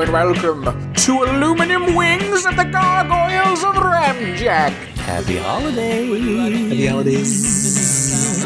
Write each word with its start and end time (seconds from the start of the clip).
Hello 0.00 0.16
and 0.16 0.34
welcome 0.34 0.94
to 0.94 1.24
Aluminum 1.24 1.94
Wings 1.94 2.46
at 2.46 2.56
the 2.56 2.64
Gargoyles 2.64 3.62
of 3.62 3.74
Ramjack. 3.74 4.72
Happy 4.96 5.36
holidays. 5.36 6.70
Happy 6.70 6.86
holidays. 6.86 8.40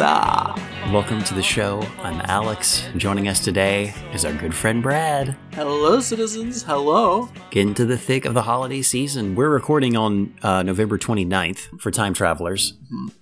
Welcome 0.93 1.25
to 1.25 1.35
the 1.35 1.43
show. 1.43 1.81
I'm 2.03 2.21
Alex. 2.27 2.87
Joining 2.97 3.27
us 3.27 3.41
today 3.41 3.95
is 4.13 4.25
our 4.25 4.35
good 4.35 4.55
friend 4.55 4.83
Brad. 4.83 5.35
Hello, 5.55 5.99
citizens. 5.99 6.63
Hello. 6.63 7.31
Get 7.51 7.63
into 7.63 7.87
the 7.87 7.97
thick 7.97 8.27
of 8.27 8.35
the 8.35 8.43
holiday 8.43 8.83
season. 8.83 9.35
We're 9.35 9.49
recording 9.49 9.97
on 9.97 10.35
uh, 10.43 10.63
November 10.63 10.99
29th 10.99 11.81
for 11.81 11.91
time 11.91 12.13
travelers. 12.13 12.75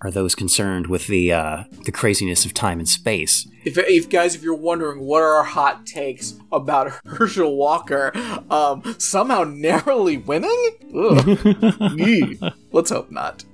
Are 0.03 0.11
those 0.11 0.35
concerned 0.35 0.89
with 0.89 1.07
the 1.07 1.33
uh, 1.33 1.65
the 1.85 1.93
craziness 1.93 2.45
of 2.45 2.53
time 2.53 2.79
and 2.79 2.89
space? 2.89 3.49
If, 3.65 3.79
if 3.79 4.11
guys, 4.11 4.35
if 4.35 4.43
you're 4.43 4.55
wondering 4.55 5.01
what 5.01 5.23
are 5.23 5.37
our 5.37 5.45
hot 5.45 5.87
takes 5.87 6.35
about 6.51 6.91
Herschel 7.07 7.57
Walker, 7.57 8.13
um, 8.51 8.97
somehow 8.99 9.45
narrowly 9.45 10.17
winning, 10.19 10.71
let's 12.73 12.91
hope 12.91 13.11
not. 13.11 13.45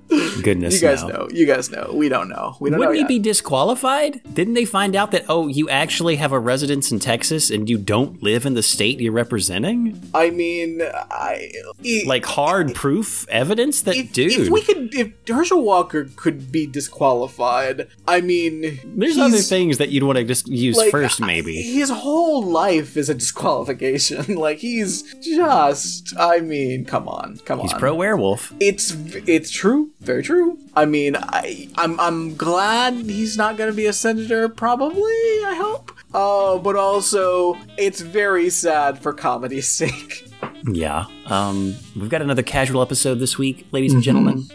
Goodness, 0.43 0.75
You 0.75 0.81
guys 0.87 1.03
no. 1.03 1.09
know. 1.09 1.27
You 1.31 1.45
guys 1.45 1.69
know. 1.69 1.91
We 1.93 2.09
don't 2.09 2.29
know. 2.29 2.55
We 2.59 2.69
don't 2.69 2.79
Wouldn't 2.79 2.95
know 2.95 3.01
he 3.01 3.05
be 3.07 3.19
disqualified? 3.19 4.21
Didn't 4.33 4.53
they 4.55 4.65
find 4.65 4.95
out 4.95 5.11
that 5.11 5.25
oh, 5.29 5.47
you 5.47 5.69
actually 5.69 6.15
have 6.17 6.31
a 6.31 6.39
residence 6.39 6.91
in 6.91 6.99
Texas 6.99 7.49
and 7.51 7.69
you 7.69 7.77
don't 7.77 8.21
live 8.23 8.45
in 8.45 8.53
the 8.55 8.63
state 8.63 8.99
you're 8.99 9.11
representing? 9.11 10.01
I 10.13 10.29
mean, 10.31 10.81
I 10.81 11.51
e- 11.83 12.05
Like 12.07 12.25
hard 12.25 12.73
proof 12.73 13.27
evidence 13.29 13.81
that 13.83 13.95
if, 13.95 14.13
dude. 14.13 14.31
if 14.31 14.49
we 14.49 14.61
could, 14.61 14.93
if 14.95 15.11
Herschel 15.27 15.63
Walker 15.63 16.05
could 16.15 16.51
be 16.51 16.65
disqualified, 16.67 17.87
I 18.07 18.21
mean, 18.21 18.79
there's 18.85 19.17
other 19.17 19.37
things 19.37 19.77
that 19.77 19.89
you'd 19.89 20.03
want 20.03 20.17
to 20.17 20.23
just 20.23 20.47
use 20.47 20.77
like, 20.77 20.91
first, 20.91 21.19
maybe. 21.21 21.61
his 21.61 21.89
whole 21.89 22.43
life 22.43 22.97
is 22.97 23.09
a 23.09 23.15
disqualification. 23.15 24.35
like 24.35 24.57
he's 24.59 25.03
just, 25.21 26.13
I 26.17 26.39
mean, 26.39 26.85
come 26.85 27.07
on, 27.07 27.37
come 27.45 27.59
He's 27.59 27.71
on. 27.71 27.75
He's 27.75 27.79
pro 27.79 27.93
werewolf. 27.95 28.53
it's 28.59 28.95
it's 29.27 29.51
true, 29.51 29.91
very 29.99 30.23
true. 30.23 30.57
I 30.75 30.85
mean, 30.85 31.15
I 31.17 31.69
I'm 31.75 31.99
I'm 31.99 32.35
glad 32.35 32.93
he's 32.93 33.37
not 33.37 33.57
going 33.57 33.69
to 33.69 33.75
be 33.75 33.85
a 33.85 33.93
senator. 33.93 34.47
Probably, 34.49 35.03
I 35.45 35.55
hope. 35.61 35.91
Uh, 36.13 36.57
but 36.57 36.75
also, 36.75 37.57
it's 37.77 38.01
very 38.01 38.49
sad 38.49 38.99
for 38.99 39.13
comedy's 39.13 39.67
sake. 39.71 40.28
Yeah. 40.67 41.05
Um, 41.27 41.75
we've 41.95 42.09
got 42.09 42.21
another 42.21 42.43
casual 42.43 42.81
episode 42.81 43.15
this 43.15 43.37
week, 43.37 43.67
ladies 43.71 43.93
and 43.93 44.03
gentlemen. 44.03 44.45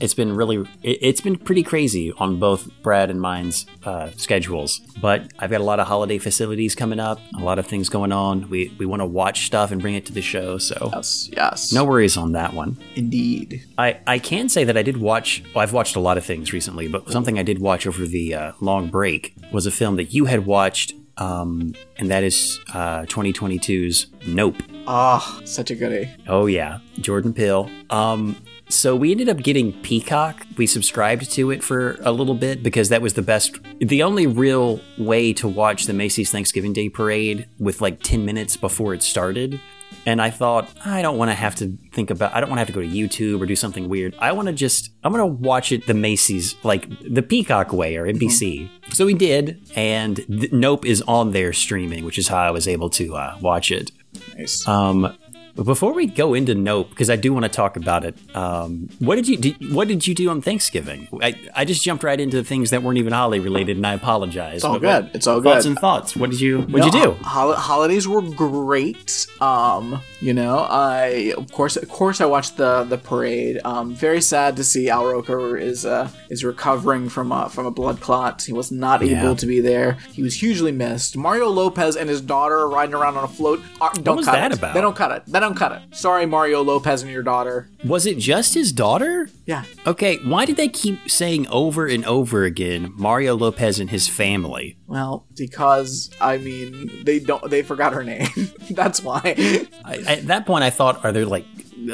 It's 0.00 0.14
been 0.14 0.34
really, 0.34 0.58
it, 0.82 0.98
it's 1.00 1.20
been 1.20 1.36
pretty 1.36 1.62
crazy 1.62 2.12
on 2.12 2.38
both 2.38 2.68
Brad 2.82 3.10
and 3.10 3.20
mine's 3.20 3.66
uh, 3.84 4.10
schedules. 4.16 4.80
But 5.00 5.30
I've 5.38 5.50
got 5.50 5.60
a 5.60 5.64
lot 5.64 5.80
of 5.80 5.86
holiday 5.86 6.18
facilities 6.18 6.74
coming 6.74 6.98
up, 6.98 7.20
a 7.38 7.42
lot 7.42 7.58
of 7.58 7.66
things 7.66 7.88
going 7.88 8.10
on. 8.12 8.48
We 8.50 8.74
we 8.78 8.86
want 8.86 9.00
to 9.00 9.06
watch 9.06 9.46
stuff 9.46 9.70
and 9.70 9.80
bring 9.80 9.94
it 9.94 10.06
to 10.06 10.12
the 10.12 10.22
show, 10.22 10.58
so 10.58 10.90
Yes, 10.94 11.30
yes, 11.32 11.72
no 11.72 11.84
worries 11.84 12.16
on 12.16 12.32
that 12.32 12.52
one. 12.54 12.76
indeed. 12.96 13.64
I, 13.76 14.00
I 14.06 14.18
can 14.18 14.48
say 14.48 14.64
that 14.64 14.76
I 14.76 14.82
did 14.82 14.96
watch, 14.96 15.42
well, 15.54 15.62
I've 15.62 15.72
watched 15.72 15.94
a 15.96 16.00
lot 16.00 16.18
of 16.18 16.24
things 16.24 16.52
recently, 16.52 16.88
but 16.88 17.10
something 17.10 17.38
I 17.38 17.42
did 17.42 17.60
watch 17.60 17.86
over 17.86 18.06
the 18.06 18.34
uh, 18.34 18.52
long 18.60 18.88
break 18.88 19.34
was 19.52 19.66
a 19.66 19.70
film 19.70 19.96
that 19.96 20.12
you 20.14 20.24
had 20.26 20.46
watched, 20.46 20.94
um, 21.18 21.74
and 21.98 22.10
that 22.10 22.22
is 22.22 22.60
uh, 22.72 23.02
2022's 23.02 24.06
Nope. 24.26 24.56
Ah, 24.86 25.40
such 25.44 25.70
a 25.70 25.74
goodie. 25.74 26.08
Oh 26.26 26.46
yeah, 26.46 26.78
Jordan 27.00 27.32
Peele. 27.32 27.70
Um, 27.90 28.36
so 28.70 28.94
we 28.94 29.10
ended 29.10 29.28
up 29.28 29.38
getting 29.38 29.72
Peacock. 29.82 30.46
We 30.58 30.66
subscribed 30.66 31.30
to 31.32 31.50
it 31.50 31.64
for 31.64 31.96
a 32.02 32.12
little 32.12 32.34
bit 32.34 32.62
because 32.62 32.90
that 32.90 33.00
was 33.00 33.14
the 33.14 33.22
best, 33.22 33.58
the 33.80 34.02
only 34.02 34.26
real 34.26 34.80
way 34.98 35.32
to 35.34 35.48
watch 35.48 35.86
the 35.86 35.94
Macy's 35.94 36.30
Thanksgiving 36.30 36.74
Day 36.74 36.90
Parade 36.90 37.48
with 37.58 37.80
like 37.80 38.02
10 38.02 38.24
minutes 38.24 38.56
before 38.58 38.92
it 38.92 39.02
started. 39.02 39.58
And 40.06 40.22
I 40.22 40.30
thought, 40.30 40.68
I 40.84 41.02
don't 41.02 41.18
want 41.18 41.30
to 41.30 41.34
have 41.34 41.54
to 41.56 41.76
think 41.92 42.10
about, 42.10 42.34
I 42.34 42.40
don't 42.40 42.48
want 42.48 42.58
to 42.58 42.60
have 42.60 42.68
to 42.68 42.72
go 42.72 42.80
to 42.80 42.88
YouTube 42.88 43.40
or 43.40 43.46
do 43.46 43.56
something 43.56 43.88
weird. 43.88 44.14
I 44.18 44.32
want 44.32 44.48
to 44.48 44.54
just, 44.54 44.90
I'm 45.04 45.12
going 45.12 45.20
to 45.20 45.34
watch 45.42 45.72
it 45.72 45.86
the 45.86 45.94
Macy's, 45.94 46.54
like 46.64 46.88
the 47.00 47.22
Peacock 47.22 47.72
way 47.72 47.96
or 47.96 48.06
NBC. 48.06 48.68
So 48.92 49.04
we 49.06 49.14
did, 49.14 49.60
and 49.76 50.16
th- 50.16 50.52
Nope 50.52 50.86
is 50.86 51.02
on 51.02 51.32
there 51.32 51.52
streaming, 51.52 52.04
which 52.04 52.18
is 52.18 52.28
how 52.28 52.38
I 52.38 52.50
was 52.50 52.66
able 52.66 52.90
to 52.90 53.16
uh, 53.16 53.36
watch 53.40 53.70
it. 53.70 53.90
Nice. 54.36 54.66
Um, 54.66 55.16
but 55.58 55.64
before 55.64 55.92
we 55.92 56.06
go 56.06 56.32
into 56.32 56.54
Nope, 56.54 56.88
because 56.90 57.10
I 57.10 57.16
do 57.16 57.32
want 57.34 57.42
to 57.44 57.48
talk 57.50 57.76
about 57.76 58.04
it, 58.04 58.16
um, 58.34 58.88
what 59.00 59.16
did 59.16 59.28
you 59.28 59.36
do, 59.36 59.54
what 59.74 59.88
did 59.88 60.06
you 60.06 60.14
do 60.14 60.30
on 60.30 60.40
Thanksgiving? 60.40 61.08
I, 61.20 61.34
I 61.54 61.64
just 61.66 61.82
jumped 61.84 62.02
right 62.04 62.18
into 62.18 62.42
things 62.42 62.70
that 62.70 62.82
weren't 62.82 62.98
even 62.98 63.12
holiday 63.12 63.40
related, 63.42 63.76
and 63.76 63.86
I 63.86 63.92
apologize. 63.94 64.56
It's 64.56 64.64
all 64.64 64.78
But 64.78 64.82
what- 64.82 65.02
good. 65.02 65.16
It's 65.16 65.26
all 65.26 65.42
Thoughts 65.42 65.64
good. 65.64 65.70
and 65.70 65.78
thoughts. 65.78 66.16
What 66.16 66.30
did 66.30 66.40
you 66.40 66.60
What 66.62 66.82
did 66.84 66.94
you 66.94 67.02
do? 67.02 67.10
hol- 67.22 67.52
holidays 67.54 68.06
were 68.08 68.22
great. 68.22 69.26
Um, 69.40 70.00
you 70.20 70.32
know, 70.34 70.58
I 70.70 71.32
of 71.36 71.50
course, 71.52 71.76
of 71.76 71.88
course, 71.88 72.20
I 72.20 72.26
watched 72.26 72.56
the 72.56 72.84
the 72.84 72.98
parade. 72.98 73.60
Um, 73.64 73.94
very 73.94 74.20
sad 74.20 74.56
to 74.56 74.64
see 74.64 74.88
Al 74.88 75.06
Roker 75.06 75.56
is 75.56 75.84
uh 75.84 76.08
is 76.30 76.44
recovering 76.44 77.08
from 77.08 77.32
a 77.32 77.48
from 77.48 77.66
a 77.66 77.70
blood 77.70 78.00
clot. 78.00 78.42
He 78.42 78.52
was 78.52 78.70
not 78.72 79.04
Yeah. 79.04 79.22
able 79.24 79.36
to 79.36 79.46
be 79.46 79.60
there. 79.60 79.98
He 80.12 80.22
was 80.22 80.34
hugely 80.40 80.72
missed. 80.72 81.16
Mario 81.16 81.48
Lopez 81.48 81.96
and 81.96 82.08
his 82.08 82.20
daughter 82.20 82.68
riding 82.68 82.94
around 82.94 83.16
on 83.16 83.24
a 83.24 83.28
float. 83.28 83.60
Are, 83.80 83.92
don't 83.94 84.16
was 84.16 84.26
cut 84.26 84.32
that 84.32 84.52
it. 84.52 84.58
about? 84.58 84.74
They 84.74 84.80
don't 84.80 84.96
cut 84.96 85.10
it. 85.12 85.22
They 85.26 85.40
don't 85.40 85.47
cut 85.56 85.72
it. 85.72 85.96
Sorry, 85.96 86.26
Mario 86.26 86.62
Lopez 86.62 87.02
and 87.02 87.10
your 87.10 87.22
daughter. 87.22 87.68
Was 87.84 88.06
it 88.06 88.18
just 88.18 88.54
his 88.54 88.72
daughter? 88.72 89.28
Yeah. 89.46 89.64
Okay, 89.86 90.16
why 90.24 90.44
did 90.44 90.56
they 90.56 90.68
keep 90.68 91.10
saying 91.10 91.46
over 91.48 91.86
and 91.86 92.04
over 92.04 92.44
again 92.44 92.92
Mario 92.96 93.36
Lopez 93.36 93.78
and 93.78 93.90
his 93.90 94.08
family? 94.08 94.76
Well, 94.86 95.26
because 95.36 96.10
I 96.20 96.38
mean, 96.38 97.04
they 97.04 97.18
don't. 97.18 97.48
They 97.50 97.62
forgot 97.62 97.92
her 97.94 98.04
name. 98.04 98.28
That's 98.70 99.02
why. 99.02 99.66
I, 99.84 99.96
at 100.06 100.26
that 100.26 100.46
point, 100.46 100.64
I 100.64 100.70
thought, 100.70 101.04
are 101.04 101.12
there 101.12 101.26
like 101.26 101.44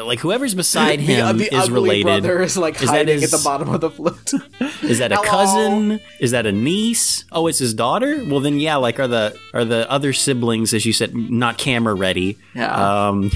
like 0.03 0.19
whoever's 0.21 0.55
beside 0.55 0.99
The, 1.05 1.05
him 1.05 1.39
the 1.39 1.55
is 1.55 1.65
ugly 1.65 1.75
related? 1.75 2.05
brother 2.05 2.43
is 2.43 2.57
like 2.57 2.75
Is 2.77 2.83
that 2.83 2.89
hiding 2.89 3.21
his- 3.21 3.33
at 3.33 3.39
the 3.39 3.45
bottom 3.45 3.69
of 3.71 3.81
the 3.81 3.91
float. 3.91 4.33
Is 4.83 4.99
that 4.99 5.13
a 5.13 5.17
Hello? 5.17 5.29
cousin? 5.29 6.01
Is 6.21 6.31
that 6.33 6.47
a 6.47 6.53
niece? 6.53 7.25
Oh, 7.33 7.47
it's 7.47 7.59
his 7.59 7.73
daughter. 7.75 8.23
Well, 8.29 8.41
then, 8.41 8.59
yeah. 8.61 8.77
Like, 8.77 8.99
are 9.01 9.09
the 9.09 9.37
are 9.55 9.65
the 9.65 9.91
other 9.91 10.13
siblings, 10.13 10.75
as 10.75 10.85
you 10.87 10.93
said, 10.93 11.15
not 11.15 11.57
camera 11.59 11.95
ready? 11.95 12.37
Yeah. 12.55 13.09
Um, 13.09 13.31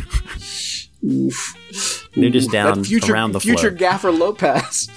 Oof. 1.05 2.09
they're 2.15 2.31
just 2.31 2.51
down 2.51 2.79
that 2.83 2.87
future, 2.87 3.13
around 3.13 3.33
the 3.33 3.41
future. 3.41 3.71
Gaffer 3.71 4.11
Lopez. 4.11 4.89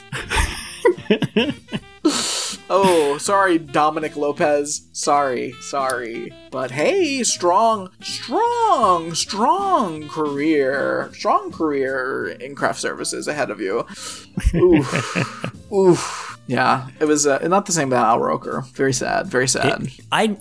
oh, 2.71 3.17
sorry, 3.17 3.59
Dominic 3.59 4.15
Lopez. 4.15 4.87
Sorry, 4.93 5.53
sorry. 5.59 6.33
But 6.49 6.71
hey, 6.71 7.23
strong, 7.23 7.89
strong, 8.01 9.13
strong 9.13 10.07
career, 10.07 11.11
strong 11.13 11.51
career 11.51 12.29
in 12.39 12.55
craft 12.55 12.79
services 12.79 13.27
ahead 13.27 13.51
of 13.51 13.59
you. 13.59 13.85
Oof. 14.55 15.71
Oof. 15.71 16.30
Yeah, 16.47 16.87
it 16.99 17.05
was 17.05 17.25
uh, 17.27 17.37
not 17.47 17.65
the 17.65 17.71
same 17.71 17.87
about 17.87 18.05
Al 18.05 18.19
Roker. 18.19 18.65
Very 18.73 18.91
sad. 18.91 19.27
Very 19.27 19.47
sad. 19.47 19.89
I 20.11 20.37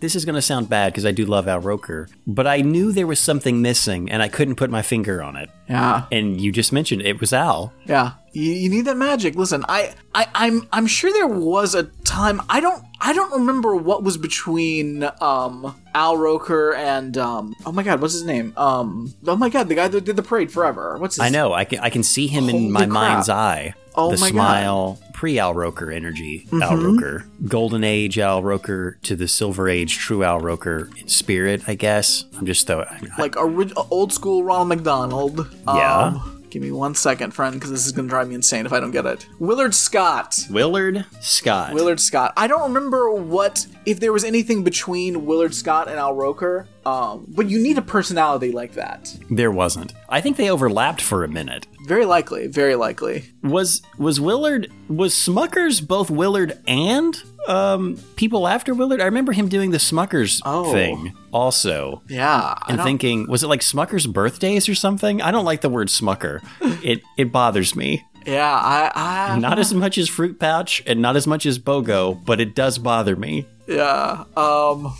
this 0.00 0.14
is 0.14 0.24
gonna 0.26 0.42
sound 0.42 0.68
bad 0.68 0.92
because 0.92 1.06
I 1.06 1.12
do 1.12 1.24
love 1.24 1.48
Al 1.48 1.60
Roker, 1.60 2.08
but 2.26 2.46
I 2.46 2.60
knew 2.60 2.92
there 2.92 3.06
was 3.06 3.18
something 3.18 3.62
missing 3.62 4.10
and 4.10 4.22
I 4.22 4.28
couldn't 4.28 4.56
put 4.56 4.68
my 4.68 4.82
finger 4.82 5.22
on 5.22 5.36
it. 5.36 5.48
yeah. 5.68 6.04
And 6.12 6.38
you 6.38 6.52
just 6.52 6.70
mentioned 6.72 7.00
it 7.02 7.18
was 7.20 7.32
Al. 7.32 7.72
Yeah, 7.86 8.12
you, 8.32 8.52
you 8.52 8.68
need 8.68 8.82
that 8.86 8.98
magic. 8.98 9.36
Listen, 9.36 9.64
I, 9.66 9.94
I, 10.14 10.26
I'm, 10.34 10.68
I'm 10.70 10.86
sure 10.86 11.10
there 11.12 11.26
was 11.28 11.74
a 11.74 11.84
time. 12.04 12.42
I 12.50 12.60
don't, 12.60 12.84
I 13.00 13.12
don't 13.14 13.32
remember 13.32 13.74
what 13.74 14.02
was 14.02 14.18
between 14.18 15.08
um 15.22 15.74
Al 15.94 16.18
Roker 16.18 16.74
and 16.74 17.16
um. 17.16 17.54
Oh 17.64 17.72
my 17.72 17.82
God, 17.84 18.02
what's 18.02 18.12
his 18.12 18.24
name? 18.24 18.52
Um. 18.58 19.14
Oh 19.26 19.36
my 19.36 19.48
God, 19.48 19.68
the 19.70 19.74
guy 19.76 19.88
that 19.88 20.04
did 20.04 20.16
the 20.16 20.22
parade 20.22 20.52
forever. 20.52 20.98
What's 20.98 21.16
his? 21.16 21.22
I 21.24 21.30
know. 21.30 21.54
I 21.54 21.64
can 21.64 21.78
I 21.78 21.88
can 21.88 22.02
see 22.02 22.26
him 22.26 22.44
Holy 22.48 22.66
in 22.66 22.72
my 22.72 22.80
crap. 22.80 22.90
mind's 22.90 23.28
eye. 23.30 23.72
Oh 23.94 24.10
the 24.10 24.18
my 24.20 24.30
God. 24.30 24.98
Mm-hmm. 25.14 25.18
pre 25.20 25.38
Al 25.38 25.54
Roker 25.54 25.90
energy, 25.92 26.46
Al 26.60 26.76
Roker, 26.76 27.24
golden 27.46 27.84
age 27.84 28.18
Al 28.18 28.42
Roker 28.42 28.98
to 29.02 29.14
the 29.16 29.28
silver 29.28 29.68
age, 29.68 29.96
true 29.96 30.24
Al 30.24 30.40
Roker 30.40 30.90
in 30.98 31.08
spirit. 31.08 31.62
I 31.68 31.74
guess 31.76 32.24
I'm 32.36 32.46
just 32.46 32.66
though. 32.66 32.84
Like 33.18 33.36
orig- 33.36 33.72
old 33.90 34.12
school 34.12 34.42
Ronald 34.44 34.68
McDonald. 34.68 35.48
Yeah. 35.66 35.98
Um, 35.98 36.33
Give 36.54 36.62
me 36.62 36.70
one 36.70 36.94
second, 36.94 37.32
friend, 37.32 37.54
because 37.54 37.72
this 37.72 37.84
is 37.84 37.90
gonna 37.90 38.06
drive 38.06 38.28
me 38.28 38.36
insane 38.36 38.64
if 38.64 38.72
I 38.72 38.78
don't 38.78 38.92
get 38.92 39.06
it. 39.06 39.26
Willard 39.40 39.74
Scott. 39.74 40.38
Willard 40.48 41.04
Scott. 41.20 41.74
Willard 41.74 41.98
Scott. 41.98 42.32
I 42.36 42.46
don't 42.46 42.62
remember 42.62 43.10
what 43.10 43.66
if 43.86 43.98
there 43.98 44.12
was 44.12 44.22
anything 44.22 44.62
between 44.62 45.26
Willard 45.26 45.52
Scott 45.52 45.88
and 45.88 45.98
Al 45.98 46.14
Roker. 46.14 46.68
Um, 46.86 47.24
but 47.26 47.50
you 47.50 47.58
need 47.58 47.76
a 47.76 47.82
personality 47.82 48.52
like 48.52 48.74
that. 48.74 49.12
There 49.30 49.50
wasn't. 49.50 49.94
I 50.08 50.20
think 50.20 50.36
they 50.36 50.48
overlapped 50.48 51.00
for 51.00 51.24
a 51.24 51.28
minute. 51.28 51.66
Very 51.88 52.04
likely. 52.04 52.46
Very 52.46 52.76
likely. 52.76 53.24
Was 53.42 53.82
was 53.98 54.20
Willard 54.20 54.70
was 54.88 55.12
Smuckers 55.12 55.84
both 55.84 56.08
Willard 56.08 56.60
and 56.68 57.20
um 57.48 57.96
people 58.16 58.46
after 58.48 58.74
Willard? 58.74 59.00
I 59.00 59.04
remember 59.06 59.32
him 59.32 59.48
doing 59.48 59.70
the 59.70 59.78
Smuckers 59.78 60.40
Oh. 60.44 60.72
thing 60.72 61.12
also. 61.32 62.02
Yeah. 62.08 62.54
And 62.68 62.80
thinking, 62.80 63.28
was 63.28 63.42
it 63.42 63.48
like 63.48 63.60
Smucker's 63.60 64.06
birthdays 64.06 64.68
or 64.68 64.74
something? 64.74 65.20
I 65.22 65.30
don't 65.30 65.44
like 65.44 65.60
the 65.60 65.68
word 65.68 65.88
Smucker. 65.88 66.40
it 66.82 67.02
it 67.16 67.32
bothers 67.32 67.74
me. 67.76 68.04
yeah. 68.26 68.50
I. 68.52 69.32
I 69.34 69.38
Not 69.38 69.58
as 69.58 69.74
much 69.74 69.98
as 69.98 70.08
Fruit 70.08 70.38
Pouch 70.40 70.82
and 70.86 71.00
not 71.02 71.16
as 71.16 71.26
much 71.26 71.44
as 71.46 71.58
BOGO, 71.58 72.24
but 72.24 72.40
it 72.40 72.54
does 72.54 72.78
bother 72.78 73.16
me. 73.16 73.46
Yeah. 73.66 74.24
Um. 74.36 74.92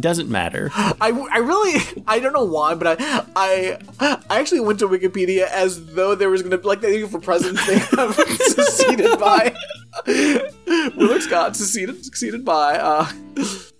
Doesn't 0.00 0.28
matter. 0.28 0.70
I, 0.74 1.10
I 1.32 1.38
really 1.38 1.80
I 2.06 2.18
don't 2.18 2.32
know 2.32 2.44
why, 2.44 2.74
but 2.74 3.00
I 3.00 3.24
I 3.36 3.78
I 4.28 4.40
actually 4.40 4.60
went 4.60 4.78
to 4.80 4.88
Wikipedia 4.88 5.46
as 5.48 5.94
though 5.94 6.14
there 6.14 6.30
was 6.30 6.42
gonna 6.42 6.58
be 6.58 6.66
like 6.66 6.80
they 6.80 7.06
for 7.06 7.20
presidents 7.20 7.64
they 7.66 7.78
have 7.78 8.14
succeeded 8.40 9.18
by 9.18 9.54
Willard 10.96 11.22
Scott 11.22 11.56
succeeded 11.56 12.04
succeeded 12.04 12.44
by 12.44 12.78
uh 12.78 13.10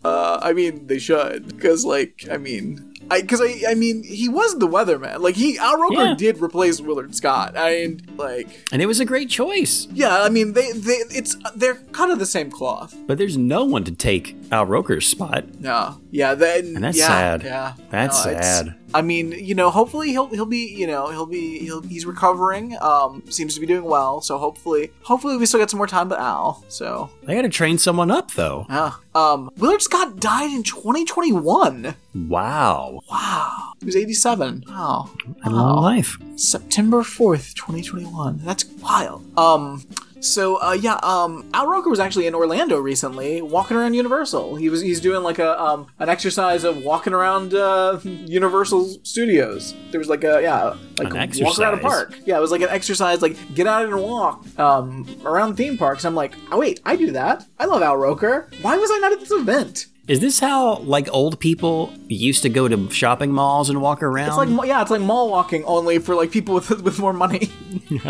uh 0.04 0.38
I 0.40 0.52
mean 0.52 0.86
they 0.86 0.98
should 0.98 1.48
because 1.48 1.84
like 1.84 2.26
I 2.30 2.36
mean 2.36 2.87
I 3.10 3.20
because 3.20 3.40
I 3.40 3.70
I 3.70 3.74
mean 3.74 4.02
he 4.02 4.28
was 4.28 4.58
the 4.58 4.68
weatherman 4.68 5.20
like 5.20 5.34
he 5.36 5.58
Al 5.58 5.76
Roker 5.78 6.04
Yeah. 6.04 6.14
did 6.14 6.40
replace 6.42 6.80
Willard 6.80 7.14
Scott 7.14 7.56
I 7.56 7.70
mean 7.86 8.02
like 8.16 8.48
And 8.72 8.82
it 8.82 8.86
was 8.86 9.00
a 9.00 9.04
great 9.04 9.30
choice. 9.30 9.86
yeah 9.92 10.22
I 10.22 10.28
mean 10.28 10.52
they 10.52 10.72
they 10.72 10.98
it's 11.10 11.36
they're 11.54 11.76
kind 11.92 12.10
of 12.12 12.18
the 12.18 12.26
same 12.26 12.50
cloth 12.50 12.94
But 13.06 13.18
there's 13.18 13.36
no 13.36 13.64
one 13.64 13.84
to 13.84 13.92
take 13.92 14.36
Al 14.50 14.66
Roker's 14.66 15.06
spot. 15.06 15.44
No, 15.60 16.00
yeah, 16.10 16.34
then 16.34 16.74
And 16.76 16.84
that's 16.84 16.98
yeah, 16.98 17.06
sad. 17.08 17.42
Yeah, 17.42 17.72
That's 17.90 18.24
No, 18.24 18.32
sad. 18.32 18.74
I 18.94 19.02
mean, 19.02 19.32
you 19.32 19.54
know, 19.54 19.68
hopefully 19.68 20.08
he'll 20.08 20.28
he'll 20.28 20.46
be, 20.46 20.64
you 20.74 20.86
know, 20.86 21.08
he'll 21.10 21.26
be 21.26 21.58
he'll, 21.58 21.82
he's 21.82 22.06
recovering. 22.06 22.74
Um, 22.80 23.22
seems 23.28 23.52
to 23.54 23.60
be 23.60 23.66
doing 23.66 23.84
well. 23.84 24.22
So 24.22 24.38
hopefully, 24.38 24.90
hopefully 25.02 25.36
we 25.36 25.44
still 25.44 25.60
get 25.60 25.68
some 25.68 25.76
more 25.76 25.86
time 25.86 26.08
with 26.08 26.18
Al. 26.18 26.64
So 26.68 27.10
They 27.24 27.34
got 27.34 27.42
to 27.42 27.50
train 27.50 27.76
someone 27.76 28.10
up, 28.10 28.32
though. 28.32 28.64
yeah. 28.70 28.92
Um, 29.14 29.50
Willard 29.58 29.82
Scott 29.82 30.20
died 30.20 30.50
in 30.52 30.62
2021. 30.62 31.94
Wow. 32.26 33.00
Wow, 33.10 33.72
he 33.78 33.86
was 33.86 33.96
87. 33.96 34.64
Wow, 34.68 35.10
A 35.44 35.50
long 35.50 35.82
life. 35.82 36.16
September 36.36 37.02
4th, 37.02 37.54
2021. 37.54 38.40
That's 38.44 38.64
wild. 38.64 39.24
Um 39.38 39.84
so 40.20 40.56
uh 40.60 40.72
yeah, 40.72 40.98
um 41.04 41.48
Al 41.54 41.68
Roker 41.68 41.88
was 41.88 42.00
actually 42.00 42.26
in 42.26 42.34
Orlando 42.34 42.78
recently, 42.80 43.40
walking 43.40 43.76
around 43.76 43.94
Universal. 43.94 44.56
He 44.56 44.68
was 44.68 44.80
he's 44.80 45.00
doing 45.00 45.22
like 45.22 45.38
a 45.38 45.60
um 45.62 45.86
an 46.00 46.08
exercise 46.08 46.64
of 46.64 46.78
walking 46.82 47.12
around 47.12 47.54
uh 47.54 48.00
Universal 48.02 48.98
Studios. 49.04 49.74
There 49.92 50.00
was 50.00 50.08
like 50.08 50.24
a 50.24 50.40
yeah, 50.42 50.74
like 50.98 51.14
An 51.14 51.44
walk 51.44 51.58
around 51.60 51.74
a 51.74 51.82
park. 51.82 52.18
Yeah, 52.26 52.36
it 52.36 52.40
was 52.40 52.50
like 52.50 52.62
an 52.62 52.68
exercise 52.70 53.22
like 53.22 53.36
get 53.54 53.66
out 53.68 53.84
and 53.84 54.02
walk 54.02 54.44
um 54.58 55.06
around 55.24 55.54
theme 55.56 55.78
parks. 55.78 56.04
I'm 56.04 56.16
like, 56.16 56.34
"Oh 56.50 56.58
wait, 56.58 56.80
I 56.84 56.96
do 56.96 57.12
that. 57.12 57.46
I 57.60 57.66
love 57.66 57.82
Al 57.82 57.96
Roker. 57.96 58.48
Why 58.62 58.76
was 58.76 58.90
I 58.92 58.98
not 58.98 59.12
at 59.12 59.20
this 59.20 59.30
event?" 59.30 59.86
Is 60.08 60.20
this 60.20 60.40
how 60.40 60.78
like 60.78 61.06
old 61.12 61.38
people 61.38 61.92
used 62.08 62.42
to 62.42 62.48
go 62.48 62.66
to 62.66 62.90
shopping 62.90 63.30
malls 63.30 63.68
and 63.68 63.82
walk 63.82 64.02
around? 64.02 64.28
It's 64.28 64.38
like 64.38 64.66
yeah, 64.66 64.80
it's 64.80 64.90
like 64.90 65.02
mall 65.02 65.30
walking 65.30 65.64
only 65.64 65.98
for 65.98 66.14
like 66.14 66.30
people 66.30 66.54
with 66.54 66.70
with 66.82 66.98
more 66.98 67.12
money. 67.12 67.50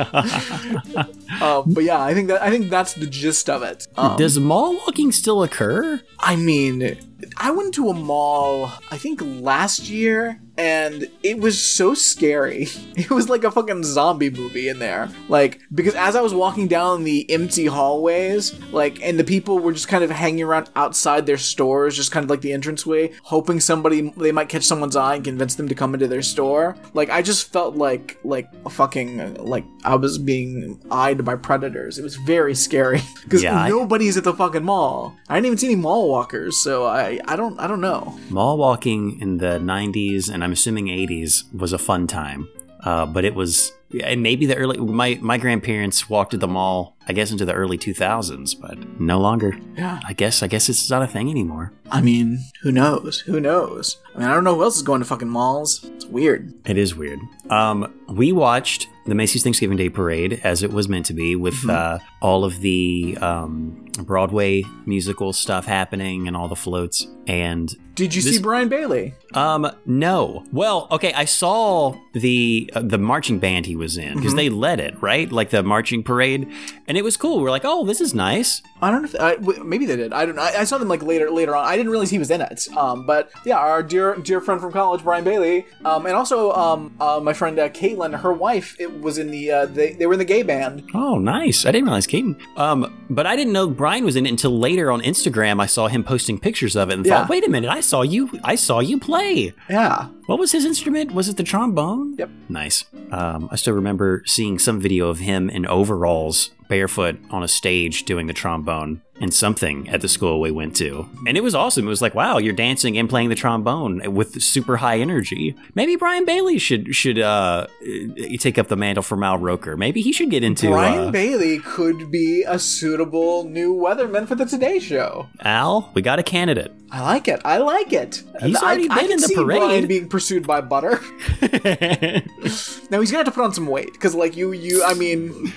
um, 1.41 1.65
but 1.67 1.83
yeah, 1.83 2.01
I 2.01 2.15
think 2.15 2.29
that 2.29 2.41
I 2.41 2.51
think 2.51 2.71
that's 2.71 2.95
the 2.95 3.07
gist 3.07 3.51
of 3.51 3.65
it. 3.65 3.89
Um, 3.97 4.17
Does 4.17 4.39
mall 4.39 4.75
walking 4.77 5.11
still 5.11 5.43
occur? 5.43 6.01
I 6.21 6.37
mean, 6.37 6.97
I 7.37 7.51
went 7.51 7.75
to 7.75 7.89
a 7.89 7.95
mall 7.95 8.73
I 8.93 8.97
think 8.97 9.21
last 9.23 9.89
year 9.89 10.41
and 10.59 11.09
it 11.23 11.39
was 11.39 11.63
so 11.63 11.95
scary. 11.95 12.69
It 12.99 13.11
was 13.11 13.29
like 13.29 13.45
a 13.45 13.51
fucking 13.53 13.85
zombie 13.85 14.29
movie 14.29 14.69
in 14.69 14.81
there. 14.81 15.09
Like 15.29 15.61
because 15.73 15.95
as 15.95 16.17
I 16.17 16.21
was 16.21 16.35
walking 16.35 16.67
down 16.67 17.05
the 17.05 17.31
empty 17.31 17.67
hallways, 17.67 18.59
like 18.73 19.01
and 19.03 19.17
the 19.19 19.23
people 19.25 19.61
were 19.61 19.73
just 19.73 19.87
kind 19.87 20.03
of 20.03 20.11
hanging 20.11 20.43
around 20.43 20.69
outside 20.75 21.25
their 21.27 21.39
stores, 21.39 21.95
just 21.95 22.11
kind 22.11 22.25
of 22.25 22.29
like 22.31 22.41
the 22.41 22.51
entranceway, 22.53 23.13
hoping 23.23 23.61
somebody 23.61 24.13
they 24.17 24.33
might 24.33 24.49
catch 24.49 24.65
someone's 24.65 24.97
eye 24.97 25.15
and 25.15 25.25
convince 25.25 25.55
them 25.55 25.69
to 25.69 25.77
come 25.77 25.95
into 25.95 26.09
their 26.09 26.23
store. 26.23 26.77
Like 26.93 27.09
I 27.09 27.23
just 27.23 27.53
felt 27.53 27.77
like 27.77 28.19
like 28.25 28.49
a 28.67 28.71
fucking 28.71 29.35
like 29.45 29.65
I 29.85 29.95
was 29.95 30.19
being 30.19 30.83
eyed 30.91 31.25
by 31.25 31.37
predators. 31.37 31.99
It 31.99 32.03
was 32.03 32.17
very 32.17 32.57
scary 32.57 33.01
because 33.23 33.45
Yeah, 33.45 33.57
I- 33.57 33.69
nobody's 33.69 34.17
at 34.17 34.25
the 34.25 34.35
fucking 34.35 34.65
mall. 34.65 35.15
I 35.29 35.37
didn't 35.37 35.47
even 35.47 35.59
see 35.59 35.67
any 35.69 35.77
mall 35.77 36.09
walkers, 36.09 36.57
so 36.57 36.85
I 36.87 37.21
I 37.27 37.37
don't 37.37 37.59
I 37.61 37.69
don't 37.69 37.81
know. 37.81 38.19
Mall 38.29 38.59
walking 38.59 39.21
in 39.21 39.39
the 39.39 39.61
90s 39.61 40.29
and 40.29 40.43
I'm 40.49 40.53
assuming 40.53 40.87
80s 40.87 41.53
was 41.53 41.75
a 41.75 41.79
fun 41.79 42.07
time. 42.07 42.49
Uh, 42.83 43.05
but 43.05 43.27
it 43.27 43.35
was 43.35 43.71
and 44.03 44.23
maybe 44.23 44.47
the 44.47 44.57
early 44.57 44.79
my 44.79 45.19
my 45.21 45.37
grandparents 45.37 46.09
walked 46.09 46.31
to 46.31 46.39
the 46.39 46.49
mall 46.49 46.97
I 47.09 47.13
guess 47.15 47.31
into 47.31 47.45
the 47.47 47.55
early 47.55 47.79
2000s, 47.79 48.61
but 48.61 48.79
no 49.01 49.19
longer. 49.19 49.59
Yeah. 49.77 49.99
I 50.07 50.13
guess 50.13 50.43
I 50.43 50.47
guess 50.47 50.69
it's 50.69 50.91
not 50.91 51.03
a 51.03 51.07
thing 51.07 51.31
anymore. 51.31 51.73
I 51.91 52.03
mean, 52.03 52.41
who 52.63 52.71
knows? 52.71 53.21
Who 53.21 53.41
knows? 53.41 53.97
I 54.15 54.19
mean, 54.19 54.29
I 54.29 54.35
don't 54.35 54.45
know 54.45 54.55
who 54.55 54.63
else 54.63 54.77
is 54.77 54.83
going 54.83 55.01
to 55.01 55.07
fucking 55.07 55.29
malls. 55.29 55.85
It's 55.95 56.05
weird. 56.05 56.53
It 56.69 56.77
is 56.77 56.95
weird. 56.95 57.19
Um, 57.49 57.95
we 58.09 58.31
watched 58.33 58.89
the 59.07 59.15
Macy's 59.15 59.43
Thanksgiving 59.43 59.79
Day 59.79 59.89
Parade 59.89 60.39
as 60.45 60.63
it 60.63 60.71
was 60.71 60.87
meant 60.87 61.07
to 61.07 61.15
be, 61.15 61.35
with 61.35 61.67
uh, 61.71 61.99
all 62.21 62.45
of 62.45 62.61
the 62.61 63.17
um, 63.23 63.87
Broadway 64.03 64.65
musical 64.85 65.33
stuff 65.33 65.65
happening 65.65 66.29
and 66.29 66.37
all 66.37 66.47
the 66.47 66.57
floats. 66.57 67.07
And 67.27 67.75
Did 67.95 68.15
you 68.15 68.21
This- 68.21 68.37
see 68.37 68.43
Brian 68.43 68.69
Bailey? 68.69 69.15
um, 69.33 69.71
no, 69.87 70.45
well, 70.53 70.89
okay, 70.91 71.15
I 71.15 71.25
saw 71.25 71.97
the 72.13 72.71
uh, 72.75 72.83
the 72.83 72.99
marching 72.99 73.39
band 73.39 73.65
he 73.65 73.77
was 73.77 73.97
in 73.97 74.17
because 74.17 74.35
they 74.35 74.51
led 74.51 74.79
it, 74.79 75.01
right? 75.03 75.31
Like 75.33 75.49
the 75.51 75.63
marching 75.63 76.03
parade, 76.03 76.47
and 76.87 76.98
it 76.99 77.05
was 77.05 77.17
cool. 77.17 77.41
We're 77.41 77.51
like, 77.51 77.63
oh, 77.65 77.85
this 77.87 78.01
is 78.01 78.13
nice. 78.15 78.63
I 78.83 78.91
don't 78.91 79.03
know 79.03 79.09
if 79.09 79.21
I, 79.21 79.35
w- 79.37 79.65
maybe 79.65 79.87
they 79.87 79.97
did. 79.97 80.13
I 80.13 80.25
don't 80.27 80.37
know. 80.37 80.43
I, 80.43 80.61
I 80.61 80.65
saw 80.65 80.79
them 80.79 80.89
like 80.89 81.03
later 81.03 81.31
later 81.31 81.57
on. 81.57 81.65
I 81.65 81.77
didn't 81.77 81.91
realize 81.91 82.11
he 82.11 82.19
was 82.19 82.31
in 82.31 82.41
it. 82.41 82.69
Um, 82.77 83.07
but 83.07 83.31
yeah, 83.45 83.57
our 83.59 83.83
dear 83.83 84.15
dear 84.17 84.41
friend 84.41 84.61
from 84.61 84.73
college, 84.73 85.03
Brian 85.03 85.25
Bailey, 85.25 85.67
um, 85.85 86.07
and 86.07 86.15
also 86.15 86.53
um, 86.53 86.95
uh, 87.01 87.19
my 87.23 87.33
friend 87.33 87.59
uh, 87.59 87.69
Caitlin, 87.71 88.19
her 88.21 88.33
wife, 88.33 88.77
it 88.79 89.01
was 89.01 89.19
in 89.19 89.31
the 89.31 89.51
uh, 89.51 89.67
they 89.67 89.93
they 89.95 90.07
were 90.07 90.13
in 90.13 90.19
the 90.19 90.25
gay 90.25 90.43
band. 90.43 90.89
Oh, 90.95 91.19
nice. 91.19 91.65
I 91.67 91.73
didn't 91.73 91.87
realize 91.87 92.07
Caitlin. 92.07 92.41
Um, 92.57 93.05
but 93.11 93.27
I 93.27 93.35
didn't 93.37 93.53
know 93.53 93.69
Brian 93.69 94.05
was 94.05 94.17
in 94.17 94.27
it 94.27 94.31
until 94.31 94.59
later 94.59 94.91
on 94.93 95.01
Instagram. 95.03 95.61
I 95.61 95.67
saw 95.67 95.89
him 95.89 96.05
posting 96.05 96.39
pictures 96.39 96.77
of 96.77 96.91
it 96.91 96.95
and 96.95 97.07
Yeah. 97.07 97.21
thought, 97.21 97.29
wait 97.31 97.47
a 97.47 97.51
minute, 97.51 97.71
I 97.71 97.81
saw 97.81 98.03
you. 98.03 98.31
I 98.45 98.55
saw 98.55 98.81
you 98.81 98.99
play. 99.01 99.53
Yeah. 99.71 100.09
What 100.27 100.39
was 100.39 100.53
his 100.53 100.65
instrument? 100.67 101.13
Was 101.13 101.29
it 101.29 101.37
the 101.39 101.43
trombone? 101.43 102.15
Yep. 102.19 102.31
Nice. 102.51 102.85
Um, 103.11 103.49
I 103.51 103.57
still 103.57 103.75
remember 103.75 104.23
seeing 104.27 104.59
some 104.59 104.79
video 104.79 105.09
of 105.09 105.21
him 105.21 105.49
in 105.49 105.65
overalls, 105.67 106.51
barefoot, 106.69 107.19
on 107.31 107.43
a 107.43 107.49
stage 107.49 108.05
doing 108.05 108.27
the 108.27 108.33
trombone 108.33 109.03
and 109.21 109.35
something 109.35 109.89
at 109.89 110.01
the 110.01 110.09
school 110.09 110.41
we 110.41 110.51
went 110.51 110.77
to. 110.77 111.09
And 111.27 111.37
it 111.37 111.43
was 111.43 111.55
awesome. 111.55 111.87
It 111.87 111.89
was 111.89 112.03
like, 112.03 112.15
wow, 112.15 112.39
you're 112.39 112.53
dancing 112.53 112.97
and 112.97 113.09
playing 113.09 113.31
the 113.31 113.35
trombone 113.35 114.15
with 114.15 114.41
super 114.43 114.77
high 114.77 114.99
energy. 114.99 115.57
Maybe 115.75 115.97
Brian 115.97 116.25
Bailey 116.25 116.59
should 116.59 116.95
should 116.95 117.19
uh, 117.19 117.67
uh, 117.67 118.37
take 118.39 118.59
up 118.59 118.69
the 118.69 118.77
mantle 118.77 119.03
for 119.03 119.23
Al 119.25 119.39
Roker. 119.39 119.77
Maybe 119.77 120.01
he 120.03 120.13
should 120.13 120.31
get 120.31 120.45
into 120.45 120.69
Brian 120.69 121.09
uh, 121.09 121.11
Bailey 121.11 121.59
could 121.59 122.11
be 122.11 122.45
a 122.47 122.59
suitable 122.59 123.45
new 123.45 123.75
weatherman 123.75 124.27
for 124.29 124.35
the 124.35 124.45
Today 124.45 124.79
Show. 124.79 125.29
Al. 125.41 125.91
We 125.95 126.03
got 126.03 126.19
a 126.19 126.23
candidate. 126.23 126.73
I 126.91 127.03
like 127.03 127.29
it. 127.29 127.41
I 127.45 127.59
like 127.59 127.93
it. 127.93 128.23
He's 128.41 128.57
already 128.57 128.89
I 128.89 128.95
been 128.95 129.05
can 129.05 129.13
in 129.13 129.21
the 129.21 129.29
see 129.29 129.35
parade. 129.35 129.59
Brian 129.61 129.87
being 129.87 130.09
pursued 130.09 130.47
by 130.47 130.61
Butter. 130.61 131.01
Now 132.91 133.01
he's 133.01 133.11
gonna 133.11 133.25
have 133.25 133.27
to 133.27 133.33
put 133.33 133.45
on 133.45 133.53
some 133.53 133.67
weight 133.67 133.93
because, 133.93 134.15
like 134.15 134.35
you, 134.35 134.53
you, 134.53 134.83
I 134.83 134.95
mean, 134.95 135.53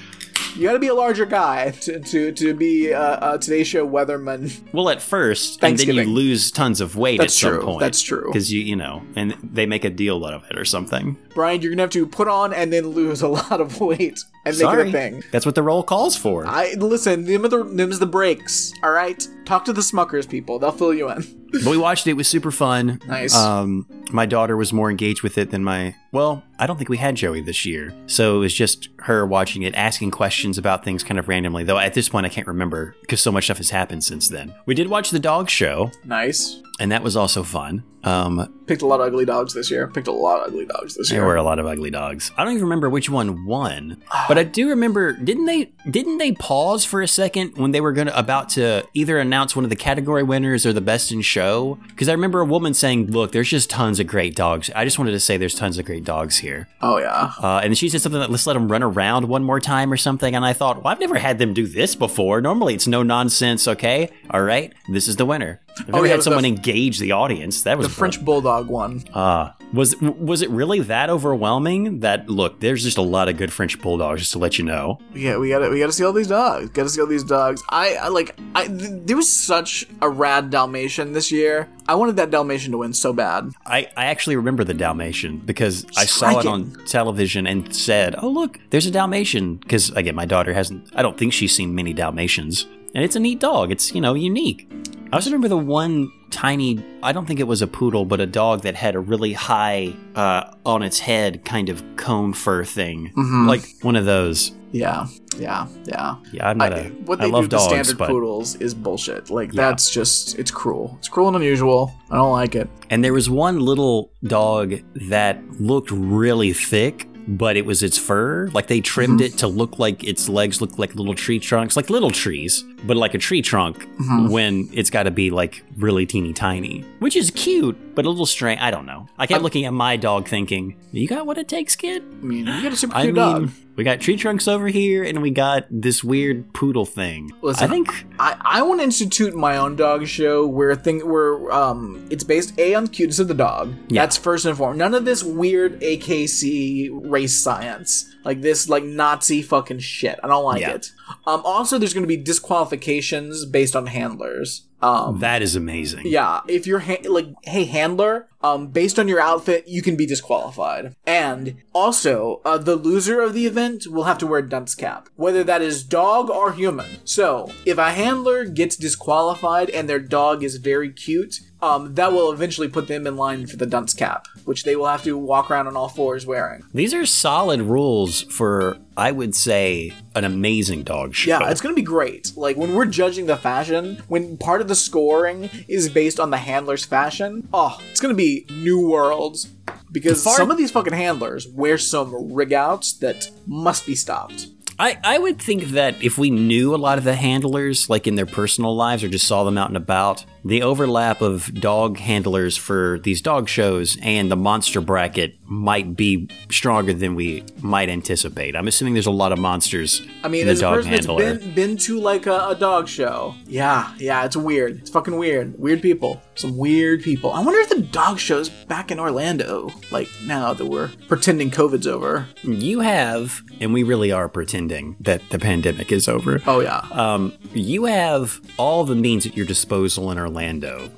you 0.56 0.64
got 0.64 0.74
to 0.74 0.80
be 0.80 0.88
a 0.88 0.94
larger 0.94 1.26
guy 1.26 1.72
to 1.82 2.00
to, 2.00 2.32
to 2.32 2.54
be 2.54 2.94
uh, 2.94 3.36
a 3.36 3.40
Today 3.40 3.64
Show 3.64 3.88
weatherman. 3.88 4.62
Well, 4.74 4.90
at 4.90 5.02
first, 5.02 5.64
and 5.64 5.78
then 5.78 5.96
you 5.96 6.04
lose 6.04 6.52
tons 6.52 6.82
of 6.82 6.96
weight 6.96 7.20
That's 7.20 7.36
at 7.36 7.40
some 7.40 7.54
true. 7.56 7.64
point. 7.66 7.80
That's 7.80 8.02
true. 8.02 8.28
Because 8.28 8.52
you, 8.52 8.62
you 8.62 8.76
know, 8.76 9.04
and 9.16 9.36
they 9.44 9.66
make 9.66 9.86
a 9.86 9.90
deal 9.90 10.26
out 10.26 10.34
of 10.34 10.44
it 10.50 10.58
or 10.58 10.66
something. 10.66 11.18
Brian, 11.34 11.62
you're 11.62 11.72
gonna 11.72 11.84
have 11.84 11.90
to 11.92 12.06
put 12.06 12.28
on 12.28 12.54
and 12.54 12.72
then 12.72 12.88
lose 12.88 13.22
a 13.22 13.28
lot 13.28 13.62
of 13.62 13.80
weight 13.80 14.20
and 14.46 14.58
make 14.58 14.68
it 14.68 14.88
a 14.88 14.92
thing. 14.92 15.24
that's 15.32 15.46
what 15.46 15.56
the 15.56 15.64
role 15.64 15.84
calls 15.84 16.16
for. 16.16 16.46
I 16.46 16.74
listen. 16.74 17.26
Them 17.26 17.44
the 17.44 17.64
them's 17.64 18.00
the 18.00 18.06
breaks. 18.06 18.74
All 18.84 18.92
right, 18.92 19.26
talk 19.46 19.66
to 19.66 19.74
the 19.74 19.82
Smuckers 19.82 20.30
people. 20.30 20.60
They'll 20.60 20.72
fill 20.72 20.94
you 20.94 21.10
in. 21.10 21.41
But 21.52 21.66
we 21.66 21.78
watched 21.78 22.08
it. 22.08 22.12
It 22.12 22.14
was 22.14 22.28
super 22.28 22.52
fun. 22.52 23.00
Nice. 23.08 23.36
Um, 23.36 23.86
my 24.12 24.26
daughter 24.26 24.58
was 24.58 24.74
more 24.74 24.90
engaged 24.90 25.24
with 25.24 25.38
it 25.38 25.52
than 25.52 25.64
my. 25.64 25.96
Well, 26.12 26.44
I 26.60 26.68
don't 26.68 26.78
think 26.78 26.90
we 26.90 26.98
had 26.98 27.16
Joey 27.16 27.42
this 27.42 27.66
year, 27.66 27.94
so 28.08 28.36
it 28.38 28.40
was 28.40 28.54
just 28.54 28.90
her 29.00 29.26
watching 29.26 29.62
it, 29.64 29.74
asking 29.76 30.12
questions 30.12 30.58
about 30.58 30.84
things 30.84 31.04
kind 31.04 31.20
of 31.20 31.28
randomly. 31.28 31.64
Though 31.64 31.78
at 31.78 31.94
this 31.94 32.10
point, 32.10 32.26
I 32.26 32.30
can't 32.30 32.48
remember 32.48 32.96
because 33.02 33.22
so 33.22 33.32
much 33.32 33.46
stuff 33.46 33.58
has 33.58 33.70
happened 33.70 34.04
since 34.04 34.28
then. 34.30 34.54
We 34.66 34.76
did 34.76 34.88
watch 34.90 35.12
the 35.12 35.20
dog 35.20 35.50
show, 35.50 35.92
Nice. 36.06 36.62
And 36.80 36.92
that 36.92 37.04
was 37.04 37.16
also 37.16 37.44
fun. 37.44 37.84
Um, 38.04 38.52
Picked 38.66 38.82
a 38.82 38.88
lot 38.88 39.00
of 39.00 39.08
ugly 39.08 39.26
dogs 39.26 39.54
this 39.54 39.70
year. 39.70 39.88
Picked 39.88 40.08
a 40.08 40.12
lot 40.12 40.40
of 40.40 40.48
ugly 40.48 40.66
dogs 40.66 40.96
this 40.96 41.12
year. 41.12 41.20
There 41.20 41.28
were 41.28 41.36
a 41.36 41.44
lot 41.44 41.60
of 41.60 41.68
ugly 41.68 41.92
dogs. 41.92 42.32
I 42.36 42.44
don't 42.44 42.54
even 42.54 42.64
remember 42.64 42.90
which 42.90 43.10
one 43.10 43.46
won, 43.46 44.02
but 44.28 44.38
I 44.38 44.44
do 44.44 44.70
remember. 44.70 45.14
Didn't 45.14 45.46
they? 45.46 45.72
Didn't 45.90 46.18
they 46.18 46.32
pause 46.32 46.84
for 46.84 47.02
a 47.02 47.08
second 47.08 47.58
when 47.58 47.72
they 47.72 47.82
were 47.82 47.92
gonna 47.92 48.14
about 48.16 48.50
to 48.50 48.88
either 48.94 49.20
announce 49.20 49.56
one 49.56 49.66
of 49.66 49.70
the 49.70 49.76
category 49.76 50.24
winners 50.24 50.66
or 50.66 50.74
the 50.74 50.82
best 50.82 51.12
in 51.12 51.22
show? 51.22 51.78
Because 51.90 52.10
I 52.10 52.14
remember 52.14 52.40
a 52.40 52.46
woman 52.46 52.74
saying, 52.74 53.12
"Look, 53.12 53.34
there's 53.34 53.50
just 53.50 53.70
tons 53.70 54.00
of 54.00 54.08
great 54.08 54.36
dogs. 54.36 54.72
I 54.76 54.84
just 54.84 54.98
wanted 54.98 55.12
to 55.12 55.20
say 55.20 55.38
there's 55.38 55.56
tons 55.56 55.78
of 55.78 55.86
great 55.86 56.04
dogs 56.04 56.38
here." 56.38 56.68
Oh 56.82 56.98
yeah. 56.98 57.34
Uh, 57.40 57.62
and 57.64 57.78
she 57.78 57.90
said 57.90 58.02
something 58.02 58.22
like, 58.22 58.30
"Let's 58.30 58.48
let 58.48 58.54
them 58.54 58.72
run 58.72 58.82
around 58.82 59.28
one 59.28 59.44
more 59.44 59.60
time" 59.60 59.92
or 59.92 59.98
something. 59.98 60.34
And 60.34 60.44
I 60.46 60.54
thought, 60.54 60.78
"Well, 60.84 60.92
I've 60.92 61.00
never 61.00 61.20
had 61.20 61.38
them 61.38 61.54
do 61.54 61.68
this 61.68 61.96
before. 61.96 62.42
Normally, 62.42 62.74
it's 62.74 62.88
no 62.88 63.04
nonsense. 63.04 63.68
Okay, 63.68 64.10
all 64.32 64.42
right, 64.42 64.74
this 64.90 65.08
is 65.08 65.18
the 65.18 65.26
winner." 65.26 65.62
I've 65.80 65.88
never 65.88 65.98
Oh, 66.00 66.04
yeah, 66.04 66.10
had 66.12 66.20
the- 66.20 66.24
someone 66.24 66.46
engage 66.46 67.00
the 67.00 67.12
audience. 67.14 67.64
That 67.64 67.78
was 67.78 67.88
The 67.88 67.94
French 67.94 68.24
bulldog 68.24 68.68
one. 68.68 69.04
Uh, 69.14 69.52
was 69.74 69.96
was 70.02 70.42
it 70.42 70.50
really 70.50 70.82
that 70.82 71.10
overwhelming? 71.10 72.02
That 72.02 72.30
look, 72.30 72.60
there's 72.60 72.84
just 72.84 72.98
a 72.98 73.02
lot 73.02 73.30
of 73.30 73.38
good 73.38 73.54
French 73.54 73.82
bulldogs. 73.82 74.20
Just 74.22 74.34
to 74.34 74.40
let 74.40 74.58
you 74.60 74.66
know, 74.66 75.00
Yeah, 75.16 75.38
we 75.38 75.48
gotta 75.50 75.70
we 75.70 75.80
gotta 75.80 75.94
see 75.94 76.04
all 76.04 76.12
these 76.14 76.28
dogs. 76.28 76.70
Gotta 76.72 76.90
see 76.90 77.00
all 77.00 77.08
these 77.08 77.24
dogs. 77.24 77.64
I, 77.70 77.96
I 77.96 78.08
like 78.10 78.36
I 78.54 78.68
th- 78.68 78.92
there 79.06 79.16
was 79.16 79.32
such 79.32 79.86
a 80.02 80.10
rad 80.10 80.50
Dalmatian 80.50 81.14
this 81.14 81.32
year. 81.32 81.70
I 81.88 81.96
wanted 81.96 82.18
that 82.18 82.32
Dalmatian 82.32 82.72
to 82.74 82.80
win 82.80 82.94
so 82.94 83.14
bad. 83.14 83.52
I, 83.66 83.90
I 83.98 84.06
actually 84.06 84.36
remember 84.36 84.64
the 84.64 84.74
Dalmatian 84.74 85.38
because 85.40 85.86
I 85.98 86.06
saw 86.06 86.40
it 86.40 86.46
on 86.46 86.76
television 86.86 87.48
and 87.48 87.74
said, 87.74 88.16
"Oh 88.22 88.28
look, 88.30 88.60
there's 88.72 88.86
a 88.86 88.92
Dalmatian." 88.92 89.56
Because 89.56 89.90
again, 89.92 90.16
my 90.16 90.26
daughter 90.26 90.54
hasn't. 90.54 90.90
I 90.96 91.02
don't 91.02 91.18
think 91.18 91.32
she's 91.34 91.56
seen 91.56 91.74
many 91.74 91.94
Dalmatians, 91.94 92.66
and 92.96 93.04
it's 93.04 93.16
a 93.16 93.20
neat 93.20 93.40
dog. 93.40 93.72
It's 93.72 93.94
you 93.94 94.02
know 94.02 94.14
unique. 94.14 94.70
I 95.12 95.16
also 95.18 95.30
remember 95.30 95.50
the 95.50 95.58
one 95.58 96.12
tiny. 96.30 96.84
I 97.04 97.12
don't 97.12 97.26
think 97.26 97.40
it 97.40 97.48
was 97.48 97.62
a 97.62 97.68
poodle, 97.68 98.06
but 98.06 98.22
a 98.22 98.26
dog 98.26 98.62
that 98.62 98.76
had 98.76 98.96
a 98.96 99.00
really 99.00 99.34
high 99.34 99.94
uh, 100.16 100.54
on 100.66 100.84
its 100.84 101.00
head 101.00 101.44
kind 101.44 101.68
of 101.70 101.84
cone 101.98 102.34
fur 102.34 102.64
thing, 102.64 103.12
Mhm. 103.18 103.48
like 103.48 103.64
one 103.82 103.96
of 103.98 104.06
those. 104.06 104.52
Yeah, 104.74 105.08
yeah, 105.38 105.68
yeah. 105.84 106.16
Yeah, 106.32 106.48
I'm 106.50 106.58
not 106.58 106.72
I, 106.72 106.78
a. 106.78 106.90
what 107.06 107.20
I 107.20 107.26
they 107.26 107.32
love 107.32 107.44
do 107.44 107.48
to 107.50 107.56
dogs, 107.58 107.66
standard 107.66 107.98
but 107.98 108.08
poodles 108.08 108.56
is 108.56 108.74
bullshit. 108.74 109.30
Like 109.30 109.52
Yeah. 109.52 109.68
that's 109.68 109.90
just 109.90 110.40
it's 110.40 110.50
cruel. 110.50 110.96
It's 111.00 111.10
cruel 111.10 111.28
and 111.28 111.36
unusual. 111.36 111.92
I 112.10 112.16
don't 112.16 112.32
like 112.32 112.56
it. 112.56 112.70
And 112.90 113.04
there 113.04 113.12
was 113.12 113.30
one 113.30 113.60
little 113.60 114.14
dog 114.24 114.76
that 115.10 115.42
looked 115.60 115.92
really 115.92 116.54
thick, 116.54 117.06
but 117.38 117.56
it 117.58 117.66
was 117.66 117.82
its 117.82 117.98
fur. 117.98 118.50
Like 118.54 118.68
they 118.68 118.82
trimmed 118.82 119.20
Mm-hmm. 119.22 119.36
it 119.36 119.38
to 119.40 119.48
look 119.48 119.80
like 119.80 120.04
its 120.04 120.28
legs 120.30 120.60
look 120.62 120.78
like 120.78 120.96
little 120.96 121.16
tree 121.16 121.40
trunks, 121.40 121.76
like 121.78 121.90
little 121.90 122.12
trees, 122.12 122.64
but 122.84 122.98
like 122.98 123.14
a 123.14 123.18
tree 123.18 123.42
trunk 123.42 123.88
Mhm. 124.00 124.30
when 124.30 124.70
it's 124.74 124.90
got 124.90 125.04
to 125.04 125.12
be 125.12 125.30
like 125.32 125.64
really 125.78 126.06
teeny 126.06 126.34
tiny, 126.34 126.84
which 127.00 127.16
is 127.16 127.32
cute, 127.32 127.78
but 127.96 128.06
a 128.06 128.10
little 128.10 128.26
strange. 128.26 128.60
I 128.62 128.70
don't 128.72 128.86
know. 128.86 129.08
I 129.18 129.26
kept 129.28 129.38
I'm- 129.38 129.44
looking 129.44 129.66
at 129.66 129.74
my 129.74 129.96
dog 129.98 130.28
thinking, 130.28 130.76
you 130.92 131.08
got 131.08 131.26
what 131.26 131.38
it 131.38 131.48
takes, 131.48 131.76
kid? 131.76 132.04
I 132.22 132.26
mean, 132.26 132.46
you 132.48 132.62
got 132.64 132.74
a 132.74 132.76
super 132.76 132.96
I 132.96 133.04
cute 133.04 133.16
mean, 133.16 133.24
dog. 133.24 133.50
We 133.76 133.84
got 133.84 134.00
tree 134.02 134.18
trunks 134.18 134.48
over 134.48 134.68
here 134.68 135.04
and 135.04 135.22
we 135.22 135.32
got 135.32 135.66
this 135.70 136.04
weird 136.04 136.54
poodle 136.54 136.86
thing. 136.86 137.32
Listen, 137.42 137.64
I 137.64 137.68
think 137.74 138.06
I, 138.20 138.36
I 138.42 138.62
want 138.64 138.80
to 138.82 138.84
institute 138.84 139.34
my 139.36 139.58
own 139.58 139.76
dog 139.76 140.06
show 140.08 140.46
where 140.46 140.76
thing 140.76 141.00
where 141.10 141.52
um 141.52 142.06
it's 142.10 142.24
based 142.24 142.54
a 142.60 142.74
on 142.76 142.86
the 142.86 142.90
cuteness 142.90 143.20
of 143.20 143.28
the 143.28 143.34
dog. 143.34 143.74
Yeah. 143.88 144.02
That's 144.04 144.18
first 144.18 144.46
and 144.46 144.58
foremost. 144.58 144.78
None 144.78 144.94
of 144.94 145.06
this 145.06 145.24
weird 145.24 145.80
AKC 145.82 146.90
race 147.10 147.34
science 147.34 148.14
like 148.24 148.42
this 148.42 148.70
like 148.70 148.84
Nazi 148.84 149.42
fucking 149.42 149.80
shit. 149.80 150.20
I 150.24 150.28
don't 150.28 150.44
like 150.44 150.62
Yeah. 150.62 150.72
it. 150.76 150.92
Um, 151.26 151.42
also, 151.44 151.78
there's 151.78 151.94
going 151.94 152.04
to 152.04 152.08
be 152.08 152.18
disqualifications 152.18 153.46
based 153.46 153.76
on 153.76 153.88
handlers. 153.88 154.68
Um, 154.82 155.20
that 155.20 155.44
is 155.44 155.56
amazing. 155.56 156.08
yeah, 156.08 156.42
if 156.48 156.66
you're 156.66 156.80
ha- 156.80 157.08
like, 157.08 157.28
hey, 157.44 157.66
handler, 157.66 158.30
um, 158.42 158.70
based 158.70 158.98
on 158.98 159.08
your 159.08 159.20
outfit, 159.20 159.68
you 159.68 159.84
can 159.84 159.96
be 159.96 160.08
disqualified. 160.08 160.96
And 161.06 161.58
also, 161.74 162.42
uh, 162.44 162.58
the 162.58 162.76
loser 162.76 163.22
of 163.22 163.36
the 163.36 163.46
event 163.46 163.86
will 163.88 164.06
have 164.06 164.18
to 164.20 164.28
wear 164.28 164.40
a 164.40 164.50
dunce 164.50 164.74
cap, 164.74 165.08
whether 165.16 165.44
that 165.44 165.62
is 165.62 165.84
dog 165.84 166.32
or 166.32 166.54
human. 166.54 166.88
So, 167.06 167.52
if 167.64 167.78
a 167.78 167.92
handler 167.92 168.46
gets 168.46 168.76
disqualified 168.76 169.70
and 169.70 169.88
their 169.88 170.00
dog 170.00 170.44
is 170.44 170.56
very 170.58 170.92
cute, 170.92 171.42
um, 171.62 171.94
that 171.96 172.12
will 172.12 172.32
eventually 172.32 172.68
put 172.68 172.88
them 172.88 173.06
in 173.06 173.16
line 173.16 173.48
for 173.48 173.56
the 173.56 173.66
dunce 173.66 173.94
cap, 173.94 174.28
which 174.46 174.64
they 174.64 174.76
will 174.76 174.88
have 174.88 175.04
to 175.04 175.18
walk 175.18 175.52
around 175.52 175.68
on 175.68 175.76
all 175.76 175.90
fours 175.90 176.26
wearing. 176.26 176.64
These 176.74 176.94
are 176.94 177.06
solid 177.06 177.62
rules 177.62 178.24
for, 178.24 178.78
I 178.98 179.12
would 179.12 179.36
say, 179.36 179.94
an 180.16 180.24
amazing 180.24 180.84
dog 180.84 181.14
show. 181.14 181.30
Yeah, 181.30 181.50
it's 181.50 181.62
gonna 181.62 181.76
be 181.76 181.82
great. 181.82 182.34
Like 182.36 182.58
when 182.58 182.74
we're 182.74 182.86
judging 182.86 183.28
the 183.28 183.38
fashion, 183.38 184.02
when 184.08 184.38
part 184.38 184.62
of 184.62 184.68
the 184.68 184.76
scoring 184.76 185.50
is 185.68 185.90
based 185.90 186.20
on 186.20 186.32
the 186.32 186.38
handler's 186.38 186.86
fashion, 186.86 187.48
oh, 187.54 187.80
it's 187.92 188.00
gonna 188.00 188.14
be 188.14 188.46
new 188.50 188.88
worlds. 188.88 189.50
Because 189.92 190.24
Far- 190.24 190.38
some 190.38 190.52
of 190.52 190.58
these 190.58 190.72
fucking 190.72 190.94
handlers 190.94 191.48
wear 191.50 191.78
some 191.78 192.34
rig 192.34 192.54
outs 192.54 192.94
that 192.94 193.30
must 193.46 193.86
be 193.86 193.94
stopped. 193.94 194.48
I, 194.80 194.98
I 195.04 195.20
would 195.20 195.40
think 195.40 195.66
that 195.66 196.02
if 196.02 196.18
we 196.18 196.32
knew 196.32 196.74
a 196.74 196.78
lot 196.78 196.98
of 196.98 197.04
the 197.04 197.14
handlers, 197.14 197.88
like 197.88 198.08
in 198.08 198.16
their 198.16 198.26
personal 198.26 198.76
lives, 198.76 199.04
or 199.04 199.10
just 199.10 199.28
saw 199.28 199.44
them 199.44 199.56
out 199.56 199.68
and 199.68 199.78
about, 199.78 200.26
the 200.44 200.64
overlap 200.64 201.22
of 201.22 201.54
dog 201.54 201.98
handlers 201.98 202.58
for 202.58 203.00
these 203.04 203.22
dog 203.22 203.48
shows 203.48 203.98
and 204.02 204.32
the 204.32 204.36
monster 204.36 204.82
bracket 204.82 205.36
might 205.46 205.96
be 205.96 206.28
stronger 206.50 206.94
than 206.94 207.14
we 207.16 207.44
might 207.62 207.90
anticipate. 207.90 208.56
I'm 208.56 208.68
assuming 208.68 208.94
there's 208.94 209.06
a 209.06 209.12
lot 209.12 209.32
of 209.32 209.40
monsters 209.40 210.02
I 210.24 210.30
mean, 210.30 210.42
in 210.42 210.48
the 210.48 210.54
as 210.54 210.60
a 210.60 210.62
dog 210.62 210.76
person 210.78 210.92
handler. 210.92 211.34
that's 211.34 211.46
been 211.46 211.54
been 211.54 211.78
to 211.78 212.00
like 212.00 212.26
a, 212.26 212.50
a 212.50 212.56
dog 212.56 212.88
show, 212.88 213.36
yeah, 213.46 213.94
yeah, 213.98 214.26
it's 214.26 214.36
weird. 214.36 214.80
It's 214.80 214.90
fucking 214.90 215.16
weird. 215.16 215.60
Weird 215.60 215.82
people. 215.82 216.22
Some 216.36 216.58
weird 216.58 217.04
people. 217.04 217.32
I 217.32 217.42
wonder 217.42 217.60
if 217.60 217.70
the 217.70 217.82
dog 217.82 218.18
show's 218.18 218.50
back 218.50 218.90
in 218.92 219.00
Orlando, 219.00 219.70
like 219.92 220.10
now 220.26 220.54
that 220.54 220.66
we're 220.66 220.90
pretending 221.08 221.52
COVID's 221.52 221.86
over. 221.88 222.28
You 222.42 222.80
have, 222.80 223.42
and 223.60 223.74
we 223.74 223.84
really 223.84 224.12
are 224.12 224.28
pretending 224.28 224.96
that 225.02 225.22
the 225.30 225.38
pandemic 225.38 225.92
is 225.92 226.08
over. 226.08 226.42
Oh 226.48 226.62
yeah. 226.62 226.80
Um, 226.92 227.34
you 227.54 227.86
have 227.86 228.40
all 228.58 228.84
the 228.86 228.96
means 228.96 229.26
at 229.26 229.38
your 229.38 229.46
disposal 229.46 230.10
in 230.12 230.18
Orlando 230.18 230.31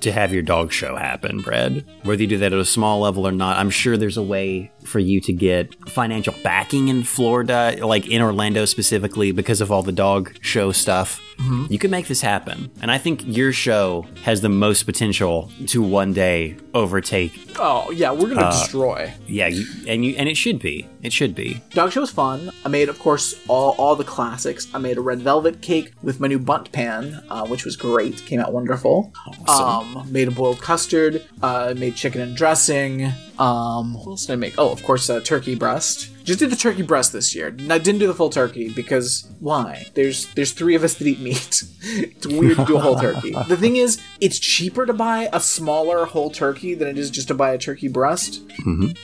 to 0.01 0.11
have 0.11 0.33
your 0.33 0.41
dog 0.41 0.71
show 0.71 0.95
happen, 0.95 1.41
Brad. 1.41 1.85
Whether 2.03 2.21
you 2.21 2.27
do 2.27 2.37
that 2.39 2.53
at 2.53 2.59
a 2.59 2.65
small 2.65 2.99
level 2.99 3.27
or 3.27 3.31
not, 3.31 3.57
I'm 3.57 3.69
sure 3.69 3.97
there's 3.97 4.17
a 4.17 4.23
way 4.23 4.71
for 4.83 4.99
you 4.99 5.21
to 5.21 5.33
get 5.33 5.73
financial 5.89 6.35
backing 6.43 6.89
in 6.89 7.03
Florida, 7.03 7.77
like 7.81 8.07
in 8.07 8.21
Orlando 8.21 8.65
specifically, 8.65 9.31
because 9.31 9.61
of 9.61 9.71
all 9.71 9.83
the 9.83 9.91
dog 9.91 10.35
show 10.41 10.71
stuff. 10.71 11.21
You 11.69 11.77
can 11.79 11.91
make 11.91 12.07
this 12.07 12.21
happen. 12.21 12.69
And 12.81 12.91
I 12.91 12.97
think 12.97 13.23
your 13.25 13.51
show 13.51 14.05
has 14.23 14.41
the 14.41 14.49
most 14.49 14.83
potential 14.83 15.49
to 15.67 15.81
one 15.81 16.13
day 16.13 16.57
overtake. 16.73 17.33
Oh 17.59 17.91
yeah, 17.91 18.11
we're 18.11 18.31
Uh, 18.31 18.35
gonna 18.35 18.51
destroy. 18.51 19.13
Yeah, 19.27 19.47
you, 19.47 19.65
and 19.87 20.05
you 20.05 20.15
and 20.17 20.27
it 20.29 20.37
should 20.37 20.59
be. 20.59 20.87
It 21.01 21.11
should 21.13 21.35
be. 21.35 21.61
Dog 21.71 21.91
show 21.91 22.01
was 22.01 22.11
fun. 22.11 22.49
I 22.65 22.69
made, 22.69 22.89
of 22.89 22.97
course, 22.99 23.35
all 23.47 23.75
all 23.77 23.95
the 23.95 24.03
classics. 24.03 24.67
I 24.73 24.77
made 24.77 24.97
a 24.97 25.01
red 25.01 25.19
velvet 25.21 25.61
cake 25.61 25.91
with 26.01 26.19
my 26.19 26.27
new 26.27 26.39
Bundt 26.39 26.71
pan, 26.71 27.21
uh, 27.29 27.45
which 27.47 27.65
was 27.65 27.75
great. 27.75 28.23
Came 28.25 28.39
out 28.39 28.53
wonderful. 28.53 29.11
Um, 29.47 30.07
made 30.11 30.27
a 30.27 30.31
boiled 30.31 30.61
custard. 30.61 31.21
Uh, 31.41 31.73
made 31.77 31.95
chicken 31.95 32.21
and 32.21 32.35
dressing. 32.35 33.11
Um, 33.39 33.93
what 33.95 34.07
else 34.07 34.25
did 34.25 34.33
I 34.33 34.35
make? 34.37 34.53
Oh, 34.57 34.69
of 34.71 34.83
course, 34.83 35.09
uh, 35.09 35.19
turkey 35.19 35.55
breast. 35.55 36.09
Just 36.23 36.39
did 36.39 36.49
the 36.49 36.55
turkey 36.55 36.81
breast 36.83 37.11
this 37.11 37.35
year. 37.35 37.47
I 37.69 37.77
didn't 37.77 37.99
do 37.99 38.07
the 38.07 38.13
full 38.13 38.29
turkey 38.29 38.69
because 38.69 39.27
why? 39.39 39.85
There's 39.93 40.27
there's 40.33 40.51
three 40.53 40.75
of 40.75 40.83
us 40.83 40.93
that 40.95 41.05
eat 41.07 41.19
meat. 41.19 41.63
it's 41.81 42.25
weird 42.27 42.57
to 42.57 42.65
do 42.65 42.77
a 42.77 42.79
whole 42.79 42.95
turkey. 42.95 43.31
The 43.47 43.57
thing 43.57 43.75
is, 43.75 44.01
it's 44.21 44.39
cheaper 44.39 44.85
to 44.85 44.93
buy 44.93 45.29
a 45.33 45.39
smaller 45.39 46.05
whole 46.05 46.29
turkey 46.29 46.75
than 46.75 46.87
it 46.87 46.97
is 46.97 47.09
just 47.11 47.27
to 47.27 47.33
buy 47.33 47.51
a 47.51 47.57
turkey 47.57 47.87
breast. 47.89 48.41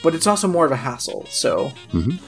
But 0.02 0.16
it's 0.16 0.28
also 0.28 0.48
more 0.48 0.66
of 0.66 0.72
a 0.72 0.78
hassle. 0.78 1.26
So 1.30 1.72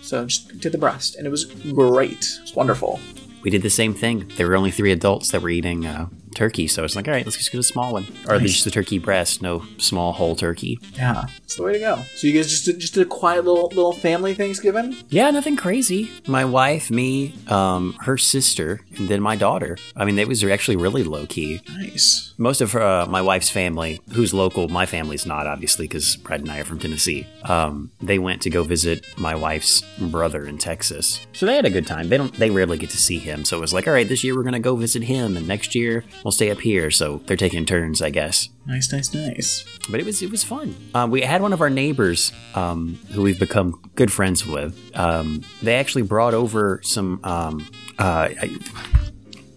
so 0.02 0.26
just 0.26 0.60
did 0.60 0.74
the 0.74 0.78
breast, 0.78 1.16
and 1.16 1.26
it 1.26 1.30
was 1.30 1.46
great. 1.46 2.12
It 2.38 2.42
was 2.42 2.56
wonderful. 2.56 3.00
We 3.44 3.50
did 3.50 3.62
the 3.64 3.70
same 3.70 3.94
thing. 3.94 4.30
There 4.36 4.48
were 4.48 4.56
only 4.56 4.72
three 4.72 4.92
adults 4.92 5.32
that 5.32 5.42
were 5.42 5.50
eating 5.50 5.86
uh, 5.86 6.08
turkey, 6.36 6.68
so 6.68 6.84
it's 6.84 6.96
like, 6.96 7.08
all 7.08 7.14
right, 7.14 7.26
let's 7.26 7.38
just 7.38 7.52
get 7.52 7.60
a 7.60 7.64
small 7.64 7.94
one, 7.94 8.08
or 8.28 8.36
at 8.36 8.42
least 8.42 8.56
just 8.56 8.68
a 8.68 8.72
turkey 8.72 9.00
breast, 9.00 9.42
no 9.42 9.64
small 9.78 10.14
whole 10.14 10.36
turkey. 10.36 10.80
Yeah, 10.94 11.26
it's 11.44 11.56
the 11.56 11.64
way 11.64 11.74
to 11.74 11.80
go. 11.80 12.00
So 12.16 12.28
you 12.28 12.34
guys 12.34 12.50
just 12.50 12.66
did, 12.66 12.80
just 12.80 12.94
did 12.94 13.04
a 13.04 13.10
quiet 13.10 13.46
little 13.46 13.68
little 13.70 13.94
family 13.94 14.34
Thanksgiving. 14.34 14.96
Yeah, 15.10 15.30
nothing 15.32 15.56
crazy. 15.56 16.12
My 16.28 16.46
wife, 16.46 16.90
me, 16.92 17.34
um, 17.48 17.94
her 18.02 18.18
sister, 18.18 18.82
and 18.98 19.10
then 19.10 19.22
my 19.22 19.36
daughter. 19.36 19.78
I 19.96 20.06
mean, 20.06 20.18
it 20.20 20.28
was 20.28 20.44
actually 20.44 20.78
really 20.78 21.04
low 21.04 21.26
key. 21.26 21.62
Nice. 21.70 22.34
Most 22.38 22.62
of 22.62 22.76
uh, 22.76 23.06
my 23.10 23.22
wife's 23.22 23.50
family, 23.50 24.02
who's 24.14 24.34
local, 24.34 24.68
my 24.68 24.86
family's 24.86 25.26
not 25.26 25.48
obviously 25.48 25.88
because 25.88 26.16
Brad 26.16 26.42
and 26.42 26.52
I 26.52 26.60
are 26.60 26.64
from 26.64 26.80
Tennessee. 26.80 27.28
Um, 27.44 27.92
they 28.02 28.20
went 28.20 28.42
to 28.44 28.50
go 28.50 28.64
visit 28.64 29.06
my 29.18 29.36
wife's 29.36 29.82
brother 30.00 30.46
in 30.46 30.58
Texas, 30.58 31.26
so 31.34 31.46
they 31.46 31.56
had 31.56 31.66
a 31.66 31.70
good 31.70 31.86
time. 31.88 32.10
They 32.10 32.18
don't, 32.18 32.34
they 32.34 32.50
rarely 32.50 32.78
get 32.78 32.90
to 32.92 32.98
see 32.98 33.20
him, 33.20 33.46
so 33.46 33.58
it 33.58 33.62
was 33.62 33.74
like, 33.74 33.88
all 33.88 33.94
right, 33.94 34.08
this 34.08 34.24
year 34.24 34.36
we're 34.36 34.44
gonna 34.44 34.60
go 34.60 34.76
visit 34.76 35.04
him, 35.04 35.38
and 35.38 35.48
next 35.48 35.76
year 35.76 36.04
we'll 36.24 36.32
stay 36.32 36.52
up 36.52 36.60
here. 36.60 36.92
So 36.92 37.22
they're 37.26 37.38
taking 37.38 37.66
turns, 37.66 38.02
I 38.02 38.10
guess. 38.10 38.50
Nice, 38.66 38.92
nice, 38.92 39.14
nice. 39.14 39.66
But 39.90 40.00
it 40.00 40.06
was 40.06 40.22
it 40.22 40.30
was 40.30 40.44
fun. 40.44 40.76
Um, 40.94 41.12
we 41.12 41.22
had 41.22 41.42
one 41.42 41.54
of 41.54 41.62
our 41.62 41.70
neighbors 41.70 42.32
um, 42.56 43.00
who 43.12 43.22
we've 43.22 43.40
become 43.40 43.82
good 43.96 44.12
friends 44.12 44.46
with. 44.46 44.78
Um, 44.96 45.44
they 45.62 45.76
actually 45.76 46.04
brought 46.04 46.34
over 46.34 46.80
some. 46.84 47.20
Um, 47.24 47.68
uh, 47.98 48.30
I, 48.42 48.58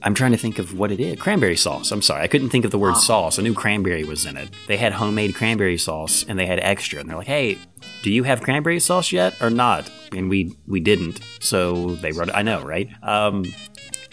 I'm 0.03 0.15
trying 0.15 0.33
to 0.33 0.37
think 0.37 0.59
of 0.59 0.79
what 0.79 0.93
it 0.93 1.01
is. 1.01 1.19
Cranberry 1.19 1.57
sauce. 1.57 1.91
I'm 1.91 2.03
sorry, 2.03 2.23
I 2.23 2.29
couldn't 2.29 2.51
think 2.51 2.67
of 2.67 2.71
the 2.71 2.79
word 2.79 2.97
sauce. 2.97 3.39
I 3.39 3.43
knew 3.43 3.55
cranberry 3.55 4.05
was 4.05 4.27
in 4.27 4.37
it. 4.37 4.51
They 4.69 4.77
had 4.77 4.93
homemade 4.93 5.35
cranberry 5.35 5.79
sauce, 5.79 6.27
and 6.29 6.39
they 6.39 6.45
had 6.45 6.61
extra. 6.61 7.01
And 7.01 7.09
they're 7.09 7.17
like, 7.17 7.27
"Hey, 7.27 7.59
do 8.03 8.11
you 8.11 8.25
have 8.25 8.43
cranberry 8.43 8.81
sauce 8.81 9.13
yet 9.13 9.35
or 9.41 9.49
not?" 9.49 9.91
And 10.13 10.29
we 10.29 10.55
we 10.67 10.81
didn't. 10.81 11.21
So 11.41 11.95
they 11.97 12.11
it. 12.11 12.31
I 12.35 12.43
know, 12.43 12.63
right? 12.63 12.91
Um, 13.03 13.47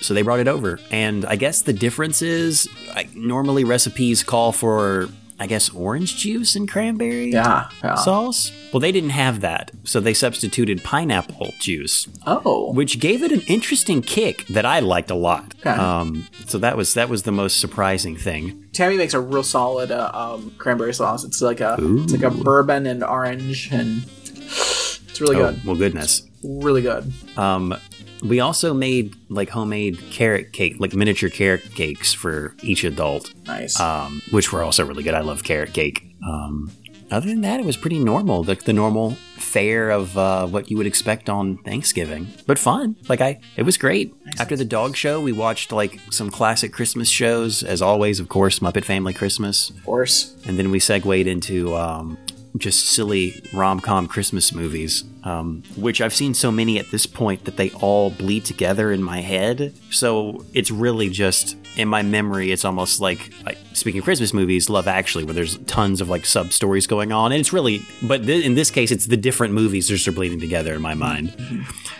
so 0.01 0.13
they 0.13 0.21
brought 0.21 0.39
it 0.39 0.47
over, 0.47 0.79
and 0.91 1.25
I 1.25 1.35
guess 1.35 1.61
the 1.61 1.73
difference 1.73 2.21
is 2.21 2.67
I, 2.93 3.07
normally 3.15 3.63
recipes 3.63 4.23
call 4.23 4.51
for 4.51 5.09
I 5.39 5.47
guess, 5.47 5.71
orange 5.71 6.17
juice 6.17 6.55
and 6.55 6.69
cranberry 6.69 7.31
Yeah. 7.31 7.67
yeah. 7.83 7.95
sauce. 7.95 8.51
Well, 8.71 8.79
they 8.79 8.91
didn't 8.91 9.09
have 9.09 9.41
that, 9.41 9.71
so 9.83 9.99
they 9.99 10.13
substituted 10.13 10.83
pineapple 10.83 11.51
juice, 11.59 12.07
oh. 12.27 12.71
which 12.73 12.99
gave 12.99 13.23
it 13.23 13.31
an 13.31 13.41
interesting 13.47 14.03
kick 14.03 14.45
that 14.49 14.67
I 14.67 14.81
liked 14.81 15.09
a 15.09 15.15
lot. 15.15 15.55
Okay. 15.61 15.71
Um, 15.71 16.27
so 16.45 16.59
that 16.59 16.77
was 16.77 16.93
that 16.93 17.09
was 17.09 17.23
the 17.23 17.31
most 17.31 17.59
surprising 17.59 18.15
thing. 18.15 18.67
Tammy 18.71 18.97
makes 18.97 19.15
a 19.15 19.19
real 19.19 19.41
solid 19.41 19.89
uh, 19.91 20.11
um, 20.13 20.53
cranberry 20.59 20.93
sauce. 20.93 21.23
It's 21.23 21.41
like 21.41 21.59
a 21.59 21.75
it's 21.79 22.13
like 22.13 22.21
a 22.21 22.29
bourbon 22.29 22.85
and 22.85 23.03
orange, 23.03 23.69
and 23.71 24.03
it's 24.35 25.19
really 25.19 25.37
Oh, 25.37 25.51
good. 25.53 25.65
well, 25.65 25.75
goodness. 25.75 26.21
Really 26.43 26.83
good. 26.83 27.11
Um, 27.35 27.75
we 28.21 28.39
also 28.39 28.73
made 28.73 29.15
like 29.29 29.49
homemade 29.49 29.99
carrot 30.11 30.53
cake, 30.53 30.75
like 30.79 30.93
miniature 30.93 31.29
carrot 31.29 31.63
cakes 31.75 32.13
for 32.13 32.55
each 32.61 32.83
adult, 32.83 33.33
Nice. 33.47 33.79
um, 33.79 34.21
which 34.31 34.51
were 34.53 34.63
also 34.63 34.85
really 34.85 35.03
good. 35.03 35.13
I 35.13 35.21
love 35.21 35.43
carrot 35.43 35.73
cake. 35.73 36.03
Um, 36.27 36.71
other 37.09 37.27
than 37.27 37.41
that, 37.41 37.59
it 37.59 37.65
was 37.65 37.75
pretty 37.75 37.99
normal, 37.99 38.43
like 38.43 38.63
the 38.63 38.71
normal 38.73 39.11
fare 39.35 39.89
of 39.89 40.17
uh, 40.17 40.47
what 40.47 40.71
you 40.71 40.77
would 40.77 40.85
expect 40.87 41.29
on 41.29 41.57
Thanksgiving, 41.57 42.27
but 42.47 42.57
fun. 42.57 42.95
Like 43.09 43.19
I, 43.19 43.41
it 43.57 43.63
was 43.63 43.75
great. 43.77 44.13
After 44.39 44.55
the 44.55 44.63
dog 44.63 44.95
show, 44.95 45.19
we 45.19 45.33
watched 45.33 45.73
like 45.73 45.99
some 46.09 46.29
classic 46.31 46.71
Christmas 46.71 47.09
shows, 47.09 47.63
as 47.63 47.81
always, 47.81 48.21
of 48.21 48.29
course, 48.29 48.59
Muppet 48.59 48.85
Family 48.85 49.13
Christmas, 49.13 49.71
of 49.71 49.83
course. 49.83 50.33
and 50.47 50.57
then 50.57 50.71
we 50.71 50.79
segued 50.79 51.27
into 51.27 51.75
um, 51.75 52.17
just 52.57 52.85
silly 52.91 53.43
rom 53.53 53.81
com 53.81 54.07
Christmas 54.07 54.53
movies, 54.53 55.03
um, 55.23 55.63
which 55.75 56.01
I've 56.01 56.13
seen 56.13 56.33
so 56.33 56.51
many 56.51 56.79
at 56.79 56.91
this 56.91 57.05
point 57.05 57.45
that 57.45 57.57
they 57.57 57.69
all 57.71 58.09
bleed 58.09 58.45
together 58.45 58.91
in 58.91 59.03
my 59.03 59.21
head. 59.21 59.73
So 59.91 60.45
it's 60.53 60.71
really 60.71 61.09
just 61.09 61.57
in 61.77 61.87
my 61.87 62.01
memory. 62.01 62.51
It's 62.51 62.65
almost 62.65 62.99
like, 62.99 63.31
speaking 63.73 63.99
of 63.99 64.03
Christmas 64.03 64.33
movies, 64.33 64.69
Love 64.69 64.87
Actually, 64.87 65.23
where 65.23 65.33
there's 65.33 65.57
tons 65.59 66.01
of 66.01 66.09
like 66.09 66.25
sub 66.25 66.51
stories 66.51 66.87
going 66.87 67.11
on, 67.11 67.31
and 67.31 67.39
it's 67.39 67.53
really, 67.53 67.81
but 68.01 68.25
th- 68.25 68.43
in 68.43 68.55
this 68.55 68.71
case, 68.71 68.91
it's 68.91 69.05
the 69.05 69.17
different 69.17 69.53
movies 69.53 69.87
that 69.87 70.07
are 70.07 70.11
bleeding 70.11 70.39
together 70.39 70.73
in 70.73 70.81
my 70.81 70.93
mind. 70.93 71.33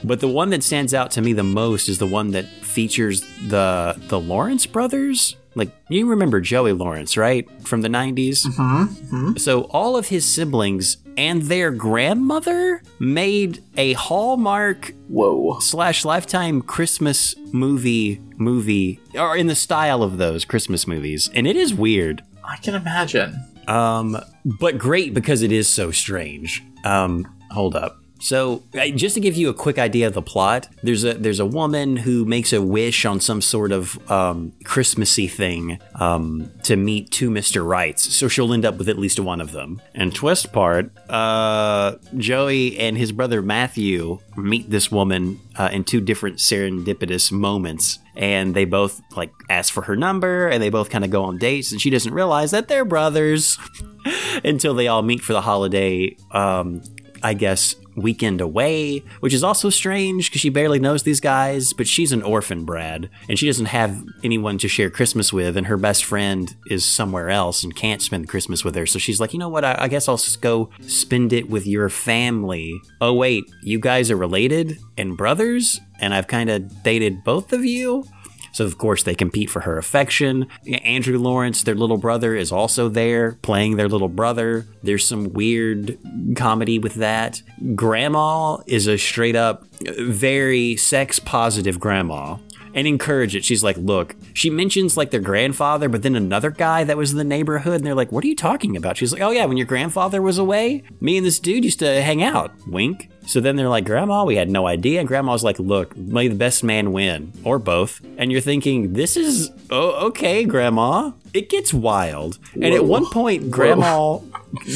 But 0.04 0.20
the 0.20 0.28
one 0.28 0.50
that 0.50 0.64
stands 0.64 0.94
out 0.94 1.12
to 1.12 1.22
me 1.22 1.34
the 1.34 1.44
most 1.44 1.88
is 1.88 2.00
the 2.00 2.08
one 2.08 2.32
that 2.32 2.46
features 2.46 3.22
the 3.48 3.96
the 4.08 4.20
Lawrence 4.20 4.66
brothers. 4.66 5.36
Like 5.56 5.72
you 5.90 6.08
remember 6.08 6.40
Joey 6.40 6.74
Lawrence, 6.74 7.18
right, 7.18 7.50
from 7.62 7.82
the 7.82 7.90
'90s? 7.90 8.46
Mm-hmm. 8.46 9.38
So 9.38 9.64
all 9.64 9.98
of 9.98 10.08
his 10.08 10.26
siblings 10.26 10.98
and 11.18 11.44
their 11.44 11.72
grandmother 11.72 12.82
made 13.00 13.64
a 13.76 13.94
Hallmark 13.94 14.94
Whoa. 15.10 15.60
slash 15.60 16.06
Lifetime 16.06 16.62
Christmas 16.62 17.36
movie 17.52 18.22
movie, 18.38 19.00
or 19.14 19.36
in 19.36 19.48
the 19.48 19.56
style 19.56 20.04
of 20.04 20.18
those 20.18 20.46
Christmas 20.46 20.88
movies, 20.88 21.30
and 21.34 21.46
it 21.46 21.56
is 21.56 21.74
weird. 21.74 22.24
I 22.44 22.58
can 22.58 22.76
imagine. 22.76 23.46
Um, 23.68 24.18
but 24.44 24.78
great 24.78 25.14
because 25.14 25.42
it 25.42 25.52
is 25.52 25.68
so 25.68 25.92
strange. 25.92 26.64
Um, 26.84 27.32
hold 27.52 27.76
up. 27.76 28.01
So, 28.22 28.62
just 28.96 29.16
to 29.16 29.20
give 29.20 29.36
you 29.36 29.50
a 29.50 29.54
quick 29.54 29.80
idea 29.80 30.06
of 30.06 30.14
the 30.14 30.22
plot, 30.22 30.68
there's 30.84 31.04
a 31.04 31.16
there's 31.16 31.40
a 31.40 31.46
woman 31.46 31.98
who 31.98 32.24
makes 32.24 32.54
a 32.54 32.62
wish 32.62 33.04
on 33.04 33.20
some 33.20 33.42
sort 33.42 33.72
of 33.72 34.00
um, 34.12 34.54
Christmassy 34.64 35.28
thing 35.28 35.80
um, 35.96 36.52
to 36.64 36.76
meet 36.76 37.10
two 37.10 37.32
Mister 37.32 37.64
Rights. 37.64 38.16
So 38.16 38.28
she'll 38.28 38.54
end 38.54 38.64
up 38.64 38.78
with 38.78 38.88
at 38.90 39.00
least 39.00 39.20
one 39.20 39.42
of 39.42 39.54
them. 39.54 39.82
And 39.96 40.14
twist 40.14 40.54
part, 40.54 40.92
uh, 41.10 41.96
Joey 42.16 42.78
and 42.78 42.96
his 42.96 43.12
brother 43.12 43.42
Matthew 43.42 44.20
meet 44.38 44.70
this 44.70 44.92
woman 44.92 45.40
uh, 45.58 45.70
in 45.72 45.84
two 45.84 46.00
different 46.00 46.38
serendipitous 46.38 47.32
moments, 47.32 47.98
and 48.16 48.56
they 48.56 48.66
both 48.66 49.02
like 49.16 49.32
ask 49.50 49.74
for 49.74 49.82
her 49.82 49.96
number, 49.96 50.48
and 50.48 50.62
they 50.62 50.70
both 50.70 50.92
kind 50.92 51.04
of 51.04 51.10
go 51.10 51.24
on 51.24 51.40
dates, 51.40 51.72
and 51.72 51.82
she 51.82 51.90
doesn't 51.90 52.14
realize 52.14 52.52
that 52.52 52.68
they're 52.68 52.86
brothers 52.86 53.58
until 54.44 54.76
they 54.76 54.88
all 54.88 55.02
meet 55.02 55.22
for 55.22 55.34
the 55.34 55.42
holiday. 55.42 56.16
Um, 56.30 56.84
I 57.24 57.36
guess 57.36 57.76
weekend 57.96 58.42
away, 58.42 59.04
which 59.20 59.34
is 59.34 59.44
also 59.44 59.70
strange 59.70 60.30
because 60.30 60.42
she 60.42 60.50
barely 60.50 60.80
knows 60.80 61.04
these 61.04 61.20
guys, 61.20 61.74
but 61.74 61.88
she's 61.88 62.12
an 62.12 62.22
orphan, 62.22 62.66
Brad, 62.66 63.10
and 63.28 63.38
she 63.38 63.48
doesn't 63.48 63.68
have 63.68 64.04
anyone 64.24 64.58
to 64.60 64.68
share 64.68 64.90
Christmas 64.90 65.34
with, 65.34 65.58
and 65.58 65.68
her 65.68 65.78
best 65.78 66.04
friend 66.04 66.56
is 66.68 66.86
somewhere 66.86 67.30
else 67.30 67.64
and 67.64 67.76
can't 67.76 68.02
spend 68.02 68.30
Christmas 68.30 68.64
with 68.64 68.76
her. 68.76 68.86
So 68.86 69.00
she's 69.00 69.20
like, 69.20 69.34
you 69.34 69.40
know 69.40 69.50
what? 69.50 69.66
I, 69.66 69.76
I 69.80 69.88
guess 69.88 70.08
I'll 70.08 70.18
just 70.18 70.42
go 70.42 70.70
spend 70.82 71.34
it 71.34 71.50
with 71.50 71.68
your 71.68 71.90
family. 71.90 72.80
Oh, 73.00 73.14
wait, 73.14 73.44
you 73.62 73.80
guys 73.80 74.12
are 74.12 74.18
related 74.18 74.78
and 74.98 75.18
brothers, 75.18 75.80
and 76.00 76.14
I've 76.14 76.28
kind 76.28 76.50
of 76.50 76.84
dated 76.84 77.24
both 77.24 77.54
of 77.54 77.66
you? 77.66 78.06
So, 78.54 78.66
of 78.66 78.78
course, 78.78 79.04
they 79.04 79.16
compete 79.16 79.50
for 79.50 79.62
her 79.62 79.78
affection. 79.78 80.48
Andrew 80.84 81.18
Lawrence, 81.18 81.64
their 81.64 81.76
little 81.76 81.98
brother, 81.98 82.36
is 82.36 82.52
also 82.52 82.90
there 82.90 83.34
playing 83.42 83.78
their 83.78 83.88
little 83.88 84.10
brother. 84.10 84.68
There's 84.84 85.06
some 85.06 85.34
weird 85.34 85.98
comedy 86.36 86.80
with 86.80 86.96
that. 86.96 87.42
Grandma 87.76 88.58
is 88.68 88.88
a 88.88 88.98
straight 88.98 89.36
up, 89.36 89.66
very 90.00 90.76
sex 90.76 91.20
positive 91.20 91.80
grandma 91.80 92.38
and 92.74 92.88
encourage 92.88 93.36
it. 93.36 93.44
She's 93.44 93.64
like, 93.64 93.78
look, 93.78 94.16
she 94.34 94.50
mentions 94.50 94.96
like 94.98 95.12
their 95.12 95.20
grandfather, 95.20 95.90
but 95.90 96.04
then 96.04 96.16
another 96.16 96.52
guy 96.52 96.84
that 96.84 96.98
was 96.98 97.12
in 97.12 97.18
the 97.18 97.24
neighborhood, 97.24 97.76
and 97.76 97.86
they're 97.86 97.96
like, 97.96 98.12
what 98.12 98.24
are 98.24 98.28
you 98.28 98.36
talking 98.36 98.78
about? 98.78 98.98
She's 98.98 99.12
like, 99.12 99.22
oh 99.22 99.32
yeah, 99.32 99.46
when 99.46 99.58
your 99.58 99.68
grandfather 99.68 100.22
was 100.22 100.38
away, 100.38 100.84
me 101.00 101.18
and 101.18 101.26
this 101.26 101.40
dude 101.40 101.66
used 101.66 101.80
to 101.80 102.02
hang 102.02 102.24
out. 102.24 102.52
Wink. 102.68 103.10
So 103.32 103.40
then 103.40 103.56
they're 103.56 103.70
like, 103.70 103.86
Grandma, 103.86 104.26
we 104.26 104.36
had 104.36 104.50
no 104.50 104.68
idea. 104.68 105.00
And 105.00 105.08
Grandma's 105.08 105.42
like, 105.42 105.58
look, 105.58 105.96
may 105.96 106.28
the 106.28 106.36
best 106.36 106.66
man 106.66 106.92
win, 106.92 107.32
or 107.46 107.60
both. 107.60 108.02
And 108.18 108.30
you're 108.30 108.42
thinking, 108.42 108.92
this 108.92 109.16
is, 109.16 109.50
oh, 109.70 110.08
okay, 110.08 110.44
Grandma. 110.44 111.14
It 111.34 111.50
gets 111.50 111.74
wild. 111.74 112.40
And 112.56 112.74
at 112.74 112.84
one 112.84 113.06
point, 113.06 113.50
Grandma 113.50 114.20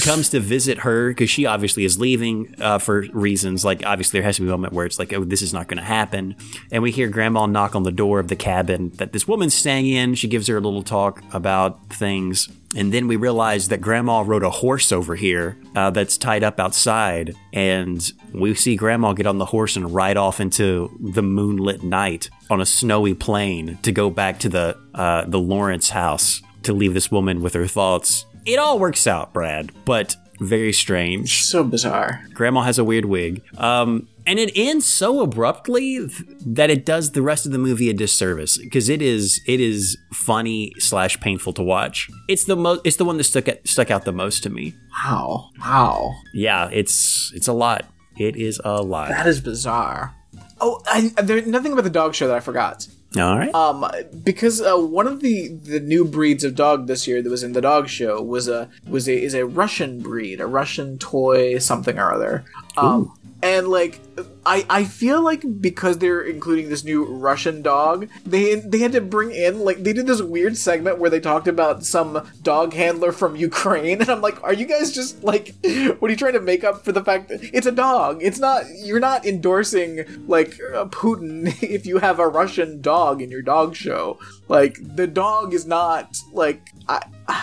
comes 0.04 0.30
to 0.30 0.40
visit 0.40 0.80
her 0.80 1.10
because 1.10 1.30
she 1.30 1.46
obviously 1.46 1.84
is 1.84 2.00
leaving 2.00 2.56
uh, 2.62 2.78
for 2.78 3.02
reasons. 3.12 3.66
Like, 3.66 3.86
obviously, 3.86 4.22
there 4.22 4.26
has 4.26 4.38
to 4.38 4.44
be 4.44 4.48
a 4.48 4.52
moment 4.52 4.72
where 4.72 4.86
it's 4.86 5.00
like, 5.00 5.12
oh, 5.12 5.26
this 5.26 5.42
is 5.42 5.52
not 5.52 5.68
going 5.68 5.80
to 5.80 5.84
happen. 5.84 6.38
And 6.72 6.82
we 6.82 6.92
hear 6.92 7.10
Grandma 7.10 7.48
knock 7.48 7.76
on 7.76 7.84
the 7.84 7.92
door 7.92 8.22
of 8.22 8.30
the 8.30 8.38
cabin 8.38 8.92
that 8.92 9.12
this 9.12 9.28
woman's 9.28 9.54
staying 9.54 9.88
in. 9.88 10.16
She 10.16 10.30
gives 10.30 10.48
her 10.48 10.56
a 10.56 10.62
little 10.62 10.82
talk 10.82 11.22
about 11.34 11.90
things. 11.90 12.48
And 12.76 12.94
then 12.94 13.08
we 13.08 13.16
realize 13.16 13.70
that 13.70 13.80
Grandma 13.80 14.24
rode 14.26 14.44
a 14.44 14.50
horse 14.50 14.92
over 14.92 15.16
here 15.16 15.58
uh, 15.76 15.92
that's 15.92 16.18
tied 16.18 16.44
up 16.44 16.60
outside. 16.60 17.34
And 17.54 18.12
we 18.34 18.54
see 18.54 18.76
Grandma 18.76 19.14
get 19.14 19.28
on 19.28 19.38
the 19.38 19.46
horse 19.46 19.76
and 19.76 19.94
ride 19.94 20.18
off 20.18 20.40
into 20.40 20.96
the 21.02 21.24
moonlit 21.24 21.84
night 21.84 22.30
on 22.50 22.60
a 22.60 22.66
snowy 22.66 23.14
plain 23.14 23.78
to 23.84 23.92
go 23.92 24.10
back 24.10 24.40
to 24.40 24.50
the 24.50 24.78
uh, 24.94 25.26
the 25.26 25.40
Lawrence 25.40 25.90
house 25.90 26.42
to 26.64 26.74
leave 26.74 26.94
this 26.94 27.12
woman 27.12 27.42
with 27.42 27.54
her 27.54 27.68
thoughts. 27.68 28.26
It 28.46 28.60
all 28.60 28.78
works 28.78 29.08
out, 29.08 29.34
Brad, 29.34 29.72
but 29.86 30.16
very 30.40 30.74
strange. 30.74 31.44
So 31.44 31.64
bizarre. 31.64 32.26
Grandma 32.34 32.62
has 32.64 32.78
a 32.78 32.84
weird 32.84 33.06
wig. 33.06 33.44
Um, 33.58 34.08
and 34.28 34.40
it 34.40 34.52
ends 34.56 34.86
so 34.86 35.22
abruptly 35.22 35.98
th- 36.00 36.12
that 36.46 36.70
it 36.70 36.86
does 36.86 37.12
the 37.12 37.22
rest 37.22 37.46
of 37.46 37.52
the 37.52 37.58
movie 37.58 37.90
a 37.90 37.94
disservice 37.94 38.58
because 38.58 38.90
it 38.90 39.02
is 39.02 39.40
it 39.46 39.60
is 39.60 39.98
funny 40.14 40.74
slash 40.80 41.20
painful 41.20 41.54
to 41.54 41.64
watch. 41.64 42.10
It's 42.28 42.46
the 42.46 42.56
most 42.56 42.82
it's 42.84 42.98
the 42.98 43.06
one 43.06 43.18
that 43.18 43.26
stuck 43.26 43.48
out, 43.48 43.58
stuck 43.66 43.92
out 43.92 44.06
the 44.06 44.12
most 44.12 44.44
to 44.44 44.50
me. 44.50 44.76
Wow. 45.04 45.50
Wow. 45.60 46.16
Yeah, 46.34 46.70
it's 46.72 47.32
it's 47.36 47.48
a 47.48 47.54
lot. 47.54 47.86
It 48.18 48.36
is 48.36 48.62
a 48.64 48.82
lot. 48.82 49.10
That 49.10 49.28
is 49.28 49.42
bizarre. 49.42 50.16
Oh, 50.62 50.82
I, 50.88 51.12
there's 51.22 51.46
nothing 51.48 51.74
about 51.74 51.84
the 51.84 51.90
dog 51.90 52.16
show 52.16 52.28
that 52.28 52.36
I 52.36 52.40
forgot. 52.40 52.88
All 53.18 53.38
right. 53.38 53.54
Um, 53.54 53.86
because 54.24 54.62
uh, 54.62 54.76
one 54.78 55.08
of 55.08 55.22
the 55.22 55.50
the 55.50 55.80
new 55.80 56.06
breeds 56.06 56.44
of 56.44 56.56
dog 56.56 56.88
this 56.88 57.08
year 57.08 57.22
that 57.22 57.30
was 57.30 57.44
in 57.44 57.54
the 57.54 57.62
dog 57.62 57.88
show 57.88 58.22
was 58.22 58.48
a 58.48 58.70
was 58.88 59.08
a 59.08 59.22
is 59.22 59.34
a 59.34 59.46
Russian 59.46 60.02
breed, 60.02 60.42
a 60.42 60.48
Russian 60.48 60.98
toy 60.98 61.58
something 61.60 61.98
or 61.98 62.14
other. 62.14 62.46
Um, 62.78 63.18
and 63.42 63.68
like 63.68 64.02
I 64.46 64.66
I 64.70 64.84
feel 64.84 65.22
like 65.22 65.44
because 65.60 65.98
they're 65.98 66.22
including 66.22 66.70
this 66.70 66.84
new 66.84 67.06
Russian 67.06 67.62
dog, 67.62 68.10
they 68.26 68.56
they 68.56 68.80
had 68.80 68.92
to 68.92 69.02
bring 69.02 69.32
in 69.32 69.60
like 69.60 69.84
they 69.84 69.94
did 69.94 70.08
this 70.08 70.22
weird 70.22 70.58
segment 70.58 71.00
where 71.00 71.10
they 71.10 71.20
talked 71.20 71.48
about 71.48 71.86
some 71.86 72.28
dog 72.44 72.74
handler 72.74 73.12
from 73.12 73.36
Ukraine, 73.36 74.02
and 74.02 74.10
I'm 74.10 74.22
like, 74.22 74.42
are 74.44 74.54
you 74.54 74.66
guys 74.66 74.92
just 74.92 75.24
like, 75.24 75.56
what 75.64 76.10
are 76.10 76.12
you 76.12 76.18
trying 76.18 76.34
to 76.34 76.42
make 76.42 76.64
up 76.64 76.86
for 76.86 76.92
the 76.92 77.04
fact 77.04 77.30
that 77.30 77.44
it's 77.54 77.68
a 77.68 77.72
dog? 77.72 78.20
It's 78.22 78.40
not 78.40 78.66
you're 78.84 79.00
not 79.00 79.26
endorsing 79.26 80.06
like 80.28 80.60
uh, 80.74 80.86
Putin 80.86 81.48
if 81.64 81.86
you 81.86 81.98
have 81.98 82.20
a 82.20 82.28
Russian 82.28 82.82
dog 82.82 83.22
in 83.22 83.32
your 83.32 83.42
dog 83.42 83.76
show. 83.76 84.20
Like 84.48 84.78
the 84.82 85.08
dog 85.08 85.54
is 85.54 85.66
not 85.66 86.18
like 86.32 86.70
I, 86.88 87.02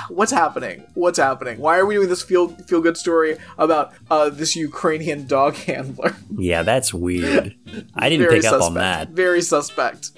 what's 0.09 0.33
happening? 0.33 0.85
What's 0.95 1.19
happening? 1.19 1.59
Why 1.59 1.79
are 1.79 1.87
we 1.87 1.95
doing 1.97 2.09
this 2.09 2.23
feel 2.23 2.49
feel 2.49 2.81
good 2.81 2.97
story 2.97 3.39
about 3.59 3.93
uh, 4.11 4.31
this 4.31 4.55
Ukrainian 4.57 5.27
dog 5.27 5.55
handler? 5.69 6.15
yeah, 6.37 6.63
that's 6.63 6.95
weird. 6.95 7.55
I 7.95 8.09
didn't 8.09 8.27
Very 8.27 8.37
pick 8.41 8.45
up 8.47 8.53
suspect. 8.61 8.63
on 8.69 8.75
that. 8.75 9.09
Very 9.11 9.43
suspect. 9.43 10.13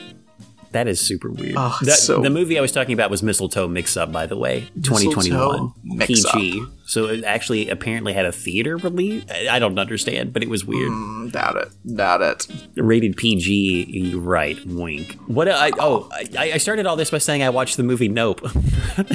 That 0.74 0.88
is 0.88 1.00
super 1.00 1.30
weird. 1.30 1.54
Oh, 1.56 1.78
That- 1.82 1.92
so- 1.98 2.20
the 2.20 2.30
movie 2.30 2.58
I 2.58 2.60
was 2.60 2.72
talking 2.72 2.94
about 2.94 3.08
was 3.08 3.22
Mistletoe 3.22 3.68
Mix 3.68 3.96
Up, 3.96 4.10
by 4.10 4.26
the 4.26 4.36
way, 4.36 4.66
2021 4.82 5.72
Mix 5.84 6.24
Up. 6.24 6.34
PG. 6.34 6.64
So 6.84 7.06
it 7.06 7.22
actually 7.22 7.68
apparently 7.70 8.12
had 8.12 8.26
a 8.26 8.32
theater 8.32 8.76
release. 8.76 9.22
I 9.48 9.60
don't 9.60 9.78
understand, 9.78 10.32
but 10.32 10.42
it 10.42 10.48
was 10.48 10.64
weird. 10.64 10.90
Mm, 10.90 11.30
doubt 11.30 11.56
it. 11.56 11.68
Doubt 11.96 12.22
it. 12.22 12.46
Rated 12.76 13.16
PG, 13.16 14.14
right? 14.16 14.58
Wink. 14.66 15.14
What? 15.28 15.48
I 15.48 15.70
oh, 15.78 16.08
I, 16.12 16.52
I 16.54 16.58
started 16.58 16.86
all 16.86 16.96
this 16.96 17.10
by 17.12 17.18
saying 17.18 17.44
I 17.44 17.50
watched 17.50 17.76
the 17.76 17.84
movie 17.84 18.08
Nope. 18.08 18.40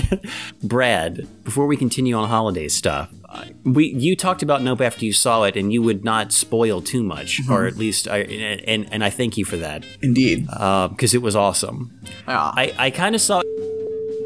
Brad, 0.63 1.27
before 1.43 1.67
we 1.67 1.75
continue 1.77 2.15
on 2.15 2.29
holiday 2.29 2.69
stuff, 2.69 3.09
we 3.63 3.87
you 3.87 4.15
talked 4.15 4.41
about 4.41 4.61
Nope 4.61 4.81
after 4.81 5.05
you 5.05 5.13
saw 5.13 5.43
it, 5.43 5.55
and 5.55 5.71
you 5.71 5.81
would 5.81 6.03
not 6.03 6.31
spoil 6.31 6.81
too 6.81 7.03
much, 7.03 7.41
mm-hmm. 7.41 7.51
or 7.51 7.65
at 7.65 7.77
least 7.77 8.07
I 8.07 8.19
and 8.19 8.87
and 8.91 9.03
I 9.03 9.09
thank 9.09 9.37
you 9.37 9.45
for 9.45 9.57
that 9.57 9.85
Indeed. 10.01 10.47
Uh, 10.51 10.87
because 10.87 11.13
it 11.13 11.21
was 11.21 11.35
awesome. 11.35 11.99
Yeah. 12.27 12.51
I 12.55 12.73
I 12.77 12.89
kind 12.91 13.15
of 13.15 13.21
saw. 13.21 13.41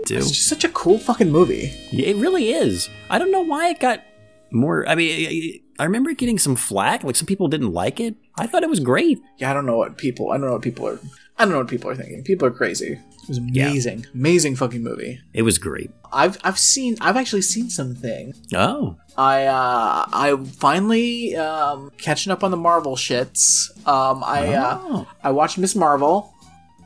Too. 0.05 0.17
it's 0.17 0.31
just 0.31 0.49
such 0.49 0.65
a 0.65 0.69
cool 0.69 0.97
fucking 0.97 1.31
movie. 1.31 1.71
It 1.93 2.17
really 2.17 2.51
is. 2.51 2.89
I 3.09 3.17
don't 3.17 3.31
know 3.31 3.41
why 3.41 3.69
it 3.69 3.79
got 3.79 4.03
more. 4.51 4.85
I 4.85 4.95
mean, 4.95 5.27
I- 5.29 5.59
I 5.79 5.85
remember 5.85 6.13
getting 6.13 6.37
some 6.37 6.55
flack. 6.55 7.03
Like 7.03 7.15
some 7.15 7.25
people 7.25 7.47
didn't 7.47 7.73
like 7.73 7.99
it. 7.99 8.15
I 8.37 8.47
thought 8.47 8.63
it 8.63 8.69
was 8.69 8.79
great. 8.79 9.19
Yeah, 9.37 9.51
I 9.51 9.53
don't 9.53 9.65
know 9.65 9.77
what 9.77 9.97
people. 9.97 10.31
I 10.31 10.37
don't 10.37 10.45
know 10.45 10.53
what 10.53 10.61
people 10.61 10.87
are. 10.87 10.99
I 11.37 11.45
don't 11.45 11.51
know 11.51 11.59
what 11.59 11.67
people 11.67 11.89
are 11.89 11.95
thinking. 11.95 12.23
People 12.23 12.47
are 12.47 12.51
crazy. 12.51 12.99
It 13.23 13.29
was 13.29 13.37
amazing, 13.37 14.05
amazing 14.13 14.55
fucking 14.55 14.83
movie. 14.83 15.19
It 15.33 15.41
was 15.43 15.57
great. 15.57 15.91
I've 16.11 16.37
I've 16.43 16.59
seen. 16.59 16.97
I've 17.01 17.15
actually 17.17 17.41
seen 17.41 17.69
something. 17.69 18.33
Oh, 18.53 18.97
I 19.17 19.45
uh 19.45 20.05
I 20.11 20.35
finally 20.57 21.35
um 21.35 21.91
catching 21.97 22.31
up 22.31 22.43
on 22.43 22.51
the 22.51 22.57
Marvel 22.57 22.95
shits. 22.95 23.69
Um 23.87 24.23
I 24.23 24.53
uh 24.53 24.77
Oh. 24.81 25.07
I 25.23 25.31
watched 25.31 25.57
Miss 25.57 25.75
Marvel. 25.75 26.33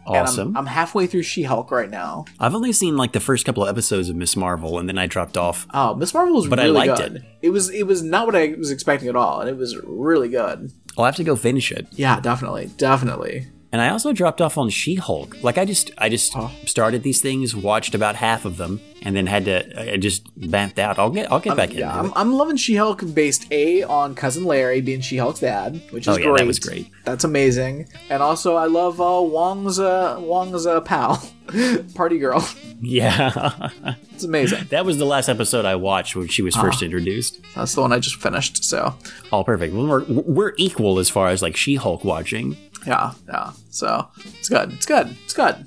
and 0.05 0.15
I'm- 0.15 0.23
awesome. 0.25 0.55
I'm, 0.55 0.65
halfway 0.67 1.05
through 1.07 1.23
She-Hulk 1.23 1.69
right 1.69 1.89
now. 1.89 2.23
I've 2.39 2.55
only 2.55 2.71
seen 2.71 2.95
like 2.95 3.11
the 3.11 3.19
first 3.19 3.45
couple 3.45 3.63
of 3.63 3.69
episodes 3.69 4.07
of 4.07 4.15
Miss 4.15 4.37
Marvel, 4.37 4.79
and 4.79 4.87
then 4.87 4.97
I 4.97 5.05
dropped 5.07 5.35
off. 5.37 5.67
Oh, 5.73 5.95
Miss 5.95 6.13
Marvel 6.13 6.35
was 6.35 6.47
But 6.47 6.59
I 6.61 6.65
really 6.65 6.87
liked 6.87 6.97
good. 7.01 7.25
It. 7.41 7.49
was 7.49 7.69
it 7.71 7.83
was 7.87 8.01
not 8.03 8.25
what 8.25 8.35
I 8.35 8.53
was 8.57 8.71
expecting 8.71 9.09
at 9.09 9.15
all, 9.17 9.41
and 9.41 9.49
it 9.49 9.57
was 9.57 9.75
really 9.83 10.29
good. 10.29 10.71
I'll 10.97 11.03
have 11.05 11.17
to 11.17 11.23
go 11.25 11.35
finish 11.35 11.71
it. 11.73 11.87
Yeah, 11.91 12.19
definitely, 12.21 12.69
definitely. 12.77 13.47
And 13.77 13.83
I 13.85 13.89
also 13.89 14.11
dropped 14.11 14.41
off 14.41 14.57
on 14.57 14.71
She-Hulk. 14.71 15.43
Like 15.43 15.59
I 15.59 15.63
just, 15.65 15.91
I 15.99 16.09
just 16.09 16.33
Oh. 16.35 16.49
started 16.65 17.03
these 17.03 17.21
things, 17.21 17.55
watched 17.55 17.93
about 17.93 18.15
half 18.15 18.43
of 18.43 18.57
them, 18.57 18.81
and 19.03 19.15
then 19.15 19.27
had 19.27 19.45
to. 19.45 19.93
I 19.93 19.97
just 19.97 20.23
bamped 20.35 20.79
out. 20.79 20.97
I'll 20.97 21.11
get, 21.11 21.31
I'll 21.31 21.39
get 21.39 21.55
back 21.55 21.73
Yeah, 21.75 21.95
I'm. 21.95 22.11
I'm 22.15 22.33
loving 22.33 22.57
She-Hulk 22.57 23.13
based 23.13 23.45
a 23.51 23.83
on 23.83 24.15
cousin 24.15 24.45
Larry 24.45 24.81
being 24.81 25.01
She-Hulk's 25.01 25.41
dad, 25.41 25.79
which 25.91 26.07
is 26.07 26.15
Oh, 26.15 26.19
yeah, 26.19 26.33
that 26.37 26.47
was 26.47 26.57
great. 26.57 26.89
That's 27.05 27.23
amazing. 27.23 27.87
And 28.09 28.23
also, 28.23 28.55
I 28.55 28.65
love 28.65 28.99
uh, 28.99 29.21
Wong's 29.21 29.79
uh, 29.79 30.17
Wong's 30.19 30.65
uh, 30.65 30.81
pal, 30.81 31.21
Party 31.93 32.17
Girl. 32.17 32.43
Yeah, 32.81 33.69
It's 34.13 34.23
amazing. 34.23 34.65
that 34.71 34.85
was 34.85 34.97
the 34.97 35.05
last 35.05 35.29
episode 35.29 35.65
I 35.65 35.75
watched 35.75 36.15
when 36.15 36.27
she 36.29 36.41
was 36.41 36.55
Ah. 36.57 36.61
first 36.63 36.81
introduced. 36.81 37.39
That's 37.55 37.75
the 37.75 37.81
one 37.81 37.93
I 37.93 37.99
just 37.99 38.15
finished. 38.15 38.63
So 38.63 38.95
All 39.31 39.43
perfect. 39.43 39.75
We're 39.75 40.03
we're 40.05 40.53
equal 40.57 40.97
as 40.97 41.09
far 41.11 41.27
as 41.27 41.43
like 41.43 41.55
She-Hulk 41.55 42.03
watching. 42.03 42.57
Yeah, 42.85 43.13
yeah. 43.27 43.51
So 43.69 44.07
it's 44.17 44.49
good. 44.49 44.71
It's 44.73 44.85
good. 44.85 45.15
It's 45.23 45.33
good. 45.33 45.65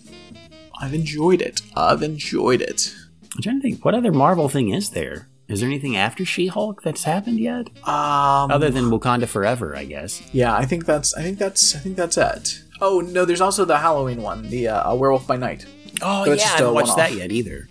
I've 0.80 0.94
enjoyed 0.94 1.42
it. 1.42 1.60
I've 1.76 2.02
enjoyed 2.02 2.62
it. 2.62 2.94
I'm 3.34 3.42
trying 3.42 3.60
to 3.60 3.62
think, 3.62 3.84
what 3.84 3.94
other 3.94 4.12
Marvel 4.12 4.48
thing 4.48 4.70
is 4.70 4.90
there? 4.90 5.28
Is 5.48 5.60
there 5.60 5.68
anything 5.68 5.96
after 5.96 6.24
She-Hulk 6.24 6.82
that's 6.82 7.04
happened 7.04 7.40
yet? 7.40 7.66
Um, 7.86 8.50
Other 8.52 8.70
than 8.70 8.84
Wakanda 8.84 9.26
Forever, 9.26 9.74
I 9.76 9.84
guess. 9.84 10.22
yeah, 10.32 10.54
I 10.54 10.64
think 10.64 10.86
that's. 10.86 11.12
I 11.14 11.22
think 11.22 11.38
that's. 11.38 11.74
I 11.74 11.80
think 11.80 11.96
that's 11.96 12.16
it. 12.16 12.62
Oh 12.80 13.00
no, 13.00 13.24
there's 13.24 13.40
also 13.40 13.64
the 13.64 13.78
Halloween 13.78 14.22
one, 14.22 14.48
the 14.48 14.68
uh, 14.68 14.94
Werewolf 14.94 15.26
by 15.26 15.36
Night. 15.36 15.66
Oh 16.02 16.30
it's 16.30 16.42
yeah, 16.44 16.52
I 16.52 16.56
haven't 16.58 16.74
watched 16.74 16.96
that 16.96 17.14
yet 17.14 17.32
either. 17.32 17.68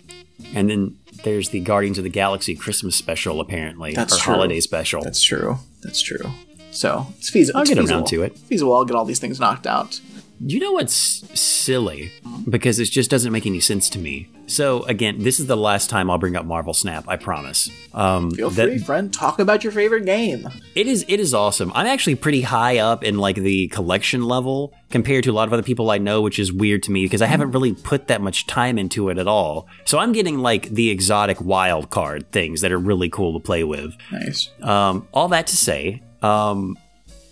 And 0.54 0.68
then 0.70 0.98
there's 1.24 1.48
the 1.50 1.60
Guardians 1.60 1.98
of 1.98 2.04
the 2.04 2.10
Galaxy 2.10 2.54
Christmas 2.54 2.96
special, 2.96 3.40
apparently, 3.40 3.92
That's 3.94 4.14
or 4.14 4.20
true. 4.20 4.34
holiday 4.34 4.60
special. 4.60 5.02
That's 5.02 5.22
true. 5.22 5.56
That's 5.82 6.00
true. 6.00 6.30
So 6.70 7.06
it's 7.18 7.30
feasible. 7.30 7.58
I'll 7.60 7.66
get 7.66 7.76
feasible. 7.78 7.96
around 7.98 8.06
to 8.08 8.22
it. 8.22 8.36
Feasible. 8.38 8.74
I'll 8.74 8.84
get 8.84 8.96
all 8.96 9.04
these 9.04 9.18
things 9.18 9.40
knocked 9.40 9.66
out. 9.66 10.00
You 10.42 10.58
know 10.58 10.72
what's 10.72 10.94
silly? 11.38 12.10
Because 12.48 12.78
it 12.78 12.86
just 12.86 13.10
doesn't 13.10 13.30
make 13.30 13.44
any 13.44 13.60
sense 13.60 13.90
to 13.90 13.98
me. 13.98 14.30
So 14.46 14.84
again, 14.84 15.22
this 15.22 15.38
is 15.38 15.46
the 15.48 15.56
last 15.56 15.90
time 15.90 16.10
I'll 16.10 16.16
bring 16.16 16.34
up 16.34 16.46
Marvel 16.46 16.72
Snap. 16.72 17.04
I 17.06 17.16
promise. 17.16 17.68
Um, 17.92 18.30
Feel 18.30 18.48
that- 18.48 18.68
free, 18.68 18.78
friend. 18.78 19.12
Talk 19.12 19.38
about 19.38 19.62
your 19.64 19.72
favorite 19.72 20.06
game. 20.06 20.48
It 20.74 20.86
is 20.86 21.04
it 21.08 21.20
is 21.20 21.34
awesome. 21.34 21.70
I'm 21.74 21.86
actually 21.86 22.14
pretty 22.14 22.40
high 22.40 22.78
up 22.78 23.04
in 23.04 23.18
like 23.18 23.36
the 23.36 23.68
collection 23.68 24.24
level 24.24 24.72
compared 24.88 25.24
to 25.24 25.30
a 25.30 25.34
lot 25.34 25.46
of 25.46 25.52
other 25.52 25.62
people 25.62 25.90
I 25.90 25.98
know, 25.98 26.22
which 26.22 26.38
is 26.38 26.50
weird 26.50 26.82
to 26.84 26.90
me 26.90 27.04
because 27.04 27.20
I 27.20 27.26
haven't 27.26 27.50
really 27.50 27.74
put 27.74 28.06
that 28.08 28.22
much 28.22 28.46
time 28.46 28.78
into 28.78 29.10
it 29.10 29.18
at 29.18 29.26
all. 29.28 29.68
So 29.84 29.98
I'm 29.98 30.12
getting 30.12 30.38
like 30.38 30.70
the 30.70 30.88
exotic 30.88 31.38
wild 31.42 31.90
card 31.90 32.32
things 32.32 32.62
that 32.62 32.72
are 32.72 32.78
really 32.78 33.10
cool 33.10 33.38
to 33.38 33.44
play 33.44 33.62
with. 33.62 33.94
Nice. 34.10 34.48
Um, 34.62 35.06
all 35.12 35.28
that 35.28 35.46
to 35.48 35.56
say, 35.56 36.02
um, 36.22 36.78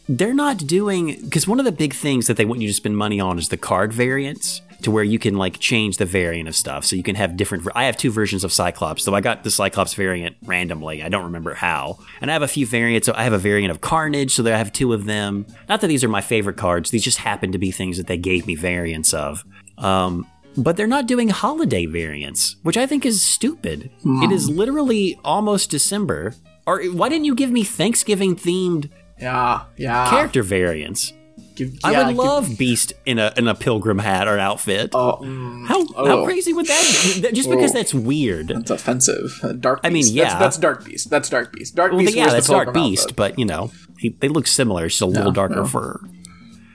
they're 0.08 0.34
not 0.34 0.58
doing 0.58 1.20
because 1.22 1.46
one 1.46 1.58
of 1.58 1.64
the 1.64 1.72
big 1.72 1.94
things 1.94 2.26
that 2.26 2.36
they 2.36 2.44
want 2.44 2.60
you 2.60 2.68
to 2.68 2.74
spend 2.74 2.96
money 2.96 3.20
on 3.20 3.38
is 3.38 3.48
the 3.48 3.56
card 3.56 3.92
variants 3.92 4.62
to 4.82 4.90
where 4.90 5.04
you 5.04 5.18
can 5.18 5.36
like 5.36 5.58
change 5.58 5.96
the 5.96 6.06
variant 6.06 6.48
of 6.48 6.56
stuff. 6.56 6.84
So 6.84 6.96
you 6.96 7.02
can 7.02 7.16
have 7.16 7.36
different 7.36 7.66
i 7.74 7.84
have 7.84 7.96
two 7.96 8.10
versions 8.10 8.44
of 8.44 8.52
cyclops 8.52 9.02
so 9.02 9.14
i 9.14 9.20
got 9.20 9.44
the 9.44 9.50
cyclops 9.50 9.94
variant 9.94 10.36
randomly. 10.44 11.02
I 11.02 11.08
don't 11.08 11.24
remember 11.24 11.54
how. 11.54 11.98
And 12.20 12.30
i 12.30 12.32
have 12.32 12.42
a 12.42 12.48
few 12.48 12.66
variants 12.66 13.06
so 13.06 13.12
i 13.16 13.24
have 13.24 13.32
a 13.32 13.38
variant 13.38 13.70
of 13.70 13.80
carnage 13.80 14.34
so 14.34 14.42
that 14.44 14.54
i 14.54 14.58
have 14.58 14.72
two 14.72 14.92
of 14.92 15.04
them. 15.04 15.46
Not 15.68 15.80
that 15.82 15.88
these 15.88 16.04
are 16.04 16.08
my 16.08 16.20
favorite 16.20 16.56
cards 16.56 16.90
these 16.90 17.04
just 17.04 17.18
happen 17.18 17.52
to 17.52 17.58
be 17.58 17.70
things 17.70 17.98
that 17.98 18.06
they 18.06 18.18
gave 18.18 18.46
me 18.46 18.54
variants 18.54 19.12
of. 19.12 19.44
Um, 19.76 20.26
but 20.56 20.76
they're 20.76 20.88
not 20.88 21.06
doing 21.06 21.28
holiday 21.28 21.86
variants, 21.86 22.56
which 22.62 22.76
I 22.76 22.86
think 22.86 23.06
is 23.06 23.22
stupid. 23.22 23.90
It 24.24 24.32
is 24.32 24.50
literally 24.50 25.18
almost 25.24 25.70
December. 25.70 26.34
Or 26.68 26.82
why 26.84 27.08
didn't 27.08 27.24
you 27.24 27.34
give 27.34 27.50
me 27.50 27.64
Thanksgiving 27.64 28.36
themed 28.36 28.90
Yeah. 29.18 29.62
Yeah. 29.78 30.10
character 30.10 30.42
variants? 30.42 31.14
Give, 31.56 31.72
I 31.82 31.90
yeah, 31.92 31.98
would 32.06 32.08
give- 32.10 32.16
love 32.18 32.58
Beast 32.58 32.92
in 33.06 33.18
a 33.18 33.32
in 33.36 33.48
a 33.48 33.54
pilgrim 33.54 33.98
hat 33.98 34.28
or 34.28 34.38
outfit. 34.38 34.92
Mm, 34.92 35.66
how 35.66 35.86
oh. 35.96 36.06
how 36.06 36.24
crazy 36.24 36.52
would 36.52 36.66
that 36.66 36.82
be? 37.22 37.32
Just 37.32 37.50
because 37.50 37.72
Oh. 37.72 37.78
that's 37.78 37.94
weird. 37.94 38.48
That's 38.48 38.70
offensive. 38.70 39.40
Uh, 39.42 39.52
Dark. 39.52 39.82
Beast. 39.82 39.90
I 39.90 39.92
mean, 39.92 40.02
That's, 40.02 40.14
yeah. 40.14 40.38
that's 40.38 40.56
Dark 40.58 40.84
Beast. 40.84 41.10
That's 41.10 41.28
Dark 41.28 41.52
Beast. 41.52 41.74
Dark 41.74 41.90
Well, 41.92 42.00
Beast. 42.00 42.14
yeah, 42.14 42.28
that's 42.28 42.46
Dark 42.48 42.72
Beast, 42.74 43.04
outfit. 43.04 43.16
but 43.16 43.38
you 43.40 43.44
know, 43.44 43.72
he, 43.98 44.10
they 44.20 44.28
look 44.28 44.46
similar. 44.46 44.84
It's 44.86 44.94
just 44.94 45.02
a 45.02 45.06
little 45.06 45.32
darker 45.32 45.56
no. 45.56 45.66
fur. 45.66 45.98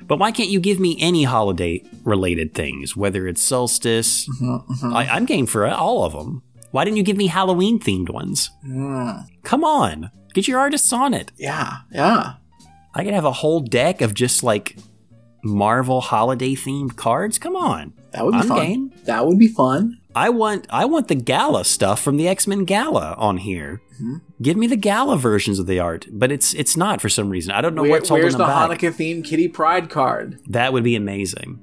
But 0.05 0.19
why 0.19 0.31
can't 0.33 0.49
you 0.49 0.59
give 0.59 0.81
me 0.81 0.97
any 0.99 1.23
holiday 1.23 1.81
related 2.03 2.53
things, 2.53 2.93
whether 2.97 3.25
it's 3.25 3.41
solstice? 3.41 4.27
Mm-hmm, 4.41 4.93
I, 4.93 5.07
I'm 5.07 5.25
game 5.25 5.45
for 5.45 5.65
all 5.65 6.03
of 6.03 6.11
them. 6.11 6.43
Why 6.73 6.83
didn't 6.85 6.97
you 6.97 7.03
give 7.03 7.17
me 7.17 7.27
Halloween 7.27 7.79
themed 7.79 8.09
ones? 8.09 8.49
Mm, 8.67 9.27
Come 9.43 9.63
on, 9.63 10.09
get 10.33 10.47
your 10.47 10.59
artists 10.59 10.91
on 10.91 11.13
it. 11.13 11.31
yeah. 11.37 11.77
Yeah. 11.91 12.33
I 12.95 13.03
could 13.03 13.13
have 13.13 13.25
a 13.25 13.31
whole 13.31 13.59
deck 13.59 14.01
of 14.01 14.13
just 14.13 14.43
like 14.43 14.75
Marvel 15.43 16.01
holiday 16.01 16.53
themed 16.55 16.95
cards. 16.95 17.37
Come 17.39 17.55
on, 17.55 17.93
That 18.11 18.25
would 18.25 18.31
be 18.33 18.37
I'm 18.39 18.47
fun. 18.47 18.57
game. 18.65 18.91
That 19.05 19.25
would 19.27 19.37
be 19.39 19.47
fun. 19.47 19.99
I 20.15 20.29
want 20.29 20.67
I 20.69 20.85
want 20.85 21.07
the 21.09 21.15
gala 21.15 21.63
stuff 21.65 22.01
from 22.01 22.17
the 22.17 22.27
X 22.27 22.45
Men 22.47 22.65
Gala 22.65 23.15
on 23.17 23.37
here. 23.37 23.81
Give 24.41 24.57
me 24.57 24.67
the 24.67 24.75
gala 24.75 25.15
versions 25.17 25.59
of 25.59 25.65
the 25.67 25.79
art, 25.79 26.07
but 26.11 26.31
it's 26.31 26.53
it's 26.53 26.75
not 26.77 27.01
for 27.01 27.09
some 27.09 27.29
reason. 27.29 27.51
I 27.51 27.61
don't 27.61 27.73
know 27.75 27.81
Where, 27.83 27.91
what's 27.91 28.09
holding 28.09 28.23
where's 28.25 28.33
them 28.33 28.41
the 28.41 28.47
back. 28.47 28.69
Hanukkah 28.79 28.93
themed 28.93 29.25
Kitty 29.25 29.47
Pryde 29.47 29.89
card? 29.89 30.39
That 30.47 30.71
would 30.73 30.83
be 30.83 30.95
amazing. 30.95 31.59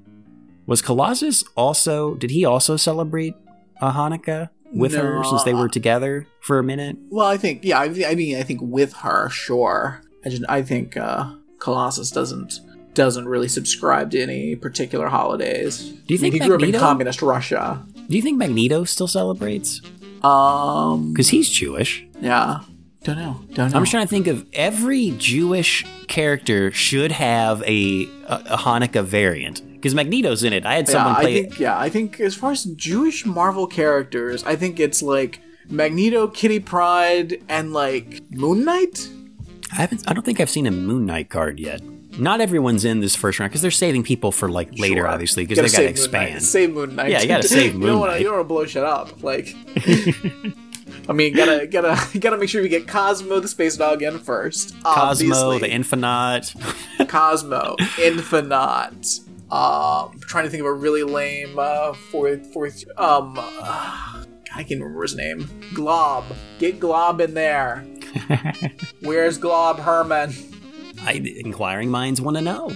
Was 0.66 0.82
Colossus 0.82 1.44
also? 1.56 2.14
Did 2.14 2.30
he 2.30 2.44
also 2.44 2.76
celebrate 2.76 3.34
a 3.80 3.90
Hanukkah 3.92 4.48
with 4.72 4.94
her 4.94 5.22
since 5.24 5.42
they 5.44 5.54
were 5.54 5.68
together 5.68 6.26
for 6.40 6.58
a 6.58 6.64
minute? 6.64 6.96
Well, 7.08 7.26
I 7.26 7.36
think 7.36 7.64
yeah. 7.64 7.78
I, 7.78 7.84
I 8.06 8.14
mean, 8.14 8.36
I 8.36 8.42
think 8.42 8.60
with 8.62 8.92
her, 8.94 9.28
sure. 9.30 10.02
I 10.24 10.28
just 10.28 10.42
I 10.48 10.62
think 10.62 10.96
uh, 10.96 11.34
Colossus 11.58 12.10
doesn't 12.10 12.60
doesn't 12.94 13.26
really 13.26 13.48
subscribe 13.48 14.10
to 14.10 14.20
any 14.20 14.56
particular 14.56 15.08
holidays. 15.08 15.78
Do 15.78 16.14
you 16.14 16.20
I 16.20 16.22
mean, 16.22 16.32
think 16.32 16.34
he 16.34 16.40
grew 16.40 16.56
up 16.56 16.62
in 16.62 16.72
communist 16.72 17.22
Russia? 17.22 17.84
Do 18.08 18.16
you 18.16 18.22
think 18.22 18.38
Magneto 18.38 18.84
still 18.84 19.08
celebrates? 19.08 19.80
Um. 20.22 21.12
Because 21.12 21.28
he's 21.28 21.48
Jewish. 21.48 22.06
Yeah. 22.20 22.60
Don't 23.02 23.16
know. 23.16 23.40
Don't 23.54 23.70
know. 23.70 23.76
I'm 23.76 23.82
just 23.82 23.92
trying 23.92 24.06
to 24.06 24.10
think 24.10 24.26
of 24.26 24.44
every 24.52 25.14
Jewish 25.16 25.86
character 26.06 26.70
should 26.70 27.12
have 27.12 27.62
a 27.62 28.04
a, 28.26 28.34
a 28.50 28.56
Hanukkah 28.58 29.04
variant. 29.04 29.62
Because 29.80 29.94
Magneto's 29.94 30.42
in 30.44 30.52
it. 30.52 30.66
I 30.66 30.74
had 30.74 30.88
someone 30.88 31.08
Yeah, 31.08 31.14
someone 31.14 31.16
I 31.16 31.22
play 31.22 31.42
think 31.42 31.58
yeah, 31.60 31.78
I 31.78 31.88
think 31.88 32.20
as 32.20 32.34
far 32.34 32.52
as 32.52 32.64
Jewish 32.64 33.24
Marvel 33.24 33.66
characters, 33.66 34.44
I 34.44 34.54
think 34.56 34.78
it's 34.78 35.02
like 35.02 35.40
Magneto, 35.68 36.26
Kitty 36.28 36.60
Pryde, 36.60 37.42
and 37.48 37.72
like 37.72 38.20
Moon 38.30 38.64
Knight. 38.64 39.08
I 39.72 39.76
haven't. 39.76 40.02
I 40.08 40.12
don't 40.12 40.24
think 40.24 40.40
I've 40.40 40.50
seen 40.50 40.66
a 40.66 40.70
Moon 40.70 41.06
Knight 41.06 41.30
card 41.30 41.58
yet. 41.60 41.80
Not 42.18 42.40
everyone's 42.40 42.84
in 42.84 42.98
this 43.00 43.14
first 43.14 43.38
round 43.38 43.50
because 43.50 43.62
they're 43.62 43.70
saving 43.70 44.02
people 44.02 44.32
for 44.32 44.50
like 44.50 44.76
later, 44.78 44.96
Sure. 45.02 45.08
obviously, 45.08 45.46
because 45.46 45.58
they 45.58 45.68
save 45.68 45.78
Moon 45.78 45.84
Knight. 45.84 45.90
expand. 45.90 46.42
Save 46.42 46.74
Moon 46.74 46.96
Knight. 46.96 47.10
Yeah, 47.12 47.20
you 47.22 47.28
gotta 47.28 47.48
save 47.48 47.72
you 47.74 47.78
Moon 47.78 47.88
don't 47.90 48.00
wanna, 48.00 48.12
Knight. 48.12 48.18
You 48.20 48.26
don't 48.26 48.34
want 48.34 48.44
to 48.44 48.48
blow 48.48 48.66
shit 48.66 48.82
up. 48.84 49.22
Like, 49.22 49.54
I 51.08 51.12
mean, 51.12 51.34
gotta 51.34 51.66
gotta 51.68 52.18
gotta 52.18 52.36
make 52.36 52.48
sure 52.48 52.62
we 52.62 52.68
get 52.68 52.86
Cosmo 52.88 53.38
the 53.40 53.48
space 53.48 53.76
dog 53.76 54.02
in 54.02 54.18
first. 54.18 54.74
Cosmo, 54.82 55.34
obviously. 55.34 55.58
the 55.60 55.70
Infinite. 55.70 56.52
Cosmo, 57.08 57.76
Infinite. 58.02 59.20
Um, 59.50 60.20
trying 60.20 60.44
to 60.44 60.50
think 60.50 60.60
of 60.60 60.66
a 60.66 60.72
really 60.72 61.02
lame 61.02 61.58
uh, 61.58 61.92
fourth 61.92 62.52
fourth. 62.52 62.84
Um, 62.96 63.34
uh, 63.36 64.24
I 64.54 64.62
can't 64.64 64.80
remember 64.80 65.02
his 65.02 65.16
name. 65.16 65.48
Glob. 65.74 66.24
Get 66.58 66.80
Glob 66.80 67.20
in 67.20 67.34
there. 67.34 67.84
Where's 69.00 69.38
Glob 69.38 69.78
Herman? 69.78 70.32
I, 71.02 71.12
inquiring 71.12 71.90
minds 71.90 72.20
want 72.20 72.36
to 72.36 72.42
know. 72.42 72.70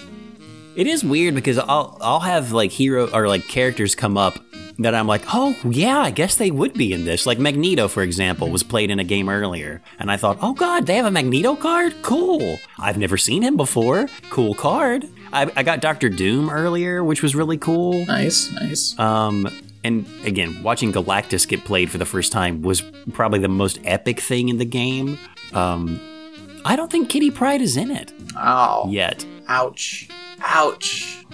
It 0.77 0.89
is 0.89 1.05
weird 1.05 1.37
because 1.37 1.59
I'll 1.59 1.97
I'll 2.01 2.21
have 2.21 2.51
like 2.51 2.73
hero 2.73 3.09
or 3.13 3.29
like 3.29 3.47
characters 3.47 3.95
come 3.95 4.17
up 4.17 4.39
that 4.79 4.95
I'm 4.95 5.07
like, 5.07 5.23
oh 5.33 5.57
yeah, 5.65 6.01
I 6.01 6.11
guess 6.11 6.37
they 6.37 6.51
would 6.51 6.75
be 6.75 6.93
in 6.93 7.05
this. 7.05 7.27
Like 7.27 7.39
Magneto, 7.39 7.87
for 7.87 8.03
example, 8.03 8.51
was 8.51 8.65
played 8.65 8.91
in 8.91 8.99
a 8.99 9.05
game 9.05 9.29
earlier, 9.29 9.83
and 10.01 10.11
I 10.11 10.17
thought, 10.17 10.39
oh 10.43 10.53
god, 10.53 10.87
they 10.87 10.97
have 10.97 11.07
a 11.07 11.11
Magneto 11.13 11.55
card, 11.55 11.95
cool. 12.03 12.59
I've 12.79 12.99
never 12.99 13.17
seen 13.17 13.43
him 13.43 13.57
before, 13.57 14.09
cool 14.31 14.55
card. 14.55 15.05
I, 15.35 15.51
I 15.57 15.63
got 15.65 15.81
Doctor 15.81 16.09
Doom 16.09 16.49
earlier, 16.49 17.03
which 17.03 17.23
was 17.23 17.35
really 17.35 17.59
cool. 17.59 18.07
Nice, 18.07 18.53
nice. 18.53 18.97
Um, 18.99 19.51
and 19.83 20.07
again, 20.25 20.63
watching 20.63 20.93
Galactus 20.93 21.47
get 21.47 21.65
played 21.65 21.91
for 21.91 21.99
the 21.99 22.07
first 22.07 22.31
time 22.33 22.63
was 22.63 22.83
probably 23.13 23.41
the 23.41 23.49
most 23.49 23.81
epic 23.85 24.21
thing 24.21 24.49
in 24.49 24.59
the 24.59 24.65
game. 24.65 25.19
Um, 25.53 26.01
I 26.65 26.77
don't 26.77 26.91
think 26.91 27.11
Kitty 27.11 27.31
Pryde 27.31 27.61
is 27.61 27.77
in 27.77 27.91
it 27.91 28.13
Ow. 28.37 28.87
yet. 28.89 29.27
Ouch. 29.49 30.09
Ouch. 30.41 31.27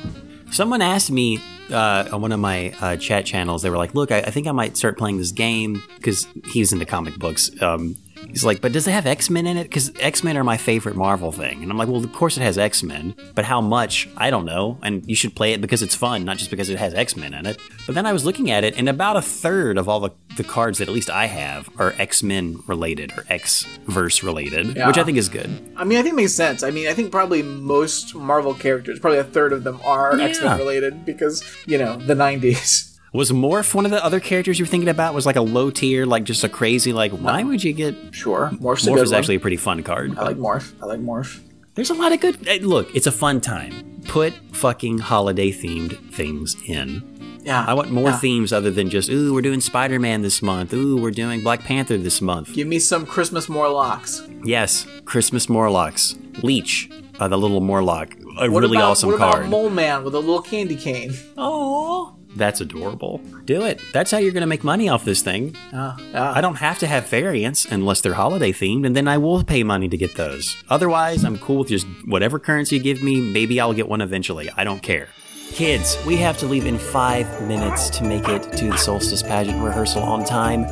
Someone 0.51 0.83
asked 0.83 1.11
me 1.11 1.39
uh, 1.71 2.09
on 2.11 2.23
one 2.23 2.33
of 2.33 2.41
my 2.41 2.75
uh, 2.81 2.97
chat 2.97 3.25
channels, 3.27 3.63
they 3.63 3.71
were 3.71 3.77
like, 3.77 3.95
"Look, 3.95 4.11
I, 4.11 4.19
I 4.19 4.31
think 4.31 4.47
I 4.49 4.53
might 4.53 4.77
start 4.77 4.99
playing 4.99 5.19
this 5.19 5.31
game 5.31 5.83
because 5.97 6.27
he's 6.53 6.73
into 6.73 6.87
comic 6.87 7.17
books." 7.19 7.51
Um, 7.63 7.97
he's 8.29 8.45
like, 8.45 8.61
"But 8.61 8.73
does 8.73 8.87
it 8.87 8.93
have 8.93 9.07
X 9.07 9.31
Men 9.31 9.47
in 9.47 9.57
it? 9.57 9.65
Because 9.65 9.93
X 10.01 10.23
Men 10.25 10.37
are 10.37 10.45
my 10.45 10.57
favorite 10.57 10.97
Marvel 10.97 11.33
thing." 11.33 11.63
And 11.63 11.71
I'm 11.71 11.79
like, 11.79 11.89
"Well, 11.89 12.03
of 12.05 12.13
course 12.13 12.37
it 12.37 12.43
has 12.43 12.59
X 12.59 12.83
Men, 12.83 13.15
but 13.35 13.45
how 13.45 13.61
much? 13.61 14.09
I 14.17 14.31
don't 14.31 14.45
know. 14.45 14.79
And 14.83 15.03
you 15.09 15.15
should 15.17 15.35
play 15.35 15.53
it 15.53 15.61
because 15.61 15.83
it's 15.83 15.95
fun, 15.95 16.25
not 16.25 16.39
just 16.39 16.51
because 16.51 16.69
it 16.71 16.79
has 16.79 16.95
X 16.95 17.17
Men 17.17 17.35
in 17.35 17.47
it." 17.47 17.59
But 17.87 17.95
then 17.95 18.07
I 18.07 18.13
was 18.13 18.25
looking 18.25 18.51
at 18.51 18.65
it, 18.65 18.77
and 18.77 18.89
about 18.89 19.17
a 19.17 19.23
third 19.23 19.79
of 19.79 19.89
all 19.89 20.01
the, 20.01 20.11
the 20.37 20.45
cards 20.45 20.79
that 20.79 20.89
at 20.89 20.95
least 20.95 21.11
I 21.11 21.27
have 21.27 21.69
are 21.79 21.95
X 21.99 22.23
Men 22.23 22.63
related 22.67 23.13
or 23.17 23.25
X 23.29 23.65
verse 23.87 24.23
related, 24.23 24.77
Yeah. 24.77 24.87
which 24.87 24.99
I 24.99 25.05
think 25.05 25.19
is 25.19 25.29
good. 25.29 25.49
I 25.77 25.85
mean, 25.85 25.99
I 25.99 26.03
think 26.03 26.13
it 26.15 26.17
makes 26.17 26.33
sense. 26.35 26.63
I 26.63 26.71
mean, 26.71 26.87
I 26.89 26.95
think 26.95 27.11
probably 27.11 27.43
most 27.43 28.15
Marvel 28.15 28.55
characters, 28.55 28.99
probably 28.99 29.19
a 29.19 29.25
third 29.25 29.53
of 29.53 29.65
them 29.65 29.81
are 29.85 30.17
Yeah. 30.17 30.25
X 30.25 30.41
Men 30.43 30.59
related 30.59 31.05
because, 31.05 31.43
you 31.67 31.79
know, 31.79 31.97
the 31.97 32.15
90s. 32.15 32.87
Was 33.13 33.33
Morph 33.33 33.75
one 33.75 33.85
of 33.85 33.91
the 33.91 34.05
other 34.05 34.21
characters 34.21 34.59
you 34.59 34.65
were 34.65 34.69
thinking 34.71 34.89
about? 34.89 35.15
Was 35.15 35.27
like 35.27 35.37
a 35.37 35.41
low 35.43 35.71
tier, 35.71 36.07
like 36.07 36.23
just 36.25 36.45
a 36.45 36.49
crazy, 36.49 36.93
like 36.93 37.11
why 37.13 37.43
would 37.43 37.63
you 37.65 37.73
get 37.73 37.97
Sure. 38.13 38.51
Morph's 38.55 38.87
Morph 38.87 39.03
is 39.03 39.11
one. 39.11 39.19
actually 39.19 39.35
a 39.37 39.41
pretty 39.41 39.57
fun 39.57 39.83
card. 39.83 40.17
I 40.17 40.23
like 40.23 40.37
Morph. 40.37 40.73
I 40.81 40.87
like 40.87 41.01
Morph. 41.01 41.41
There's 41.75 41.91
a 41.91 41.95
lot 41.95 42.13
of 42.13 42.21
good. 42.21 42.47
eh, 42.47 42.59
Look, 42.63 42.95
it's 42.95 43.07
a 43.09 43.13
fun 43.13 43.41
time. 43.41 44.01
Put 44.07 44.33
fucking 44.53 44.99
holiday 44.99 45.51
themed 45.51 46.13
things 46.13 46.57
in. 46.67 47.41
Yeah. 47.43 47.65
I 47.67 47.75
want 47.75 47.91
more 47.91 48.11
yeah. 48.11 48.17
themes 48.19 48.53
other 48.53 48.71
than 48.71 48.91
just 48.91 49.11
ooh, 49.11 49.35
we're 49.35 49.43
doing 49.43 49.61
Spider 49.61 49.99
Man 49.99 50.23
this 50.23 50.41
month. 50.41 50.73
Ooh, 50.73 50.97
we're 51.01 51.11
doing 51.11 51.41
Black 51.41 51.61
Panther 51.65 51.97
this 51.97 52.21
month. 52.21 52.53
Give 52.53 52.69
me 52.69 52.79
some 52.79 53.07
Christmas 53.07 53.49
Morlocks. 53.49 54.23
Yes, 54.45 54.87
Christmas 55.05 55.49
Morlocks, 55.49 56.15
Leech, 56.43 56.89
uh, 57.19 57.27
the 57.27 57.39
little 57.39 57.61
Morlock, 57.61 58.15
a 58.39 58.49
What 58.49 58.61
really 58.63 58.77
about, 58.77 58.91
awesome 58.93 59.11
what 59.11 59.19
card. 59.19 59.41
about 59.41 59.51
Mole 59.51 59.71
Man 59.71 60.05
with 60.05 60.15
a 60.15 60.19
little 60.21 60.43
candy 60.43 60.77
cane? 60.77 61.13
Oh, 61.39 62.15
that's 62.37 62.61
adorable. 62.61 63.21
Do 63.45 63.63
it. 63.65 63.81
That's 63.93 64.11
how 64.11 64.19
you're 64.19 64.33
gonna 64.33 64.47
make 64.47 64.65
money 64.65 64.89
off 64.89 65.05
this 65.05 65.23
thing. 65.23 65.57
Yeah. 65.73 65.97
yeah. 66.13 66.33
I 66.33 66.41
don't 66.41 66.57
have 66.57 66.79
to 66.81 66.87
have 66.87 67.09
variants 67.09 67.65
unless 67.67 68.01
they're 68.01 68.15
holiday 68.15 68.53
themed, 68.53 68.87
and 68.87 68.95
then 68.97 69.09
I 69.09 69.19
will 69.19 69.43
pay 69.45 69.63
money 69.63 69.89
to 69.89 69.97
get 69.97 70.15
those. 70.17 70.57
Otherwise, 70.69 71.25
I'm 71.25 71.39
cool 71.39 71.59
with 71.61 71.69
just 71.69 71.87
whatever 72.07 72.39
currency 72.39 72.77
you 72.77 72.83
give 72.83 73.03
me. 73.03 73.21
Maybe 73.21 73.61
I'll 73.61 73.73
get 73.75 73.89
one 73.89 74.01
eventually. 74.01 74.49
I 74.57 74.65
don't 74.65 74.83
care. 74.83 75.09
Kids, 75.53 75.99
we 76.07 76.15
have 76.17 76.39
to 76.39 76.47
leave 76.47 76.65
in 76.67 76.79
five 76.79 77.27
minutes 77.43 77.91
to 77.91 78.05
make 78.05 78.29
it 78.29 78.53
to 78.59 78.67
the 78.67 78.77
solstice 78.77 79.23
pageant 79.23 79.61
rehearsal 79.63 80.03
on 80.03 80.25
time. 80.25 80.63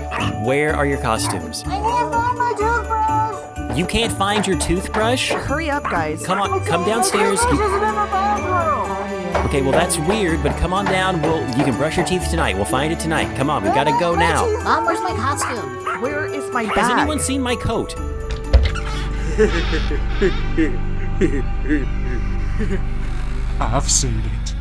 Where 0.45 0.75
are 0.77 0.87
your 0.87 1.01
costumes? 1.01 1.65
I 1.67 1.71
can't 1.71 2.13
find 2.13 2.39
my 2.39 2.55
toothbrush. 2.57 3.77
You 3.77 3.87
can't 3.87 4.13
find 4.13 4.47
your 4.47 4.59
toothbrush? 4.59 5.31
Hurry 5.33 5.69
up, 5.69 5.83
guys. 5.83 6.25
Come 6.25 6.41
on, 6.41 6.65
come 6.65 6.85
downstairs. 6.85 7.41
This 7.41 7.51
You- 7.59 7.59
isn't 9.29 9.37
in 9.37 9.43
the 9.45 9.45
bathroom. 9.45 9.47
okay, 9.47 9.63
well 9.63 9.73
that's 9.73 9.99
weird, 9.99 10.43
but 10.43 10.57
come 10.59 10.73
on 10.73 10.85
down. 10.87 11.21
We'll 11.23 11.47
you 11.57 11.65
can 11.65 11.77
brush 11.77 11.97
your 11.97 12.07
teeth 12.07 12.29
tonight. 12.31 12.57
We'll 12.57 12.65
find 12.65 12.93
it 12.93 13.01
tonight. 13.01 13.35
Come 13.37 13.51
on, 13.51 13.63
we 13.63 13.69
gotta 13.71 13.97
go 13.99 14.15
now. 14.15 14.47
Mom, 14.65 14.85
where's 14.85 15.01
my 15.01 15.15
costume? 15.17 16.01
Where 16.03 16.27
is 16.27 16.51
my 16.53 16.65
bag? 16.67 16.77
Has 16.77 16.91
anyone 16.91 17.19
seen 17.21 17.43
my 17.43 17.57
coat? 17.57 17.95
I've 23.61 23.91
seen 23.91 24.21
it. 24.21 24.55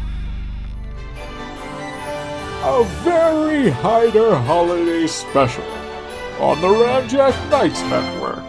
A 2.64 2.84
very 3.04 3.70
Hyder 3.70 4.36
holiday 4.36 5.08
special 5.08 5.64
on 6.40 6.60
the 6.62 6.68
Ramjack 6.68 7.50
Nights 7.50 7.82
Network. 7.84 8.44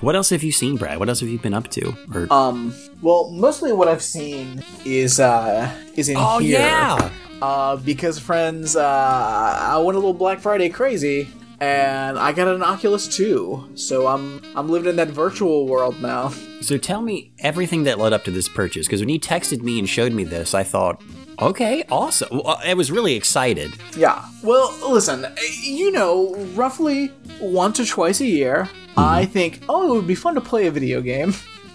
What 0.00 0.14
else 0.14 0.30
have 0.30 0.42
you 0.42 0.52
seen, 0.52 0.76
Brad? 0.76 0.98
What 0.98 1.08
else 1.08 1.20
have 1.20 1.28
you 1.28 1.38
been 1.38 1.54
up 1.54 1.68
to? 1.68 1.94
Or 2.14 2.26
Um. 2.32 2.74
Well, 3.02 3.30
mostly 3.30 3.72
what 3.72 3.88
I've 3.88 4.02
seen 4.02 4.62
is 4.84 5.18
uh 5.20 5.70
is 5.96 6.08
in 6.08 6.16
oh 6.18 6.38
here. 6.38 6.60
yeah. 6.60 7.10
Uh, 7.42 7.76
because 7.76 8.18
friends, 8.18 8.76
uh, 8.76 8.82
I 8.82 9.76
went 9.76 9.94
a 9.94 9.98
little 9.98 10.14
Black 10.14 10.40
Friday 10.40 10.70
crazy, 10.70 11.28
and 11.60 12.18
I 12.18 12.32
got 12.32 12.48
an 12.48 12.62
Oculus 12.62 13.06
2, 13.14 13.72
so 13.74 14.06
I'm 14.06 14.40
I'm 14.54 14.70
living 14.70 14.88
in 14.88 14.96
that 14.96 15.08
virtual 15.08 15.66
world 15.66 16.00
now. 16.00 16.30
So 16.62 16.78
tell 16.78 17.02
me 17.02 17.32
everything 17.40 17.84
that 17.84 17.98
led 17.98 18.14
up 18.14 18.24
to 18.24 18.30
this 18.30 18.48
purchase, 18.48 18.86
because 18.86 19.00
when 19.00 19.10
you 19.10 19.20
texted 19.20 19.60
me 19.60 19.78
and 19.78 19.86
showed 19.86 20.12
me 20.14 20.24
this, 20.24 20.54
I 20.54 20.62
thought, 20.62 21.02
okay, 21.40 21.84
awesome. 21.90 22.40
Well, 22.44 22.60
I 22.64 22.74
was 22.74 22.90
really 22.90 23.14
excited. 23.14 23.72
Yeah. 23.96 24.24
Well, 24.42 24.74
listen, 24.90 25.26
you 25.62 25.90
know, 25.92 26.34
roughly 26.54 27.12
once 27.40 27.80
or 27.80 27.86
twice 27.86 28.20
a 28.20 28.26
year, 28.26 28.68
I 28.96 29.26
think, 29.26 29.62
oh, 29.68 29.92
it 29.92 29.96
would 29.96 30.06
be 30.06 30.14
fun 30.14 30.34
to 30.34 30.40
play 30.40 30.66
a 30.66 30.70
video 30.70 31.00
game. 31.00 31.34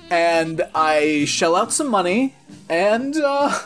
And 0.10 0.62
I 0.76 1.26
shell 1.26 1.56
out 1.56 1.72
some 1.72 1.88
money, 1.88 2.36
and 2.68 3.16
uh, 3.16 3.58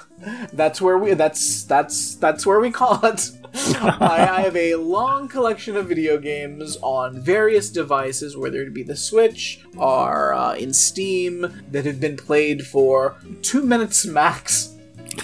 that's 0.54 0.80
where 0.80 0.98
we 0.98 1.14
that's 1.16 1.64
that's 1.64 2.16
that's 2.16 2.46
where 2.46 2.60
we 2.60 2.70
call 2.70 3.04
it. 3.04 3.32
I, 3.56 4.28
I 4.32 4.42
have 4.42 4.56
a 4.56 4.76
long 4.76 5.28
collection 5.28 5.76
of 5.76 5.88
video 5.88 6.20
games 6.20 6.78
on 6.82 7.20
various 7.22 7.70
devices, 7.70 8.38
whether 8.38 8.62
it 8.62 8.74
be 8.74 8.84
the 8.84 8.96
Switch 8.96 9.62
or 9.78 10.34
uh, 10.34 10.54
in 10.56 10.74
Steam, 10.74 11.64
that 11.72 11.86
have 11.86 12.00
been 12.00 12.18
played 12.18 12.68
for 12.68 13.16
two 13.42 13.64
minutes 13.64 14.06
max 14.06 14.75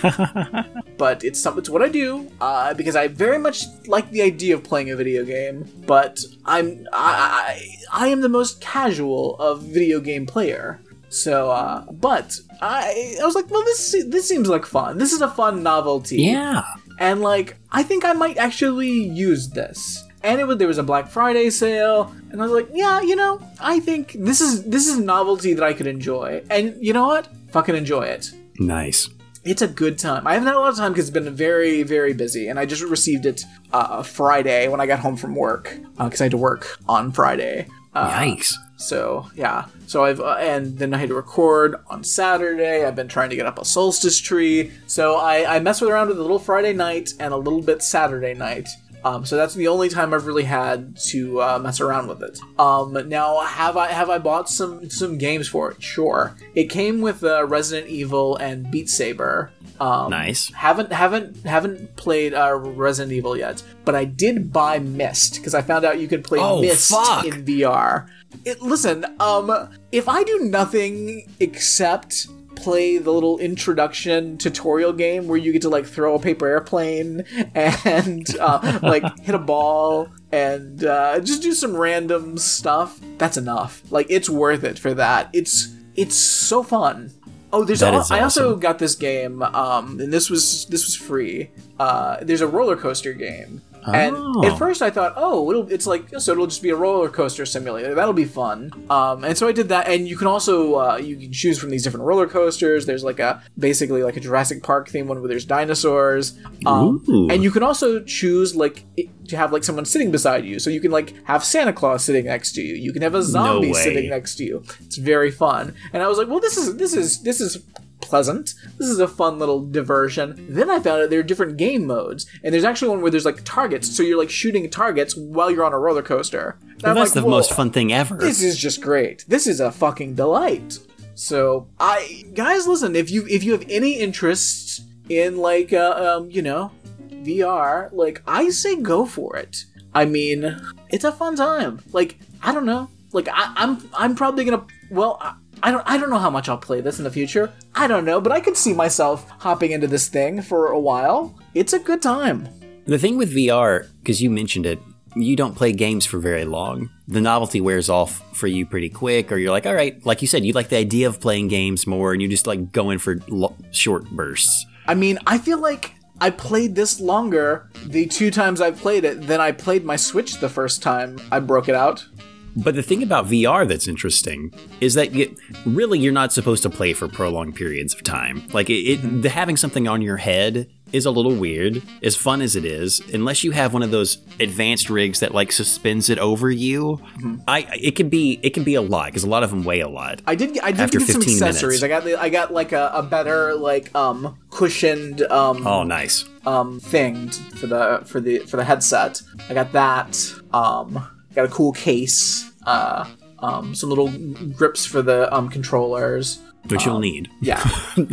but 0.98 1.24
it's 1.24 1.40
some, 1.40 1.58
it's 1.58 1.70
what 1.70 1.82
I 1.82 1.90
do 1.90 2.32
uh, 2.40 2.74
because 2.74 2.96
I 2.96 3.08
very 3.08 3.38
much 3.38 3.66
like 3.88 4.10
the 4.12 4.22
idea 4.22 4.56
of 4.56 4.64
playing 4.64 4.92
a 4.92 4.96
video 4.96 5.24
game. 5.26 5.68
But 5.86 6.20
I'm 6.46 6.88
I 6.94 7.66
I, 7.92 8.06
I 8.06 8.08
am 8.08 8.22
the 8.22 8.30
most 8.30 8.62
casual 8.62 9.38
of 9.38 9.64
video 9.64 10.00
game 10.00 10.26
player. 10.26 10.80
So, 11.10 11.52
uh, 11.52 11.86
but 11.92 12.40
I 12.62 13.18
I 13.22 13.26
was 13.26 13.36
like, 13.36 13.50
well, 13.50 13.64
this 13.64 13.92
this 14.08 14.28
seems 14.28 14.48
like 14.48 14.66
fun. 14.66 14.98
This 14.98 15.12
is 15.14 15.22
a 15.22 15.30
fun 15.30 15.64
novelty. 15.64 16.22
Yeah. 16.24 16.64
And 17.00 17.22
like, 17.22 17.58
I 17.72 17.84
think 17.84 18.06
I 18.06 18.14
might 18.14 18.38
actually 18.38 18.92
use 18.92 19.50
this. 19.50 20.04
And 20.24 20.40
it 20.40 20.46
was, 20.46 20.58
there 20.58 20.68
was 20.68 20.78
a 20.78 20.84
Black 20.84 21.10
Friday 21.10 21.50
sale, 21.50 22.16
and 22.30 22.40
I 22.40 22.44
was 22.44 22.52
like, 22.52 22.70
yeah, 22.72 23.02
you 23.02 23.16
know, 23.16 23.42
I 23.60 23.80
think 23.80 24.14
this 24.20 24.40
is 24.40 24.64
this 24.66 24.88
is 24.88 25.00
a 25.00 25.02
novelty 25.02 25.56
that 25.56 25.64
I 25.64 25.74
could 25.74 25.88
enjoy. 25.88 26.44
And 26.52 26.76
you 26.80 26.94
know 26.94 27.08
what? 27.08 27.28
Fucking 27.52 27.76
enjoy 27.76 28.04
it 28.04 28.32
Nice. 28.62 29.10
It's 29.44 29.62
a 29.62 29.68
good 29.68 29.98
time. 29.98 30.28
I 30.28 30.34
haven't 30.34 30.48
had 30.48 30.56
a 30.56 30.60
lot 30.60 30.70
of 30.70 30.78
time 30.78 30.92
because 30.92 31.08
it's 31.08 31.14
been 31.14 31.34
very, 31.36 31.84
very 31.84 32.14
busy, 32.14 32.48
and 32.48 32.60
I 32.60 32.66
just 32.66 32.84
received 32.84 33.26
it 33.26 33.44
uh, 33.74 34.04
Friday 34.04 34.68
when 34.68 34.80
I 34.80 34.86
got 34.86 35.00
home 35.00 35.18
from 35.18 35.36
work 35.36 35.80
because 35.98 36.22
I 36.22 36.26
had 36.26 36.32
to 36.32 36.38
work 36.38 36.78
on 36.88 37.12
Friday. 37.12 37.68
Uh, 37.94 38.10
Yikes. 38.12 38.54
so 38.78 39.28
yeah, 39.36 39.66
so 39.86 40.06
I've 40.06 40.22
uh, 40.22 40.38
and 40.40 40.78
then 40.78 40.94
I 40.94 40.98
had 40.98 41.10
to 41.10 41.16
record 41.16 41.76
on 41.90 42.04
Saturday. 42.04 42.86
I've 42.86 42.96
been 42.96 43.10
trying 43.10 43.30
to 43.32 43.36
get 43.36 43.46
up 43.46 43.60
a 43.60 43.66
solstice 43.66 44.20
tree, 44.20 44.72
so 44.88 45.16
I 45.16 45.56
I 45.56 45.60
mess 45.60 45.82
with 45.82 45.90
around 45.90 46.08
with 46.08 46.18
a 46.18 46.22
little 46.22 46.40
Friday 46.40 46.74
night 46.74 47.14
and 47.20 47.34
a 47.34 47.38
little 47.38 47.62
bit 47.62 47.82
Saturday 47.82 48.34
night. 48.34 48.70
Um, 49.04 49.26
so 49.26 49.36
that's 49.36 49.54
the 49.56 49.68
only 49.68 49.90
time 49.90 50.14
I've 50.14 50.26
really 50.28 50.44
had 50.44 50.96
to 51.08 51.42
uh, 51.42 51.60
mess 51.60 51.80
around 51.80 52.08
with 52.08 52.22
it. 52.22 52.40
Um, 52.60 52.94
now, 53.10 53.40
have 53.42 53.76
I 53.78 53.88
have 53.92 54.10
I 54.10 54.18
bought 54.20 54.50
some 54.50 54.90
some 54.90 55.18
games 55.18 55.48
for 55.48 55.72
it? 55.72 55.82
Sure. 55.82 56.36
It 56.56 56.66
came 56.70 57.02
with 57.02 57.24
uh, 57.24 57.46
Resident 57.48 57.88
Evil 57.90 58.36
and 58.38 58.70
Beat 58.70 58.90
Saber. 58.90 59.52
Um, 59.80 60.12
Nice. 60.12 60.54
Haven't 60.54 60.92
haven't 60.92 61.44
haven't 61.46 61.96
played 61.96 62.34
uh, 62.36 62.54
Resident 62.56 63.12
Evil 63.14 63.36
yet, 63.36 63.64
but 63.86 63.96
I 63.96 64.06
did 64.06 64.54
buy 64.54 64.78
Myst 64.80 65.36
because 65.36 65.56
I 65.56 65.62
found 65.62 65.84
out 65.86 66.00
you 66.00 66.08
could 66.08 66.24
play 66.24 66.40
Oh, 66.40 66.62
Myst 66.62 66.92
fuck. 66.92 67.26
in 67.26 67.44
VR. 67.46 68.08
It, 68.46 68.62
listen, 68.62 69.06
um, 69.20 69.52
if 69.92 70.08
I 70.08 70.24
do 70.24 70.40
nothing 70.44 71.30
except 71.40 72.28
play 72.56 72.98
the 72.98 73.12
little 73.12 73.38
introduction 73.40 74.38
tutorial 74.38 74.94
game 74.94 75.28
where 75.28 75.38
you 75.38 75.52
get 75.52 75.62
to 75.64 75.70
like 75.70 75.86
throw 75.86 76.16
a 76.16 76.20
paper 76.20 76.48
airplane 76.48 77.24
and 77.56 78.28
uh, 78.40 78.80
like 78.84 79.04
hit 79.20 79.36
a 79.36 79.40
ball 79.40 80.10
and 80.32 80.84
uh, 80.84 81.20
just 81.20 81.42
do 81.42 81.54
some 81.54 81.76
random 81.76 82.38
stuff, 82.38 83.00
that's 83.18 83.38
enough. 83.38 83.84
Like 83.92 84.08
it's 84.10 84.30
worth 84.30 84.64
it 84.64 84.80
for 84.80 84.94
that. 84.94 85.30
It's 85.34 85.76
it's 85.96 86.16
so 86.16 86.64
fun. 86.64 87.12
Oh, 87.54 87.66
there's. 87.66 87.84
Al- 87.84 88.00
is 88.00 88.12
I 88.12 88.22
also 88.22 88.56
got 88.56 88.80
this 88.80 88.96
game, 88.96 89.42
um, 89.42 90.00
and 90.00 90.14
this 90.14 90.30
was 90.30 90.66
this 90.68 90.86
was 90.86 90.96
free. 90.96 91.52
Uh, 91.80 92.18
there's 92.22 92.42
a 92.42 92.48
roller 92.48 92.78
coaster 92.78 93.14
game, 93.14 93.62
and 93.86 94.16
Oh. 94.18 94.46
at 94.46 94.58
first 94.58 94.82
I 94.82 94.90
thought, 94.90 95.14
oh, 95.16 95.50
it'll 95.52 95.72
it's 95.72 95.88
like 95.88 96.10
so 96.20 96.32
it'll 96.32 96.48
just 96.48 96.62
be 96.62 96.70
a 96.70 96.76
roller 96.76 97.10
coaster 97.10 97.46
simulator. 97.46 97.94
That'll 97.96 98.14
be 98.14 98.26
fun. 98.26 98.72
Um, 98.90 99.24
and 99.24 99.38
so 99.38 99.48
I 99.48 99.52
did 99.52 99.70
that, 99.70 99.88
and 99.88 100.08
you 100.08 100.18
can 100.18 100.28
also 100.28 100.76
uh, 100.76 100.98
you 100.98 101.16
can 101.18 101.32
choose 101.32 101.58
from 101.60 101.70
these 101.70 101.84
different 101.84 102.06
roller 102.06 102.28
coasters. 102.28 102.86
There's 102.86 103.04
like 103.04 103.20
a 103.20 103.42
basically 103.58 104.04
like 104.04 104.18
a 104.18 104.20
Jurassic 104.20 104.64
Park 104.64 104.90
theme 104.90 105.08
one 105.08 105.20
where 105.20 105.28
there's 105.28 105.46
dinosaurs, 105.46 106.38
um, 106.66 107.04
and 107.32 107.44
you 107.44 107.52
can 107.52 107.64
also 107.64 108.02
choose 108.04 108.56
like 108.56 108.86
to 109.28 109.38
have 109.38 109.52
like 109.54 109.64
someone 109.64 109.86
sitting 109.86 110.12
beside 110.12 110.46
you. 110.46 110.60
So 110.60 110.70
you 110.70 110.82
can 110.82 110.92
like 110.92 111.14
have 111.26 111.44
Santa 111.44 111.74
Claus 111.74 112.04
sitting 112.04 112.26
next 112.26 112.54
to 112.54 112.62
you. 112.62 112.76
You 112.76 112.92
can 112.94 113.02
have 113.02 113.16
a 113.16 113.24
zombie 113.24 113.72
way. 113.72 113.74
sitting 113.84 114.10
next 114.10 114.36
to 114.36 114.44
you. 114.44 114.64
It's 114.86 114.98
very 114.98 115.32
fun. 115.32 115.74
And 115.94 116.04
I 116.04 116.08
was 116.08 116.18
like, 116.18 116.28
well, 116.28 116.40
this 116.40 116.58
is 116.58 116.76
this 116.78 116.94
is 116.94 117.22
this 117.24 117.40
is 117.42 117.64
pleasant. 118.12 118.54
This 118.78 118.90
is 118.90 119.00
a 119.00 119.08
fun 119.08 119.40
little 119.40 119.66
diversion. 119.66 120.46
Then 120.50 120.70
I 120.70 120.80
found 120.82 121.02
out 121.02 121.10
there 121.10 121.22
are 121.22 121.24
different 121.24 121.56
game 121.56 121.88
modes, 121.88 122.28
and 122.44 122.54
there's 122.54 122.66
actually 122.66 122.90
one 122.90 123.02
where 123.02 123.10
there's 123.10 123.26
like 123.26 123.42
targets, 123.46 123.96
so 123.96 124.04
you're 124.04 124.18
like 124.18 124.30
shooting 124.30 124.70
targets 124.70 125.16
while 125.16 125.50
you're 125.50 125.64
on 125.64 125.72
a 125.72 125.80
roller 125.80 126.04
coaster. 126.04 126.58
I'm 126.84 126.94
That's 126.96 127.16
like, 127.16 127.24
the 127.24 127.30
most 127.30 127.54
fun 127.54 127.72
thing 127.72 127.94
ever. 127.94 128.18
This 128.18 128.44
is 128.44 128.58
just 128.58 128.82
great. 128.82 129.24
This 129.30 129.48
is 129.48 129.62
a 129.62 129.72
fucking 129.72 130.16
delight. 130.16 130.78
So 131.16 131.70
I 131.80 132.26
guys, 132.34 132.68
listen, 132.68 132.98
if 132.98 133.10
you 133.10 133.26
if 133.28 133.46
you 133.46 133.54
have 133.54 133.66
any 133.70 133.94
interest 133.94 134.84
in 135.08 135.38
like 135.38 135.72
uh, 135.72 136.18
um 136.18 136.30
you 136.30 136.42
know 136.42 136.72
VR, 137.10 137.92
like 137.94 138.22
I 138.28 138.50
say 138.50 138.76
go 138.76 139.06
for 139.06 139.38
it. 139.38 139.64
I 139.94 140.04
mean, 140.04 140.62
it's 140.90 141.06
a 141.06 141.14
fun 141.14 141.38
time. 141.38 141.80
Like 141.94 142.20
I 142.44 142.54
don't 142.54 142.66
know. 142.66 142.90
Like 143.14 143.30
I, 143.30 143.54
I'm 143.56 143.90
I'm 143.94 144.16
probably 144.16 144.44
gonna 144.44 144.66
well. 144.90 145.18
I, 145.22 145.36
I 145.64 145.72
don't, 145.72 145.84
I 145.86 145.98
don't 145.98 146.10
know 146.10 146.18
how 146.18 146.30
much 146.30 146.50
I'll 146.50 146.58
play 146.58 146.82
this 146.82 146.98
in 146.98 147.04
the 147.04 147.12
future. 147.12 147.52
I 147.76 147.88
don't 147.88 148.06
know, 148.06 148.20
but 148.20 148.32
I 148.32 148.40
could 148.40 148.58
see 148.58 148.74
myself 148.74 149.30
hopping 149.40 149.72
into 149.72 149.88
this 149.88 150.08
thing 150.08 150.42
for 150.42 150.68
a 150.68 150.80
while. 150.80 151.38
It's 151.54 151.74
a 151.74 151.80
good 151.80 152.02
time. 152.02 152.48
The 152.86 152.98
thing 152.98 153.18
with 153.18 153.36
VR, 153.36 153.88
because 154.00 154.22
you 154.22 154.30
mentioned 154.30 154.66
it, 154.66 154.80
you 155.16 155.36
don't 155.36 155.56
play 155.56 155.72
games 155.72 156.06
for 156.06 156.20
very 156.20 156.46
long. 156.46 156.90
The 157.08 157.22
novelty 157.22 157.62
wears 157.62 157.90
off 157.90 158.24
for 158.36 158.48
you 158.48 158.66
pretty 158.66 158.90
quick, 158.90 159.32
or 159.32 159.38
you're 159.38 159.52
like, 159.52 159.66
all 159.66 159.76
right, 159.76 160.04
like 160.06 160.22
you 160.22 160.28
said, 160.28 160.46
you 160.46 160.54
like 160.54 160.70
the 160.70 160.78
idea 160.78 161.08
of 161.08 161.20
playing 161.20 161.50
games 161.50 161.86
more, 161.86 162.14
and 162.14 162.22
you 162.22 162.28
just 162.28 162.48
like 162.48 162.72
go 162.72 162.90
in 162.90 162.98
for 162.98 163.18
lo- 163.28 163.56
short 163.72 164.10
bursts. 164.10 164.66
I 164.88 164.96
mean, 164.96 165.20
I 165.28 165.38
feel 165.38 165.60
like 165.60 165.94
I 166.20 166.30
played 166.30 166.76
this 166.76 167.00
longer 167.00 167.70
the 167.86 168.06
two 168.06 168.32
times 168.32 168.62
I've 168.62 168.78
played 168.78 169.04
it 169.04 169.28
than 169.28 169.42
I 169.42 169.52
played 169.52 169.84
my 169.84 169.96
Switch 169.96 170.40
the 170.40 170.50
first 170.50 170.82
time 170.82 171.20
I 171.32 171.40
broke 171.40 171.68
it 171.68 171.76
out. 171.76 172.06
But 172.56 172.76
the 172.76 172.84
thing 172.84 173.02
about 173.04 173.26
VR 173.28 173.68
that's 173.68 173.88
interesting 173.88 174.54
is 174.82 174.94
that 174.96 175.14
you, 175.14 175.36
really 175.66 176.00
you're 176.00 176.12
not 176.14 176.34
supposed 176.34 176.64
to 176.64 176.70
play 176.70 176.94
for 176.94 177.08
prolonged 177.08 177.56
periods 177.56 177.94
of 177.94 178.04
time. 178.04 178.44
Like 178.54 178.70
it, 178.70 178.74
it 178.84 179.22
the, 179.22 179.30
having 179.30 179.56
something 179.58 179.88
on 179.88 180.02
your 180.02 180.18
head 180.18 180.70
is 180.92 181.06
a 181.06 181.12
little 181.12 181.34
weird, 181.34 181.82
as 182.04 182.18
fun 182.18 182.42
as 182.42 182.58
it 182.58 182.66
is, 182.66 183.00
unless 183.14 183.46
you 183.46 183.52
have 183.52 183.72
one 183.74 183.82
of 183.82 183.92
those 183.92 184.18
advanced 184.42 184.90
rigs 184.90 185.22
that 185.22 185.34
like 185.34 185.50
suspends 185.54 186.10
it 186.10 186.20
over 186.20 186.52
you. 186.52 187.02
I 187.48 187.60
it 187.82 187.96
can 187.96 188.10
be 188.10 188.40
it 188.44 188.50
can 188.54 188.66
be 188.66 188.76
a 188.76 188.82
lot 188.82 189.06
because 189.06 189.24
a 189.24 189.30
lot 189.30 189.44
of 189.44 189.52
them 189.52 189.64
weigh 189.64 189.80
a 189.80 189.88
lot. 189.88 190.22
I 190.28 190.36
did. 190.36 190.60
I 190.60 190.72
did 190.72 190.82
After 190.82 191.00
get 191.00 191.08
some 191.08 191.22
accessories. 191.22 191.82
minutes. 191.82 191.84
I 191.84 191.88
got. 191.88 192.04
The, 192.04 192.20
I 192.22 192.28
got 192.28 192.52
like 192.54 192.74
a, 192.74 192.92
a 192.94 193.04
better 193.04 193.56
like 193.56 193.96
um 193.96 194.38
cushioned 194.50 195.22
um 195.32 195.66
Oh, 195.66 195.84
nice. 195.84 196.26
um 196.46 196.82
thing 196.82 197.30
for 197.30 197.68
the 197.68 198.02
for 198.06 198.20
the 198.20 198.40
for 198.40 198.58
the 198.58 198.66
headset. 198.66 199.22
I 199.50 199.54
got 199.54 199.72
that. 199.72 200.34
Um, 200.54 201.08
got 201.36 201.46
a 201.46 201.50
cool 201.50 201.72
case. 201.72 202.52
Uh, 202.66 203.06
um, 203.40 203.74
some 203.74 203.90
little 203.90 204.10
grips 204.54 204.86
for 204.86 205.02
the 205.02 205.34
um 205.34 205.50
controllers. 205.50 206.40
Which 206.68 206.86
you'll 206.86 207.00
need 207.00 207.28
Yeah, 207.42 207.64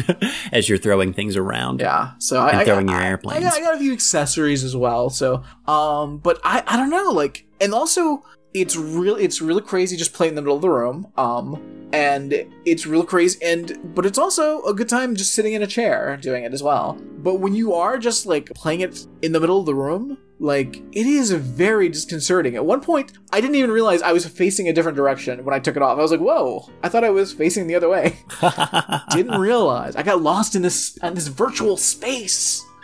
as 0.52 0.70
you're 0.70 0.78
throwing 0.78 1.12
things 1.12 1.36
around. 1.36 1.80
yeah. 1.80 2.12
So 2.18 2.40
I, 2.40 2.60
I 2.60 2.64
throwing 2.64 2.86
got, 2.86 2.92
your 2.92 3.02
airplanes. 3.02 3.44
I 3.44 3.50
got, 3.50 3.58
I 3.58 3.60
got 3.60 3.74
a 3.74 3.78
few 3.78 3.92
accessories 3.92 4.64
as 4.64 4.74
well. 4.74 5.10
So 5.10 5.42
um, 5.66 6.18
but 6.18 6.40
I 6.44 6.62
I 6.66 6.76
don't 6.78 6.88
know 6.88 7.10
like 7.10 7.46
and 7.60 7.74
also 7.74 8.22
it's 8.54 8.74
really 8.74 9.22
it's 9.22 9.42
really 9.42 9.60
crazy 9.60 9.98
just 9.98 10.14
playing 10.14 10.30
in 10.30 10.36
the 10.36 10.42
middle 10.42 10.56
of 10.56 10.62
the 10.62 10.70
room. 10.70 11.12
Um. 11.16 11.74
And 11.90 12.44
it's 12.66 12.84
real 12.86 13.02
crazy, 13.02 13.38
and 13.42 13.94
but 13.94 14.04
it's 14.04 14.18
also 14.18 14.62
a 14.64 14.74
good 14.74 14.90
time 14.90 15.16
just 15.16 15.32
sitting 15.32 15.54
in 15.54 15.62
a 15.62 15.66
chair 15.66 16.18
doing 16.20 16.44
it 16.44 16.52
as 16.52 16.62
well. 16.62 16.98
But 17.16 17.36
when 17.36 17.54
you 17.54 17.72
are 17.72 17.96
just 17.96 18.26
like 18.26 18.50
playing 18.54 18.80
it 18.82 19.06
in 19.22 19.32
the 19.32 19.40
middle 19.40 19.58
of 19.60 19.64
the 19.64 19.74
room, 19.74 20.18
like 20.40 20.76
it 20.92 21.06
is 21.06 21.30
very 21.32 21.88
disconcerting. 21.88 22.54
At 22.54 22.64
one 22.64 22.80
point, 22.80 23.12
I 23.32 23.40
didn't 23.40 23.56
even 23.56 23.70
realize 23.70 24.02
I 24.02 24.12
was 24.12 24.26
facing 24.26 24.68
a 24.68 24.72
different 24.72 24.96
direction 24.96 25.44
when 25.44 25.54
I 25.54 25.58
took 25.58 25.76
it 25.76 25.82
off. 25.82 25.98
I 25.98 26.02
was 26.02 26.10
like, 26.10 26.20
"Whoa!" 26.20 26.68
I 26.82 26.88
thought 26.88 27.04
I 27.04 27.10
was 27.10 27.32
facing 27.32 27.66
the 27.66 27.74
other 27.74 27.88
way. 27.88 28.18
didn't 29.10 29.40
realize 29.40 29.96
I 29.96 30.02
got 30.02 30.22
lost 30.22 30.54
in 30.54 30.62
this 30.62 30.96
in 30.98 31.14
this 31.14 31.28
virtual 31.28 31.76
space. 31.76 32.64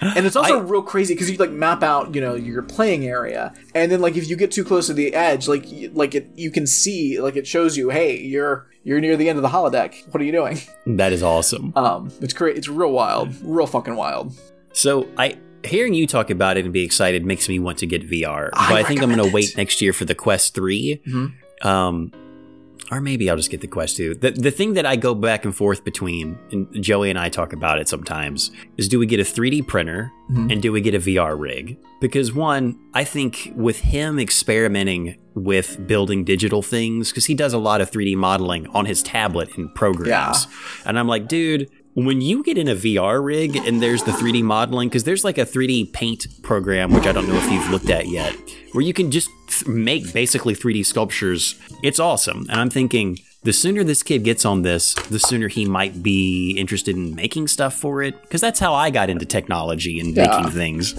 And 0.00 0.26
it's 0.26 0.36
also 0.36 0.58
I- 0.58 0.62
real 0.62 0.82
crazy 0.82 1.14
because 1.14 1.30
you 1.30 1.36
like 1.36 1.52
map 1.52 1.82
out, 1.82 2.14
you 2.14 2.20
know, 2.20 2.34
your 2.34 2.62
playing 2.62 3.06
area, 3.06 3.54
and 3.74 3.90
then 3.90 4.00
like 4.00 4.16
if 4.16 4.28
you 4.28 4.36
get 4.36 4.50
too 4.50 4.64
close 4.64 4.88
to 4.88 4.92
the 4.92 5.14
edge, 5.14 5.46
like 5.46 5.66
like 5.92 6.14
it, 6.16 6.30
you 6.34 6.50
can 6.50 6.66
see, 6.66 7.20
like 7.20 7.36
it 7.36 7.46
shows 7.46 7.76
you, 7.76 7.90
hey, 7.90 8.18
you're 8.18 8.66
you're 8.82 9.00
near 9.00 9.16
the 9.16 9.28
end 9.28 9.38
of 9.38 9.42
the 9.42 9.48
holodeck. 9.48 9.94
What 10.12 10.20
are 10.20 10.24
you 10.24 10.32
doing? 10.32 10.58
That 10.84 11.12
is 11.12 11.22
awesome. 11.22 11.72
Um, 11.76 12.10
it's 12.20 12.34
great. 12.34 12.58
It's 12.58 12.68
real 12.68 12.90
wild, 12.90 13.34
real 13.42 13.68
fucking 13.68 13.94
wild. 13.94 14.34
So 14.72 15.08
I 15.16 15.38
hearing 15.64 15.94
you 15.94 16.06
talk 16.06 16.30
about 16.30 16.56
it 16.56 16.64
and 16.64 16.72
be 16.72 16.82
excited 16.84 17.24
makes 17.24 17.48
me 17.48 17.58
want 17.58 17.78
to 17.78 17.86
get 17.86 18.08
VR. 18.08 18.50
I 18.52 18.70
but 18.70 18.78
I 18.78 18.82
think 18.84 19.02
I'm 19.02 19.10
going 19.14 19.26
to 19.26 19.32
wait 19.34 19.56
next 19.56 19.80
year 19.80 19.92
for 19.92 20.04
the 20.04 20.14
Quest 20.14 20.54
3. 20.54 21.00
Mhm. 21.06 21.32
Um, 21.64 22.12
or 22.90 23.00
maybe 23.00 23.30
I'll 23.30 23.36
just 23.36 23.50
get 23.50 23.62
the 23.62 23.66
Quest 23.66 23.96
2. 23.96 24.16
The, 24.16 24.30
the 24.32 24.50
thing 24.50 24.74
that 24.74 24.84
I 24.84 24.96
go 24.96 25.14
back 25.14 25.46
and 25.46 25.56
forth 25.56 25.84
between, 25.84 26.38
and 26.52 26.68
Joey 26.84 27.08
and 27.08 27.18
I 27.18 27.30
talk 27.30 27.54
about 27.54 27.78
it 27.78 27.88
sometimes, 27.88 28.50
is 28.76 28.88
do 28.88 28.98
we 28.98 29.06
get 29.06 29.20
a 29.20 29.24
3D 29.24 29.62
printer 29.66 30.12
Mhm. 30.30 30.52
and 30.52 30.62
do 30.62 30.70
we 30.70 30.82
get 30.82 30.94
a 30.94 30.98
VR 30.98 31.34
rig? 31.34 31.78
Because 32.02 32.34
one, 32.34 32.76
I 32.92 33.04
think 33.04 33.52
with 33.56 33.80
him 33.80 34.18
experimenting 34.18 35.16
with 35.34 35.84
building 35.86 36.24
digital 36.24 36.60
things, 36.62 37.08
because 37.10 37.24
he 37.24 37.34
does 37.34 37.54
a 37.54 37.58
lot 37.58 37.80
of 37.80 37.90
3D 37.90 38.14
modeling 38.16 38.66
on 38.68 38.84
his 38.84 39.02
tablet 39.02 39.56
and 39.56 39.74
programs. 39.74 40.46
And 40.84 40.98
I'm 40.98 41.08
like, 41.08 41.26
dude, 41.26 41.70
when 41.94 42.20
you 42.20 42.42
get 42.42 42.58
in 42.58 42.68
a 42.68 42.74
VR 42.74 43.24
rig 43.24 43.56
and 43.56 43.80
there's 43.82 44.02
the 44.02 44.10
3D 44.12 44.42
modeling, 44.42 44.88
because 44.88 45.04
there's 45.04 45.24
like 45.24 45.38
a 45.38 45.46
3D 45.46 45.92
paint 45.92 46.26
program, 46.42 46.92
which 46.92 47.06
I 47.06 47.12
don't 47.12 47.28
know 47.28 47.36
if 47.36 47.50
you've 47.50 47.70
looked 47.70 47.90
at 47.90 48.08
yet, 48.08 48.34
where 48.72 48.82
you 48.82 48.92
can 48.92 49.10
just 49.10 49.30
th- 49.48 49.66
make 49.66 50.12
basically 50.12 50.54
3D 50.54 50.84
sculptures. 50.84 51.54
It's 51.82 52.00
awesome. 52.00 52.46
And 52.50 52.60
I'm 52.60 52.70
thinking, 52.70 53.18
the 53.44 53.52
sooner 53.52 53.84
this 53.84 54.02
kid 54.02 54.24
gets 54.24 54.44
on 54.44 54.62
this, 54.62 54.94
the 54.94 55.18
sooner 55.20 55.48
he 55.48 55.66
might 55.66 56.02
be 56.02 56.56
interested 56.58 56.96
in 56.96 57.14
making 57.14 57.46
stuff 57.48 57.74
for 57.74 58.02
it. 58.02 58.20
Because 58.22 58.40
that's 58.40 58.58
how 58.58 58.74
I 58.74 58.90
got 58.90 59.08
into 59.10 59.24
technology 59.26 60.00
and 60.00 60.16
Yeah. 60.16 60.26
making 60.38 60.52
things. 60.52 60.94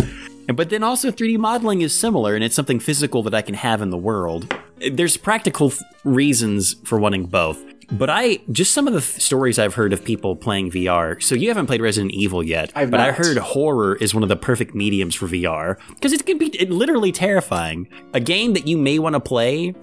And- 0.48 0.56
But 0.56 0.70
then 0.70 0.84
also 0.84 1.12
3D 1.12 1.38
modeling 1.38 1.82
is 1.82 1.94
similar 1.94 2.36
and 2.36 2.44
it's 2.44 2.56
something 2.56 2.80
physical 2.80 3.24
that 3.24 3.34
I 3.34 3.42
can 3.42 3.56
have 3.56 3.82
in 3.82 3.90
the 3.90 3.98
world. 3.98 4.54
There's 4.92 5.18
practical 5.18 5.72
th- 5.72 5.82
reasons 6.04 6.76
for 6.84 7.00
wanting 7.00 7.26
both. 7.26 7.58
But 7.92 8.10
I 8.10 8.40
just 8.52 8.74
some 8.74 8.88
of 8.88 8.94
the 8.94 9.02
th- 9.02 9.22
stories 9.22 9.60
I've 9.60 9.76
heard 9.76 9.94
of 9.94 10.04
people 10.04 10.36
playing 10.36 10.72
VR. 10.72 11.22
So 11.22 11.36
you 11.36 11.48
haven't 11.50 11.68
played 11.68 11.82
Resident 11.82 12.14
Evil 12.14 12.44
yet, 12.44 12.72
I've 12.76 12.92
but 12.92 13.00
I 13.00 13.12
heard 13.12 13.38
horror 13.38 13.96
is 13.96 14.14
one 14.14 14.24
of 14.24 14.30
the 14.30 14.36
perfect 14.36 14.74
mediums 14.76 15.16
for 15.16 15.28
VR 15.28 15.78
because 15.90 16.14
it 16.14 16.26
can 16.26 16.38
be 16.38 16.48
it, 16.48 16.70
literally 16.70 17.12
terrifying. 17.12 17.88
A 18.14 18.20
game 18.20 18.54
that 18.54 18.68
you 18.68 18.78
may 18.78 19.00
want 19.00 19.14
to 19.14 19.20
play 19.20 19.74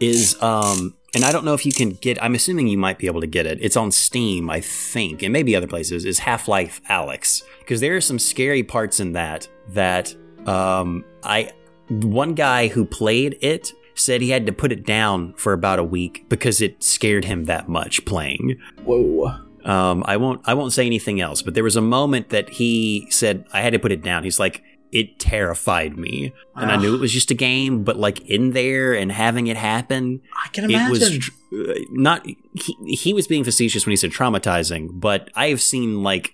is 0.00 0.40
um 0.42 0.94
and 1.14 1.24
I 1.24 1.32
don't 1.32 1.44
know 1.44 1.54
if 1.54 1.64
you 1.64 1.72
can 1.72 1.90
get 1.90 2.22
I'm 2.22 2.34
assuming 2.34 2.68
you 2.68 2.78
might 2.78 2.98
be 2.98 3.06
able 3.06 3.20
to 3.20 3.26
get 3.26 3.46
it. 3.46 3.58
It's 3.60 3.76
on 3.76 3.90
Steam, 3.90 4.50
I 4.50 4.60
think, 4.60 5.22
and 5.22 5.32
maybe 5.32 5.56
other 5.56 5.66
places 5.66 6.04
is 6.04 6.18
Half-Life 6.20 6.80
Alyx 6.88 7.42
because 7.60 7.80
there 7.80 7.96
are 7.96 8.00
some 8.00 8.18
scary 8.18 8.62
parts 8.62 9.00
in 9.00 9.12
that 9.12 9.48
that 9.70 10.14
um 10.46 11.04
I 11.22 11.52
one 11.88 12.34
guy 12.34 12.68
who 12.68 12.84
played 12.84 13.38
it 13.40 13.72
said 13.98 14.20
he 14.20 14.30
had 14.30 14.46
to 14.46 14.52
put 14.52 14.72
it 14.72 14.84
down 14.86 15.34
for 15.34 15.52
about 15.52 15.78
a 15.78 15.84
week 15.84 16.24
because 16.28 16.60
it 16.60 16.82
scared 16.82 17.24
him 17.24 17.44
that 17.44 17.68
much 17.68 18.04
playing. 18.04 18.58
Whoa. 18.84 19.34
Um, 19.64 20.02
I 20.06 20.16
won't 20.16 20.40
I 20.44 20.54
won't 20.54 20.72
say 20.72 20.86
anything 20.86 21.20
else, 21.20 21.42
but 21.42 21.54
there 21.54 21.64
was 21.64 21.76
a 21.76 21.82
moment 21.82 22.30
that 22.30 22.48
he 22.48 23.06
said 23.10 23.44
I 23.52 23.60
had 23.60 23.72
to 23.72 23.78
put 23.78 23.92
it 23.92 24.02
down. 24.02 24.24
He's 24.24 24.38
like, 24.38 24.62
it 24.92 25.18
terrified 25.18 25.98
me, 25.98 26.32
and 26.56 26.70
I 26.72 26.76
knew 26.76 26.94
it 26.94 27.00
was 27.00 27.12
just 27.12 27.30
a 27.30 27.34
game, 27.34 27.84
but 27.84 27.98
like 27.98 28.20
in 28.22 28.52
there 28.52 28.94
and 28.94 29.12
having 29.12 29.46
it 29.48 29.56
happen, 29.58 30.22
I 30.42 30.48
can 30.48 30.64
imagine. 30.64 30.86
it 30.86 30.90
was 30.90 31.18
tr- 31.18 31.32
uh, 31.52 31.74
not. 31.90 32.24
He, 32.24 32.96
he 32.96 33.12
was 33.12 33.26
being 33.26 33.44
facetious 33.44 33.84
when 33.84 33.90
he 33.90 33.96
said 33.96 34.12
traumatizing, 34.12 34.88
but 34.92 35.28
I 35.34 35.48
have 35.48 35.60
seen 35.60 36.02
like 36.02 36.32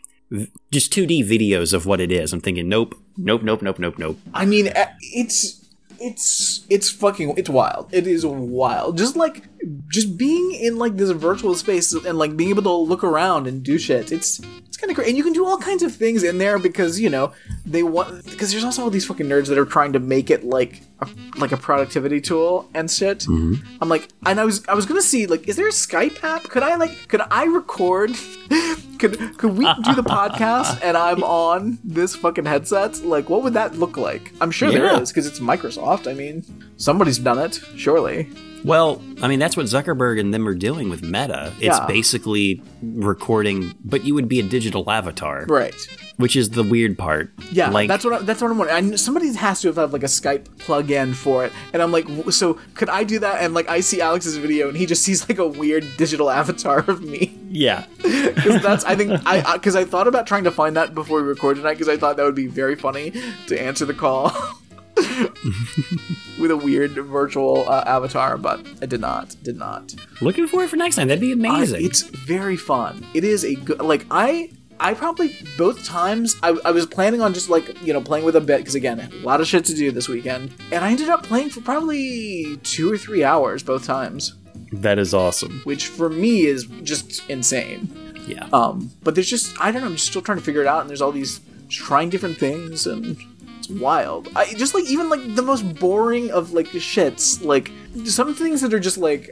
just 0.70 0.92
2D 0.92 1.28
videos 1.28 1.72
of 1.72 1.86
what 1.86 2.00
it 2.00 2.12
is. 2.12 2.32
I'm 2.32 2.40
thinking, 2.40 2.68
nope, 2.68 2.94
nope, 3.16 3.42
nope, 3.42 3.62
nope, 3.62 3.78
nope, 3.78 3.98
nope. 3.98 4.18
I 4.32 4.46
mean, 4.46 4.68
eh, 4.68 4.88
it's 5.00 5.63
it's 6.04 6.66
it's 6.68 6.90
fucking 6.90 7.34
it's 7.36 7.48
wild. 7.48 7.88
It 7.92 8.06
is 8.06 8.26
wild. 8.26 8.98
Just 8.98 9.16
like 9.16 9.44
just 9.88 10.16
being 10.18 10.52
in 10.52 10.78
like 10.78 10.96
this 10.96 11.10
virtual 11.10 11.54
space 11.54 11.92
and 11.92 12.18
like 12.18 12.36
being 12.36 12.50
able 12.50 12.62
to 12.62 12.72
look 12.72 13.04
around 13.04 13.46
and 13.46 13.62
do 13.62 13.78
shit. 13.78 14.12
It's 14.12 14.40
it's 14.66 14.76
kind 14.76 14.90
of 14.90 14.96
great, 14.96 15.08
and 15.08 15.16
you 15.16 15.22
can 15.22 15.32
do 15.32 15.46
all 15.46 15.58
kinds 15.58 15.82
of 15.82 15.94
things 15.94 16.22
in 16.22 16.38
there 16.38 16.58
because 16.58 17.00
you 17.00 17.08
know 17.10 17.32
they 17.64 17.82
want 17.82 18.24
because 18.24 18.50
there's 18.52 18.64
also 18.64 18.82
all 18.82 18.90
these 18.90 19.06
fucking 19.06 19.26
nerds 19.26 19.48
that 19.48 19.58
are 19.58 19.64
trying 19.64 19.92
to 19.92 20.00
make 20.00 20.30
it 20.30 20.44
like 20.44 20.82
a, 21.00 21.08
like 21.38 21.52
a 21.52 21.56
productivity 21.56 22.20
tool 22.20 22.68
and 22.74 22.90
shit. 22.90 23.20
Mm-hmm. 23.20 23.76
I'm 23.80 23.88
like, 23.88 24.08
and 24.26 24.40
I 24.40 24.44
was 24.44 24.66
I 24.68 24.74
was 24.74 24.86
gonna 24.86 25.02
see 25.02 25.26
like, 25.26 25.48
is 25.48 25.56
there 25.56 25.68
a 25.68 25.72
Skype 25.72 26.22
app? 26.24 26.44
Could 26.44 26.62
I 26.62 26.76
like 26.76 27.08
could 27.08 27.22
I 27.30 27.44
record? 27.44 28.10
could 28.98 29.18
could 29.38 29.56
we 29.56 29.64
do 29.82 29.94
the 29.94 30.02
podcast 30.02 30.80
and 30.82 30.96
I'm 30.96 31.22
on 31.22 31.78
this 31.84 32.14
fucking 32.16 32.44
headset? 32.46 33.02
Like, 33.04 33.28
what 33.28 33.42
would 33.42 33.54
that 33.54 33.76
look 33.76 33.96
like? 33.96 34.32
I'm 34.40 34.50
sure 34.50 34.70
Yeah. 34.70 34.78
there 34.78 35.02
is 35.02 35.10
because 35.10 35.26
it's 35.26 35.40
Microsoft. 35.40 36.10
I 36.10 36.14
mean, 36.14 36.44
somebody's 36.76 37.18
done 37.18 37.38
it, 37.38 37.60
surely. 37.76 38.28
Well, 38.64 39.02
I 39.22 39.28
mean, 39.28 39.38
that's 39.38 39.56
what 39.56 39.66
Zuckerberg 39.66 40.18
and 40.18 40.32
them 40.32 40.48
are 40.48 40.54
doing 40.54 40.88
with 40.88 41.02
Meta. 41.02 41.52
It's 41.60 41.78
Yeah. 41.78 41.86
basically 41.86 42.62
recording, 42.82 43.74
but 43.84 44.04
you 44.04 44.14
would 44.14 44.28
be 44.28 44.40
a 44.40 44.42
digital 44.42 44.90
avatar, 44.90 45.44
Right. 45.48 45.74
which 46.16 46.34
is 46.34 46.50
the 46.50 46.62
weird 46.62 46.96
part. 46.96 47.30
Yeah, 47.52 47.68
like 47.70 47.88
that's 47.88 48.04
what 48.04 48.14
I, 48.14 48.18
that's 48.24 48.40
what 48.40 48.50
I'm 48.50 48.56
wondering. 48.58 48.92
I, 48.92 48.96
somebody 48.96 49.32
has 49.34 49.60
to 49.62 49.68
have 49.68 49.76
had 49.76 49.92
like 49.92 50.02
a 50.02 50.06
Skype 50.06 50.46
plug-in 50.58 51.12
for 51.14 51.44
it, 51.44 51.52
and 51.74 51.82
I'm 51.82 51.92
like, 51.92 52.06
w- 52.06 52.30
so 52.30 52.58
could 52.74 52.88
I 52.88 53.04
do 53.04 53.18
that? 53.18 53.42
And 53.42 53.52
like, 53.52 53.68
I 53.68 53.80
see 53.80 54.00
Alex's 54.00 54.36
video, 54.38 54.68
and 54.68 54.76
he 54.76 54.86
just 54.86 55.02
sees 55.02 55.28
like 55.28 55.38
a 55.38 55.46
weird 55.46 55.84
digital 55.98 56.30
avatar 56.40 56.78
of 56.88 57.02
me. 57.02 57.36
yeah. 57.50 57.84
Because 58.34 58.62
that's 58.62 58.84
I 58.84 58.94
think 58.96 59.12
I 59.26 59.54
because 59.56 59.76
I, 59.76 59.84
thought 59.84 60.06
about 60.08 60.26
trying 60.26 60.44
to 60.44 60.50
find 60.50 60.76
that 60.76 60.94
before 60.94 61.22
we 61.22 61.28
recorded 61.28 61.60
tonight 61.60 61.74
because 61.74 61.88
I 61.88 61.96
thought 61.96 62.16
that 62.16 62.24
would 62.24 62.34
be 62.34 62.46
very 62.48 62.74
funny 62.74 63.12
to 63.46 63.58
answer 63.60 63.84
the 63.86 63.94
call 63.94 64.32
with 66.38 66.50
a 66.50 66.56
weird 66.56 66.92
virtual 66.92 67.68
uh, 67.68 67.84
avatar, 67.86 68.36
but 68.38 68.66
I 68.82 68.86
did 68.86 69.00
not. 69.00 69.34
Did 69.42 69.56
not. 69.56 69.94
Looking 70.20 70.46
forward 70.46 70.70
for 70.70 70.76
next 70.76 70.96
time. 70.96 71.08
That'd 71.08 71.20
be 71.20 71.30
I- 71.30 71.34
amazing. 71.34 71.84
it's 71.84 72.02
very 72.02 72.56
fun. 72.56 73.04
It 73.14 73.24
is 73.24 73.44
a 73.44 73.54
good 73.54 73.80
like 73.80 74.06
I 74.10 74.50
I 74.80 74.94
probably 74.94 75.36
both 75.56 75.84
times 75.84 76.36
I, 76.42 76.56
I 76.64 76.70
was 76.72 76.86
planning 76.86 77.20
on 77.20 77.32
just 77.34 77.48
like 77.48 77.80
you 77.82 77.92
know 77.92 78.00
playing 78.00 78.24
with 78.24 78.36
a 78.36 78.40
bit 78.40 78.58
because 78.58 78.74
again 78.74 79.00
a 79.00 79.08
lot 79.24 79.40
of 79.40 79.46
shit 79.46 79.64
to 79.66 79.74
do 79.74 79.90
this 79.92 80.08
weekend 80.08 80.52
and 80.72 80.84
I 80.84 80.90
ended 80.90 81.08
up 81.08 81.22
playing 81.22 81.50
for 81.50 81.60
probably 81.60 82.56
two 82.64 82.92
or 82.92 82.98
three 82.98 83.22
hours 83.22 83.62
both 83.62 83.84
times 83.84 84.34
that 84.72 84.98
is 84.98 85.14
awesome. 85.14 85.60
which 85.64 85.86
for 85.86 86.10
me 86.10 86.46
is 86.46 86.64
just 86.82 87.28
insane. 87.30 87.88
Yeah. 88.26 88.48
Um, 88.52 88.90
but 89.04 89.14
there's 89.14 89.30
just 89.30 89.54
I 89.60 89.70
don't 89.70 89.82
know 89.82 89.86
I'm 89.88 89.94
just 89.94 90.08
still 90.08 90.22
trying 90.22 90.38
to 90.38 90.44
figure 90.44 90.62
it 90.62 90.66
out 90.66 90.80
and 90.80 90.90
there's 90.90 91.00
all 91.02 91.12
these 91.12 91.40
trying 91.68 92.10
different 92.10 92.36
things 92.38 92.86
and 92.86 93.16
it's 93.64 93.80
wild. 93.80 94.28
I 94.36 94.52
just 94.54 94.74
like 94.74 94.84
even 94.84 95.08
like 95.08 95.34
the 95.34 95.42
most 95.42 95.78
boring 95.78 96.30
of 96.30 96.52
like 96.52 96.66
shits 96.68 97.44
like 97.44 97.70
some 98.04 98.34
things 98.34 98.60
that 98.60 98.74
are 98.74 98.80
just 98.80 98.98
like 98.98 99.30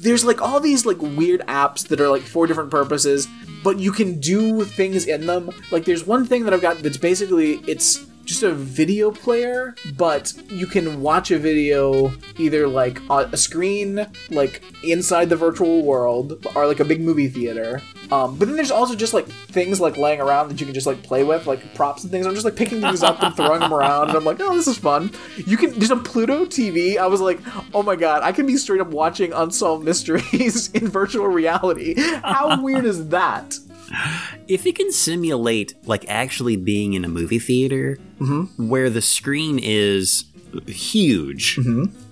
there's 0.00 0.24
like 0.24 0.40
all 0.40 0.60
these 0.60 0.86
like 0.86 1.00
weird 1.00 1.40
apps 1.46 1.86
that 1.88 2.00
are 2.00 2.08
like 2.08 2.22
for 2.22 2.46
different 2.46 2.70
purposes 2.70 3.28
but 3.62 3.78
you 3.78 3.92
can 3.92 4.18
do 4.20 4.64
things 4.64 5.06
in 5.06 5.26
them 5.26 5.50
like 5.70 5.84
there's 5.84 6.06
one 6.06 6.24
thing 6.24 6.44
that 6.44 6.54
i've 6.54 6.62
got 6.62 6.78
that's 6.78 6.96
basically 6.96 7.54
it's 7.66 8.06
just 8.24 8.42
a 8.42 8.52
video 8.52 9.10
player 9.10 9.74
but 9.96 10.32
you 10.48 10.66
can 10.66 11.02
watch 11.02 11.30
a 11.30 11.38
video 11.38 12.12
either 12.38 12.66
like 12.68 13.00
on 13.10 13.28
a 13.32 13.36
screen 13.36 14.06
like 14.30 14.62
inside 14.84 15.28
the 15.28 15.36
virtual 15.36 15.82
world 15.82 16.46
or 16.54 16.66
like 16.66 16.80
a 16.80 16.84
big 16.84 17.00
movie 17.00 17.28
theater 17.28 17.82
um, 18.12 18.36
but 18.36 18.46
then 18.48 18.56
there's 18.56 18.70
also 18.70 18.94
just 18.94 19.14
like 19.14 19.26
things 19.28 19.80
like 19.80 19.96
laying 19.96 20.20
around 20.20 20.48
that 20.48 20.60
you 20.60 20.66
can 20.66 20.74
just 20.74 20.86
like 20.86 21.02
play 21.02 21.22
with 21.24 21.46
like 21.46 21.74
props 21.74 22.02
and 22.02 22.10
things. 22.10 22.26
I'm 22.26 22.34
just 22.34 22.44
like 22.44 22.56
picking 22.56 22.80
things 22.80 23.02
up 23.02 23.22
and 23.22 23.34
throwing 23.36 23.60
them 23.60 23.72
around 23.72 24.08
and 24.08 24.16
i'm 24.18 24.24
like 24.24 24.40
oh 24.40 24.54
this 24.54 24.66
is 24.66 24.78
fun. 24.78 25.10
You 25.36 25.56
can 25.56 25.72
there's 25.78 25.90
a 25.90 25.96
pluto 25.96 26.44
tv 26.44 26.96
i 26.98 27.06
was 27.06 27.20
like 27.20 27.38
oh 27.74 27.82
my 27.82 27.96
god 27.96 28.22
i 28.22 28.32
can 28.32 28.46
be 28.46 28.56
straight 28.56 28.80
up 28.80 28.88
watching 28.88 29.32
unsolved 29.32 29.84
mysteries 29.84 30.70
in 30.74 30.88
virtual 30.88 31.26
reality. 31.26 31.94
How 32.22 32.62
weird 32.62 32.84
is 32.84 33.08
that? 33.08 33.54
If 34.48 34.66
it 34.66 34.76
can 34.76 34.92
simulate 34.92 35.74
like 35.86 36.04
actually 36.08 36.56
being 36.56 36.94
in 36.94 37.04
a 37.04 37.08
movie 37.08 37.38
theater 37.40 37.98
where 38.56 38.88
the 38.90 39.02
screen 39.02 39.58
is 39.60 40.24
huge, 40.66 41.58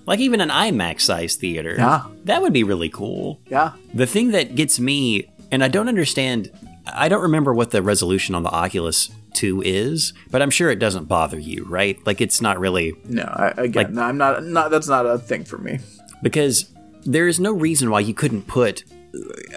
like 0.05 0.19
even 0.19 0.41
an 0.41 0.49
IMAX 0.49 1.01
size 1.01 1.35
theater, 1.35 1.75
Yeah. 1.77 2.03
that 2.25 2.41
would 2.41 2.53
be 2.53 2.63
really 2.63 2.89
cool. 2.89 3.39
yeah. 3.49 3.73
The 3.93 4.05
thing 4.05 4.31
that 4.31 4.55
gets 4.55 4.79
me, 4.79 5.29
and 5.51 5.63
I 5.63 5.67
don't 5.67 5.87
understand, 5.87 6.51
I 6.85 7.09
don't 7.09 7.21
remember 7.21 7.53
what 7.53 7.71
the 7.71 7.81
resolution 7.81 8.35
on 8.35 8.43
the 8.43 8.49
Oculus 8.49 9.09
2 9.33 9.61
is, 9.63 10.13
but 10.31 10.41
I'm 10.41 10.49
sure 10.49 10.69
it 10.69 10.79
doesn't 10.79 11.05
bother 11.05 11.39
you, 11.39 11.65
right? 11.65 11.97
Like 12.05 12.21
it's 12.21 12.41
not 12.41 12.59
really 12.59 12.93
no 13.05 13.23
I, 13.23 13.53
again 13.57 13.93
no, 13.93 14.01
i'm 14.03 14.17
not 14.17 14.43
not 14.43 14.71
that's 14.71 14.87
not 14.87 15.05
a 15.05 15.17
thing 15.17 15.43
for 15.43 15.57
me 15.57 15.79
because 16.21 16.69
there 17.03 17.27
is 17.27 17.39
no 17.39 17.53
reason 17.53 17.89
why 17.89 18.01
you 18.01 18.13
couldn't 18.13 18.47
put 18.47 18.83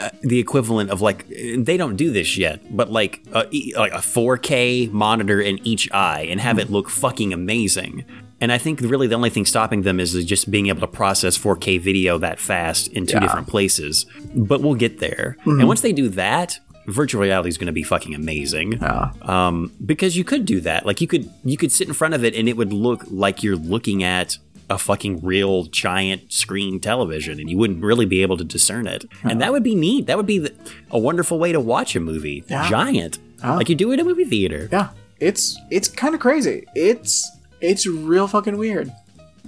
uh, 0.01 0.09
the 0.23 0.39
equivalent 0.39 0.91
of 0.91 1.03
like 1.03 1.27
they 1.29 1.77
don't 1.77 1.97
do 1.97 2.11
this 2.11 2.39
yet, 2.39 2.75
but 2.75 2.91
like 2.91 3.23
a, 3.33 3.45
like 3.77 3.93
a 3.93 3.99
4K 3.99 4.91
monitor 4.91 5.41
in 5.41 5.59
each 5.67 5.93
eye 5.93 6.23
and 6.31 6.41
have 6.41 6.59
it 6.59 6.71
look 6.71 6.89
fucking 6.89 7.35
amazing. 7.35 8.05
And 8.43 8.53
I 8.53 8.59
think 8.59 8.81
really 8.81 9.07
the 9.07 9.15
only 9.15 9.31
thing 9.31 9.47
stopping 9.47 9.83
them 9.83 9.99
is 10.01 10.13
just 10.25 10.51
being 10.51 10.67
able 10.67 10.81
to 10.81 10.87
process 10.89 11.39
4K 11.39 11.81
video 11.81 12.19
that 12.19 12.39
fast 12.41 12.89
in 12.89 13.07
two 13.07 13.15
Yeah. 13.15 13.21
different 13.21 13.47
places. 13.47 14.05
But 14.35 14.61
we'll 14.63 14.75
get 14.75 14.99
there. 14.99 15.37
And 15.47 15.67
once 15.69 15.81
they 15.81 15.93
do 15.93 16.09
that, 16.11 16.59
virtual 16.89 17.23
reality 17.23 17.49
is 17.49 17.57
going 17.57 17.67
to 17.67 17.73
be 17.73 17.85
fucking 17.85 18.15
amazing. 18.15 18.73
yeah 18.83 19.13
Um, 19.23 19.73
because 19.87 20.17
you 20.17 20.25
could 20.25 20.45
do 20.45 20.61
that. 20.63 20.85
Like 20.85 21.01
you 21.01 21.07
could 21.07 21.31
you 21.45 21.57
could 21.57 21.71
sit 21.73 21.87
in 21.89 21.95
front 21.95 22.15
of 22.15 22.25
it 22.25 22.35
and 22.35 22.49
it 22.49 22.57
would 22.57 22.73
look 22.73 23.05
like 23.09 23.43
you're 23.45 23.57
looking 23.75 24.03
at 24.03 24.39
a 24.71 24.79
fucking 24.79 25.21
real 25.23 25.65
giant 25.65 26.33
screen 26.33 26.81
television 26.81 27.39
and 27.39 27.49
you 27.51 27.57
wouldn't 27.59 27.83
really 27.85 28.07
be 28.07 28.23
able 28.23 28.37
to 28.39 28.45
discern 28.45 28.87
it. 28.89 29.05
And 29.23 29.41
that 29.41 29.53
would 29.53 29.63
be 29.63 29.75
neat. 29.77 30.07
That 30.07 30.17
would 30.17 30.27
be 30.27 30.39
the, 30.39 30.53
a 30.91 30.99
wonderful 30.99 31.39
way 31.39 31.53
to 31.53 31.61
watch 31.61 31.95
a 31.95 32.01
movie. 32.01 32.43
Yeah. 32.49 32.69
Giant. 32.69 33.19
Like 33.45 33.69
you 33.69 33.75
do 33.77 33.91
it 33.93 33.95
in 33.95 34.01
a 34.01 34.05
movie 34.05 34.25
theater. 34.25 34.69
yeah 34.73 34.89
it's 35.21 35.57
it's 35.71 35.89
kind 35.89 36.15
of 36.17 36.21
crazy 36.21 36.65
it's 36.75 37.31
it's 37.63 37.87
real 37.87 38.27
fucking 38.29 38.57
weird 38.59 38.93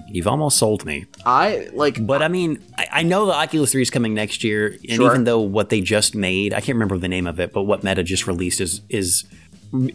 You've 0.09 0.27
almost 0.27 0.59
sold 0.59 0.85
me. 0.85 1.07
i 1.25 1.69
like 1.73 2.05
But 2.05 2.23
I 2.23 2.29
mean, 2.29 2.63
I, 2.79 2.87
I 2.93 3.03
know 3.03 3.27
the 3.27 3.33
Oculus 3.33 3.73
3 3.73 3.83
is 3.83 3.91
coming 3.91 4.13
next 4.15 4.45
year, 4.45 4.77
and 4.89 4.93
Sure. 4.93 5.07
even 5.11 5.25
though 5.25 5.41
what 5.41 5.71
they 5.71 5.81
just 5.81 6.15
made, 6.15 6.53
I 6.53 6.61
can't 6.61 6.77
remember 6.77 6.99
the 6.99 7.09
name 7.09 7.27
of 7.27 7.41
it, 7.41 7.53
but 7.53 7.63
what 7.63 7.83
Meta 7.83 8.03
just 8.03 8.27
released 8.27 8.61
is 8.61 8.81
is 8.89 9.25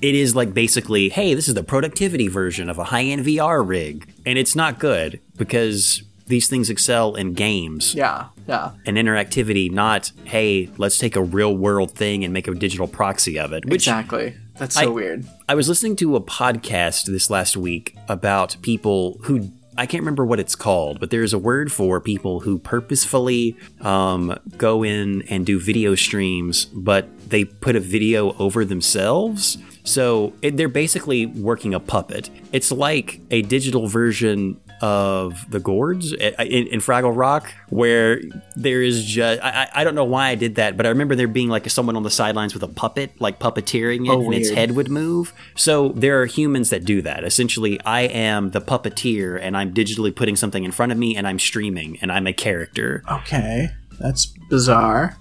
it 0.02 0.16
is 0.16 0.36
like 0.36 0.54
basically, 0.54 1.08
hey, 1.10 1.34
this 1.34 1.48
is 1.48 1.54
the 1.54 1.64
productivity 1.64 2.28
version 2.28 2.70
of 2.70 2.78
a 2.78 2.86
high-end 2.86 3.26
VR 3.26 3.66
rig, 3.66 4.12
and 4.26 4.38
it's 4.38 4.56
not 4.56 4.80
good 4.80 5.20
because 5.38 6.02
these 6.28 6.48
things 6.50 6.70
excel 6.70 7.16
in 7.16 7.34
games 7.34 7.96
yeah 7.96 8.26
yeah 8.48 8.72
and 8.86 8.98
interactivity, 8.98 9.72
not 9.72 10.12
hey, 10.26 10.70
let's 10.78 10.98
take 10.98 11.16
a 11.16 11.24
real 11.24 11.56
world 11.56 11.92
thing 11.92 12.24
and 12.24 12.34
make 12.34 12.48
a 12.48 12.54
digital 12.56 12.88
proxy 12.88 13.38
of 13.40 13.52
it. 13.54 13.66
Which 13.66 13.84
exactly 13.88 14.36
that's 14.60 14.76
so 14.76 14.82
I- 14.82 14.88
weird 14.88 15.26
I 15.48 15.56
was 15.56 15.68
listening 15.68 15.96
to 15.98 16.16
a 16.16 16.22
podcast 16.22 17.06
this 17.06 17.30
last 17.32 17.58
week 17.58 17.96
about 18.08 18.58
people 18.62 19.18
who 19.24 19.52
I 19.78 19.86
can't 19.86 20.02
remember 20.02 20.26
what 20.26 20.42
it's 20.42 20.56
called, 20.58 21.00
but 21.00 21.10
there's 21.10 21.32
a 21.32 21.38
word 21.40 21.72
for 21.72 22.02
people 22.02 22.42
who 22.42 22.60
purposefully 22.60 23.56
um, 23.80 24.38
go 24.58 24.84
in 24.84 25.22
and 25.30 25.46
do 25.46 25.58
video 25.58 25.96
streams, 25.96 26.66
but 26.66 27.08
they 27.30 27.46
put 27.46 27.78
a 27.78 27.80
video 27.80 28.36
over 28.40 28.66
themselves. 28.66 29.58
So 29.86 30.34
it, 30.42 30.58
they're 30.58 30.68
basically 30.68 31.28
working 31.28 31.74
a 31.74 31.80
puppet. 31.80 32.30
It's 32.52 32.74
like 32.74 33.22
a 33.32 33.42
digital 33.44 33.88
version 33.88 34.60
of 34.82 35.50
the 35.50 35.60
Gorgs 35.60 36.14
in, 36.14 36.68
in 36.68 36.80
Fraggle 36.80 37.16
Rock, 37.16 37.54
where 37.70 38.22
there 38.56 38.82
is 38.82 39.06
just 39.06 39.42
I, 39.44 39.70
I 39.74 39.84
don't 39.84 39.96
know 39.96 40.06
why 40.06 40.30
I 40.30 40.36
did 40.36 40.56
that, 40.56 40.78
but 40.78 40.86
I 40.86 40.90
remember 40.90 41.16
there 41.16 41.28
being 41.28 41.50
like 41.50 41.70
someone 41.70 41.96
on 41.96 42.04
the 42.04 42.10
sidelines 42.10 42.54
with 42.54 42.64
a 42.64 42.68
puppet, 42.68 43.20
like 43.20 43.40
puppeteering 43.40 44.06
it, 44.06 44.10
Oh, 44.12 44.22
and 44.24 44.34
its 44.34 44.50
head 44.50 44.72
would 44.76 44.90
move. 44.90 45.34
So 45.56 45.90
there 45.90 46.22
are 46.22 46.26
humans 46.26 46.70
that 46.70 46.86
do 46.86 47.02
that. 47.02 47.24
Essentially, 47.24 47.80
I 47.82 48.02
am 48.02 48.52
the 48.52 48.62
puppeteer, 48.62 49.40
and 49.42 49.56
I'm 49.58 49.74
digitally 49.74 50.16
putting 50.16 50.36
something 50.36 50.64
in 50.64 50.72
front 50.72 50.92
of 50.92 50.98
me, 50.98 51.16
and 51.16 51.28
I'm 51.28 51.40
streaming, 51.40 51.98
and 52.02 52.12
I'm 52.12 52.28
a 52.28 52.34
character. 52.34 53.04
okay 53.10 53.70
that's 54.00 54.28
bizarre 54.50 55.18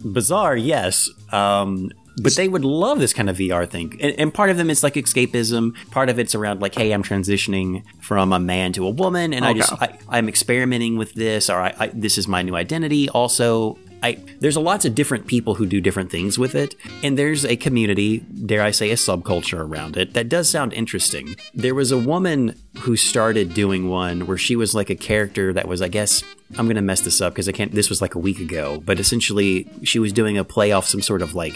Bizarre, 0.00 0.56
yes. 0.56 1.08
Um, 1.30 1.90
but 2.22 2.36
they 2.36 2.48
would 2.48 2.64
love 2.64 2.98
this 2.98 3.12
kind 3.12 3.30
of 3.30 3.36
VR 3.36 3.68
thing. 3.68 3.98
And, 4.00 4.14
and 4.18 4.34
part 4.34 4.50
of 4.50 4.56
them 4.56 4.70
is 4.70 4.82
like 4.82 4.94
escapism. 4.94 5.74
Part 5.90 6.08
of 6.08 6.18
it's 6.18 6.34
around 6.34 6.60
like, 6.60 6.74
hey, 6.74 6.92
I'm 6.92 7.02
transitioning 7.02 7.84
from 8.00 8.32
a 8.32 8.40
man 8.40 8.72
to 8.74 8.86
a 8.86 8.90
woman, 8.90 9.32
and 9.32 9.44
I 9.44 9.54
just 9.54 9.72
I, 9.72 9.98
I'm 10.08 10.28
experimenting 10.28 10.96
with 10.96 11.14
this, 11.14 11.50
or 11.50 11.60
I, 11.60 11.74
I, 11.78 11.86
this 11.88 12.18
is 12.18 12.28
my 12.28 12.42
new 12.42 12.56
identity. 12.56 13.08
Also, 13.08 13.78
I 14.02 14.18
there's 14.40 14.56
a 14.56 14.60
lots 14.60 14.84
of 14.84 14.94
different 14.94 15.26
people 15.26 15.54
who 15.54 15.66
do 15.66 15.80
different 15.80 16.10
things 16.10 16.38
with 16.38 16.54
it, 16.54 16.74
and 17.02 17.18
there's 17.18 17.44
a 17.44 17.56
community, 17.56 18.18
dare 18.18 18.62
I 18.62 18.70
say, 18.70 18.90
a 18.90 18.94
subculture 18.94 19.58
around 19.58 19.96
it 19.96 20.14
that 20.14 20.28
does 20.28 20.48
sound 20.48 20.72
interesting. 20.72 21.36
There 21.54 21.74
was 21.74 21.92
a 21.92 21.98
woman 21.98 22.54
who 22.78 22.96
started 22.96 23.54
doing 23.54 23.88
one 23.88 24.26
where 24.26 24.38
she 24.38 24.56
was 24.56 24.74
like 24.74 24.90
a 24.90 24.94
character 24.94 25.52
that 25.52 25.68
was, 25.68 25.82
I 25.82 25.88
guess, 25.88 26.22
I'm 26.56 26.66
gonna 26.66 26.82
mess 26.82 27.02
this 27.02 27.20
up 27.20 27.34
because 27.34 27.48
I 27.48 27.52
can't. 27.52 27.72
This 27.72 27.90
was 27.90 28.00
like 28.00 28.14
a 28.14 28.18
week 28.18 28.40
ago, 28.40 28.80
but 28.84 28.98
essentially 28.98 29.68
she 29.84 29.98
was 29.98 30.12
doing 30.12 30.38
a 30.38 30.44
play 30.44 30.72
off 30.72 30.86
some 30.86 31.02
sort 31.02 31.22
of 31.22 31.34
like 31.34 31.54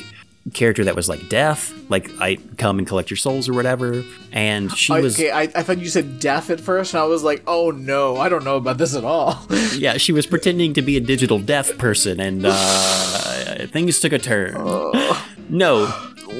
character 0.52 0.84
that 0.84 0.94
was 0.94 1.08
like 1.08 1.28
death, 1.28 1.72
like 1.88 2.10
I 2.20 2.36
come 2.58 2.78
and 2.78 2.86
collect 2.86 3.10
your 3.10 3.16
souls 3.16 3.48
or 3.48 3.54
whatever. 3.54 4.04
And 4.32 4.70
she 4.76 4.92
was 4.92 5.18
okay, 5.18 5.30
I, 5.30 5.42
I 5.42 5.62
thought 5.62 5.78
you 5.78 5.88
said 5.88 6.20
deaf 6.20 6.50
at 6.50 6.60
first, 6.60 6.94
and 6.94 7.02
I 7.02 7.06
was 7.06 7.22
like, 7.22 7.42
oh 7.46 7.70
no, 7.70 8.16
I 8.16 8.28
don't 8.28 8.44
know 8.44 8.56
about 8.56 8.78
this 8.78 8.94
at 8.94 9.04
all. 9.04 9.46
yeah, 9.74 9.96
she 9.96 10.12
was 10.12 10.26
pretending 10.26 10.74
to 10.74 10.82
be 10.82 10.96
a 10.96 11.00
digital 11.00 11.38
deaf 11.38 11.76
person, 11.78 12.20
and 12.20 12.42
uh, 12.46 13.66
things 13.68 14.00
took 14.00 14.12
a 14.12 14.18
turn. 14.18 14.54
No, 15.48 15.86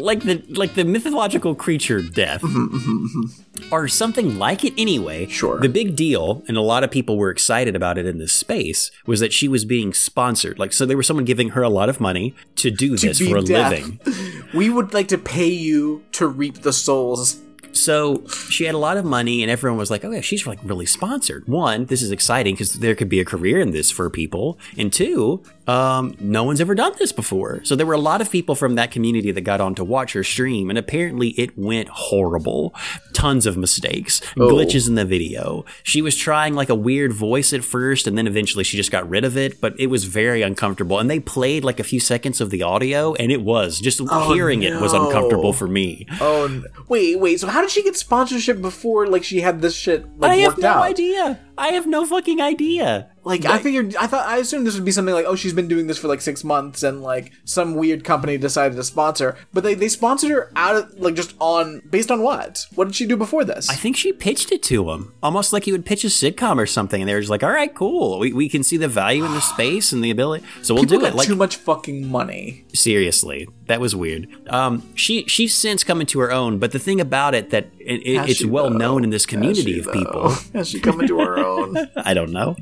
like 0.01 0.23
the 0.23 0.43
like 0.51 0.75
the 0.75 0.85
mythological 0.85 1.55
creature 1.55 2.03
death, 2.03 2.43
mm-hmm, 2.43 2.77
mm-hmm, 2.77 3.07
mm-hmm. 3.07 3.75
or 3.75 3.89
something 3.89 4.39
like 4.39 4.65
it. 4.65 4.75
Anyway, 4.79 5.27
Sure. 5.27 5.59
The 5.59 5.69
big 5.69 5.97
deal, 5.97 6.43
and 6.49 6.57
a 6.57 6.61
lot 6.61 6.85
of 6.85 6.91
people 6.91 7.17
were 7.17 7.31
excited 7.31 7.75
about 7.75 7.99
it 7.99 8.07
in 8.07 8.19
this 8.19 8.33
space, 8.33 8.91
was 9.07 9.21
that 9.21 9.33
she 9.33 9.49
was 9.49 9.65
being 9.65 9.93
sponsored. 9.93 10.59
Like, 10.59 10.73
so 10.73 10.87
there 10.87 10.97
was 10.97 11.07
someone 11.07 11.25
giving 11.25 11.51
her 11.51 11.63
a 11.63 11.69
lot 11.69 11.89
of 11.89 12.01
money 12.01 12.35
to 12.57 12.71
do 12.71 12.97
this 12.97 13.19
be 13.19 13.31
for 13.31 13.39
a 13.39 13.43
deaf. 13.43 13.71
living. 13.71 14.01
we 14.55 14.71
would 14.71 14.95
like 14.95 15.09
to 15.09 15.19
pay 15.19 15.49
you 15.49 16.05
to 16.13 16.27
reap 16.27 16.63
the 16.63 16.73
souls. 16.73 17.41
So 17.73 18.25
she 18.29 18.65
had 18.65 18.75
a 18.75 18.79
lot 18.79 18.97
of 18.97 19.05
money, 19.05 19.43
and 19.43 19.51
everyone 19.51 19.79
was 19.79 19.91
like, 19.91 20.05
"Oh 20.05 20.13
yeah, 20.13 20.21
she's 20.21 20.47
like 20.47 20.61
really 20.63 20.87
sponsored." 20.87 21.49
One, 21.49 21.87
this 21.87 22.03
is 22.03 22.13
exciting 22.13 22.55
because 22.55 22.75
there 22.75 22.95
could 22.95 23.09
be 23.09 23.19
a 23.19 23.25
career 23.25 23.59
in 23.59 23.73
this 23.73 23.91
for 23.91 24.09
people, 24.09 24.59
and 24.79 24.93
two, 24.93 25.43
um, 25.67 26.17
no 26.21 26.45
one's 26.45 26.61
ever 26.61 26.75
done 26.75 26.93
this 26.99 27.13
before. 27.13 27.65
So 27.65 27.75
there 27.77 27.87
were 27.87 27.95
a 27.95 27.99
lot 27.99 28.21
of 28.21 28.31
people 28.31 28.55
from 28.55 28.75
that 28.75 28.91
community 28.91 29.31
that 29.31 29.41
got 29.43 29.61
on 29.61 29.75
to 29.77 29.85
watch 29.85 30.13
her 30.13 30.23
stream, 30.25 30.69
and 30.71 30.79
apparently 30.79 31.29
it 31.31 31.57
went 31.57 31.89
horrible. 31.89 32.75
Tons 33.13 33.47
of 33.47 33.57
mistakes, 33.57 34.21
glitches 34.37 34.89
in 34.89 34.95
the 34.95 35.05
video. 35.05 35.65
She 35.83 36.03
was 36.03 36.17
trying 36.17 36.55
like 36.55 36.69
a 36.69 36.75
weird 36.75 37.13
voice 37.13 37.53
at 37.53 37.65
first, 37.65 38.07
and 38.07 38.19
then 38.19 38.27
eventually 38.27 38.65
she 38.65 38.77
just 38.77 38.91
got 38.91 39.09
rid 39.09 39.25
of 39.25 39.37
it. 39.37 39.61
But 39.61 39.79
it 39.79 39.87
was 39.87 40.05
very 40.05 40.43
uncomfortable, 40.43 40.99
and 40.99 41.09
they 41.11 41.21
played 41.21 41.65
like 41.65 41.81
a 41.81 41.85
few 41.85 42.01
seconds 42.01 42.41
of 42.41 42.51
the 42.51 42.63
audio, 42.63 43.15
and 43.15 43.33
it 43.33 43.43
was 43.43 43.81
just 43.81 44.01
hearing 44.29 44.63
it 44.63 44.81
was 44.81 44.93
uncomfortable 44.93 45.53
for 45.53 45.67
me. 45.67 46.07
Oh, 46.21 46.45
n- 46.47 46.65
wait, 46.89 47.19
wait. 47.19 47.41
So 47.41 47.47
how 47.49 47.61
did 47.61 47.71
she 47.71 47.83
get 47.83 47.97
sponsorship 47.97 48.61
before 48.61 49.07
like 49.07 49.25
she 49.25 49.41
had 49.41 49.61
this 49.63 49.75
shit 49.75 50.05
like 50.19 50.33
I 50.33 50.37
have 50.37 50.53
worked 50.55 50.63
no 50.63 50.69
out? 50.69 50.83
idea. 50.83 51.41
I 51.57 51.69
have 51.69 51.87
no 51.87 52.05
fucking 52.05 52.41
idea. 52.41 53.11
Like 53.25 53.45
I 53.47 53.59
figured, 53.59 53.97
I 53.97 54.07
thought, 54.07 54.27
I 54.27 54.37
assumed 54.37 54.67
this 54.67 54.75
would 54.75 54.85
be 54.85 54.93
something 54.93 55.15
like, 55.15 55.25
oh, 55.27 55.35
she's 55.35 55.53
been 55.55 55.69
doing 55.69 55.87
this 55.87 55.99
for 55.99 56.09
like 56.09 56.21
six 56.21 56.45
months, 56.45 56.83
and 56.83 57.03
like 57.03 57.33
some 57.45 57.75
weird 57.75 58.05
company 58.05 58.37
decided 58.37 58.77
to 58.77 58.85
sponsor. 58.85 59.37
But 59.53 59.65
they 59.65 59.75
they 59.75 59.89
sponsored 59.89 60.31
her 60.31 60.51
out 60.57 60.77
of 60.77 60.99
like 60.99 61.15
just 61.15 61.35
on 61.41 61.81
based 61.89 62.11
on 62.11 62.23
what? 62.23 62.67
What 62.75 62.85
did 62.85 62.95
she 62.95 63.07
do 63.07 63.17
before 63.17 63.45
this? 63.45 63.71
I 63.71 63.75
think 63.75 63.97
she 63.97 64.13
pitched 64.13 64.53
it 64.53 64.63
to 64.65 64.91
him, 64.91 65.15
almost 65.23 65.53
like 65.53 65.65
he 65.65 65.73
would 65.73 65.87
pitch 65.87 66.05
a 66.05 66.09
sitcom 66.09 66.59
or 66.59 66.67
something, 66.67 67.01
and 67.01 67.09
they 67.09 67.15
were 67.15 67.21
just 67.21 67.31
like, 67.31 67.43
"All 67.43 67.51
right, 67.51 67.75
cool. 67.75 68.19
We, 68.19 68.33
we 68.33 68.49
can 68.49 68.63
see 68.63 68.77
the 68.77 68.89
value 68.89 69.25
in 69.25 69.33
the 69.33 69.41
space 69.55 69.93
and 69.93 70.05
the 70.05 70.11
ability, 70.11 70.45
so 70.63 70.75
we'll 70.75 70.85
People 70.85 71.01
do 71.01 71.07
it." 71.07 71.15
Like 71.15 71.29
too 71.29 71.37
much 71.37 71.57
fucking 71.57 72.11
money. 72.11 72.65
seriously, 72.75 73.49
that 73.67 73.81
was 73.81 73.97
weird. 73.97 74.29
Um, 74.49 74.83
she 74.95 75.25
she's 75.27 75.55
since 75.55 75.83
come 75.83 76.01
into 76.01 76.21
her 76.21 76.31
own, 76.31 76.59
but 76.59 76.73
the 76.73 76.79
thing 76.79 77.01
about 77.01 77.35
it 77.35 77.51
that 77.51 77.67
it, 77.87 78.01
it, 78.07 78.29
it's 78.31 78.45
well 78.45 78.71
though? 78.71 78.77
known 78.77 79.05
in 79.05 79.11
this 79.11 79.27
community 79.27 79.79
of 79.79 79.93
people. 79.93 80.31
Has 80.55 80.69
she 80.69 80.81
come 80.81 81.01
into 81.01 81.19
her 81.19 81.39
own? 81.39 81.77
I 81.97 82.15
don't 82.15 82.31
know. 82.33 82.57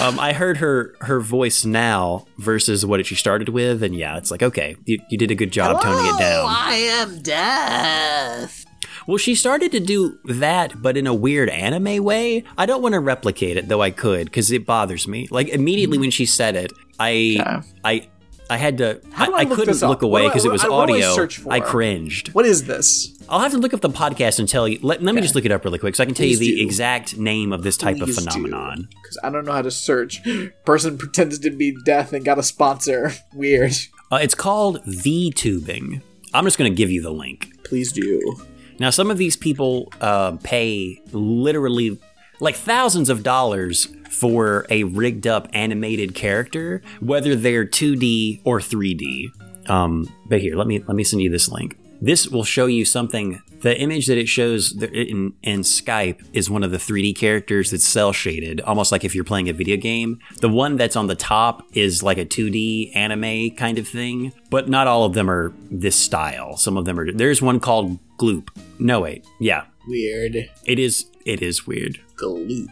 Um, 0.00 0.18
I 0.18 0.32
heard 0.32 0.58
her 0.58 0.94
her 1.00 1.20
voice 1.20 1.64
now 1.64 2.26
versus 2.38 2.84
what 2.84 3.04
she 3.06 3.14
started 3.14 3.48
with, 3.48 3.82
and 3.82 3.94
yeah, 3.94 4.16
it's 4.16 4.30
like 4.30 4.42
okay, 4.42 4.76
you, 4.84 4.98
you 5.10 5.18
did 5.18 5.30
a 5.30 5.34
good 5.34 5.52
job 5.52 5.80
toning 5.82 6.06
it 6.14 6.18
down. 6.18 6.46
I 6.48 6.74
am 6.74 7.20
death. 7.22 8.64
Well, 9.06 9.18
she 9.18 9.34
started 9.34 9.70
to 9.72 9.80
do 9.80 10.18
that, 10.24 10.80
but 10.80 10.96
in 10.96 11.06
a 11.06 11.12
weird 11.12 11.50
anime 11.50 12.02
way. 12.02 12.42
I 12.56 12.64
don't 12.64 12.80
want 12.80 12.94
to 12.94 13.00
replicate 13.00 13.56
it, 13.58 13.68
though 13.68 13.82
I 13.82 13.90
could, 13.90 14.26
because 14.26 14.50
it 14.50 14.64
bothers 14.64 15.06
me. 15.06 15.28
Like 15.30 15.48
immediately 15.48 15.98
when 15.98 16.10
she 16.10 16.24
said 16.24 16.56
it, 16.56 16.72
I, 16.98 17.36
Okay. 17.38 17.68
I, 17.84 18.08
I 18.54 18.56
had 18.58 18.78
to. 18.78 19.00
I, 19.16 19.26
I 19.26 19.32
I 19.40 19.44
couldn't 19.44 19.80
look 19.82 20.02
away 20.02 20.22
What 20.22 20.22
do 20.22 20.24
I- 20.26 20.28
because 20.30 20.44
it 20.44 20.52
was 20.52 20.62
what- 20.62 20.70
what 20.72 20.86
do 20.88 20.94
I 20.94 21.02
audio. 21.06 21.50
I 21.50 21.60
cringed. 21.60 22.28
What 22.34 22.46
is 22.46 22.64
this? 22.66 23.10
I'll 23.28 23.40
have 23.40 23.52
to 23.52 23.58
look 23.58 23.72
up 23.74 23.80
the 23.80 23.88
podcast 23.90 24.38
and 24.38 24.48
tell 24.48 24.68
you. 24.68 24.78
Let, 24.82 25.02
let 25.02 25.14
me 25.14 25.20
just 25.22 25.34
look 25.34 25.44
it 25.44 25.50
up 25.52 25.64
really 25.64 25.78
quick, 25.78 25.94
so 25.96 26.02
I 26.02 26.06
can 26.06 26.14
tell 26.14 26.26
you 26.26 26.36
the 26.38 26.56
do. 26.56 26.62
exact 26.62 27.16
name 27.16 27.52
of 27.52 27.62
this 27.62 27.76
type 27.76 28.00
of 28.00 28.14
phenomenon. 28.14 28.88
Because 29.02 29.18
I 29.24 29.30
don't 29.30 29.44
know 29.46 29.52
how 29.52 29.62
to 29.62 29.70
search. 29.70 30.20
Person 30.66 30.98
pretends 30.98 31.38
to 31.38 31.50
be 31.50 31.74
death 31.84 32.12
and 32.12 32.24
got 32.24 32.38
a 32.38 32.42
sponsor. 32.42 33.12
Weird. 33.34 33.72
Uh, 34.12 34.18
it's 34.22 34.34
called 34.34 34.82
V-tubing. 34.84 36.02
I'm 36.34 36.44
just 36.44 36.58
going 36.58 36.70
to 36.70 36.76
give 36.76 36.90
you 36.90 37.00
the 37.02 37.10
link. 37.12 37.64
Please 37.64 37.92
do. 37.92 38.36
Now, 38.78 38.90
some 38.90 39.10
of 39.10 39.18
these 39.18 39.36
people 39.36 39.90
uh, 40.00 40.36
pay 40.42 41.00
literally 41.12 41.98
like 42.44 42.54
thousands 42.56 43.08
of 43.08 43.22
dollars 43.22 43.88
for 44.10 44.66
a 44.70 44.84
rigged 44.84 45.26
up 45.26 45.48
animated 45.52 46.14
character, 46.14 46.82
whether 47.00 47.34
they're 47.34 47.64
2D 47.64 48.42
or 48.44 48.60
3D. 48.60 49.28
Um, 49.68 50.12
but 50.26 50.40
here, 50.40 50.54
let 50.54 50.66
me 50.66 50.78
let 50.80 50.94
me 50.94 51.04
send 51.04 51.22
you 51.22 51.30
this 51.30 51.48
link. 51.48 51.76
This 52.00 52.28
will 52.28 52.44
show 52.44 52.66
you 52.66 52.84
something. 52.84 53.40
The 53.62 53.80
image 53.80 54.08
that 54.08 54.18
it 54.18 54.28
shows 54.28 54.72
in, 54.82 55.32
in 55.42 55.60
Skype 55.60 56.22
is 56.34 56.50
one 56.50 56.62
of 56.62 56.70
the 56.70 56.76
3D 56.76 57.16
characters 57.16 57.70
that's 57.70 57.86
cel 57.88 58.12
shaded, 58.12 58.60
almost 58.60 58.92
like 58.92 59.04
if 59.04 59.14
you're 59.14 59.24
playing 59.24 59.48
a 59.48 59.54
video 59.54 59.78
game. 59.78 60.18
The 60.42 60.50
one 60.50 60.76
that's 60.76 60.96
on 60.96 61.06
the 61.06 61.14
top 61.14 61.62
is 61.72 62.02
like 62.02 62.18
a 62.18 62.26
2D 62.26 62.94
anime 62.94 63.56
kind 63.56 63.78
of 63.78 63.88
thing, 63.88 64.34
but 64.50 64.68
not 64.68 64.86
all 64.86 65.04
of 65.04 65.14
them 65.14 65.30
are 65.30 65.54
this 65.70 65.96
style. 65.96 66.58
Some 66.58 66.76
of 66.76 66.84
them 66.84 67.00
are. 67.00 67.10
There's 67.10 67.40
one 67.40 67.58
called 67.58 67.98
Gloop. 68.18 68.48
No, 68.78 69.00
wait. 69.00 69.24
Yeah, 69.40 69.64
Weird. 69.88 70.50
it 70.66 70.78
is. 70.78 71.06
It 71.24 71.42
is 71.42 71.66
weird. 71.66 72.00
Gloop. 72.16 72.68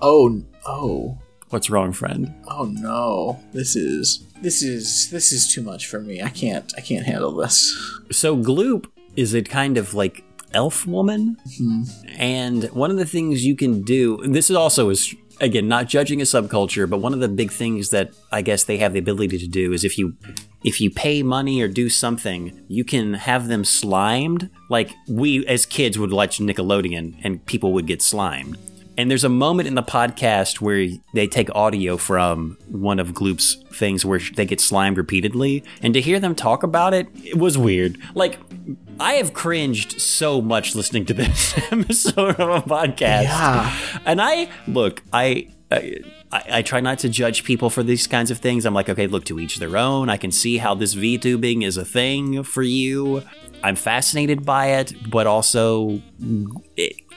Oh, 0.00 0.42
oh, 0.64 1.18
What's 1.50 1.70
wrong, 1.70 1.92
friend? 1.92 2.34
oh 2.48 2.64
no. 2.64 3.40
This 3.52 3.76
is 3.76 4.24
this 4.42 4.62
is 4.62 5.10
this 5.10 5.32
is 5.32 5.52
too 5.52 5.62
much 5.62 5.86
for 5.86 6.00
me. 6.00 6.20
I 6.20 6.28
can't 6.28 6.72
I 6.76 6.80
can't 6.80 7.06
handle 7.06 7.32
this. 7.32 7.72
So 8.10 8.36
Gloop 8.36 8.86
is 9.14 9.32
a 9.34 9.42
kind 9.42 9.78
of 9.78 9.94
like 9.94 10.24
elf 10.52 10.86
woman, 10.86 11.36
mm-hmm. 11.60 11.82
and 12.18 12.64
one 12.72 12.90
of 12.90 12.96
the 12.96 13.04
things 13.04 13.44
you 13.44 13.54
can 13.54 13.82
do. 13.82 14.18
This 14.26 14.50
is 14.50 14.56
also 14.56 14.90
is 14.90 15.14
again 15.40 15.68
not 15.68 15.86
judging 15.86 16.20
a 16.20 16.24
subculture, 16.24 16.90
but 16.90 16.98
one 16.98 17.14
of 17.14 17.20
the 17.20 17.28
big 17.28 17.52
things 17.52 17.90
that 17.90 18.10
I 18.32 18.42
guess 18.42 18.64
they 18.64 18.78
have 18.78 18.92
the 18.92 18.98
ability 18.98 19.38
to 19.38 19.46
do 19.46 19.72
is 19.72 19.84
if 19.84 19.98
you 19.98 20.16
if 20.66 20.80
you 20.80 20.90
pay 20.90 21.22
money 21.22 21.62
or 21.62 21.68
do 21.68 21.88
something, 21.88 22.64
you 22.66 22.84
can 22.84 23.14
have 23.14 23.46
them 23.46 23.64
slimed. 23.64 24.50
Like 24.68 24.92
we 25.08 25.46
as 25.46 25.64
kids 25.64 25.96
would 25.96 26.10
watch 26.12 26.38
Nickelodeon, 26.38 27.20
and 27.22 27.46
people 27.46 27.72
would 27.72 27.86
get 27.86 28.02
slimed. 28.02 28.58
And 28.98 29.10
there's 29.10 29.24
a 29.24 29.28
moment 29.28 29.68
in 29.68 29.74
the 29.74 29.82
podcast 29.82 30.60
where 30.60 30.88
they 31.14 31.28
take 31.28 31.54
audio 31.54 31.96
from 31.96 32.56
one 32.68 32.98
of 32.98 33.12
Gloop's 33.12 33.62
things 33.74 34.04
where 34.04 34.18
they 34.18 34.44
get 34.46 34.58
slimed 34.58 34.96
repeatedly. 34.96 35.62
And 35.82 35.94
to 35.94 36.00
hear 36.00 36.18
them 36.18 36.34
talk 36.34 36.62
about 36.62 36.94
it, 36.94 37.06
it 37.22 37.36
was 37.36 37.56
weird. 37.58 37.98
Like, 38.14 38.38
I 38.98 39.14
have 39.14 39.34
cringed 39.34 40.00
so 40.00 40.40
much 40.40 40.74
listening 40.74 41.04
to 41.06 41.14
this 41.14 41.56
episode 41.70 42.40
of 42.40 42.48
a 42.48 42.62
podcast. 42.62 43.24
Yeah. 43.24 44.00
And 44.04 44.20
I, 44.20 44.48
look, 44.66 45.02
I. 45.12 45.48
I, 45.70 46.00
I 46.32 46.62
try 46.62 46.80
not 46.80 46.98
to 47.00 47.08
judge 47.08 47.42
people 47.44 47.70
for 47.70 47.82
these 47.82 48.06
kinds 48.06 48.30
of 48.30 48.38
things. 48.38 48.64
I'm 48.64 48.74
like, 48.74 48.88
okay, 48.88 49.06
look 49.06 49.24
to 49.26 49.40
each 49.40 49.58
their 49.58 49.76
own. 49.76 50.08
I 50.08 50.16
can 50.16 50.30
see 50.30 50.58
how 50.58 50.74
this 50.74 50.94
VTubing 50.94 51.64
is 51.64 51.76
a 51.76 51.84
thing 51.84 52.42
for 52.42 52.62
you. 52.62 53.22
I'm 53.64 53.74
fascinated 53.74 54.44
by 54.44 54.66
it, 54.66 54.94
but 55.10 55.26
also 55.26 56.00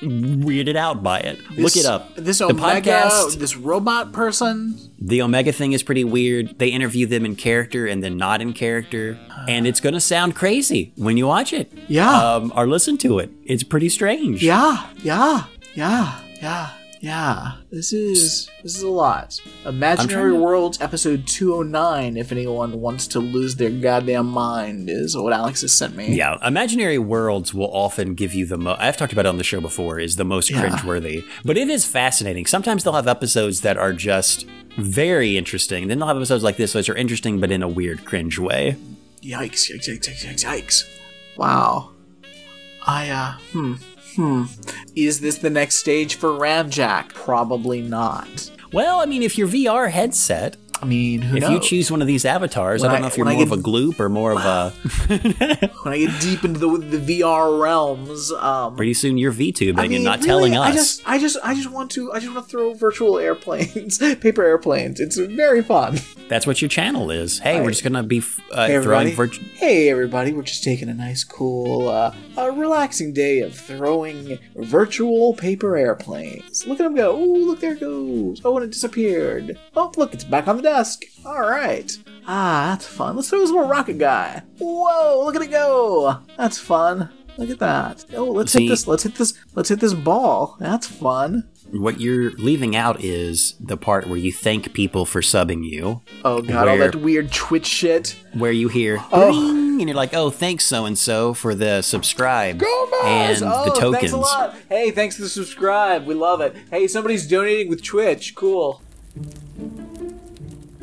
weirded 0.01 0.75
out 0.75 1.03
by 1.03 1.19
it. 1.19 1.37
Look 1.51 1.75
it 1.75 1.85
up. 1.85 2.15
This 2.15 2.39
the 2.39 2.45
Omega, 2.45 2.91
podcast, 2.91 3.35
this 3.37 3.55
robot 3.55 4.13
person. 4.13 4.79
the 4.99 5.21
Omega 5.21 5.51
thing 5.51 5.73
is 5.73 5.83
pretty 5.83 6.03
weird. 6.03 6.57
They 6.57 6.69
interview 6.69 7.05
them 7.05 7.25
in 7.25 7.35
character 7.35 7.85
and 7.85 8.03
then 8.03 8.17
not 8.17 8.41
in 8.41 8.53
character, 8.53 9.19
and 9.47 9.67
it's 9.67 9.79
gonna 9.81 9.99
sound 10.01 10.35
crazy 10.35 10.91
when 10.95 11.17
you 11.17 11.27
watch 11.27 11.53
it. 11.53 11.71
Yeah. 11.87 12.09
um, 12.35 12.53
or 12.55 12.67
listen 12.67 12.97
to 12.99 13.19
it. 13.19 13.29
It's 13.43 13.63
pretty 13.63 13.89
strange. 13.89 14.41
Yeah, 14.41 14.87
yeah, 15.03 15.43
yeah, 15.75 16.19
yeah, 16.41 16.71
yeah. 16.99 17.53
This 17.71 17.93
is 17.93 18.49
this 18.63 18.75
is 18.75 18.81
a 18.83 18.89
lot. 18.89 19.39
Imaginary 19.65 20.31
to- 20.31 20.39
Worlds 20.39 20.81
episode 20.81 21.25
209 21.27 22.17
if 22.17 22.31
anyone 22.31 22.81
wants 22.81 23.07
to 23.07 23.19
lose 23.19 23.55
their 23.55 23.69
goddamn 23.69 24.27
mind 24.27 24.89
is 24.89 25.15
what 25.15 25.31
Alex 25.33 25.61
has 25.61 25.73
sent 25.73 25.95
me. 25.95 26.13
Yeah, 26.15 26.35
imaginary 26.45 26.97
worlds 26.99 27.53
will 27.53 27.71
often 27.73 28.15
give 28.15 28.33
you 28.33 28.45
the 28.45 28.57
most. 28.57 28.79
I've 28.81 28.97
talked 28.97 29.13
about 29.13 29.25
it 29.25 29.29
on 29.29 29.37
the 29.37 29.43
show 29.43 29.61
before. 29.61 29.99
Is 29.99 30.17
the 30.17 30.25
most 30.25 30.49
Yeah. 30.49 30.65
cringeworthy, 30.67 31.23
but 31.45 31.57
it 31.57 31.69
is 31.69 31.85
fascinating. 31.85 32.45
Sometimes 32.45 32.83
they'll 32.83 32.93
have 32.93 33.07
episodes 33.07 33.61
that 33.61 33.77
are 33.77 33.93
just 33.93 34.45
very 34.77 35.37
interesting. 35.37 35.87
Then 35.87 35.99
they'll 35.99 36.07
have 36.07 36.17
episodes 36.17 36.43
like 36.43 36.57
this, 36.57 36.75
which 36.75 36.89
are 36.89 36.95
interesting, 36.95 37.39
but 37.39 37.51
in 37.51 37.63
a 37.63 37.67
weird 37.67 38.05
cringe 38.05 38.37
way. 38.39 38.75
Yikes, 39.23 39.69
yikes, 39.71 39.87
yikes, 39.89 40.07
yikes, 40.09 40.25
yikes, 40.25 40.45
yikes. 40.45 40.83
Wow. 41.37 41.91
I 42.87 43.09
uh 43.09 43.33
hmm. 43.51 43.73
Hmm. 44.19 44.43
Is 44.97 45.21
this 45.21 45.37
the 45.37 45.49
next 45.49 45.77
stage 45.77 46.15
for 46.15 46.31
Ramjack? 46.31 47.13
Probably 47.13 47.81
not. 47.81 48.51
Well, 48.73 48.99
I 48.99 49.05
mean, 49.05 49.23
if 49.23 49.37
your 49.37 49.47
VR 49.47 49.89
headset 49.89 50.57
I 50.81 50.85
mean, 50.85 51.21
who 51.21 51.37
If 51.37 51.41
knows? 51.43 51.51
you 51.51 51.59
choose 51.59 51.91
one 51.91 52.01
of 52.01 52.07
these 52.07 52.23
avatars, 52.25 52.81
When 52.81 52.91
I 52.91 52.93
don't 52.93 52.97
I- 52.97 53.01
know 53.01 53.07
if 53.07 53.17
you're 53.17 53.27
I 53.27 53.33
more 53.33 53.43
of 53.43 53.51
a 53.51 53.57
gloop 53.57 53.99
or 53.99 54.09
more 54.09 54.31
of 54.31 54.39
a. 54.39 54.69
when 55.83 55.93
I 55.93 55.97
get 55.97 56.21
deep 56.21 56.43
into 56.43 56.59
the, 56.59 56.97
the 56.97 57.19
VR 57.21 57.61
realms, 57.61 58.31
um, 58.31 58.75
Pretty 58.75 58.93
soon 58.93 59.17
you're 59.17 59.33
VTubing 59.33 59.77
I 59.79 59.83
and 59.83 59.89
mean, 59.91 60.03
not 60.03 60.19
really, 60.19 60.27
telling 60.27 60.57
I 60.57 60.69
us. 60.69 60.75
just, 60.75 61.01
I 61.07 61.19
just, 61.19 61.37
I 61.43 61.53
just 61.55 61.69
want 61.71 61.91
to, 61.91 62.11
I 62.13 62.19
just 62.19 62.33
want 62.33 62.45
to 62.47 62.49
throw 62.51 62.73
virtual 62.73 63.17
airplanes, 63.19 63.97
paper 64.15 64.43
airplanes. 64.43 64.99
It's 64.99 65.17
very 65.17 65.61
fun. 65.61 65.99
That's 66.29 66.45
what 66.47 66.61
your 66.61 66.69
channel 66.69 67.09
is. 67.11 67.39
Hey, 67.39 67.59
we're 67.61 67.71
just 67.71 67.83
gonna 67.83 68.03
be 68.03 68.21
uh, 68.51 68.67
Hey, 68.67 68.81
throwing 68.81 69.15
virtual. 69.15 69.45
Hey, 69.55 69.89
everybody! 69.89 70.31
We're 70.31 70.43
just 70.43 70.63
taking 70.63 70.87
a 70.87 70.93
nice, 70.93 71.23
cool, 71.23 71.89
uh, 71.89 72.13
a 72.37 72.51
relaxing 72.51 73.13
day 73.13 73.39
of 73.39 73.55
throwing 73.55 74.37
virtual 74.55 75.33
paper 75.33 75.75
airplanes. 75.75 76.65
Look 76.67 76.79
at 76.79 76.83
them 76.83 76.95
go! 76.95 77.11
Oh, 77.15 77.23
look 77.25 77.59
there 77.59 77.73
it 77.73 77.79
goes! 77.79 78.41
Oh, 78.45 78.55
and 78.57 78.65
it 78.65 78.71
disappeared. 78.71 79.57
Oh, 79.75 79.91
look, 79.97 80.13
it's 80.13 80.23
back 80.23 80.47
on 80.47 80.57
the 80.57 80.61
desk. 80.69 81.03
All 81.25 81.41
right. 81.41 81.91
Ah, 82.27 82.69
that's 82.71 82.85
fun. 82.85 83.15
Let's 83.15 83.29
throw 83.29 83.39
this 83.39 83.49
little 83.49 83.67
rocket 83.67 83.97
guy. 83.97 84.43
Whoa! 84.59 85.23
Look 85.25 85.35
at 85.35 85.41
it 85.41 85.51
go! 85.51 86.19
That's 86.37 86.59
fun. 86.59 87.09
Look 87.37 87.49
at 87.49 87.59
that. 87.59 88.05
Oh, 88.15 88.25
let's 88.25 88.51
See- 88.51 88.63
hit 88.65 88.69
this. 88.69 88.87
Let's 88.87 89.03
hit 89.03 89.15
this. 89.15 89.33
Let's 89.55 89.69
hit 89.69 89.79
this 89.79 89.93
ball. 89.93 90.57
That's 90.59 90.85
fun. 90.87 91.49
What 91.71 92.01
you're 92.01 92.31
leaving 92.31 92.75
out 92.75 93.03
is 93.03 93.53
the 93.59 93.77
part 93.77 94.07
where 94.07 94.17
you 94.17 94.31
thank 94.33 94.73
people 94.73 95.05
for 95.05 95.21
subbing 95.21 95.63
you, 95.63 96.01
Oh 96.25 96.41
god, 96.41 96.67
all 96.67 96.77
that 96.79 96.95
weird 96.95 97.31
Twitch 97.31 97.67
shit. 97.67 98.15
where 98.33 98.51
you 98.51 98.69
hear 98.69 98.97
Oh. 99.11 99.29
And 99.79 99.87
you're 99.87 99.95
like, 99.95 100.13
"Oh, 100.15 100.29
thanks 100.31 100.65
so 100.65 100.85
and 100.85 100.97
so 100.97 101.33
for 101.35 101.53
the 101.55 101.81
subscribe 101.83 102.61
and 103.03 103.43
oh, 103.43 103.65
the 103.65 103.71
Thanks 103.71 103.79
tokens." 103.79 104.11
a 104.11 104.17
lot. 104.17 104.55
Hey, 104.67 104.89
thanks 104.91 105.15
for 105.15 105.21
the 105.21 105.29
subscribe. 105.29 106.05
We 106.07 106.15
love 106.15 106.41
it. 106.41 106.55
Hey, 106.71 106.87
somebody's 106.87 107.27
donating 107.27 107.69
with 107.69 107.83
Twitch. 107.83 108.33
Cool. 108.35 108.81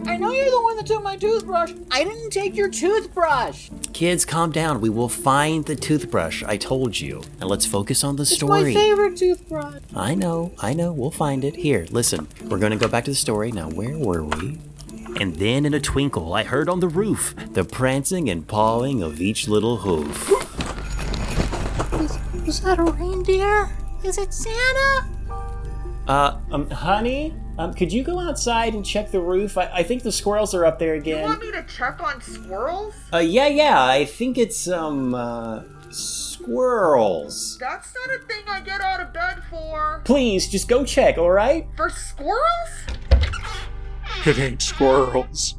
I 0.04 0.16
know 0.18 0.30
you're 0.30 0.50
the 0.50 0.60
one 0.60 0.76
that 0.76 0.86
took 0.86 1.02
my 1.02 1.16
toothbrush. 1.16 1.72
I 1.90 2.04
didn't 2.04 2.30
take 2.30 2.54
your 2.54 2.68
toothbrush. 2.68 3.70
Kids, 3.92 4.24
calm 4.24 4.52
down. 4.52 4.80
We 4.80 4.90
will 4.90 5.08
find 5.08 5.64
the 5.64 5.74
toothbrush. 5.74 6.42
I 6.44 6.58
told 6.58 7.00
you. 7.00 7.22
Now 7.40 7.46
let's 7.46 7.64
focus 7.66 8.04
on 8.04 8.16
the 8.16 8.22
It's 8.22 8.34
story. 8.34 8.74
my 8.74 8.80
favorite 8.80 9.16
toothbrush. 9.16 9.80
I 9.94 10.14
know, 10.14 10.52
I 10.58 10.74
know. 10.74 10.92
We'll 10.92 11.10
find 11.10 11.44
it. 11.44 11.56
Here, 11.56 11.86
listen. 11.90 12.28
We're 12.44 12.58
going 12.58 12.72
to 12.72 12.78
go 12.78 12.88
back 12.88 13.04
to 13.04 13.10
the 13.10 13.16
story. 13.16 13.50
Now, 13.52 13.70
where 13.70 13.96
were 13.96 14.22
we? 14.22 14.58
And 15.18 15.36
then 15.36 15.64
in 15.64 15.72
a 15.72 15.80
twinkle, 15.80 16.34
I 16.34 16.44
heard 16.44 16.68
on 16.68 16.80
the 16.80 16.88
roof 16.88 17.34
the 17.54 17.64
prancing 17.64 18.28
and 18.28 18.46
pawing 18.46 19.02
of 19.02 19.18
each 19.20 19.48
little 19.48 19.78
hoof. 19.78 20.30
Was, 21.92 22.18
is 22.46 22.60
that 22.60 22.78
a 22.78 22.82
reindeer? 22.84 23.70
Is 24.04 24.18
it 24.18 24.34
Santa? 24.34 25.06
Uh, 26.06 26.38
um, 26.52 26.68
honey, 26.70 27.34
um, 27.58 27.72
could 27.74 27.92
you 27.92 28.02
go 28.02 28.20
outside 28.20 28.74
and 28.74 28.84
check 28.84 29.10
the 29.10 29.20
roof? 29.20 29.56
I, 29.56 29.70
I 29.72 29.82
think 29.82 30.02
the 30.02 30.12
squirrels 30.12 30.54
are 30.54 30.64
up 30.64 30.78
there 30.78 30.94
again. 30.94 31.18
You 31.18 31.24
want 31.24 31.40
me 31.40 31.52
to 31.52 31.62
check 31.64 32.02
on 32.02 32.20
squirrels? 32.20 32.94
Uh, 33.12 33.18
yeah, 33.18 33.48
yeah. 33.48 33.84
I 33.84 34.04
think 34.04 34.38
it's 34.38 34.68
um, 34.68 35.14
uh, 35.14 35.62
squirrels. 35.90 37.56
That's 37.58 37.94
not 37.94 38.16
a 38.16 38.18
thing 38.24 38.44
I 38.48 38.60
get 38.60 38.80
out 38.80 39.00
of 39.00 39.12
bed 39.12 39.42
for. 39.48 40.02
Please, 40.04 40.48
just 40.48 40.68
go 40.68 40.84
check. 40.84 41.18
All 41.18 41.30
right? 41.30 41.66
For 41.76 41.90
squirrels? 41.90 42.70
It 44.26 44.38
ain't 44.38 44.60
squirrels. 44.62 45.54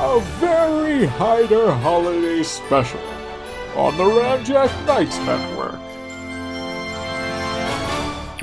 A 0.00 0.20
very 0.38 1.06
Hider 1.06 1.72
holiday 1.72 2.42
special 2.44 3.00
on 3.74 3.96
the 3.96 4.04
Ramjack 4.04 4.86
Nights 4.86 5.18
Network. 5.18 5.80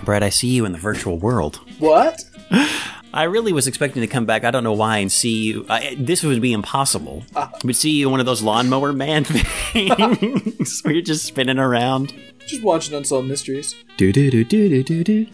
Brad, 0.06 0.24
I 0.24 0.30
see 0.30 0.48
you 0.50 0.66
in 0.66 0.72
the 0.72 0.78
virtual 0.78 1.18
world. 1.18 1.60
What? 1.80 2.24
I 3.14 3.24
really 3.24 3.54
was 3.54 3.66
expecting 3.66 4.02
to 4.02 4.08
come 4.08 4.26
back. 4.26 4.44
I 4.44 4.52
don't 4.52 4.64
know 4.64 4.74
why 4.74 4.98
and 4.98 5.12
see 5.12 5.44
you. 5.44 5.66
I, 5.70 5.96
this 5.98 6.22
would 6.22 6.42
be 6.42 6.54
impossible. 6.54 7.24
But 7.34 7.76
see 7.76 7.92
you 7.92 8.08
in 8.08 8.12
one 8.12 8.20
of 8.20 8.26
those 8.26 8.42
lawnmower 8.42 8.92
man 8.94 9.24
things 9.24 10.82
where 10.84 10.94
you're 10.94 11.02
just 11.04 11.26
spinning 11.26 11.58
around. 11.58 12.14
Just 12.46 12.62
watching 12.62 12.94
Unsolved 12.94 13.28
Mysteries. 13.28 13.74
Do 13.98 14.12
do 14.12 14.30
do 14.30 14.44
do 14.44 14.70
do 14.70 14.84
do 14.84 15.04
do. 15.04 15.28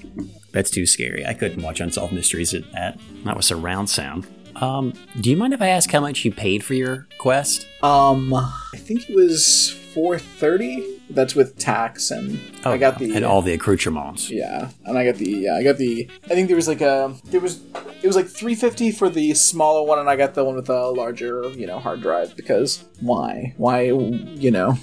That's 0.51 0.69
too 0.69 0.85
scary. 0.85 1.25
I 1.25 1.33
couldn't 1.33 1.61
watch 1.61 1.79
Unsolved 1.79 2.13
Mysteries 2.13 2.53
at 2.53 2.71
that. 2.71 2.99
That 3.25 3.35
was 3.35 3.47
surround 3.47 3.89
sound. 3.89 4.27
Um, 4.57 4.93
do 5.19 5.29
you 5.29 5.37
mind 5.37 5.53
if 5.53 5.61
I 5.61 5.69
ask 5.69 5.89
how 5.89 6.01
much 6.01 6.23
you 6.23 6.31
paid 6.31 6.63
for 6.63 6.73
your 6.73 7.07
quest? 7.17 7.65
Um, 7.81 8.33
I 8.33 8.77
think 8.77 9.09
it 9.09 9.15
was 9.15 9.80
four 9.93 10.17
thirty. 10.19 10.99
That's 11.09 11.35
with 11.35 11.57
tax, 11.57 12.09
and 12.11 12.39
I 12.63 12.77
got 12.77 12.97
the 12.97 13.11
Oh, 13.11 13.15
and 13.15 13.25
all 13.25 13.41
the 13.41 13.53
accoutrements. 13.53 14.29
yeah, 14.29 14.69
and 14.85 14.97
I 14.97 15.03
got 15.05 15.15
the 15.15 15.29
yeah, 15.29 15.55
I 15.55 15.63
got 15.63 15.77
the. 15.77 16.09
I 16.25 16.29
think 16.29 16.47
there 16.47 16.55
was 16.55 16.67
like 16.67 16.81
a 16.81 17.13
there 17.25 17.41
was 17.41 17.61
it 18.01 18.07
was 18.07 18.15
like 18.15 18.27
three 18.27 18.55
fifty 18.55 18.91
for 18.91 19.09
the 19.09 19.33
smaller 19.33 19.83
one, 19.85 19.99
and 19.99 20.09
I 20.09 20.15
got 20.15 20.33
the 20.35 20.43
one 20.45 20.55
with 20.55 20.69
a 20.69 20.87
larger 20.89 21.49
you 21.49 21.67
know 21.67 21.79
hard 21.79 22.01
drive 22.01 22.35
because 22.35 22.85
why 23.01 23.53
why 23.57 23.81
you 23.83 24.51
know. 24.51 24.77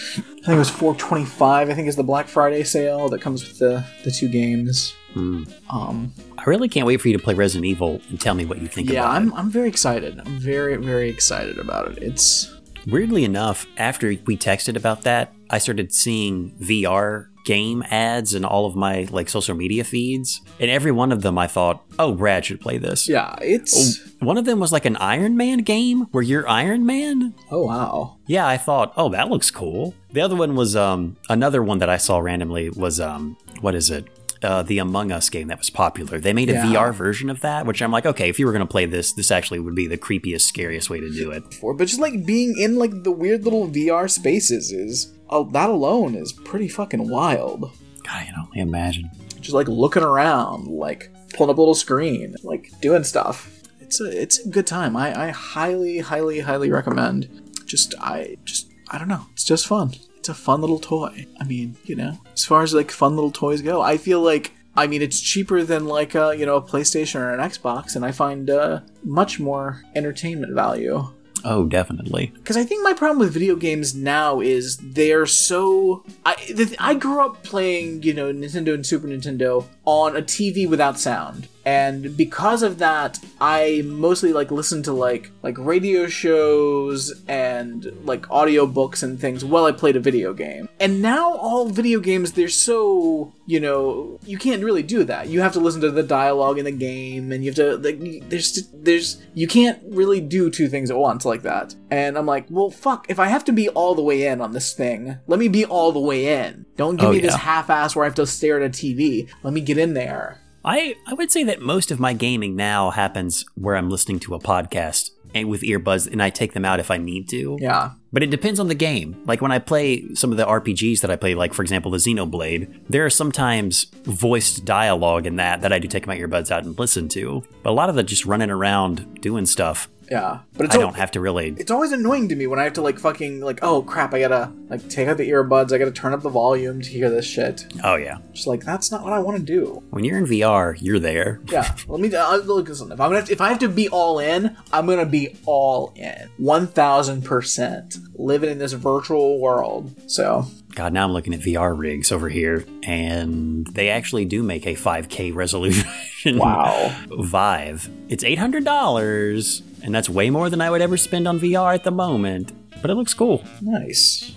I 0.00 0.50
think 0.52 0.56
it 0.56 0.58
was 0.58 0.70
425. 0.70 1.68
I 1.68 1.74
think 1.74 1.88
is 1.88 1.96
the 1.96 2.04
Black 2.04 2.28
Friday 2.28 2.62
sale 2.62 3.08
that 3.08 3.20
comes 3.20 3.42
with 3.46 3.58
the 3.58 3.84
the 4.04 4.10
two 4.12 4.28
games. 4.28 4.94
Hmm. 5.12 5.44
Um, 5.70 6.12
I 6.38 6.44
really 6.44 6.68
can't 6.68 6.86
wait 6.86 7.00
for 7.00 7.08
you 7.08 7.16
to 7.16 7.22
play 7.22 7.34
Resident 7.34 7.66
Evil 7.66 8.00
and 8.08 8.20
tell 8.20 8.34
me 8.34 8.44
what 8.44 8.58
you 8.58 8.68
think 8.68 8.88
yeah, 8.90 9.00
about 9.00 9.16
I'm 9.16 9.28
it. 9.28 9.34
I'm 9.34 9.50
very 9.50 9.68
excited. 9.68 10.20
I'm 10.20 10.38
very 10.38 10.76
very 10.76 11.10
excited 11.10 11.58
about 11.58 11.88
it. 11.90 11.98
It's 12.02 12.54
Weirdly 12.86 13.24
enough, 13.24 13.66
after 13.76 14.08
we 14.26 14.36
texted 14.36 14.76
about 14.76 15.02
that, 15.02 15.32
I 15.50 15.58
started 15.58 15.92
seeing 15.92 16.52
VR 16.60 17.26
game 17.44 17.82
ads 17.90 18.34
in 18.34 18.44
all 18.44 18.66
of 18.66 18.76
my 18.76 19.08
like 19.10 19.28
social 19.28 19.54
media 19.54 19.82
feeds, 19.84 20.40
and 20.60 20.70
every 20.70 20.92
one 20.92 21.12
of 21.12 21.22
them 21.22 21.38
I 21.38 21.46
thought, 21.46 21.82
"Oh, 21.98 22.12
Brad 22.12 22.44
should 22.44 22.60
play 22.60 22.78
this." 22.78 23.08
yeah, 23.08 23.36
it's 23.40 24.00
One 24.20 24.36
of 24.36 24.44
them 24.44 24.58
was 24.60 24.72
like 24.72 24.84
an 24.84 24.96
Iron 24.96 25.36
Man 25.36 25.58
game 25.58 26.02
where 26.12 26.22
you're 26.22 26.48
Iron 26.48 26.84
Man. 26.84 27.34
oh 27.50 27.64
wow. 27.66 28.16
Yeah, 28.26 28.46
I 28.46 28.56
thought, 28.58 28.92
"Oh, 28.96 29.08
that 29.10 29.28
looks 29.30 29.50
cool." 29.50 29.94
The 30.12 30.20
other 30.20 30.36
one 30.36 30.54
was 30.56 30.76
um 30.76 31.16
another 31.28 31.62
one 31.62 31.78
that 31.78 31.88
I 31.90 31.96
saw 31.98 32.18
randomly 32.18 32.70
was 32.70 33.00
um 33.00 33.36
what 33.60 33.74
is 33.74 33.90
it? 33.90 34.06
Uh, 34.42 34.62
the 34.62 34.78
Among 34.78 35.10
Us 35.12 35.28
game 35.30 35.48
that 35.48 35.58
was 35.58 35.70
popular. 35.70 36.20
They 36.20 36.32
made 36.32 36.48
a 36.48 36.52
Yeah. 36.52 36.66
VR 36.66 36.92
version 36.94 37.28
of 37.30 37.40
that, 37.40 37.66
which 37.66 37.82
I'm 37.82 37.90
like, 37.90 38.06
okay, 38.06 38.28
if 38.28 38.38
you 38.38 38.46
were 38.46 38.52
going 38.52 38.60
to 38.66 38.70
play 38.70 38.86
this, 38.86 39.12
this 39.12 39.30
actually 39.30 39.58
would 39.58 39.74
be 39.74 39.86
the 39.88 39.98
creepiest, 39.98 40.42
scariest 40.42 40.88
way 40.90 41.00
to 41.00 41.10
do 41.10 41.30
it. 41.32 41.42
but 41.60 41.76
just 41.86 42.00
like 42.00 42.24
being 42.24 42.56
in 42.58 42.76
like 42.76 43.02
the 43.02 43.10
weird 43.10 43.44
little 43.44 43.66
VR 43.68 44.08
spaces 44.08 44.70
is 44.70 45.12
oh 45.30 45.44
that 45.50 45.68
alone 45.70 46.14
is 46.14 46.32
pretty 46.32 46.68
fucking 46.68 47.08
wild. 47.08 47.60
God, 48.04 48.12
I 48.12 48.24
can 48.24 48.34
only 48.38 48.60
imagine. 48.60 49.10
Just 49.40 49.54
like 49.54 49.68
looking 49.68 50.02
around, 50.02 50.66
like 50.68 51.10
pulling 51.34 51.50
up 51.50 51.58
a 51.58 51.60
little 51.60 51.74
screen, 51.74 52.34
like 52.42 52.70
doing 52.80 53.04
stuff. 53.04 53.50
It's 53.80 54.00
a 54.00 54.22
it's 54.22 54.38
a 54.44 54.48
good 54.48 54.66
time. 54.66 54.96
I, 54.96 55.26
I 55.26 55.28
highly 55.30 55.98
highly 55.98 56.40
highly 56.40 56.70
recommend. 56.70 57.28
Just 57.66 57.94
I 58.00 58.36
just 58.44 58.70
I 58.90 58.98
don't 58.98 59.08
know. 59.08 59.26
It's 59.32 59.44
just 59.44 59.66
fun. 59.66 59.92
It's 60.28 60.38
a 60.38 60.42
fun 60.42 60.60
little 60.60 60.78
toy. 60.78 61.24
I 61.40 61.44
mean, 61.44 61.74
you 61.84 61.96
know, 61.96 62.18
as 62.34 62.44
far 62.44 62.62
as 62.62 62.74
like 62.74 62.90
fun 62.90 63.14
little 63.14 63.30
toys 63.30 63.62
go, 63.62 63.80
I 63.80 63.96
feel 63.96 64.20
like 64.20 64.52
I 64.76 64.86
mean 64.86 65.00
it's 65.00 65.22
cheaper 65.22 65.62
than 65.62 65.86
like 65.86 66.14
a 66.14 66.36
you 66.36 66.44
know 66.44 66.56
a 66.56 66.60
PlayStation 66.60 67.20
or 67.20 67.32
an 67.32 67.40
Xbox, 67.40 67.96
and 67.96 68.04
I 68.04 68.12
find 68.12 68.50
uh, 68.50 68.80
much 69.02 69.40
more 69.40 69.82
entertainment 69.94 70.52
value. 70.52 71.08
Oh, 71.46 71.64
definitely. 71.64 72.30
Because 72.34 72.58
I 72.58 72.64
think 72.64 72.84
my 72.84 72.92
problem 72.92 73.20
with 73.20 73.32
video 73.32 73.56
games 73.56 73.94
now 73.94 74.42
is 74.42 74.76
they're 74.76 75.24
so. 75.24 76.04
I 76.26 76.34
the, 76.52 76.76
I 76.78 76.92
grew 76.92 77.24
up 77.24 77.42
playing, 77.42 78.02
you 78.02 78.12
know, 78.12 78.30
Nintendo 78.30 78.74
and 78.74 78.84
Super 78.84 79.06
Nintendo 79.06 79.64
on 79.86 80.14
a 80.14 80.20
TV 80.20 80.68
without 80.68 81.00
sound, 81.00 81.48
and 81.68 82.16
because 82.16 82.62
of 82.62 82.78
that, 82.78 83.18
I 83.40 83.82
mostly 83.84 84.32
like 84.32 84.50
listen 84.50 84.82
to 84.84 84.92
like 84.92 85.30
like 85.42 85.56
radio 85.58 86.06
shows 86.06 87.00
and 87.28 87.78
like 88.04 88.22
audiobooks 88.40 89.02
and 89.02 89.20
things 89.20 89.44
while 89.44 89.66
I 89.66 89.72
played 89.72 89.96
a 89.96 90.00
video 90.00 90.32
game. 90.32 90.68
And 90.80 91.02
now 91.02 91.34
all 91.34 91.68
video 91.68 92.00
games 92.00 92.32
they're 92.32 92.48
so 92.48 93.32
you 93.46 93.60
know 93.60 94.18
you 94.24 94.38
can't 94.38 94.64
really 94.64 94.82
do 94.82 95.04
that. 95.04 95.28
You 95.28 95.40
have 95.42 95.52
to 95.52 95.60
listen 95.60 95.82
to 95.82 95.90
the 95.90 96.02
dialogue 96.02 96.58
in 96.58 96.64
the 96.64 96.78
game, 96.90 97.32
and 97.32 97.44
you 97.44 97.50
have 97.50 97.56
to 97.56 97.76
like 97.76 97.98
there's 98.30 98.68
there's 98.72 99.20
you 99.34 99.46
can't 99.46 99.78
really 100.00 100.20
do 100.20 100.50
two 100.50 100.68
things 100.68 100.90
at 100.90 100.96
once 100.96 101.24
like 101.24 101.42
that. 101.42 101.74
And 101.90 102.16
I'm 102.16 102.26
like, 102.26 102.46
well, 102.48 102.70
fuck. 102.70 103.06
If 103.10 103.18
I 103.18 103.26
have 103.28 103.44
to 103.44 103.52
be 103.52 103.68
all 103.70 103.94
the 103.94 104.02
way 104.02 104.26
in 104.26 104.40
on 104.40 104.52
this 104.52 104.72
thing, 104.72 105.18
let 105.26 105.38
me 105.38 105.48
be 105.48 105.64
all 105.66 105.92
the 105.92 106.00
way 106.10 106.20
in. 106.44 106.64
Don't 106.76 106.96
give 106.96 107.08
Oh, 107.08 107.12
me 107.12 107.20
this 107.20 107.34
half-ass 107.34 107.94
where 107.96 108.04
I 108.04 108.08
have 108.08 108.14
to 108.16 108.26
stare 108.26 108.56
at 108.60 108.66
a 108.66 108.70
TV. 108.70 109.28
Let 109.42 109.52
me 109.52 109.60
get 109.60 109.78
in 109.78 109.94
there. 109.94 110.40
I, 110.64 110.96
I 111.06 111.14
would 111.14 111.30
say 111.30 111.44
that 111.44 111.60
most 111.60 111.90
of 111.90 112.00
my 112.00 112.12
gaming 112.12 112.56
now 112.56 112.90
happens 112.90 113.44
where 113.54 113.76
I'm 113.76 113.90
listening 113.90 114.20
to 114.20 114.34
a 114.34 114.40
podcast 114.40 115.10
and 115.34 115.48
with 115.48 115.62
earbuds, 115.62 116.10
and 116.10 116.22
I 116.22 116.30
take 116.30 116.52
them 116.52 116.64
out 116.64 116.80
if 116.80 116.90
I 116.90 116.96
need 116.96 117.28
to. 117.30 117.58
Yeah. 117.60 117.92
But 118.12 118.22
it 118.22 118.30
depends 118.30 118.58
on 118.58 118.68
the 118.68 118.74
game. 118.74 119.22
Like 119.26 119.42
when 119.42 119.52
I 119.52 119.58
play 119.58 120.14
some 120.14 120.30
of 120.30 120.38
the 120.38 120.46
RPGs 120.46 121.00
that 121.00 121.10
I 121.10 121.16
play, 121.16 121.34
like 121.34 121.52
for 121.52 121.62
example 121.62 121.90
the 121.90 121.98
Xenoblade, 121.98 122.80
there 122.88 123.04
are 123.04 123.10
sometimes 123.10 123.84
voiced 124.04 124.64
dialogue 124.64 125.26
in 125.26 125.36
that 125.36 125.60
that 125.60 125.72
I 125.72 125.78
do 125.78 125.88
take 125.88 126.06
my 126.06 126.16
earbuds 126.16 126.50
out 126.50 126.64
and 126.64 126.78
listen 126.78 127.08
to. 127.10 127.44
But 127.62 127.70
a 127.70 127.72
lot 127.72 127.90
of 127.90 127.94
the 127.94 128.02
just 128.02 128.24
running 128.24 128.50
around 128.50 129.20
doing 129.20 129.44
stuff, 129.44 129.88
Yeah, 130.10 130.40
but 130.54 130.66
it's 130.66 130.74
I 130.74 130.78
al- 130.78 130.86
don't 130.86 130.96
have 130.96 131.10
to 131.12 131.20
really. 131.20 131.54
It's 131.58 131.70
always 131.70 131.92
annoying 131.92 132.28
to 132.30 132.36
me 132.36 132.46
when 132.46 132.58
I 132.58 132.64
have 132.64 132.72
to 132.74 132.82
like 132.82 132.98
fucking 132.98 133.40
like 133.40 133.60
oh 133.62 133.82
crap 133.82 134.14
I 134.14 134.20
gotta 134.20 134.52
like 134.68 134.88
take 134.88 135.08
out 135.08 135.18
the 135.18 135.28
earbuds 135.28 135.72
I 135.72 135.78
gotta 135.78 135.90
turn 135.92 136.14
up 136.14 136.22
the 136.22 136.28
volume 136.30 136.80
to 136.80 136.88
hear 136.88 137.10
this 137.10 137.26
shit. 137.26 137.66
Oh 137.84 137.96
yeah. 137.96 138.18
Just 138.32 138.46
like 138.46 138.64
that's 138.64 138.90
not 138.90 139.02
what 139.04 139.12
I 139.12 139.18
want 139.18 139.36
to 139.38 139.42
do. 139.42 139.82
When 139.90 140.04
you're 140.04 140.18
in 140.18 140.24
VR, 140.26 140.76
you're 140.80 140.98
there. 140.98 141.40
Yeah, 141.50 141.74
let 141.88 142.00
me 142.00 142.14
uh, 142.14 142.36
look. 142.38 142.68
Listen, 142.68 142.90
if 142.92 143.00
I'm 143.00 143.08
gonna 143.08 143.16
have 143.16 143.26
to, 143.26 143.32
if 143.32 143.40
I 143.40 143.48
have 143.48 143.58
to 143.60 143.68
be 143.68 143.88
all 143.88 144.18
in, 144.18 144.56
I'm 144.72 144.86
gonna 144.86 145.06
be 145.06 145.36
all 145.44 145.92
in, 145.94 146.28
one 146.38 146.66
thousand 146.66 147.24
percent, 147.24 147.98
living 148.14 148.50
in 148.50 148.58
this 148.58 148.72
virtual 148.72 149.38
world. 149.38 149.94
So 150.10 150.46
God, 150.78 150.92
now 150.92 151.04
I'm 151.04 151.12
looking 151.12 151.34
at 151.34 151.40
VR 151.40 151.76
rigs 151.76 152.12
over 152.12 152.28
here, 152.28 152.64
and 152.84 153.66
they 153.66 153.88
actually 153.88 154.24
do 154.24 154.44
make 154.44 154.64
a 154.64 154.76
5K 154.76 155.34
resolution. 155.34 155.88
Wow. 156.38 156.94
Vive. 157.10 157.88
It's 158.08 158.22
$800, 158.22 159.62
and 159.82 159.94
that's 159.94 160.08
way 160.08 160.30
more 160.30 160.50
than 160.50 160.60
I 160.60 160.70
would 160.70 160.80
ever 160.80 160.96
spend 160.96 161.26
on 161.26 161.40
VR 161.40 161.74
at 161.74 161.82
the 161.82 161.90
moment. 161.90 162.52
But 162.80 162.90
it 162.90 162.94
looks 162.94 163.12
cool. 163.14 163.44
nice. 163.60 164.32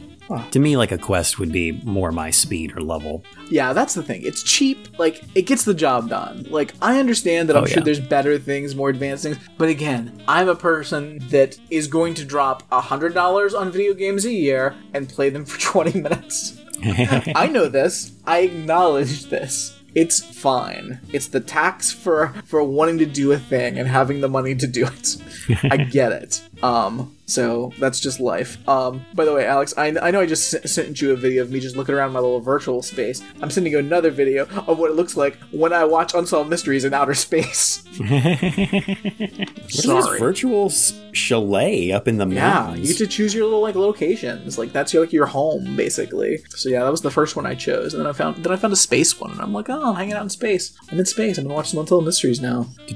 To 0.51 0.59
me, 0.59 0.77
like 0.77 0.91
a 0.91 0.97
Quest 0.97 1.39
would 1.39 1.51
be 1.51 1.71
more 1.83 2.11
my 2.11 2.29
speed 2.31 2.75
or 2.75 2.81
level. 2.81 3.23
Yeah, 3.49 3.73
that's 3.73 3.93
the 3.93 4.03
thing. 4.03 4.21
It's 4.23 4.43
cheap. 4.43 4.97
Like 4.99 5.23
it 5.35 5.43
gets 5.43 5.63
the 5.65 5.73
job 5.73 6.09
done. 6.09 6.45
Like 6.49 6.73
I 6.81 6.99
understand 6.99 7.49
that 7.49 7.57
I'm 7.57 7.63
Oh, 7.63 7.65
sure 7.67 7.77
yeah. 7.79 7.83
there's 7.85 7.99
better 7.99 8.37
things, 8.39 8.75
more 8.75 8.89
advanced 8.89 9.23
things. 9.23 9.37
But 9.57 9.69
again, 9.69 10.23
I'm 10.27 10.47
a 10.49 10.55
person 10.55 11.19
that 11.29 11.57
is 11.69 11.87
going 11.87 12.13
to 12.15 12.25
drop 12.25 12.63
a 12.71 12.81
hundred 12.81 13.13
dollars 13.13 13.53
on 13.53 13.71
video 13.71 13.93
games 13.93 14.25
a 14.25 14.31
year 14.31 14.75
and 14.93 15.07
play 15.09 15.29
them 15.29 15.45
for 15.45 15.59
20 15.83 15.99
minutes. 16.01 16.57
I 16.83 17.47
know 17.51 17.67
this. 17.67 18.13
I 18.25 18.39
acknowledge 18.39 19.25
this. 19.25 19.77
It's 19.93 20.21
fine. 20.21 21.01
It's 21.11 21.27
the 21.27 21.41
tax 21.41 21.91
for 21.91 22.33
for 22.45 22.63
wanting 22.63 22.97
to 22.99 23.05
do 23.05 23.33
a 23.33 23.37
thing 23.37 23.77
and 23.77 23.87
having 23.89 24.21
the 24.21 24.29
money 24.29 24.55
to 24.55 24.65
do 24.65 24.85
it. 24.87 25.17
I 25.69 25.77
get 25.91 26.13
it. 26.13 26.41
Um, 26.63 27.15
so 27.25 27.71
that's 27.79 27.99
just 27.99 28.19
life. 28.19 28.57
Um, 28.67 29.05
by 29.15 29.23
the 29.25 29.33
way, 29.33 29.45
Alex, 29.45 29.73
I, 29.77 29.87
I 30.01 30.11
know 30.11 30.19
I 30.19 30.25
just 30.25 30.53
s- 30.53 30.71
sent 30.71 31.01
you 31.01 31.11
a 31.11 31.15
video 31.15 31.41
of 31.43 31.51
me 31.51 31.59
just 31.59 31.75
looking 31.77 31.95
around 31.95 32.11
my 32.11 32.19
little 32.19 32.41
virtual 32.41 32.81
space. 32.81 33.23
I'm 33.41 33.49
sending 33.49 33.71
you 33.73 33.79
another 33.79 34.11
video 34.11 34.45
of 34.67 34.77
what 34.77 34.91
it 34.91 34.95
looks 34.95 35.15
like 35.15 35.37
when 35.51 35.71
I 35.73 35.85
watch 35.85 36.13
Unsolved 36.13 36.49
Mysteries 36.49 36.83
in 36.83 36.93
outer 36.93 37.13
space. 37.27 37.83
What 37.97 38.11
is 38.11 39.83
this 39.83 39.83
Sorry. 39.85 40.19
virtual 40.19 40.65
s- 40.65 40.93
chalet 41.13 41.91
up 41.91 42.07
in 42.07 42.17
the 42.17 42.27
Yeah, 42.27 42.35
mountains? 42.53 42.81
you 42.89 42.93
get 42.93 42.97
to 42.99 43.07
choose 43.07 43.33
your 43.33 43.45
little 43.45 43.61
like 43.61 43.75
locations. 43.75 44.57
Like 44.57 44.73
that's 44.73 44.93
your 44.93 45.03
like 45.03 45.13
your 45.13 45.25
home 45.25 45.75
basically. 45.75 46.39
So 46.49 46.69
yeah, 46.69 46.83
that 46.83 46.91
was 46.91 47.01
the 47.01 47.11
first 47.11 47.35
one 47.35 47.45
I 47.45 47.55
chose, 47.55 47.93
and 47.93 48.01
then 48.03 48.07
I 48.09 48.13
found 48.13 48.43
then 48.43 48.51
I 48.51 48.55
found 48.57 48.73
a 48.73 48.77
space 48.77 49.19
one, 49.19 49.31
and 49.31 49.41
I'm 49.41 49.53
like, 49.53 49.69
oh, 49.69 49.89
I'm 49.91 49.95
hanging 49.95 50.13
out 50.13 50.23
in 50.23 50.29
space. 50.29 50.77
I'm 50.91 50.99
in 50.99 51.05
space. 51.05 51.37
I'm 51.37 51.45
gonna 51.45 51.55
watch 51.55 51.69
some 51.71 51.79
Untold 51.79 52.05
Mysteries 52.05 52.41
now. 52.41 52.67
A 52.89 52.93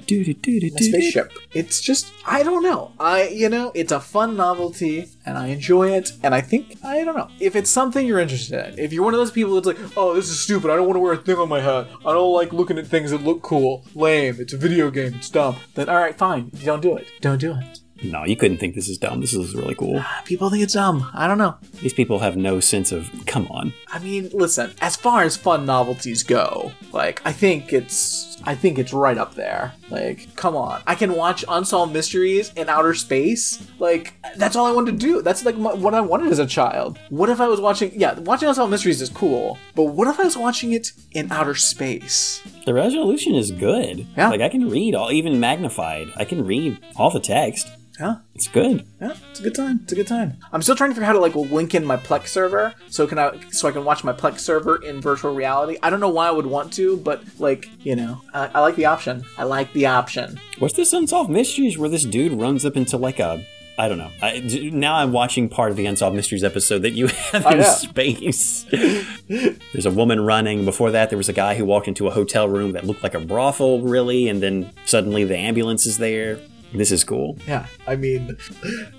spaceship. 0.83 1.31
It's 1.53 1.81
just 1.81 2.11
I 2.25 2.43
don't 2.43 2.63
know. 2.63 2.91
I 2.99 3.27
you 3.29 3.49
know 3.55 3.71
it's 3.73 3.91
a 3.91 3.99
fun 3.99 4.35
novelty, 4.35 5.07
and 5.25 5.37
I 5.37 5.47
enjoy 5.47 5.91
it, 5.91 6.11
and 6.23 6.35
I 6.35 6.41
think 6.41 6.77
I 6.83 7.03
don't 7.03 7.15
know 7.15 7.29
if 7.39 7.55
it's 7.55 7.69
something 7.69 8.05
you're 8.05 8.19
interested 8.19 8.73
in. 8.73 8.79
If 8.79 8.93
you're 8.93 9.03
one 9.03 9.13
of 9.13 9.19
those 9.19 9.31
people 9.31 9.55
that's 9.55 9.67
like, 9.67 9.97
oh, 9.97 10.13
this 10.13 10.29
is 10.29 10.39
stupid. 10.39 10.71
I 10.71 10.75
don't 10.75 10.85
want 10.85 10.95
to 10.95 11.01
wear 11.01 11.13
a 11.13 11.17
thing 11.17 11.37
on 11.37 11.49
my 11.49 11.61
head. 11.61 11.87
I 12.05 12.13
don't 12.13 12.33
like 12.33 12.53
looking 12.53 12.77
at 12.77 12.87
things 12.87 13.11
that 13.11 13.21
look 13.21 13.41
cool. 13.41 13.85
Lame. 13.95 14.37
It's 14.39 14.53
a 14.53 14.57
video 14.57 14.91
game. 14.91 15.15
It's 15.15 15.29
dumb. 15.29 15.55
Then 15.73 15.89
all 15.89 15.97
right, 15.97 16.17
fine. 16.17 16.51
Don't 16.63 16.81
do 16.81 16.95
it. 16.97 17.07
Don't 17.21 17.39
do 17.39 17.53
it. 17.53 17.79
No, 18.03 18.25
you 18.25 18.35
couldn't 18.35 18.57
think 18.57 18.75
this 18.75 18.89
is 18.89 18.97
dumb. 18.97 19.21
This 19.21 19.33
is 19.33 19.55
really 19.55 19.73
cool. 19.73 19.99
Ah, 19.99 20.21
people 20.25 20.49
think 20.49 20.63
it's 20.63 20.73
dumb. 20.73 21.09
I 21.13 21.27
don't 21.27 21.37
know. 21.37 21.55
These 21.81 21.93
people 21.93 22.19
have 22.19 22.35
no 22.35 22.59
sense 22.59 22.91
of, 22.91 23.09
come 23.25 23.47
on. 23.47 23.73
I 23.87 23.99
mean, 23.99 24.29
listen, 24.33 24.73
as 24.81 24.97
far 24.97 25.23
as 25.23 25.37
fun 25.37 25.65
novelties 25.65 26.21
go, 26.21 26.73
like 26.91 27.21
I 27.25 27.31
think 27.31 27.71
it's 27.71 28.34
I 28.45 28.55
think 28.55 28.77
it's 28.77 28.93
right 28.93 29.17
up 29.17 29.35
there. 29.35 29.73
Like, 29.89 30.35
come 30.35 30.55
on. 30.55 30.81
I 30.85 30.95
can 30.95 31.13
watch 31.13 31.43
Unsolved 31.47 31.93
Mysteries 31.93 32.51
in 32.55 32.69
outer 32.69 32.93
space. 32.93 33.65
Like, 33.79 34.13
that's 34.37 34.55
all 34.55 34.65
I 34.65 34.71
wanted 34.71 34.99
to 34.99 35.05
do. 35.05 35.21
That's 35.21 35.45
like 35.45 35.57
my, 35.57 35.73
what 35.73 35.93
I 35.93 36.01
wanted 36.01 36.31
as 36.31 36.39
a 36.39 36.45
child. 36.45 36.99
What 37.09 37.29
if 37.29 37.41
I 37.41 37.47
was 37.47 37.59
watching 37.59 37.91
Yeah, 37.99 38.17
watching 38.19 38.47
Unsolved 38.47 38.71
Mysteries 38.71 39.01
is 39.01 39.09
cool, 39.09 39.57
but 39.75 39.85
what 39.85 40.07
if 40.07 40.19
I 40.19 40.23
was 40.23 40.37
watching 40.37 40.73
it 40.73 40.91
in 41.11 41.31
outer 41.31 41.55
space? 41.55 42.41
The 42.65 42.73
resolution 42.73 43.35
is 43.35 43.51
good. 43.51 44.05
Yeah. 44.17 44.29
Like 44.29 44.41
I 44.41 44.49
can 44.49 44.69
read 44.69 44.95
all, 44.95 45.11
even 45.11 45.39
magnified. 45.39 46.11
I 46.15 46.25
can 46.25 46.45
read 46.45 46.79
all 46.95 47.09
the 47.09 47.19
text. 47.19 47.67
Yeah. 47.99 48.17
It's 48.33 48.47
good. 48.47 48.85
Yeah, 48.99 49.15
it's 49.31 49.39
a 49.39 49.43
good 49.43 49.55
time. 49.55 49.79
It's 49.83 49.93
a 49.93 49.95
good 49.95 50.07
time. 50.07 50.37
I'm 50.51 50.61
still 50.61 50.75
trying 50.75 50.89
to 50.91 50.95
figure 50.95 51.05
out 51.05 51.07
how 51.07 51.13
to 51.13 51.19
like 51.19 51.35
link 51.35 51.73
in 51.75 51.85
my 51.85 51.97
Plex 51.97 52.27
server 52.27 52.73
so 52.89 53.07
can 53.07 53.17
I 53.17 53.39
so 53.51 53.67
I 53.67 53.71
can 53.71 53.85
watch 53.85 54.03
my 54.03 54.13
Plex 54.13 54.39
server 54.39 54.83
in 54.83 55.01
virtual 55.01 55.33
reality. 55.33 55.77
I 55.81 55.89
don't 55.89 55.99
know 55.99 56.09
why 56.09 56.27
I 56.27 56.31
would 56.31 56.45
want 56.45 56.73
to, 56.73 56.97
but 56.97 57.23
like 57.39 57.69
you 57.83 57.95
know, 57.95 58.21
I, 58.33 58.51
I 58.55 58.59
like 58.61 58.75
the 58.75 58.85
option. 58.85 59.23
I 59.37 59.43
like 59.43 59.71
the 59.73 59.85
option. 59.85 60.39
What's 60.59 60.75
this 60.75 60.93
unsolved 60.93 61.29
mysteries 61.29 61.77
where 61.77 61.89
this 61.89 62.03
dude 62.03 62.33
runs 62.33 62.65
up 62.65 62.75
into 62.75 62.97
like 62.97 63.19
a 63.19 63.45
I 63.77 63.89
don't 63.89 63.97
know. 63.97 64.11
I, 64.21 64.39
now 64.71 64.95
I'm 64.95 65.11
watching 65.11 65.49
part 65.49 65.69
of 65.69 65.75
the 65.75 65.85
Unsolved 65.85 66.15
Mysteries 66.15 66.45
episode 66.45 66.79
that 66.83 66.91
you 66.91 67.07
have 67.33 67.45
oh, 67.45 67.57
in 67.57 67.63
space. 67.63 68.63
There's 69.27 69.85
a 69.85 69.91
woman 69.91 70.21
running. 70.21 70.63
Before 70.63 70.91
that, 70.91 71.09
there 71.09 71.17
was 71.17 71.27
a 71.27 71.33
guy 71.33 71.55
who 71.55 71.65
walked 71.65 71.89
into 71.89 72.07
a 72.07 72.11
hotel 72.11 72.47
room 72.47 72.71
that 72.71 72.85
looked 72.85 73.03
like 73.03 73.15
a 73.15 73.19
brothel, 73.19 73.81
really, 73.81 74.29
and 74.29 74.41
then 74.41 74.71
suddenly 74.85 75.25
the 75.25 75.37
ambulance 75.37 75.85
is 75.85 75.97
there. 75.97 76.39
This 76.77 76.91
is 76.91 77.03
cool. 77.03 77.37
Yeah, 77.47 77.67
I 77.87 77.95
mean, 77.95 78.37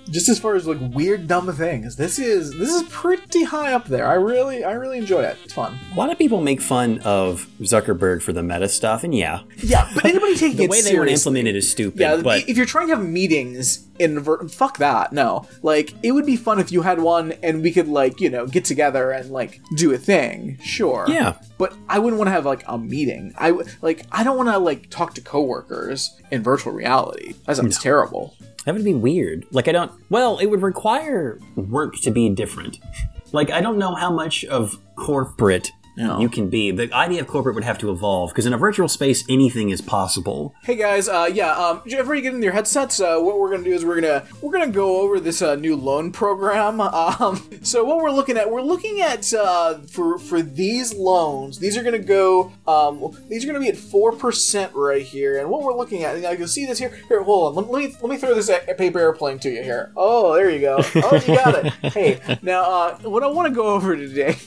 just 0.09 0.29
as 0.29 0.39
far 0.39 0.55
as 0.55 0.67
like 0.67 0.77
weird 0.93 1.27
dumb 1.27 1.51
things, 1.53 1.95
this 1.95 2.19
is 2.19 2.51
this 2.57 2.69
is 2.73 2.83
pretty 2.89 3.43
high 3.43 3.73
up 3.73 3.85
there. 3.85 4.07
I 4.07 4.13
really 4.15 4.63
I 4.63 4.73
really 4.73 4.97
enjoy 4.97 5.23
it. 5.23 5.37
It's 5.43 5.53
fun. 5.53 5.77
A 5.93 5.97
lot 5.97 6.11
of 6.11 6.17
people 6.17 6.41
make 6.41 6.61
fun 6.61 6.99
of 6.99 7.47
Zuckerberg 7.61 8.21
for 8.21 8.33
the 8.33 8.43
meta 8.43 8.67
stuff, 8.69 9.03
and 9.03 9.13
yeah, 9.15 9.41
Yeah, 9.57 9.89
but 9.93 10.05
anybody 10.05 10.35
taking 10.35 10.57
the 10.57 10.63
it 10.63 10.69
way 10.69 10.81
they 10.81 10.95
want 10.97 11.09
to 11.09 11.17
seriously. 11.17 11.29
implement 11.29 11.47
it 11.49 11.55
is 11.55 11.69
stupid. 11.71 11.99
Yeah, 11.99 12.17
but 12.21 12.47
if 12.49 12.57
you're 12.57 12.65
trying 12.65 12.87
to 12.89 12.95
have 12.95 13.05
meetings 13.05 13.87
in 13.99 14.19
ver- 14.19 14.47
fuck 14.47 14.77
that. 14.77 15.11
No, 15.13 15.47
like 15.63 15.93
it 16.03 16.11
would 16.11 16.25
be 16.25 16.35
fun 16.35 16.59
if 16.59 16.71
you 16.71 16.83
had 16.83 16.99
one 17.01 17.33
and 17.43 17.61
we 17.63 17.71
could 17.71 17.87
like 17.87 18.19
you 18.21 18.29
know 18.29 18.45
get 18.45 18.63
together 18.65 19.11
and 19.11 19.29
like 19.31 19.59
do 19.75 19.93
a 19.93 19.97
thing. 19.97 20.57
Sure. 20.63 21.05
Yeah. 21.07 21.37
But 21.57 21.73
I 21.89 21.97
wouldn't 21.97 22.19
want 22.19 22.27
to 22.27 22.31
have 22.31 22.45
like 22.45 22.63
a 22.67 22.77
meeting. 22.77 23.33
I 23.37 23.47
w- 23.49 23.67
like 23.81 24.05
I 24.11 24.23
don't 24.23 24.37
want 24.37 24.49
to 24.49 24.59
like 24.59 24.91
talk 24.91 25.15
to 25.15 25.21
coworkers 25.21 26.15
in 26.29 26.43
virtual 26.43 26.71
reality. 26.73 27.33
That 27.45 27.57
sounds 27.73 27.83
terrible. 27.83 28.35
That 28.65 28.75
would 28.75 28.83
be 28.83 28.93
weird. 28.93 29.45
Like 29.51 29.67
I 29.67 29.71
don't. 29.71 29.91
Well, 30.09 30.39
it 30.39 30.47
would 30.47 30.61
require 30.61 31.39
work 31.55 31.95
to 32.01 32.11
be 32.11 32.29
different. 32.29 32.79
Like 33.31 33.49
I 33.49 33.61
don't 33.61 33.77
know 33.77 33.95
how 33.95 34.11
much 34.11 34.43
of 34.45 34.77
corporate 34.95 35.71
No. 35.97 36.19
you 36.19 36.29
can 36.29 36.49
be. 36.49 36.71
The 36.71 36.93
idea 36.93 37.21
of 37.21 37.27
corporate 37.27 37.55
would 37.55 37.63
have 37.63 37.77
to 37.79 37.89
evolve 37.91 38.29
because 38.29 38.45
in 38.45 38.53
a 38.53 38.57
virtual 38.57 38.87
space, 38.87 39.23
anything 39.27 39.69
is 39.71 39.81
possible. 39.81 40.53
Hey 40.63 40.75
guys, 40.75 41.09
uh, 41.09 41.29
yeah, 41.31 41.51
um, 41.53 41.81
did 41.83 41.95
everybody 41.95 42.21
get 42.21 42.33
in 42.35 42.41
your 42.43 42.53
headsets? 42.53 42.99
Uh, 43.01 43.17
what 43.19 43.39
we're 43.39 43.49
gonna 43.49 43.63
do 43.63 43.73
is 43.73 43.83
we're 43.83 43.99
gonna 43.99 44.23
we're 44.41 44.51
gonna 44.51 44.67
go 44.71 45.01
over 45.01 45.19
this 45.19 45.41
uh, 45.41 45.55
new 45.55 45.75
loan 45.75 46.11
program. 46.11 46.81
Um, 47.17 47.41
so 47.63 47.83
what 47.83 47.97
we're 47.97 48.11
looking 48.11 48.37
at, 48.37 48.49
we're 48.51 48.61
looking 48.61 49.01
at 49.01 49.33
uh, 49.33 49.79
for 49.89 50.17
for 50.19 50.41
these 50.41 50.93
loans. 50.93 51.57
These 51.57 51.77
are 51.77 51.83
gonna 51.83 51.97
go. 51.99 52.51
Um, 52.67 53.15
these 53.29 53.43
are 53.43 53.47
gonna 53.47 53.59
be 53.59 53.69
at 53.69 53.77
four 53.77 54.11
percent 54.11 54.73
right 54.75 55.01
here. 55.01 55.39
And 55.39 55.49
what 55.49 55.63
we're 55.63 55.75
looking 55.75 56.03
at, 56.03 56.17
you 56.17 56.37
can 56.37 56.47
see 56.47 56.65
this 56.65 56.77
here. 56.79 56.89
Here, 57.07 57.23
hold 57.23 57.57
on. 57.57 57.63
Let, 57.63 57.71
let 57.71 57.83
me 57.89 57.95
let 58.01 58.09
me 58.09 58.17
throw 58.17 58.33
this 58.35 58.49
a- 58.49 58.73
paper 58.77 58.99
airplane 58.99 59.39
to 59.39 59.49
you 59.49 59.63
here. 59.63 59.91
Oh, 59.95 60.35
there 60.35 60.49
you 60.49 60.59
go. 60.59 60.77
Oh, 60.95 61.15
you 61.15 61.35
got 61.35 61.65
it. 61.65 61.73
Hey, 61.97 62.19
now 62.41 62.61
uh, 62.63 62.97
what 62.99 63.23
I 63.23 63.27
want 63.27 63.47
to 63.47 63.53
go 63.55 63.67
over 63.67 63.95
today. 63.95 64.37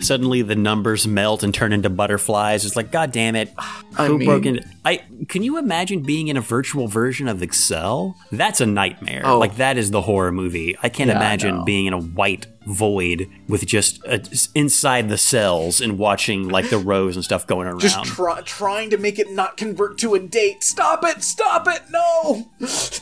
Suddenly, 0.00 0.42
the 0.42 0.55
numbers 0.56 1.06
melt 1.06 1.42
and 1.42 1.52
turn 1.54 1.72
into 1.72 1.90
butterflies. 1.90 2.64
It's 2.64 2.76
like, 2.76 2.90
God 2.90 3.12
damn 3.12 3.36
it! 3.36 3.52
I 3.96 4.08
mean- 4.08 4.24
broke 4.24 4.46
in? 4.46 4.60
I 4.84 5.02
can 5.28 5.42
you 5.42 5.58
imagine 5.58 6.02
being 6.02 6.28
in 6.28 6.36
a 6.36 6.40
virtual 6.40 6.88
version 6.88 7.28
of 7.28 7.42
Excel? 7.42 8.16
That's 8.32 8.60
a 8.60 8.66
nightmare. 8.66 9.22
Oh. 9.24 9.38
Like 9.38 9.56
that 9.56 9.76
is 9.76 9.90
the 9.90 10.00
horror 10.02 10.32
movie. 10.32 10.76
I 10.82 10.88
can't 10.88 11.08
Yeah, 11.08 11.16
imagine 11.16 11.56
know. 11.58 11.64
being 11.64 11.86
in 11.86 11.92
a 11.92 12.00
white 12.00 12.46
void 12.66 13.30
with 13.48 13.64
just 13.64 14.04
uh, 14.06 14.18
inside 14.54 15.08
the 15.08 15.16
cells 15.16 15.80
and 15.80 15.98
watching 15.98 16.48
like 16.48 16.68
the 16.68 16.78
rows 16.78 17.14
and 17.16 17.24
stuff 17.24 17.46
going 17.46 17.66
around. 17.66 17.80
Just 17.80 18.04
try, 18.04 18.40
trying 18.42 18.90
to 18.90 18.98
make 18.98 19.18
it 19.18 19.30
not 19.30 19.56
convert 19.56 19.98
to 19.98 20.14
a 20.14 20.18
date. 20.18 20.62
Stop 20.62 21.04
it! 21.04 21.22
Stop 21.22 21.66
it! 21.68 21.82
No! 21.90 22.46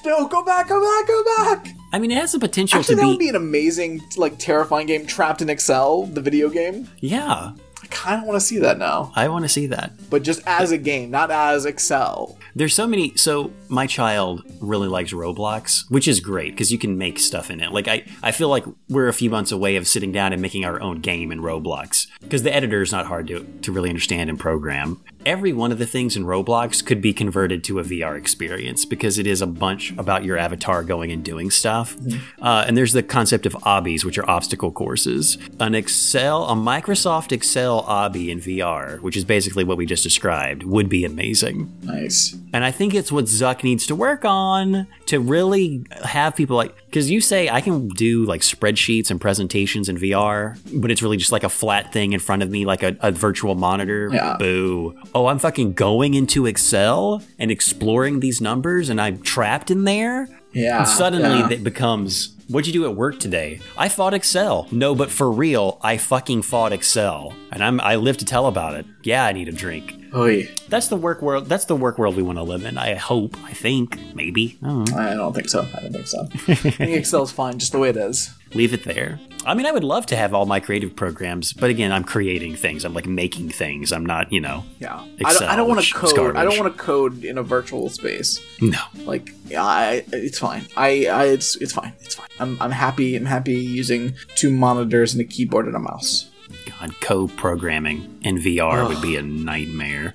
No! 0.04 0.28
Go 0.28 0.44
back! 0.44 0.68
Go 0.68 0.80
back! 0.80 1.06
Go 1.08 1.24
back! 1.36 1.74
I 1.92 1.98
mean, 1.98 2.10
it 2.10 2.18
has 2.18 2.32
the 2.32 2.38
potential 2.38 2.80
Actually, 2.80 2.96
to 2.96 3.00
that 3.00 3.02
be. 3.02 3.08
would 3.08 3.18
be 3.18 3.28
an 3.28 3.36
amazing, 3.36 4.00
like, 4.16 4.38
terrifying 4.38 4.86
game. 4.86 5.06
Trapped 5.06 5.40
in 5.42 5.48
Excel, 5.48 6.04
the 6.06 6.20
video 6.20 6.48
game. 6.50 6.88
yeah, 6.98 7.52
kind 7.94 8.20
of 8.20 8.26
want 8.26 8.38
to 8.40 8.46
see 8.46 8.58
that 8.58 8.78
now, 8.78 9.12
I 9.14 9.28
want 9.28 9.44
to 9.44 9.48
see 9.48 9.66
that. 9.68 9.92
but 10.10 10.22
just 10.22 10.42
as 10.46 10.72
a 10.72 10.78
game, 10.78 11.10
not 11.10 11.30
as 11.30 11.64
Excel. 11.64 12.36
There's 12.56 12.74
so 12.74 12.86
many. 12.86 13.16
So 13.16 13.52
my 13.68 13.86
child 13.86 14.44
really 14.60 14.86
likes 14.86 15.12
Roblox, 15.12 15.90
which 15.90 16.06
is 16.06 16.20
great 16.20 16.52
because 16.52 16.70
you 16.70 16.78
can 16.78 16.96
make 16.98 17.18
stuff 17.18 17.50
in 17.50 17.60
it. 17.60 17.72
Like 17.72 17.88
I, 17.88 18.04
I 18.22 18.30
feel 18.30 18.48
like 18.48 18.64
we're 18.88 19.08
a 19.08 19.12
few 19.12 19.28
months 19.30 19.50
away 19.50 19.74
of 19.76 19.88
sitting 19.88 20.12
down 20.12 20.32
and 20.32 20.40
making 20.40 20.64
our 20.64 20.80
own 20.80 21.00
game 21.00 21.32
in 21.32 21.40
Roblox 21.40 22.06
because 22.20 22.42
the 22.44 22.54
editor 22.54 22.80
is 22.82 22.92
not 22.92 23.06
hard 23.06 23.26
to 23.28 23.44
to 23.62 23.72
really 23.72 23.88
understand 23.88 24.30
and 24.30 24.38
program. 24.38 25.02
Every 25.26 25.52
one 25.52 25.72
of 25.72 25.78
the 25.78 25.86
things 25.86 26.16
in 26.16 26.24
Roblox 26.24 26.84
could 26.84 27.00
be 27.00 27.12
converted 27.12 27.64
to 27.64 27.78
a 27.78 27.84
VR 27.84 28.16
experience 28.16 28.84
because 28.84 29.18
it 29.18 29.26
is 29.26 29.42
a 29.42 29.46
bunch 29.46 29.92
about 29.98 30.24
your 30.24 30.38
avatar 30.38 30.82
going 30.82 31.10
and 31.10 31.24
doing 31.24 31.50
stuff. 31.50 31.96
Uh, 32.40 32.64
and 32.66 32.76
there's 32.76 32.92
the 32.92 33.02
concept 33.02 33.46
of 33.46 33.52
obbies, 33.54 34.04
which 34.04 34.18
are 34.18 34.28
obstacle 34.28 34.70
courses. 34.70 35.38
An 35.60 35.74
Excel, 35.74 36.44
a 36.44 36.54
Microsoft 36.54 37.32
Excel 37.32 37.82
obby 37.84 38.28
in 38.28 38.40
VR, 38.40 39.00
which 39.00 39.16
is 39.16 39.24
basically 39.24 39.64
what 39.64 39.76
we 39.76 39.86
just 39.86 40.02
described, 40.02 40.62
would 40.62 40.88
be 40.88 41.04
amazing. 41.04 41.72
Nice. 41.82 42.36
And 42.52 42.64
I 42.64 42.70
think 42.70 42.94
it's 42.94 43.10
what 43.10 43.24
Zuck 43.24 43.64
needs 43.64 43.86
to 43.86 43.94
work 43.94 44.24
on 44.24 44.86
to 45.06 45.20
really 45.20 45.84
have 46.04 46.36
people 46.36 46.56
like, 46.56 46.74
because 46.94 47.10
you 47.10 47.20
say 47.20 47.48
I 47.48 47.60
can 47.60 47.88
do 47.88 48.24
like 48.24 48.42
spreadsheets 48.42 49.10
and 49.10 49.20
presentations 49.20 49.88
in 49.88 49.96
VR, 49.96 50.56
but 50.80 50.92
it's 50.92 51.02
really 51.02 51.16
just 51.16 51.32
like 51.32 51.42
a 51.42 51.48
flat 51.48 51.92
thing 51.92 52.12
in 52.12 52.20
front 52.20 52.44
of 52.44 52.50
me, 52.50 52.64
like 52.64 52.84
a, 52.84 52.96
a 53.00 53.10
virtual 53.10 53.56
monitor. 53.56 54.10
Yeah. 54.12 54.36
Boo. 54.38 54.96
Oh, 55.12 55.26
I'm 55.26 55.40
fucking 55.40 55.72
going 55.72 56.14
into 56.14 56.46
Excel 56.46 57.20
and 57.36 57.50
exploring 57.50 58.20
these 58.20 58.40
numbers 58.40 58.90
and 58.90 59.00
I'm 59.00 59.20
trapped 59.22 59.72
in 59.72 59.82
there. 59.82 60.28
Yeah. 60.54 60.78
And 60.78 60.88
suddenly 60.88 61.40
yeah. 61.40 61.50
it 61.50 61.64
becomes, 61.64 62.34
what'd 62.48 62.66
you 62.66 62.72
do 62.72 62.88
at 62.88 62.96
work 62.96 63.20
today? 63.20 63.60
I 63.76 63.88
fought 63.88 64.14
Excel. 64.14 64.68
No, 64.70 64.94
but 64.94 65.10
for 65.10 65.30
real, 65.30 65.78
I 65.82 65.96
fucking 65.96 66.42
fought 66.42 66.72
Excel. 66.72 67.34
And 67.52 67.62
I'm 67.62 67.80
I 67.80 67.96
live 67.96 68.16
to 68.18 68.24
tell 68.24 68.46
about 68.46 68.74
it. 68.74 68.86
Yeah, 69.02 69.24
I 69.24 69.32
need 69.32 69.48
a 69.48 69.52
drink. 69.52 69.94
Oy. 70.14 70.48
That's 70.68 70.88
the 70.88 70.96
work 70.96 71.22
world. 71.22 71.46
That's 71.46 71.64
the 71.64 71.76
work 71.76 71.98
world 71.98 72.16
we 72.16 72.22
want 72.22 72.38
to 72.38 72.42
live 72.44 72.64
in. 72.64 72.78
I 72.78 72.94
hope. 72.94 73.36
I 73.44 73.52
think. 73.52 73.98
Maybe. 74.14 74.58
I 74.62 74.66
don't. 74.66 74.92
I 74.94 75.14
don't 75.14 75.32
think 75.34 75.48
so. 75.48 75.66
I 75.74 75.80
don't 75.80 75.92
think 75.92 76.06
so. 76.06 76.22
I 76.48 76.54
think 76.54 76.96
Excel's 76.96 77.32
fine 77.32 77.58
just 77.58 77.72
the 77.72 77.78
way 77.78 77.88
it 77.88 77.96
is. 77.96 78.32
Leave 78.54 78.72
it 78.72 78.84
there. 78.84 79.18
I 79.46 79.54
mean, 79.54 79.66
I 79.66 79.72
would 79.72 79.84
love 79.84 80.06
to 80.06 80.16
have 80.16 80.32
all 80.32 80.46
my 80.46 80.58
creative 80.58 80.96
programs, 80.96 81.52
but 81.52 81.68
again, 81.68 81.92
I'm 81.92 82.04
creating 82.04 82.56
things. 82.56 82.84
I'm 82.84 82.94
like 82.94 83.06
making 83.06 83.50
things. 83.50 83.92
I'm 83.92 84.06
not, 84.06 84.32
you 84.32 84.40
know. 84.40 84.64
Yeah. 84.78 84.94
I 84.94 85.00
don't, 85.00 85.20
Excel, 85.20 85.48
I 85.48 85.56
don't 85.56 85.68
want 85.68 85.80
to 85.80 85.86
is 85.86 85.92
code. 85.92 86.36
I 86.36 86.44
don't 86.44 86.58
want 86.58 86.74
to 86.74 86.82
code 86.82 87.24
in 87.24 87.36
a 87.36 87.42
virtual 87.42 87.90
space. 87.90 88.40
No. 88.62 88.78
Like, 89.04 89.30
yeah, 89.46 89.64
I, 89.64 90.04
it's 90.12 90.38
fine. 90.38 90.66
I, 90.76 91.06
I, 91.06 91.24
it's, 91.26 91.56
it's 91.56 91.72
fine. 91.72 91.92
It's 92.00 92.14
fine. 92.14 92.28
I'm, 92.40 92.56
I'm 92.60 92.70
happy. 92.70 93.16
I'm 93.16 93.26
happy 93.26 93.54
using 93.54 94.14
two 94.34 94.50
monitors 94.50 95.12
and 95.12 95.20
a 95.20 95.24
keyboard 95.24 95.66
and 95.66 95.76
a 95.76 95.80
mouse. 95.80 96.30
God, 96.66 96.98
co-programming 97.00 98.20
in 98.22 98.38
VR 98.38 98.88
would 98.88 99.02
be 99.02 99.16
a 99.16 99.22
nightmare. 99.22 100.14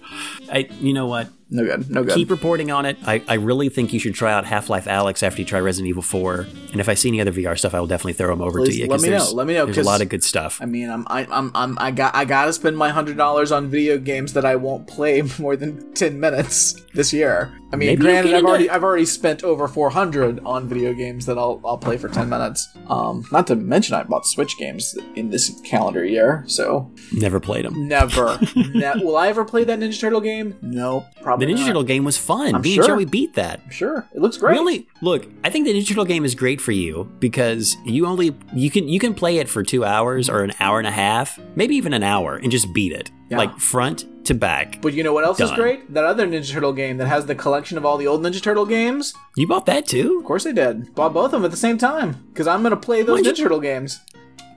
I, 0.52 0.70
you 0.80 0.94
know 0.94 1.06
what? 1.06 1.30
No 1.52 1.64
good. 1.64 1.90
No 1.90 2.04
good. 2.04 2.14
Keep 2.14 2.30
reporting 2.30 2.70
on 2.70 2.86
it. 2.86 2.98
I, 3.06 3.24
I 3.28 3.34
really 3.36 3.70
think 3.70 3.92
you 3.92 4.00
should 4.00 4.14
try 4.14 4.32
out 4.32 4.46
Half 4.46 4.70
Life 4.70 4.86
Alyx 4.86 5.24
after 5.24 5.42
you 5.42 5.46
try 5.48 5.60
Resident 5.60 5.90
Evil 5.90 6.04
4. 6.04 6.48
And 6.72 6.80
if 6.80 6.88
I 6.88 6.94
see 6.94 7.10
any 7.10 7.20
other 7.22 7.32
VR 7.32 7.58
stuff, 7.58 7.74
I 7.74 7.80
will 7.80 7.88
definitely 7.88 8.14
throw 8.14 8.28
them 8.30 8.42
over 8.42 8.60
Please 8.60 8.76
to 8.76 8.82
you. 8.82 8.88
let 8.88 8.98
'cause 8.98 9.04
me 9.04 9.10
know. 9.10 9.32
Let 9.34 9.48
me 9.48 9.54
know, 9.56 9.66
There's 9.66 9.78
a 9.78 9.80
'cause- 9.80 9.88
lot 9.88 10.02
of 10.02 10.10
good 10.10 10.24
stuff. 10.24 10.60
I 10.62 10.66
mean, 10.66 10.90
I'm, 10.92 11.08
I, 11.10 11.26
I'm, 11.32 11.52
I'm, 11.56 11.78
I 11.80 11.90
got, 11.90 12.16
I 12.16 12.26
gotta 12.26 12.54
spend 12.54 12.78
my 12.78 12.90
hundred 12.90 13.18
dollars 13.18 13.52
on 13.52 13.68
video 13.68 13.98
games 13.98 14.34
that 14.34 14.46
I 14.46 14.56
won't 14.58 14.86
play 14.88 15.24
more 15.40 15.56
than 15.56 15.92
ten 15.94 16.20
minutes 16.20 16.76
this 16.94 17.12
year. 17.12 17.52
I 17.72 17.76
mean, 17.76 17.90
Maybe 17.90 18.02
granted, 18.02 18.34
I've 18.34 18.46
already, 18.46 18.68
I've 18.70 18.84
already 18.84 19.06
spent 19.06 19.44
over 19.44 19.68
four 19.68 19.90
hundred 19.92 20.40
on 20.44 20.68
video 20.68 20.92
games 20.94 21.26
that 21.28 21.38
I'll, 21.38 21.62
I'll 21.66 21.78
play 21.78 21.98
for 21.98 22.10
ten 22.10 22.30
minutes. 22.30 22.68
Um, 22.88 23.26
not 23.32 23.48
to 23.48 23.56
mention 23.56 23.96
I 23.96 24.04
bought 24.04 24.26
Switch 24.28 24.58
games 24.58 24.96
in 25.16 25.30
this 25.30 25.60
calendar 25.64 26.04
year, 26.06 26.44
so 26.48 26.92
Never 27.12 27.40
played 27.40 27.66
them. 27.66 27.88
never. 27.88 28.40
ne- 28.56 29.04
will 29.04 29.18
I 29.18 29.28
ever 29.30 29.46
play 29.46 29.64
that 29.66 29.80
Ninja 29.80 30.00
Turtle 30.00 30.22
game? 30.22 30.56
Nope, 30.62 31.06
The 31.40 31.46
Ninja. 31.48 31.66
Turtle 31.66 31.84
game 31.84 32.04
was 32.04 32.18
fun. 32.18 32.56
I'm 32.56 32.62
Me 32.62 32.76
sure. 32.76 32.84
and 32.84 32.88
Joey 32.94 33.06
beat 33.06 33.34
that. 33.36 33.62
Sure, 33.72 34.08
it 34.14 34.22
looks 34.22 34.38
great. 34.38 34.52
Really? 34.54 34.88
Look, 35.02 35.28
I 35.44 35.50
think 35.50 35.66
the 35.66 35.74
Ninja 35.74 35.88
Turtle 35.88 36.06
game 36.06 36.26
is 36.26 36.36
great 36.36 36.60
for 36.62 36.72
you 36.72 37.10
because 37.20 37.76
you 37.86 38.06
only 38.06 38.36
you 38.54 38.70
can 38.70 38.88
you 38.88 39.00
can 39.00 39.14
play 39.14 39.38
it 39.38 39.50
for 39.50 39.64
two 39.64 39.84
hours 39.86 40.30
or 40.30 40.44
an 40.44 40.54
hour 40.60 40.80
and 40.80 40.88
a 40.88 40.92
half, 40.92 41.40
maybe 41.56 41.76
even 41.76 41.94
an 41.94 42.04
hour, 42.04 42.36
and 42.38 42.52
just 42.52 42.74
beat 42.74 42.92
it 42.92 43.12
Yeah. 43.30 43.38
like 43.38 43.58
front 43.60 44.06
to 44.26 44.34
back. 44.34 44.82
But 44.82 44.94
you 44.94 45.04
know 45.04 45.14
what 45.14 45.24
else 45.26 45.40
is 45.40 45.52
great? 45.52 45.92
That 45.94 46.04
other 46.04 46.28
Ninja 46.28 46.52
Turtle 46.52 46.74
game 46.74 46.98
that 46.98 47.08
has 47.08 47.26
the 47.26 47.34
collection 47.36 47.78
of 47.78 47.86
all 47.86 47.98
the 47.98 48.06
old 48.08 48.22
Ninja 48.22 48.42
Turtle 48.42 48.66
games. 48.66 49.14
You 49.36 49.48
bought 49.48 49.66
that 49.68 49.88
too? 49.88 50.20
Of 50.20 50.26
course 50.26 50.46
I 50.46 50.52
did. 50.52 50.94
Bought 50.94 51.14
both 51.14 51.26
of 51.26 51.32
them 51.32 51.46
at 51.46 51.52
the 51.52 51.58
same 51.58 51.78
time 51.78 52.26
because 52.32 52.46
I'm 52.48 52.62
gonna 52.62 52.76
play 52.78 53.02
those 53.02 53.22
Ninja 53.22 53.36
Turtle 53.36 53.60
games. 53.60 54.00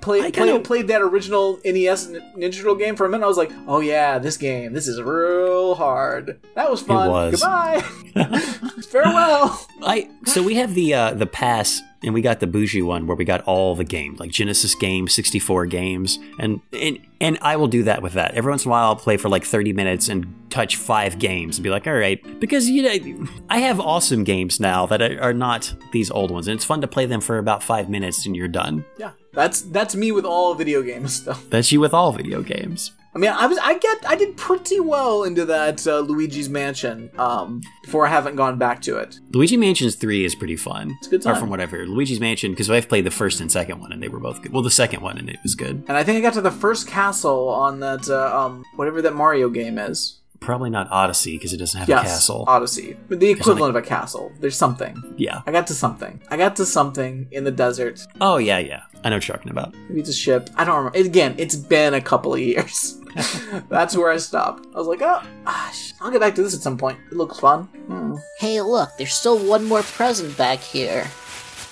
Play, 0.03 0.20
I 0.20 0.30
kinda- 0.30 0.59
played 0.61 0.88
that 0.88 1.00
original 1.00 1.59
NES 1.64 2.09
Ninja 2.36 2.57
Turtle 2.57 2.74
game 2.74 2.96
for 2.96 3.07
a 3.07 3.09
minute. 3.09 3.24
I 3.24 3.28
was 3.28 3.36
like, 3.36 3.53
oh 3.66 3.80
yeah, 3.80 4.18
this 4.18 4.36
game. 4.36 4.72
This 4.72 4.88
is 4.88 5.00
real 5.00 5.74
hard. 5.76 6.40
That 6.57 6.70
was 6.70 6.82
fun. 6.82 7.09
was. 7.09 7.40
Goodbye. 7.40 7.80
Farewell. 8.90 9.66
I 9.82 10.11
so 10.26 10.42
we 10.42 10.57
have 10.57 10.74
the 10.74 10.94
uh, 10.94 11.14
the 11.14 11.26
pass 11.26 11.80
and 12.05 12.12
we 12.14 12.20
got 12.20 12.40
the 12.40 12.46
bougie 12.46 12.82
one 12.82 13.07
where 13.07 13.16
we 13.16 13.24
got 13.24 13.42
all 13.42 13.74
the 13.74 13.84
games 13.84 14.18
like 14.18 14.30
Genesis 14.30 14.74
games, 14.74 15.14
64 15.14 15.66
games, 15.66 16.18
and 16.38 16.61
and 16.72 16.98
and 17.20 17.38
I 17.40 17.57
will 17.57 17.68
do 17.68 17.84
that 17.84 18.03
with 18.03 18.14
that. 18.14 18.34
Every 18.34 18.50
once 18.50 18.64
in 18.64 18.70
a 18.70 18.72
while, 18.72 18.86
I'll 18.88 18.96
play 18.96 19.16
for 19.16 19.28
like 19.28 19.44
30 19.44 19.72
minutes 19.72 20.09
and 20.09 20.26
touch 20.50 20.76
five 20.76 21.18
games 21.18 21.57
and 21.59 21.62
be 21.64 21.70
like, 21.70 21.86
all 21.86 21.94
right, 21.94 22.20
because 22.40 22.68
you 22.68 22.82
know 22.82 23.26
I 23.48 23.59
have 23.59 23.78
awesome 23.80 24.24
games 24.24 24.59
now 24.61 24.86
that 24.86 25.00
are 25.00 25.20
are 25.22 25.32
not 25.34 25.72
these 25.92 26.11
old 26.11 26.30
ones, 26.30 26.48
and 26.48 26.57
it's 26.57 26.64
fun 26.64 26.80
to 26.80 26.88
play 26.88 27.07
them 27.07 27.20
for 27.20 27.38
about 27.38 27.62
five 27.62 27.88
minutes 27.88 28.26
and 28.26 28.34
you're 28.36 28.48
done. 28.48 28.84
Yeah, 28.98 29.12
that's 29.33 29.62
that's 29.62 29.95
me 29.95 30.12
with 30.12 30.24
all 30.24 30.55
video 30.55 30.83
games 30.83 31.24
though. 31.24 31.37
That's 31.51 31.72
you 31.72 31.80
with 31.80 31.95
all 31.95 32.12
video 32.12 32.43
games. 32.43 32.93
I 33.14 33.18
mean, 33.18 33.30
I 33.30 33.47
was 33.47 33.59
I 33.59 33.76
get 33.76 33.99
I 34.07 34.16
did 34.16 34.39
pretty 34.39 34.80
well 34.80 35.24
into 35.24 35.45
that 35.45 35.87
uh, 35.87 35.99
Luigi's 36.01 36.49
Mansion 36.49 37.11
um, 37.18 37.61
before 37.83 38.07
I 38.07 38.11
haven't 38.11 38.37
gone 38.37 38.57
back 38.59 38.80
to 38.83 38.97
it. 38.97 39.18
Luigi 39.33 39.59
Mansions 39.59 39.97
3 39.97 40.24
is 40.24 40.35
pretty 40.35 40.57
fun. 40.57 40.95
It's 40.99 41.09
a 41.09 41.11
good 41.11 41.20
Or 41.20 41.33
time. 41.33 41.37
from 41.41 41.51
what 41.51 41.61
I've 41.61 41.70
heard. 41.70 41.91
Luigi's 41.91 42.20
Mansion, 42.20 42.53
because 42.53 42.70
I've 42.70 42.89
played 42.89 43.05
the 43.05 43.11
first 43.11 43.39
and 43.43 43.53
second 43.53 43.80
one 43.80 43.93
and 43.93 44.03
they 44.03 44.09
were 44.09 44.18
both 44.18 44.41
good. 44.41 44.51
Well, 44.55 44.62
the 44.62 44.70
second 44.70 45.03
one 45.03 45.18
and 45.18 45.28
it 45.28 45.37
was 45.43 45.55
good. 45.55 45.85
And 45.89 45.97
I 45.99 46.05
think 46.05 46.16
I 46.16 46.20
got 46.22 46.33
to 46.35 46.41
the 46.41 46.51
first 46.51 46.87
castle 46.89 47.51
on 47.51 47.80
that 47.80 48.09
uh, 48.09 48.35
um 48.47 48.64
whatever 48.76 49.03
that 49.03 49.14
Mario 49.14 49.51
game 49.51 49.76
is. 49.78 50.22
Probably 50.43 50.70
not 50.70 50.88
Odyssey 50.90 51.36
because 51.36 51.53
it 51.53 51.59
doesn't 51.59 51.78
have 51.78 51.88
Yes, 51.88 52.01
a 52.01 52.05
castle. 52.05 52.45
Odyssey, 52.49 52.97
but 53.09 53.20
the 53.20 53.30
equivalent 53.30 53.76
of 53.76 53.82
a 53.82 53.86
castle. 53.86 54.32
There's 54.40 54.57
something. 54.57 55.14
yeah. 55.16 55.43
I 55.47 55.53
got 55.53 55.66
to 55.68 55.74
something. 55.74 56.20
I 56.30 56.36
got 56.36 56.57
to 56.57 56.66
something 56.66 57.28
in 57.30 57.45
the 57.45 57.51
desert. 57.51 58.01
Oh, 58.20 58.36
yeah, 58.38 58.59
yeah. 58.59 58.82
I 59.05 59.09
know 59.09 59.16
what 59.16 59.26
you're 59.28 59.36
talking 59.36 59.51
about. 59.53 59.74
Maybe 59.88 60.01
it's 60.01 60.09
a 60.11 60.12
ship. 60.12 60.51
I 60.57 60.64
don't 60.64 60.76
remember. 60.76 60.99
Again, 60.99 61.34
it's 61.38 61.57
been 61.57 61.95
a 61.95 62.01
couple 62.01 62.34
of 62.34 62.40
years. 62.40 62.99
That's 63.68 63.97
where 63.97 64.11
I 64.11 64.16
stopped. 64.16 64.66
I 64.74 64.78
was 64.78 64.86
like, 64.86 65.03
oh, 65.03 65.22
gosh, 65.45 65.93
I'll 66.01 66.11
get 66.11 66.20
back 66.20 66.34
to 66.36 66.43
this 66.43 66.55
at 66.55 66.61
some 66.61 66.76
point. 66.78 66.99
It 67.11 67.16
looks 67.16 67.38
fun. 67.38 67.64
Hmm. 67.86 68.14
Hey, 68.38 68.61
look, 68.61 68.90
there's 68.99 69.12
still 69.14 69.38
one 69.38 69.64
more 69.64 69.82
present 69.82 70.36
back 70.36 70.59
here. 70.61 71.07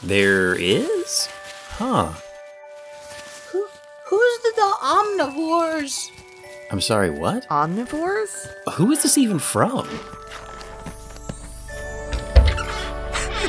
There 0.03 0.55
is? 0.55 1.29
Huh. 1.71 2.12
Who, 3.53 3.66
who's 4.07 4.39
the, 4.43 4.53
the 4.57 4.75
omnivores? 4.83 6.11
I'm 6.73 6.81
sorry, 6.81 7.11
what? 7.11 7.49
Omnivores? 7.49 8.49
Who 8.75 8.93
is 8.93 9.03
this 9.03 9.18
even 9.18 9.41
from? 9.41 9.89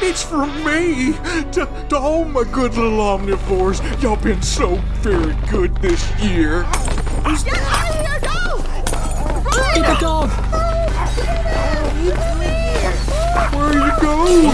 It's 0.04 0.24
from 0.24 0.50
me 0.66 1.14
to, 1.52 1.70
to 1.90 1.98
all 1.98 2.26
my 2.26 2.44
good 2.46 2.74
little 2.74 2.98
omnivores. 2.98 3.80
Y'all 4.02 4.16
been 4.16 4.42
so 4.42 4.78
very 5.02 5.36
good 5.52 5.76
this 5.78 6.04
year. 6.20 6.64
Get 6.64 7.60
out 7.60 7.90
of 7.90 7.96
here, 8.00 8.20
go! 8.22 8.58
Get 9.76 9.86
the 9.86 9.98
dog! 10.00 10.30
Where 13.54 13.66
are 13.68 13.74
you 13.86 13.94
going? 14.02 14.50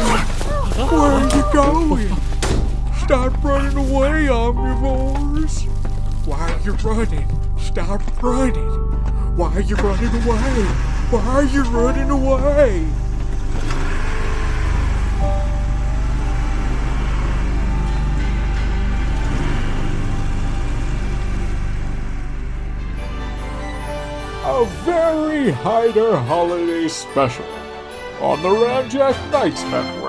Where 0.90 1.12
are 1.14 1.30
you 1.38 1.44
going? 1.54 2.18
Stop 2.98 3.42
running 3.42 3.78
away, 3.78 4.28
omnivores. 4.28 5.66
Why 6.26 6.52
are 6.52 6.60
you 6.60 6.74
running? 6.74 7.37
Stop 7.78 8.24
running. 8.24 8.72
Why 9.38 9.54
are 9.54 9.62
you 9.62 9.76
running 9.76 10.08
away? 10.08 10.64
Why 11.12 11.22
are 11.28 11.44
you 11.44 11.62
running 11.62 12.10
away? 12.10 12.88
A 24.44 24.66
very 24.84 25.52
Hider 25.52 26.18
holiday 26.18 26.88
special 26.88 27.46
on 28.22 28.42
the 28.42 28.50
Ramjack 28.50 29.32
Nights 29.32 29.62
Network. 29.66 30.07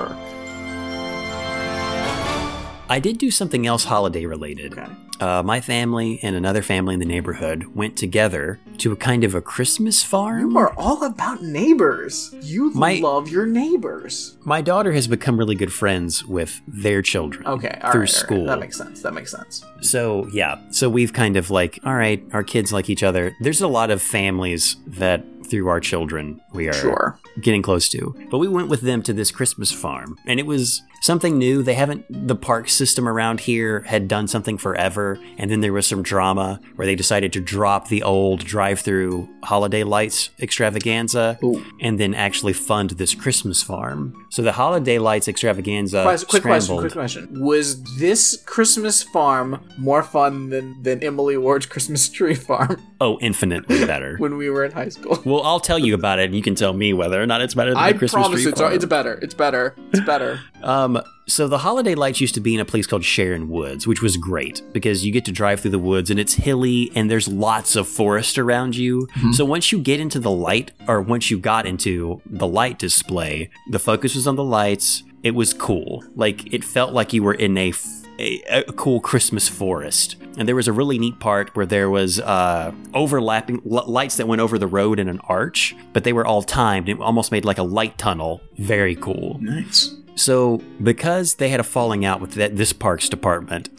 I 2.91 2.99
did 2.99 3.19
do 3.19 3.29
something 3.29 3.67
else 3.67 3.83
holiday 3.83 4.25
related. 4.25 4.73
Okay. 4.77 4.91
Uh, 5.19 5.43
my 5.43 5.59
family 5.61 6.17
and 6.23 6.35
another 6.35 6.61
family 6.61 6.93
in 6.93 6.99
the 6.99 7.05
neighborhood 7.05 7.65
went 7.75 7.97
together 7.97 8.59
to 8.79 8.91
a 8.93 8.95
kind 8.95 9.23
of 9.25 9.35
a 9.35 9.41
Christmas 9.41 10.01
farm. 10.01 10.51
You 10.51 10.57
are 10.57 10.73
all 10.77 11.03
about 11.03 11.43
neighbors. 11.43 12.33
You 12.41 12.71
My- 12.71 12.95
love 12.95 13.29
your 13.29 13.45
neighbors. 13.45 14.37
My 14.45 14.61
daughter 14.61 14.93
has 14.93 15.07
become 15.07 15.37
really 15.37 15.55
good 15.55 15.73
friends 15.73 16.25
with 16.25 16.61
their 16.67 17.01
children 17.01 17.45
Okay, 17.45 17.77
through 17.91 18.01
right. 18.01 18.09
school. 18.09 18.45
That 18.45 18.59
makes 18.61 18.77
sense. 18.77 19.01
That 19.01 19.13
makes 19.13 19.31
sense. 19.31 19.63
So 19.81 20.27
yeah, 20.31 20.57
so 20.71 20.89
we've 20.89 21.11
kind 21.13 21.35
of 21.37 21.51
like, 21.51 21.79
all 21.83 21.95
right, 21.95 22.23
our 22.31 22.43
kids 22.43 22.71
like 22.73 22.89
each 22.89 23.03
other. 23.03 23.35
There's 23.41 23.61
a 23.61 23.67
lot 23.67 23.91
of 23.91 24.01
families 24.01 24.77
that 24.87 25.23
through 25.47 25.67
our 25.67 25.79
children 25.81 26.39
we 26.53 26.69
are 26.69 26.73
Sure. 26.73 27.19
getting 27.41 27.61
close 27.61 27.89
to. 27.89 28.15
But 28.31 28.37
we 28.37 28.47
went 28.47 28.69
with 28.69 28.81
them 28.81 29.01
to 29.03 29.13
this 29.13 29.31
Christmas 29.31 29.71
farm, 29.71 30.15
and 30.25 30.39
it 30.39 30.45
was 30.45 30.81
something 31.01 31.37
new. 31.37 31.63
They 31.63 31.73
haven't 31.73 32.05
the 32.09 32.35
park 32.35 32.69
system 32.69 33.07
around 33.07 33.41
here 33.41 33.81
had 33.81 34.07
done 34.07 34.27
something 34.27 34.57
forever, 34.57 35.19
and 35.37 35.49
then 35.49 35.61
there 35.61 35.73
was 35.73 35.87
some 35.87 36.03
drama 36.03 36.59
where 36.75 36.85
they 36.85 36.95
decided 36.95 37.33
to 37.33 37.41
drop 37.41 37.87
the 37.87 38.03
old 38.03 38.45
drive-through 38.45 39.29
holiday 39.43 39.83
lights 39.83 40.29
extravaganza 40.39 41.37
Ooh. 41.43 41.63
and 41.79 41.99
then 41.99 42.13
actually 42.13 42.53
fund 42.53 42.91
this 42.91 43.15
Christmas 43.15 43.63
farm. 43.63 44.13
So 44.29 44.41
the 44.41 44.51
holiday 44.51 44.99
lights 44.99 45.27
extravaganza 45.27 46.03
Quick, 46.03 46.27
quick 46.27 46.43
question, 46.43 46.77
quick 46.77 46.93
question. 46.93 47.43
Was 47.43 47.81
this 47.97 48.41
Christmas 48.45 49.01
farm 49.03 49.63
more 49.77 50.03
fun 50.03 50.49
than, 50.49 50.81
than 50.83 51.03
Emily 51.03 51.37
Ward's 51.37 51.65
Christmas 51.65 52.09
tree 52.09 52.35
farm 52.35 52.81
Oh, 53.01 53.17
infinitely 53.21 53.85
better. 53.85 54.15
when 54.19 54.37
we 54.37 54.49
were 54.49 54.65
in 54.65 54.71
high 54.71 54.89
school? 54.89 55.21
well, 55.25 55.41
I'll 55.43 55.59
tell 55.59 55.79
you 55.79 55.93
about 55.93 56.19
it, 56.19 56.25
and 56.25 56.35
you 56.35 56.41
can 56.41 56.55
tell 56.55 56.73
me 56.73 56.93
whether 56.93 57.21
or 57.21 57.25
not 57.25 57.41
it's 57.41 57.53
better 57.53 57.71
than 57.71 57.77
I 57.77 57.93
the 57.93 57.99
Christmas 57.99 58.21
promise 58.21 58.41
tree 58.41 58.51
it's, 58.51 58.59
farm. 58.59 58.73
it's 58.73 58.85
better. 58.85 59.13
It's 59.21 59.33
better. 59.33 59.75
It's 59.91 60.05
better. 60.05 60.39
Um, 60.61 60.88
so 61.27 61.47
the 61.47 61.59
holiday 61.59 61.95
lights 61.95 62.19
used 62.21 62.33
to 62.35 62.39
be 62.41 62.53
in 62.55 62.59
a 62.59 62.65
place 62.65 62.87
called 62.87 63.03
Sharon 63.05 63.49
Woods, 63.49 63.85
which 63.85 64.01
was 64.01 64.17
great 64.17 64.61
because 64.73 65.05
you 65.05 65.11
get 65.11 65.25
to 65.25 65.31
drive 65.31 65.59
through 65.59 65.71
the 65.71 65.79
woods 65.79 66.09
and 66.09 66.19
it's 66.19 66.33
hilly 66.33 66.91
and 66.95 67.09
there's 67.09 67.27
lots 67.27 67.75
of 67.75 67.87
forest 67.87 68.37
around 68.39 68.75
you. 68.75 69.07
So 69.33 69.45
once 69.45 69.71
you 69.71 69.79
get 69.79 69.99
into 69.99 70.19
the 70.19 70.31
light, 70.31 70.71
or 70.87 71.01
once 71.01 71.29
you 71.29 71.37
got 71.39 71.65
into 71.65 72.21
the 72.25 72.47
light 72.47 72.79
display, 72.79 73.49
the 73.69 73.79
focus 73.79 74.15
was 74.15 74.25
on 74.27 74.35
the 74.35 74.43
lights. 74.43 75.03
It 75.23 75.35
was 75.35 75.53
cool. 75.53 76.03
Like 76.15 76.51
it 76.53 76.63
felt 76.63 76.93
like 76.93 77.13
you 77.13 77.21
were 77.23 77.33
in 77.35 77.57
a 77.57 77.69
f- 77.69 77.85
a, 78.19 78.41
a 78.67 78.73
cool 78.73 78.99
Christmas 78.99 79.47
forest. 79.47 80.17
And 80.37 80.47
there 80.47 80.55
was 80.55 80.67
a 80.67 80.73
really 80.73 80.99
neat 80.99 81.19
part 81.19 81.55
where 81.55 81.65
there 81.65 81.89
was 81.89 82.19
uh, 82.19 82.71
overlapping 82.93 83.61
l- 83.69 83.85
lights 83.87 84.17
that 84.17 84.27
went 84.27 84.41
over 84.41 84.57
the 84.57 84.67
road 84.67 84.99
in 84.99 85.07
an 85.07 85.19
arch, 85.27 85.75
but 85.93 86.03
they 86.03 86.13
were 86.13 86.25
all 86.25 86.43
timed. 86.43 86.89
It 86.89 86.99
almost 86.99 87.31
made 87.31 87.45
like 87.45 87.57
a 87.57 87.63
light 87.63 87.97
tunnel. 87.97 88.41
Very 88.57 88.95
cool. 88.95 89.37
Nice. 89.41 89.95
So, 90.19 90.57
because 90.83 91.35
they 91.35 91.47
had 91.47 91.61
a 91.61 91.63
falling 91.63 92.03
out 92.03 92.19
with 92.19 92.33
that, 92.33 92.57
this 92.57 92.73
parks 92.73 93.07
department, 93.07 93.69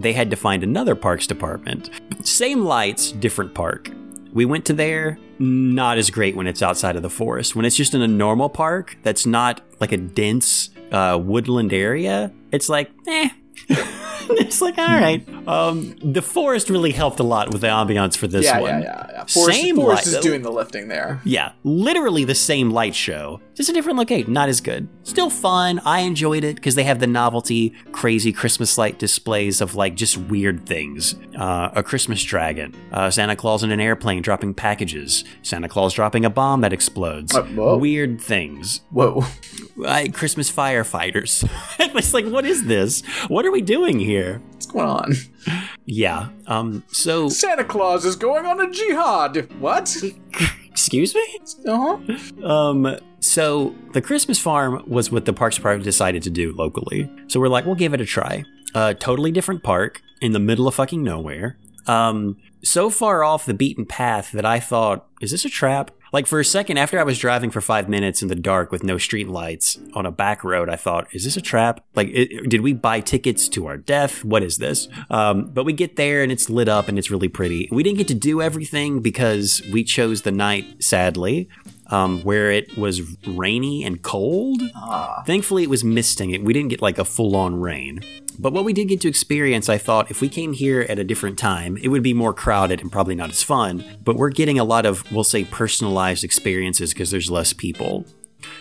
they 0.00 0.12
had 0.12 0.30
to 0.30 0.36
find 0.36 0.62
another 0.62 0.94
parks 0.94 1.26
department. 1.26 1.90
Same 2.22 2.64
lights, 2.64 3.10
different 3.10 3.54
park. 3.54 3.90
We 4.32 4.44
went 4.44 4.64
to 4.66 4.72
there, 4.72 5.18
not 5.40 5.98
as 5.98 6.08
great 6.08 6.36
when 6.36 6.46
it's 6.46 6.62
outside 6.62 6.94
of 6.94 7.02
the 7.02 7.10
forest. 7.10 7.56
When 7.56 7.64
it's 7.64 7.74
just 7.74 7.92
in 7.92 8.02
a 8.02 8.08
normal 8.08 8.48
park 8.48 8.98
that's 9.02 9.26
not 9.26 9.62
like 9.80 9.90
a 9.90 9.96
dense 9.96 10.70
uh, 10.92 11.18
woodland 11.20 11.72
area, 11.72 12.32
it's 12.52 12.68
like, 12.68 12.92
eh. 13.08 13.30
it's 14.30 14.60
like, 14.60 14.78
all 14.78 14.86
right. 14.86 15.26
Um, 15.48 15.96
the 16.02 16.22
forest 16.22 16.70
really 16.70 16.92
helped 16.92 17.20
a 17.20 17.22
lot 17.22 17.52
with 17.52 17.62
the 17.62 17.66
ambiance 17.68 18.16
for 18.16 18.26
this 18.26 18.44
yeah, 18.44 18.60
one. 18.60 18.82
yeah, 18.82 19.06
yeah, 19.06 19.06
yeah. 19.12 19.24
Forrest, 19.26 19.60
Same 19.60 19.76
Forrest 19.76 20.06
light- 20.06 20.16
is 20.16 20.22
doing 20.22 20.42
the 20.42 20.50
lifting 20.52 20.88
there. 20.88 21.20
Yeah, 21.24 21.52
literally 21.64 22.24
the 22.24 22.34
same 22.34 22.70
light 22.70 22.94
show, 22.94 23.40
just 23.54 23.68
a 23.68 23.72
different 23.72 23.98
location. 23.98 24.32
Not 24.32 24.48
as 24.48 24.60
good. 24.60 24.88
Still 25.02 25.30
fun. 25.30 25.80
I 25.84 26.00
enjoyed 26.00 26.44
it 26.44 26.56
because 26.56 26.74
they 26.74 26.84
have 26.84 27.00
the 27.00 27.06
novelty, 27.06 27.70
crazy 27.92 28.32
Christmas 28.32 28.78
light 28.78 28.98
displays 28.98 29.60
of 29.60 29.74
like 29.74 29.94
just 29.94 30.16
weird 30.16 30.66
things. 30.66 31.14
Uh, 31.36 31.70
a 31.74 31.82
Christmas 31.82 32.22
dragon, 32.22 32.74
uh, 32.92 33.10
Santa 33.10 33.36
Claus 33.36 33.62
in 33.62 33.70
an 33.70 33.80
airplane 33.80 34.22
dropping 34.22 34.54
packages, 34.54 35.24
Santa 35.42 35.68
Claus 35.68 35.94
dropping 35.94 36.24
a 36.24 36.30
bomb 36.30 36.60
that 36.60 36.72
explodes. 36.72 37.34
Uh. 37.34 37.78
Weird 37.80 38.20
things. 38.20 38.82
Whoa. 38.90 39.24
I, 39.86 40.08
Christmas 40.08 40.50
firefighters. 40.50 41.48
it's 41.78 42.14
like, 42.14 42.26
what 42.26 42.44
is 42.44 42.66
this? 42.66 43.02
What 43.28 43.46
are 43.46 43.50
we 43.50 43.62
doing 43.62 43.98
here? 43.98 44.09
What's 44.52 44.66
going 44.66 44.86
on? 44.86 45.12
Yeah. 45.86 46.28
Um. 46.46 46.84
So, 46.88 47.28
Santa 47.28 47.64
Claus 47.64 48.04
is 48.04 48.16
going 48.16 48.46
on 48.46 48.60
a 48.60 48.70
jihad. 48.70 49.52
What? 49.60 49.96
excuse 50.70 51.14
me. 51.14 51.40
Uh 51.66 51.98
huh. 51.98 52.46
Um, 52.46 52.96
so 53.20 53.74
the 53.92 54.00
Christmas 54.00 54.38
farm 54.38 54.82
was 54.86 55.10
what 55.10 55.26
the 55.26 55.32
Parks 55.32 55.56
Department 55.56 55.84
decided 55.84 56.22
to 56.22 56.30
do 56.30 56.54
locally. 56.54 57.10
So 57.28 57.38
we're 57.38 57.48
like, 57.48 57.66
we'll 57.66 57.74
give 57.74 57.92
it 57.92 58.00
a 58.00 58.06
try. 58.06 58.44
Uh, 58.74 58.94
totally 58.94 59.30
different 59.30 59.62
park 59.62 60.00
in 60.20 60.32
the 60.32 60.38
middle 60.38 60.66
of 60.66 60.74
fucking 60.74 61.02
nowhere. 61.02 61.58
Um, 61.86 62.38
so 62.62 62.88
far 62.88 63.24
off 63.24 63.44
the 63.44 63.54
beaten 63.54 63.84
path 63.84 64.32
that 64.32 64.46
I 64.46 64.60
thought, 64.60 65.06
is 65.20 65.32
this 65.32 65.44
a 65.44 65.48
trap? 65.48 65.90
Like 66.12 66.26
for 66.26 66.40
a 66.40 66.44
second 66.44 66.78
after 66.78 66.98
I 66.98 67.02
was 67.02 67.18
driving 67.18 67.50
for 67.50 67.60
five 67.60 67.88
minutes 67.88 68.22
in 68.22 68.28
the 68.28 68.34
dark 68.34 68.72
with 68.72 68.82
no 68.82 68.98
street 68.98 69.28
lights 69.28 69.78
on 69.94 70.06
a 70.06 70.10
back 70.10 70.44
road, 70.44 70.68
I 70.68 70.76
thought, 70.76 71.06
is 71.12 71.24
this 71.24 71.36
a 71.36 71.40
trap? 71.40 71.84
Like, 71.94 72.08
it, 72.08 72.48
did 72.48 72.60
we 72.60 72.72
buy 72.72 73.00
tickets 73.00 73.48
to 73.50 73.66
our 73.66 73.76
death? 73.76 74.24
What 74.24 74.42
is 74.42 74.58
this? 74.58 74.88
Um, 75.08 75.50
but 75.50 75.64
we 75.64 75.72
get 75.72 75.96
there 75.96 76.22
and 76.22 76.32
it's 76.32 76.50
lit 76.50 76.68
up 76.68 76.88
and 76.88 76.98
it's 76.98 77.10
really 77.10 77.28
pretty. 77.28 77.68
We 77.70 77.82
didn't 77.82 77.98
get 77.98 78.08
to 78.08 78.14
do 78.14 78.42
everything 78.42 79.00
because 79.00 79.62
we 79.72 79.84
chose 79.84 80.22
the 80.22 80.32
night, 80.32 80.82
sadly 80.82 81.48
um, 81.90 82.22
where 82.22 82.50
it 82.50 82.76
was 82.76 83.02
rainy 83.26 83.84
and 83.84 84.00
cold. 84.02 84.62
Thankfully, 85.26 85.64
it 85.64 85.70
was 85.70 85.84
misting. 85.84 86.30
It 86.30 86.42
we 86.42 86.52
didn't 86.52 86.70
get 86.70 86.80
like 86.80 86.98
a 86.98 87.04
full 87.04 87.36
on 87.36 87.60
rain. 87.60 88.00
But 88.40 88.54
what 88.54 88.64
we 88.64 88.72
did 88.72 88.88
get 88.88 89.02
to 89.02 89.08
experience, 89.08 89.68
I 89.68 89.76
thought, 89.76 90.10
if 90.10 90.22
we 90.22 90.30
came 90.30 90.54
here 90.54 90.86
at 90.88 90.98
a 90.98 91.04
different 91.04 91.38
time, 91.38 91.76
it 91.76 91.88
would 91.88 92.02
be 92.02 92.14
more 92.14 92.32
crowded 92.32 92.80
and 92.80 92.90
probably 92.90 93.14
not 93.14 93.28
as 93.28 93.42
fun. 93.42 93.84
But 94.02 94.16
we're 94.16 94.30
getting 94.30 94.58
a 94.58 94.64
lot 94.64 94.86
of, 94.86 95.04
we'll 95.12 95.24
say, 95.24 95.44
personalized 95.44 96.24
experiences 96.24 96.94
because 96.94 97.10
there's 97.10 97.30
less 97.30 97.52
people. 97.52 98.06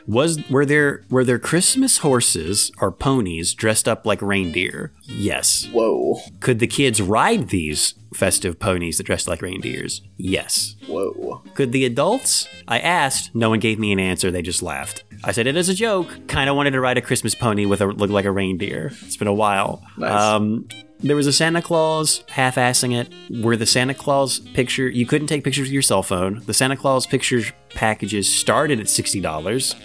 Was 0.07 0.47
were 0.49 0.65
there 0.65 1.03
were 1.09 1.23
there 1.23 1.39
Christmas 1.39 1.99
horses 1.99 2.71
or 2.79 2.91
ponies 2.91 3.53
dressed 3.53 3.87
up 3.87 4.05
like 4.05 4.21
reindeer? 4.21 4.91
Yes. 5.03 5.67
Whoa. 5.71 6.19
Could 6.39 6.59
the 6.59 6.67
kids 6.67 7.01
ride 7.01 7.49
these 7.49 7.95
festive 8.13 8.59
ponies 8.59 8.97
that 8.97 9.03
dressed 9.05 9.27
like 9.27 9.41
reindeers? 9.41 10.01
Yes. 10.17 10.75
Whoa. 10.87 11.43
Could 11.53 11.71
the 11.71 11.85
adults? 11.85 12.47
I 12.67 12.79
asked. 12.79 13.33
No 13.35 13.49
one 13.49 13.59
gave 13.59 13.79
me 13.79 13.91
an 13.91 13.99
answer. 13.99 14.31
They 14.31 14.41
just 14.41 14.61
laughed. 14.63 15.03
I 15.23 15.31
said 15.31 15.47
it 15.47 15.55
as 15.55 15.69
a 15.69 15.73
joke. 15.73 16.27
Kind 16.27 16.49
of 16.49 16.55
wanted 16.55 16.71
to 16.71 16.79
ride 16.79 16.97
a 16.97 17.01
Christmas 17.01 17.35
pony 17.35 17.65
with 17.65 17.81
a 17.81 17.87
look 17.87 18.09
like 18.09 18.25
a 18.25 18.31
reindeer. 18.31 18.91
It's 19.01 19.17
been 19.17 19.27
a 19.27 19.33
while. 19.33 19.83
Nice. 19.97 20.11
Um, 20.11 20.67
there 20.99 21.15
was 21.15 21.27
a 21.27 21.33
Santa 21.33 21.61
Claus 21.61 22.23
half-assing 22.29 22.99
it, 22.99 23.43
where 23.43 23.55
the 23.55 23.65
Santa 23.65 23.93
Claus 23.93 24.39
picture 24.39 24.89
you 24.89 25.05
couldn't 25.05 25.27
take 25.27 25.43
pictures 25.43 25.67
with 25.67 25.73
your 25.73 25.81
cell 25.81 26.03
phone. 26.03 26.41
The 26.45 26.53
Santa 26.53 26.75
Claus 26.75 27.05
picture 27.05 27.41
packages 27.69 28.33
started 28.33 28.79
at 28.79 28.89
sixty 28.89 29.21
dollars. 29.21 29.75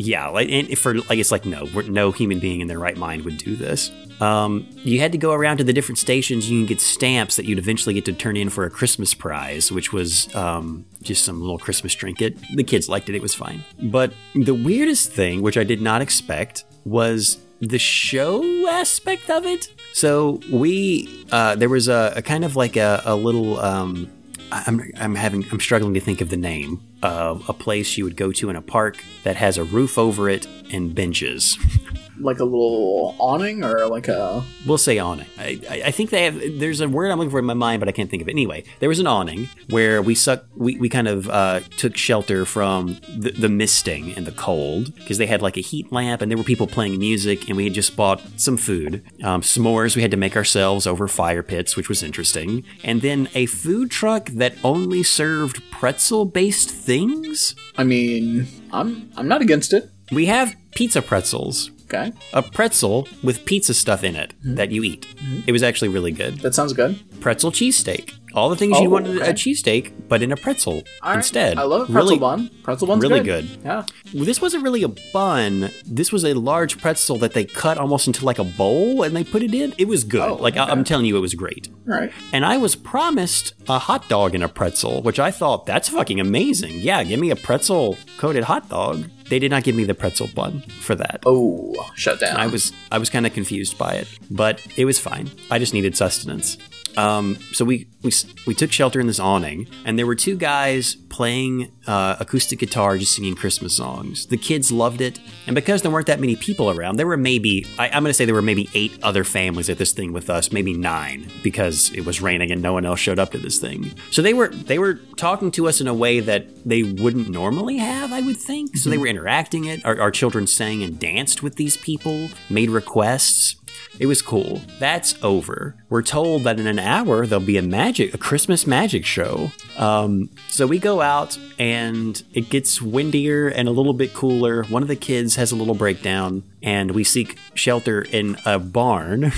Yeah, 0.00 0.28
like 0.28 0.48
and 0.48 0.78
for 0.78 0.94
like 0.94 1.18
it's 1.18 1.32
like 1.32 1.44
no, 1.44 1.64
no 1.88 2.12
human 2.12 2.38
being 2.38 2.60
in 2.60 2.68
their 2.68 2.78
right 2.78 2.96
mind 2.96 3.24
would 3.24 3.38
do 3.38 3.56
this. 3.56 3.90
Um, 4.20 4.68
you 4.76 5.00
had 5.00 5.12
to 5.12 5.18
go 5.18 5.32
around 5.32 5.58
to 5.58 5.64
the 5.64 5.72
different 5.72 5.98
stations. 5.98 6.50
You 6.50 6.60
can 6.60 6.66
get 6.66 6.80
stamps 6.80 7.36
that 7.36 7.46
you'd 7.46 7.58
eventually 7.58 7.94
get 7.94 8.04
to 8.06 8.12
turn 8.12 8.36
in 8.36 8.48
for 8.48 8.64
a 8.64 8.70
Christmas 8.70 9.14
prize, 9.14 9.70
which 9.70 9.92
was 9.92 10.32
um, 10.34 10.86
just 11.02 11.24
some 11.24 11.40
little 11.40 11.58
Christmas 11.58 11.94
trinket. 11.94 12.36
The 12.54 12.64
kids 12.64 12.88
liked 12.88 13.08
it; 13.08 13.16
it 13.16 13.22
was 13.22 13.34
fine. 13.34 13.64
But 13.82 14.12
the 14.34 14.54
weirdest 14.54 15.12
thing, 15.12 15.42
which 15.42 15.56
I 15.56 15.64
did 15.64 15.80
not 15.80 16.00
expect, 16.00 16.64
was 16.84 17.38
the 17.60 17.78
show 17.78 18.68
aspect 18.68 19.30
of 19.30 19.44
it. 19.44 19.72
So 19.92 20.40
we 20.50 21.24
uh, 21.32 21.56
there 21.56 21.68
was 21.68 21.88
a, 21.88 22.12
a 22.16 22.22
kind 22.22 22.44
of 22.44 22.56
like 22.56 22.76
a, 22.76 23.02
a 23.04 23.16
little. 23.16 23.58
Um, 23.60 24.10
I'm, 24.50 24.90
I'm 24.96 25.14
having 25.14 25.44
I'm 25.52 25.60
struggling 25.60 25.92
to 25.94 26.00
think 26.00 26.20
of 26.20 26.30
the 26.30 26.36
name 26.36 26.80
of 27.02 27.46
a 27.48 27.52
place 27.52 27.98
you 27.98 28.04
would 28.04 28.16
go 28.16 28.32
to 28.32 28.48
in 28.48 28.56
a 28.56 28.62
park 28.62 29.04
that 29.22 29.36
has 29.36 29.58
a 29.58 29.64
roof 29.64 29.98
over 29.98 30.28
it 30.28 30.46
and 30.72 30.94
benches. 30.94 31.58
Like 32.20 32.40
a 32.40 32.44
little 32.44 33.14
awning 33.18 33.64
or 33.64 33.86
like 33.86 34.08
a. 34.08 34.44
We'll 34.66 34.78
say 34.78 34.98
awning. 34.98 35.26
I, 35.38 35.60
I 35.70 35.82
I 35.86 35.90
think 35.90 36.10
they 36.10 36.24
have. 36.24 36.40
There's 36.58 36.80
a 36.80 36.88
word 36.88 37.10
I'm 37.10 37.18
looking 37.18 37.30
for 37.30 37.38
in 37.38 37.44
my 37.44 37.54
mind, 37.54 37.80
but 37.80 37.88
I 37.88 37.92
can't 37.92 38.10
think 38.10 38.22
of 38.22 38.28
it. 38.28 38.32
Anyway, 38.32 38.64
there 38.80 38.88
was 38.88 38.98
an 38.98 39.06
awning 39.06 39.48
where 39.70 40.02
we 40.02 40.14
suck. 40.14 40.44
We, 40.56 40.76
we 40.76 40.88
kind 40.88 41.08
of 41.08 41.28
uh, 41.28 41.60
took 41.76 41.96
shelter 41.96 42.44
from 42.44 42.98
the, 43.16 43.30
the 43.30 43.48
misting 43.48 44.12
and 44.16 44.26
the 44.26 44.32
cold 44.32 44.94
because 44.94 45.18
they 45.18 45.26
had 45.26 45.42
like 45.42 45.56
a 45.56 45.60
heat 45.60 45.92
lamp 45.92 46.22
and 46.22 46.30
there 46.30 46.38
were 46.38 46.44
people 46.44 46.66
playing 46.66 46.98
music 46.98 47.48
and 47.48 47.56
we 47.56 47.64
had 47.64 47.74
just 47.74 47.96
bought 47.96 48.20
some 48.36 48.56
food, 48.56 49.02
um, 49.22 49.42
s'mores. 49.42 49.96
We 49.96 50.02
had 50.02 50.10
to 50.10 50.16
make 50.16 50.36
ourselves 50.36 50.86
over 50.86 51.06
fire 51.08 51.42
pits, 51.42 51.76
which 51.76 51.88
was 51.88 52.02
interesting, 52.02 52.64
and 52.82 53.02
then 53.02 53.28
a 53.34 53.46
food 53.46 53.90
truck 53.90 54.26
that 54.30 54.54
only 54.64 55.02
served 55.02 55.62
pretzel-based 55.70 56.70
things. 56.70 57.54
I 57.76 57.84
mean, 57.84 58.48
I'm 58.72 59.10
I'm 59.16 59.28
not 59.28 59.40
against 59.42 59.72
it. 59.72 59.90
We 60.10 60.26
have 60.26 60.56
pizza 60.74 61.02
pretzels. 61.02 61.70
Okay, 61.90 62.12
A 62.34 62.42
pretzel 62.42 63.08
with 63.22 63.44
pizza 63.46 63.72
stuff 63.72 64.04
in 64.04 64.14
it 64.14 64.34
mm-hmm. 64.40 64.56
that 64.56 64.70
you 64.70 64.82
eat. 64.84 65.06
Mm-hmm. 65.16 65.40
It 65.46 65.52
was 65.52 65.62
actually 65.62 65.88
really 65.88 66.12
good. 66.12 66.38
that 66.40 66.54
sounds 66.54 66.74
good. 66.74 66.98
pretzel 67.20 67.50
cheesesteak. 67.50 68.14
All 68.34 68.50
the 68.50 68.56
things 68.56 68.76
Oh, 68.76 68.82
you 68.82 68.90
wanted 68.90 69.16
okay. 69.16 69.30
a 69.30 69.32
cheesesteak, 69.32 69.92
but 70.06 70.20
in 70.22 70.30
a 70.32 70.36
pretzel 70.36 70.82
right. 71.02 71.16
instead. 71.16 71.58
I 71.58 71.62
love 71.62 71.82
a 71.88 71.92
pretzel 71.92 72.02
really, 72.02 72.18
bun. 72.18 72.50
Pretzel 72.62 72.86
bun's 72.86 73.02
really 73.02 73.20
good. 73.20 73.48
good. 73.48 73.64
Yeah. 73.64 73.86
Well, 74.14 74.26
This 74.26 74.40
wasn't 74.42 74.62
really 74.64 74.82
a 74.82 74.88
bun. 75.14 75.70
This 75.86 76.12
was 76.12 76.24
a 76.26 76.34
large 76.34 76.78
pretzel 76.78 77.16
that 77.18 77.32
they 77.32 77.46
cut 77.46 77.78
almost 77.78 78.06
into 78.06 78.26
like 78.26 78.38
a 78.38 78.44
bowl 78.44 79.02
and 79.02 79.16
they 79.16 79.24
put 79.24 79.42
it 79.42 79.54
in. 79.54 79.72
It 79.78 79.88
was 79.88 80.04
good. 80.04 80.20
Oh, 80.28 80.34
like 80.34 80.58
I- 80.58 80.64
okay. 80.64 80.72
I'm 80.72 80.84
telling 80.84 81.06
you, 81.06 81.16
it 81.16 81.20
was 81.20 81.34
great. 81.34 81.68
All 81.88 81.94
right. 81.98 82.12
And 82.34 82.44
I 82.44 82.58
was 82.58 82.76
promised 82.76 83.54
a 83.66 83.78
hot 83.78 84.06
dog 84.10 84.34
and 84.34 84.44
a 84.44 84.48
pretzel, 84.48 85.00
which 85.02 85.18
I 85.18 85.30
thought 85.30 85.64
that's 85.64 85.88
fucking 85.88 86.20
amazing. 86.20 86.80
Yeah, 86.80 87.02
give 87.04 87.18
me 87.18 87.30
a 87.30 87.36
pretzel 87.36 87.96
coated 88.18 88.44
hot 88.44 88.68
dog. 88.68 89.08
They 89.28 89.38
did 89.38 89.50
not 89.50 89.62
give 89.64 89.74
me 89.74 89.84
the 89.84 89.94
pretzel 89.94 90.28
bun 90.34 90.60
for 90.80 90.94
that. 90.94 91.22
Oh, 91.26 91.74
shut 91.94 92.20
down. 92.20 92.36
I 92.36 92.46
was 92.46 92.72
I 92.90 92.98
was 92.98 93.10
kind 93.10 93.26
of 93.26 93.32
confused 93.34 93.76
by 93.76 93.94
it, 93.94 94.08
but 94.30 94.66
it 94.76 94.84
was 94.84 94.98
fine. 94.98 95.30
I 95.50 95.58
just 95.58 95.74
needed 95.74 95.96
sustenance. 95.96 96.56
Um, 96.98 97.36
so 97.52 97.64
we, 97.64 97.86
we 98.02 98.10
we 98.44 98.54
took 98.54 98.72
shelter 98.72 98.98
in 98.98 99.06
this 99.06 99.20
awning, 99.20 99.68
and 99.84 99.96
there 99.96 100.06
were 100.06 100.16
two 100.16 100.36
guys 100.36 100.96
playing 100.96 101.70
uh, 101.86 102.16
acoustic 102.18 102.58
guitar, 102.58 102.98
just 102.98 103.14
singing 103.14 103.36
Christmas 103.36 103.76
songs. 103.76 104.26
The 104.26 104.36
kids 104.36 104.72
loved 104.72 105.00
it, 105.00 105.20
and 105.46 105.54
because 105.54 105.82
there 105.82 105.92
weren't 105.92 106.08
that 106.08 106.18
many 106.18 106.34
people 106.34 106.70
around, 106.70 106.96
there 106.96 107.06
were 107.06 107.16
maybe 107.16 107.64
I, 107.78 107.86
I'm 107.86 108.02
going 108.02 108.10
to 108.10 108.14
say 108.14 108.24
there 108.24 108.34
were 108.34 108.42
maybe 108.42 108.68
eight 108.74 108.98
other 109.04 109.22
families 109.22 109.70
at 109.70 109.78
this 109.78 109.92
thing 109.92 110.12
with 110.12 110.28
us, 110.28 110.50
maybe 110.50 110.74
nine, 110.74 111.30
because 111.44 111.92
it 111.94 112.04
was 112.04 112.20
raining 112.20 112.50
and 112.50 112.60
no 112.60 112.72
one 112.72 112.84
else 112.84 112.98
showed 112.98 113.20
up 113.20 113.30
to 113.30 113.38
this 113.38 113.60
thing. 113.60 113.94
So 114.10 114.20
they 114.20 114.34
were 114.34 114.48
they 114.48 114.80
were 114.80 114.94
talking 115.16 115.52
to 115.52 115.68
us 115.68 115.80
in 115.80 115.86
a 115.86 115.94
way 115.94 116.18
that 116.18 116.68
they 116.68 116.82
wouldn't 116.82 117.28
normally 117.28 117.76
have, 117.76 118.12
I 118.12 118.22
would 118.22 118.38
think. 118.38 118.76
So 118.76 118.90
they 118.90 118.98
were 118.98 119.06
interacting 119.06 119.66
it. 119.66 119.84
Our, 119.86 120.00
our 120.00 120.10
children 120.10 120.48
sang 120.48 120.82
and 120.82 120.98
danced 120.98 121.44
with 121.44 121.54
these 121.54 121.76
people, 121.76 122.28
made 122.50 122.70
requests. 122.70 123.54
It 123.98 124.06
was 124.06 124.22
cool. 124.22 124.60
That's 124.78 125.16
over. 125.22 125.74
We're 125.88 126.02
told 126.02 126.44
that 126.44 126.60
in 126.60 126.66
an 126.66 126.78
hour 126.78 127.26
there'll 127.26 127.44
be 127.44 127.58
a 127.58 127.62
magic, 127.62 128.14
a 128.14 128.18
Christmas 128.18 128.66
magic 128.66 129.04
show. 129.04 129.50
Um, 129.76 130.30
so 130.48 130.66
we 130.66 130.78
go 130.78 131.00
out 131.00 131.36
and 131.58 132.22
it 132.32 132.48
gets 132.48 132.80
windier 132.80 133.48
and 133.48 133.66
a 133.66 133.72
little 133.72 133.92
bit 133.92 134.14
cooler. 134.14 134.62
One 134.64 134.82
of 134.82 134.88
the 134.88 134.96
kids 134.96 135.34
has 135.36 135.50
a 135.50 135.56
little 135.56 135.74
breakdown, 135.74 136.44
and 136.62 136.92
we 136.92 137.02
seek 137.02 137.38
shelter 137.54 138.02
in 138.02 138.36
a 138.46 138.58
barn. 138.60 139.32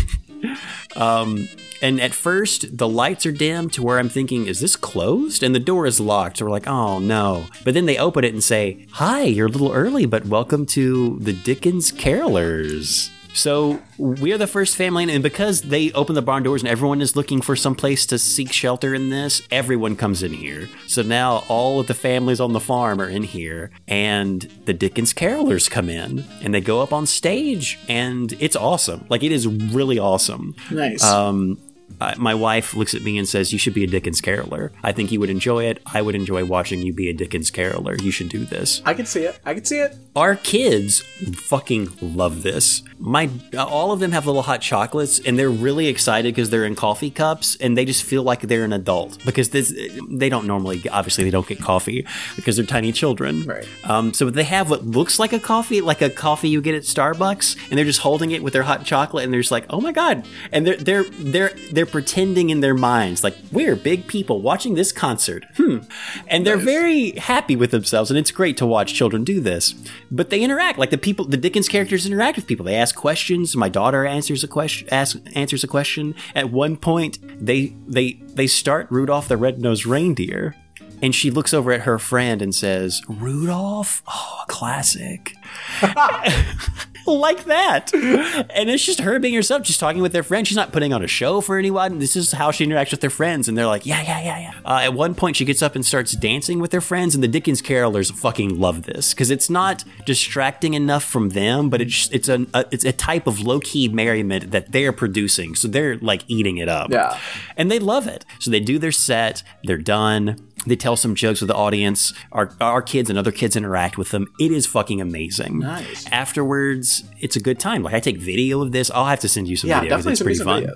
um, 0.96 1.48
and 1.80 1.98
at 1.98 2.12
first, 2.12 2.76
the 2.76 2.88
lights 2.88 3.24
are 3.24 3.32
dim 3.32 3.70
to 3.70 3.82
where 3.82 3.98
I'm 3.98 4.10
thinking, 4.10 4.46
is 4.46 4.60
this 4.60 4.76
closed? 4.76 5.42
And 5.42 5.54
the 5.54 5.60
door 5.60 5.86
is 5.86 5.98
locked. 5.98 6.36
So 6.36 6.44
we're 6.44 6.50
like, 6.50 6.66
oh 6.66 6.98
no. 6.98 7.46
But 7.64 7.72
then 7.72 7.86
they 7.86 7.96
open 7.96 8.24
it 8.24 8.34
and 8.34 8.44
say, 8.44 8.86
hi, 8.92 9.22
you're 9.22 9.46
a 9.46 9.50
little 9.50 9.72
early, 9.72 10.04
but 10.04 10.26
welcome 10.26 10.66
to 10.66 11.18
the 11.20 11.32
Dickens 11.32 11.90
Carolers. 11.90 13.10
So 13.32 13.80
we 13.96 14.32
are 14.32 14.38
the 14.38 14.46
first 14.46 14.76
family, 14.76 15.10
and 15.12 15.22
because 15.22 15.62
they 15.62 15.92
open 15.92 16.14
the 16.14 16.22
barn 16.22 16.42
doors 16.42 16.62
and 16.62 16.68
everyone 16.68 17.00
is 17.00 17.16
looking 17.16 17.40
for 17.40 17.56
some 17.56 17.74
place 17.74 18.04
to 18.06 18.18
seek 18.18 18.52
shelter 18.52 18.94
in 18.94 19.10
this, 19.10 19.42
everyone 19.50 19.96
comes 19.96 20.22
in 20.22 20.32
here. 20.32 20.68
So 20.86 21.02
now 21.02 21.44
all 21.48 21.80
of 21.80 21.86
the 21.86 21.94
families 21.94 22.40
on 22.40 22.52
the 22.52 22.60
farm 22.60 23.00
are 23.00 23.08
in 23.08 23.22
here, 23.22 23.70
and 23.86 24.42
the 24.64 24.72
Dickens 24.72 25.14
Carolers 25.14 25.70
come 25.70 25.88
in, 25.88 26.24
and 26.42 26.52
they 26.52 26.60
go 26.60 26.80
up 26.80 26.92
on 26.92 27.06
stage, 27.06 27.78
and 27.88 28.32
it's 28.40 28.56
awesome. 28.56 29.06
Like 29.08 29.22
it 29.22 29.32
is 29.32 29.46
really 29.46 29.98
awesome. 29.98 30.54
Nice. 30.70 31.04
Um, 31.04 31.58
uh, 32.00 32.14
my 32.16 32.34
wife 32.34 32.74
looks 32.74 32.94
at 32.94 33.02
me 33.02 33.18
and 33.18 33.28
says, 33.28 33.52
"You 33.52 33.58
should 33.58 33.74
be 33.74 33.84
a 33.84 33.86
Dickens 33.86 34.20
caroler. 34.20 34.72
I 34.82 34.92
think 34.92 35.12
you 35.12 35.20
would 35.20 35.30
enjoy 35.30 35.64
it. 35.64 35.82
I 35.86 36.02
would 36.02 36.14
enjoy 36.14 36.44
watching 36.44 36.82
you 36.82 36.92
be 36.92 37.08
a 37.08 37.12
Dickens 37.12 37.50
caroler. 37.50 37.96
You 37.96 38.10
should 38.10 38.28
do 38.28 38.44
this." 38.44 38.82
I 38.84 38.94
can 38.94 39.06
see 39.06 39.24
it. 39.24 39.38
I 39.44 39.54
can 39.54 39.64
see 39.64 39.78
it. 39.78 39.96
Our 40.16 40.36
kids 40.36 41.02
fucking 41.34 41.90
love 42.00 42.42
this. 42.42 42.82
My 42.98 43.30
uh, 43.54 43.64
all 43.64 43.92
of 43.92 44.00
them 44.00 44.12
have 44.12 44.26
little 44.26 44.42
hot 44.42 44.60
chocolates, 44.60 45.20
and 45.20 45.38
they're 45.38 45.50
really 45.50 45.86
excited 45.86 46.34
because 46.34 46.50
they're 46.50 46.64
in 46.64 46.74
coffee 46.74 47.10
cups, 47.10 47.56
and 47.60 47.76
they 47.76 47.84
just 47.84 48.02
feel 48.02 48.22
like 48.22 48.42
they're 48.42 48.64
an 48.64 48.72
adult 48.72 49.24
because 49.24 49.50
this 49.50 49.72
they 50.10 50.28
don't 50.28 50.46
normally 50.46 50.82
obviously 50.90 51.24
they 51.24 51.30
don't 51.30 51.46
get 51.46 51.60
coffee 51.60 52.06
because 52.36 52.56
they're 52.56 52.66
tiny 52.66 52.92
children. 52.92 53.44
Right. 53.44 53.66
Um, 53.84 54.12
so 54.14 54.30
they 54.30 54.44
have 54.44 54.70
what 54.70 54.84
looks 54.84 55.18
like 55.18 55.32
a 55.32 55.38
coffee, 55.40 55.80
like 55.80 56.02
a 56.02 56.10
coffee 56.10 56.48
you 56.48 56.60
get 56.60 56.74
at 56.74 56.82
Starbucks, 56.82 57.56
and 57.70 57.78
they're 57.78 57.84
just 57.84 58.00
holding 58.00 58.30
it 58.32 58.42
with 58.42 58.52
their 58.52 58.62
hot 58.62 58.84
chocolate, 58.84 59.24
and 59.24 59.32
they're 59.32 59.40
just 59.40 59.52
like, 59.52 59.66
"Oh 59.70 59.80
my 59.80 59.92
god!" 59.92 60.26
And 60.52 60.66
they're 60.66 60.76
they're 60.76 61.04
they're 61.04 61.52
they're 61.72 61.79
pretending 61.86 62.50
in 62.50 62.60
their 62.60 62.74
minds 62.74 63.22
like 63.24 63.36
we're 63.52 63.76
big 63.76 64.06
people 64.06 64.42
watching 64.42 64.74
this 64.74 64.92
concert. 64.92 65.44
Hmm. 65.56 65.78
And 66.26 66.46
they're 66.46 66.56
very 66.56 67.12
happy 67.12 67.56
with 67.56 67.70
themselves, 67.70 68.10
and 68.10 68.18
it's 68.18 68.30
great 68.30 68.56
to 68.58 68.66
watch 68.66 68.94
children 68.94 69.24
do 69.24 69.40
this. 69.40 69.74
But 70.10 70.30
they 70.30 70.42
interact 70.42 70.78
like 70.78 70.90
the 70.90 70.98
people, 70.98 71.24
the 71.24 71.36
Dickens 71.36 71.68
characters 71.68 72.06
interact 72.06 72.36
with 72.36 72.46
people. 72.46 72.64
They 72.64 72.76
ask 72.76 72.94
questions. 72.94 73.56
My 73.56 73.68
daughter 73.68 74.06
answers 74.06 74.44
a 74.44 74.48
question. 74.48 74.88
Answers 74.88 75.64
a 75.64 75.68
question. 75.68 76.14
At 76.34 76.50
one 76.50 76.76
point, 76.76 77.18
they 77.44 77.76
they 77.86 78.20
they 78.34 78.46
start 78.46 78.86
Rudolph 78.90 79.28
the 79.28 79.36
Red-Nosed 79.36 79.86
Reindeer. 79.86 80.54
And 81.02 81.14
she 81.14 81.30
looks 81.30 81.54
over 81.54 81.72
at 81.72 81.82
her 81.82 81.98
friend 81.98 82.42
and 82.42 82.54
says, 82.54 83.02
Rudolph? 83.08 84.02
Oh, 84.06 84.40
a 84.42 84.46
classic. 84.46 85.34
like 87.06 87.44
that. 87.44 87.92
And 87.94 88.70
it's 88.70 88.84
just 88.84 89.00
her 89.00 89.18
being 89.18 89.34
herself. 89.34 89.66
She's 89.66 89.78
talking 89.78 90.02
with 90.02 90.12
their 90.12 90.22
friend. 90.22 90.46
She's 90.46 90.56
not 90.56 90.72
putting 90.72 90.92
on 90.92 91.02
a 91.02 91.06
show 91.06 91.40
for 91.40 91.58
anyone. 91.58 91.98
This 91.98 92.16
is 92.16 92.32
how 92.32 92.50
she 92.50 92.66
interacts 92.66 92.90
with 92.90 93.00
their 93.00 93.10
friends. 93.10 93.48
And 93.48 93.56
they're 93.56 93.66
like, 93.66 93.86
yeah, 93.86 94.02
yeah, 94.02 94.20
yeah, 94.22 94.38
yeah. 94.38 94.52
Uh, 94.64 94.80
at 94.82 94.94
one 94.94 95.14
point, 95.14 95.36
she 95.36 95.44
gets 95.44 95.62
up 95.62 95.74
and 95.74 95.84
starts 95.84 96.12
dancing 96.12 96.60
with 96.60 96.70
their 96.70 96.80
friends. 96.80 97.14
And 97.14 97.22
the 97.24 97.28
Dickens 97.28 97.62
carolers 97.62 98.12
fucking 98.12 98.58
love 98.58 98.82
this 98.82 99.14
because 99.14 99.30
it's 99.30 99.50
not 99.50 99.84
distracting 100.06 100.74
enough 100.74 101.04
from 101.04 101.30
them, 101.30 101.70
but 101.70 101.80
it's 101.80 102.08
it's 102.10 102.28
a, 102.28 102.46
a 102.54 102.64
it's 102.70 102.84
a 102.84 102.92
type 102.92 103.26
of 103.26 103.40
low 103.40 103.60
key 103.60 103.88
merriment 103.88 104.50
that 104.50 104.72
they're 104.72 104.92
producing. 104.92 105.54
So 105.54 105.68
they're 105.68 105.96
like 105.98 106.24
eating 106.28 106.58
it 106.58 106.68
up. 106.68 106.90
Yeah. 106.90 107.18
And 107.56 107.70
they 107.70 107.78
love 107.78 108.06
it. 108.06 108.24
So 108.38 108.50
they 108.50 108.60
do 108.60 108.78
their 108.78 108.92
set. 108.92 109.42
They're 109.64 109.78
done. 109.78 110.36
They 110.66 110.76
tell 110.76 110.94
some 110.96 111.14
jokes 111.14 111.40
with 111.40 111.48
the 111.48 111.54
audience. 111.54 112.12
Our, 112.32 112.52
our 112.60 112.82
kids 112.82 113.08
and 113.08 113.18
other 113.18 113.32
kids 113.32 113.56
interact 113.56 113.96
with 113.96 114.10
them. 114.10 114.26
It 114.38 114.52
is 114.52 114.66
fucking 114.66 115.00
amazing. 115.00 115.60
Nice. 115.60 116.06
Afterwards, 116.12 117.04
it's 117.20 117.34
a 117.36 117.40
good 117.40 117.58
time. 117.58 117.82
Like 117.82 117.94
I 117.94 118.00
take 118.00 118.18
video 118.18 118.60
of 118.62 118.72
this. 118.72 118.90
I'll 118.90 119.06
have 119.06 119.20
to 119.20 119.28
send 119.28 119.48
you 119.48 119.56
some 119.56 119.70
Yeah, 119.70 119.80
video 119.80 119.96
'cause 119.96 120.04
definitely 120.04 120.32
it's 120.32 120.42
pretty 120.42 120.66
fun. 120.66 120.72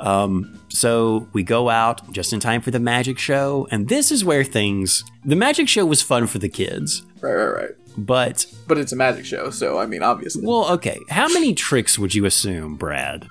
videos. 0.00 0.04
Um, 0.06 0.58
so 0.68 1.28
we 1.32 1.42
go 1.42 1.68
out 1.68 2.10
just 2.12 2.32
in 2.32 2.40
time 2.40 2.60
for 2.60 2.70
the 2.70 2.80
magic 2.80 3.18
show, 3.18 3.68
and 3.70 3.88
this 3.88 4.10
is 4.10 4.24
where 4.24 4.42
things. 4.44 5.04
The 5.24 5.36
magic 5.36 5.68
show 5.68 5.84
was 5.86 6.02
fun 6.02 6.26
for 6.26 6.38
the 6.38 6.48
kids, 6.48 7.02
Right, 7.20 7.34
right, 7.34 7.54
right. 7.54 7.70
But 7.96 8.46
But 8.66 8.78
it's 8.78 8.92
a 8.92 8.96
magic 8.96 9.24
show, 9.24 9.50
so 9.50 9.78
I 9.78 9.86
mean, 9.86 10.02
obviously. 10.02 10.46
well, 10.46 10.70
okay. 10.72 10.98
How 11.08 11.28
many 11.28 11.54
tricks 11.54 11.98
would 11.98 12.14
you 12.14 12.24
assume, 12.24 12.76
Brad? 12.76 13.26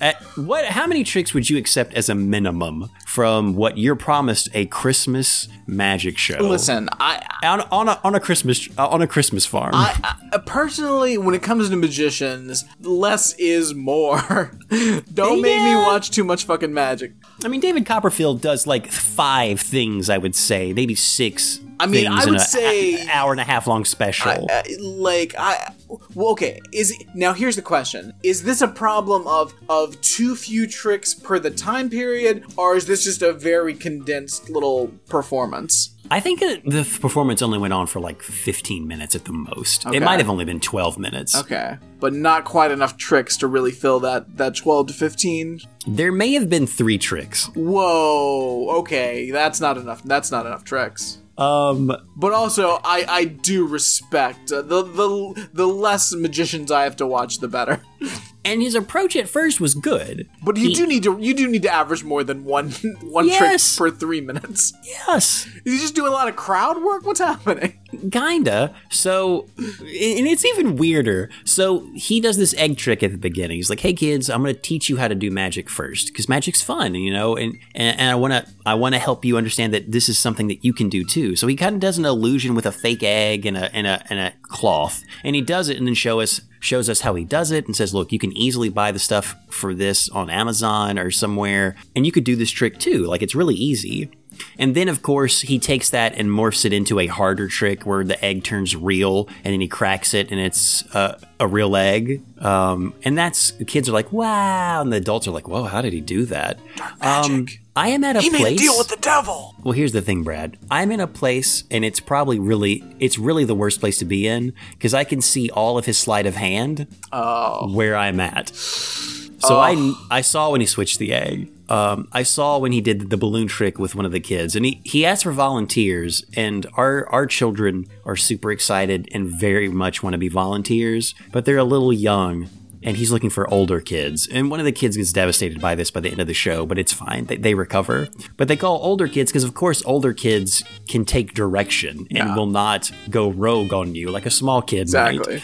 At 0.00 0.20
what? 0.36 0.64
How 0.66 0.86
many 0.86 1.04
tricks 1.04 1.32
would 1.34 1.48
you 1.48 1.56
accept 1.56 1.94
as 1.94 2.08
a 2.08 2.14
minimum 2.14 2.90
from 3.06 3.54
what 3.54 3.78
you're 3.78 3.96
promised 3.96 4.48
a 4.52 4.66
Christmas 4.66 5.48
magic 5.66 6.18
show? 6.18 6.38
Listen, 6.38 6.88
I, 7.00 7.24
on, 7.42 7.60
on 7.72 7.88
a 7.88 8.00
on 8.04 8.14
a 8.14 8.20
Christmas 8.20 8.68
uh, 8.78 8.88
on 8.88 9.00
a 9.02 9.06
Christmas 9.06 9.46
farm. 9.46 9.70
I, 9.74 10.16
I 10.32 10.38
personally, 10.38 11.16
when 11.18 11.34
it 11.34 11.42
comes 11.42 11.70
to 11.70 11.76
magicians, 11.76 12.64
less 12.82 13.34
is 13.34 13.74
more. 13.74 14.50
Don't 15.14 15.40
make 15.40 15.62
me 15.62 15.74
watch 15.74 16.10
too 16.10 16.24
much 16.24 16.44
fucking 16.44 16.72
magic. 16.74 17.12
I 17.44 17.48
mean, 17.48 17.60
David 17.60 17.86
Copperfield 17.86 18.40
does 18.40 18.66
like 18.66 18.86
five 18.88 19.60
things. 19.60 20.10
I 20.10 20.18
would 20.18 20.34
say 20.34 20.72
maybe 20.72 20.94
six. 20.94 21.60
I 21.80 21.86
mean, 21.86 22.06
I 22.06 22.24
would 22.24 22.36
a- 22.36 22.40
say- 22.40 22.94
a- 23.06 23.08
hour 23.08 23.32
and 23.32 23.40
a 23.40 23.44
half 23.44 23.66
long 23.66 23.84
special. 23.84 24.46
Uh, 24.50 24.62
like 24.80 25.34
I, 25.38 25.72
well, 26.14 26.28
okay. 26.32 26.60
Is 26.72 26.94
now 27.14 27.32
here's 27.32 27.56
the 27.56 27.62
question: 27.62 28.12
Is 28.22 28.42
this 28.42 28.60
a 28.60 28.68
problem 28.68 29.26
of 29.26 29.54
of 29.68 30.00
too 30.02 30.36
few 30.36 30.66
tricks 30.66 31.14
per 31.14 31.38
the 31.38 31.50
time 31.50 31.88
period, 31.90 32.44
or 32.56 32.76
is 32.76 32.86
this 32.86 33.04
just 33.04 33.22
a 33.22 33.32
very 33.32 33.74
condensed 33.74 34.50
little 34.50 34.88
performance? 35.08 35.90
I 36.12 36.18
think 36.18 36.42
it, 36.42 36.64
the 36.64 36.82
performance 37.00 37.40
only 37.40 37.58
went 37.58 37.72
on 37.72 37.86
for 37.86 38.00
like 38.00 38.20
15 38.20 38.88
minutes 38.88 39.14
at 39.14 39.26
the 39.26 39.32
most. 39.32 39.86
Okay. 39.86 39.96
It 39.96 40.02
might 40.02 40.18
have 40.18 40.28
only 40.28 40.44
been 40.44 40.58
12 40.58 40.98
minutes. 40.98 41.38
Okay, 41.38 41.76
but 42.00 42.12
not 42.12 42.44
quite 42.44 42.72
enough 42.72 42.96
tricks 42.96 43.36
to 43.36 43.46
really 43.46 43.70
fill 43.70 44.00
that 44.00 44.36
that 44.36 44.56
twelve 44.56 44.88
to 44.88 44.92
fifteen. 44.92 45.60
There 45.86 46.10
may 46.12 46.32
have 46.32 46.48
been 46.50 46.66
three 46.66 46.98
tricks. 46.98 47.46
Whoa. 47.54 48.70
Okay, 48.80 49.30
that's 49.30 49.60
not 49.60 49.76
enough. 49.78 50.02
That's 50.02 50.30
not 50.32 50.46
enough 50.46 50.64
tricks. 50.64 51.18
Um, 51.40 51.90
But 52.16 52.32
also, 52.34 52.78
I 52.84 53.04
I 53.08 53.24
do 53.24 53.66
respect 53.66 54.52
uh, 54.52 54.60
the 54.62 54.82
the 54.82 55.48
the 55.54 55.66
less 55.66 56.12
magicians 56.14 56.70
I 56.70 56.82
have 56.84 56.96
to 56.96 57.06
watch, 57.06 57.38
the 57.38 57.48
better. 57.48 57.82
and 58.44 58.62
his 58.62 58.74
approach 58.74 59.14
at 59.16 59.28
first 59.28 59.60
was 59.60 59.74
good. 59.74 60.28
But 60.42 60.56
you 60.56 60.68
He- 60.68 60.74
do 60.74 60.86
need 60.86 61.02
to 61.04 61.16
you 61.20 61.34
do 61.34 61.46
need 61.48 61.62
to 61.62 61.72
average 61.72 62.04
more 62.04 62.24
than 62.24 62.44
one 62.44 62.70
one 63.02 63.26
Yes. 63.26 63.76
trick 63.76 63.92
per 63.92 63.96
three 63.98 64.20
minutes. 64.20 64.72
Yes, 64.84 65.46
he 65.64 65.78
just 65.78 65.94
doing 65.94 66.08
a 66.08 66.14
lot 66.14 66.28
of 66.28 66.36
crowd 66.36 66.82
work? 66.82 67.04
What's 67.06 67.20
happening? 67.20 67.74
kinda. 68.12 68.72
So, 68.90 69.46
and 69.58 70.26
it's 70.26 70.44
even 70.44 70.76
weirder. 70.76 71.28
So 71.44 71.88
he 71.94 72.20
does 72.20 72.36
this 72.36 72.54
egg 72.54 72.76
trick 72.76 73.02
at 73.02 73.10
the 73.10 73.18
beginning. 73.18 73.56
He's 73.56 73.68
like, 73.70 73.80
"Hey 73.80 73.92
kids, 73.92 74.30
I'm 74.30 74.42
going 74.42 74.54
to 74.54 74.60
teach 74.60 74.88
you 74.88 74.96
how 74.96 75.08
to 75.08 75.14
do 75.14 75.30
magic 75.30 75.68
first 75.68 76.06
because 76.08 76.28
magic's 76.28 76.62
fun, 76.62 76.94
you 76.94 77.12
know, 77.12 77.36
and 77.36 77.56
and, 77.74 77.98
and 77.98 78.10
I 78.10 78.14
want 78.14 78.32
to 78.32 78.46
I 78.64 78.74
want 78.74 78.94
to 78.94 78.98
help 79.00 79.24
you 79.24 79.36
understand 79.36 79.74
that 79.74 79.90
this 79.92 80.08
is 80.08 80.18
something 80.18 80.46
that 80.48 80.64
you 80.64 80.72
can 80.72 80.88
do 80.88 81.04
too." 81.04 81.34
So 81.36 81.46
he 81.46 81.56
kind 81.56 81.74
of 81.74 81.80
does 81.80 81.98
an 81.98 82.04
illusion 82.04 82.54
with 82.54 82.64
a 82.66 82.72
fake 82.72 83.02
egg 83.02 83.44
and 83.44 83.56
a 83.56 83.74
and 83.74 83.86
a 83.86 84.02
and 84.08 84.18
a 84.20 84.32
cloth, 84.42 85.02
and 85.24 85.34
he 85.34 85.42
does 85.42 85.68
it 85.68 85.76
and 85.76 85.86
then 85.86 85.94
show 85.94 86.20
us 86.20 86.40
shows 86.60 86.88
us 86.88 87.00
how 87.00 87.14
he 87.14 87.24
does 87.24 87.50
it 87.50 87.66
and 87.66 87.74
says, 87.74 87.92
"Look, 87.92 88.12
you 88.12 88.18
can 88.18 88.36
easily 88.36 88.68
buy 88.68 88.92
the 88.92 88.98
stuff 88.98 89.34
for 89.48 89.74
this 89.74 90.08
on 90.10 90.30
Amazon 90.30 90.98
or 90.98 91.10
somewhere, 91.10 91.74
and 91.96 92.06
you 92.06 92.12
could 92.12 92.24
do 92.24 92.36
this 92.36 92.50
trick 92.50 92.78
too. 92.78 93.06
Like 93.06 93.22
it's 93.22 93.34
really 93.34 93.56
easy." 93.56 94.10
And 94.58 94.74
then, 94.74 94.88
of 94.88 95.02
course, 95.02 95.42
he 95.42 95.58
takes 95.58 95.90
that 95.90 96.14
and 96.14 96.30
morphs 96.30 96.64
it 96.64 96.72
into 96.72 96.98
a 96.98 97.06
harder 97.06 97.48
trick 97.48 97.84
where 97.84 98.04
the 98.04 98.22
egg 98.24 98.44
turns 98.44 98.74
real, 98.74 99.28
and 99.44 99.52
then 99.52 99.60
he 99.60 99.68
cracks 99.68 100.14
it, 100.14 100.30
and 100.30 100.40
it's 100.40 100.84
uh, 100.94 101.18
a 101.38 101.46
real 101.46 101.76
egg. 101.76 102.22
Um, 102.38 102.94
and 103.04 103.18
that's 103.18 103.52
the 103.52 103.64
kids 103.64 103.88
are 103.88 103.92
like, 103.92 104.12
"Wow!" 104.12 104.80
and 104.80 104.92
the 104.92 104.96
adults 104.96 105.26
are 105.26 105.32
like, 105.32 105.48
"Whoa, 105.48 105.64
how 105.64 105.82
did 105.82 105.92
he 105.92 106.00
do 106.00 106.24
that?" 106.26 106.58
Um, 107.00 107.46
I 107.80 107.88
am 107.88 108.04
at 108.04 108.16
a 108.16 108.20
He 108.20 108.30
place. 108.30 108.42
made 108.42 108.54
a 108.56 108.58
deal 108.58 108.76
with 108.78 108.88
the 108.88 108.98
devil. 109.00 109.54
Well, 109.62 109.72
here's 109.72 109.92
the 109.92 110.02
thing, 110.02 110.22
Brad. 110.22 110.58
I'm 110.70 110.90
in 110.92 111.00
a 111.00 111.06
place, 111.06 111.64
and 111.70 111.84
it's 111.84 112.00
probably 112.00 112.38
really, 112.38 112.84
it's 112.98 113.18
really 113.18 113.44
the 113.44 113.54
worst 113.54 113.80
place 113.80 113.98
to 113.98 114.04
be 114.04 114.26
in 114.26 114.52
because 114.72 114.92
I 114.94 115.04
can 115.04 115.20
see 115.20 115.48
all 115.50 115.78
of 115.78 115.86
his 115.86 115.98
sleight 115.98 116.26
of 116.26 116.36
hand 116.36 116.86
Oh. 117.12 117.72
where 117.72 117.96
I'm 117.96 118.20
at. 118.20 118.50
So 118.54 119.58
I, 119.58 119.94
I 120.10 120.20
saw 120.20 120.50
when 120.50 120.60
he 120.60 120.66
switched 120.66 120.98
the 120.98 121.14
egg. 121.14 121.48
um, 121.70 122.08
I 122.12 122.22
saw 122.24 122.58
when 122.58 122.72
he 122.72 122.82
did 122.82 123.08
the 123.08 123.16
balloon 123.16 123.48
trick 123.48 123.78
with 123.78 123.94
one 123.94 124.04
of 124.04 124.12
the 124.12 124.20
kids, 124.20 124.54
and 124.54 124.66
he, 124.66 124.82
he 124.84 125.06
asked 125.06 125.22
for 125.22 125.32
volunteers, 125.32 126.24
and 126.36 126.66
our 126.74 127.08
our 127.08 127.24
children 127.26 127.86
are 128.04 128.16
super 128.16 128.52
excited 128.52 129.08
and 129.14 129.28
very 129.28 129.68
much 129.70 130.02
want 130.02 130.12
to 130.12 130.18
be 130.18 130.28
volunteers, 130.28 131.14
but 131.32 131.44
they're 131.46 131.56
a 131.56 131.64
little 131.64 131.92
young. 131.92 132.50
And 132.82 132.96
he's 132.96 133.12
looking 133.12 133.28
for 133.30 133.48
older 133.52 133.80
kids. 133.80 134.26
And 134.26 134.50
one 134.50 134.58
of 134.58 134.64
the 134.64 134.72
kids 134.72 134.96
gets 134.96 135.12
devastated 135.12 135.60
by 135.60 135.74
this 135.74 135.90
by 135.90 136.00
the 136.00 136.10
end 136.10 136.20
of 136.20 136.26
the 136.26 136.32
show, 136.34 136.64
but 136.64 136.78
it's 136.78 136.92
fine. 136.94 137.26
They, 137.26 137.36
they 137.36 137.54
recover. 137.54 138.08
But 138.38 138.48
they 138.48 138.56
call 138.56 138.78
older 138.82 139.06
kids 139.06 139.30
because, 139.30 139.44
of 139.44 139.52
course, 139.52 139.82
older 139.84 140.14
kids 140.14 140.64
can 140.88 141.04
take 141.04 141.34
direction 141.34 142.06
and 142.10 142.34
will 142.34 142.46
not 142.46 142.90
go 143.10 143.30
rogue 143.30 143.72
on 143.74 143.94
you 143.94 144.10
like 144.10 144.24
a 144.24 144.30
small 144.30 144.62
kid 144.62 144.90
might. 144.92 145.16
Exactly. 145.16 145.42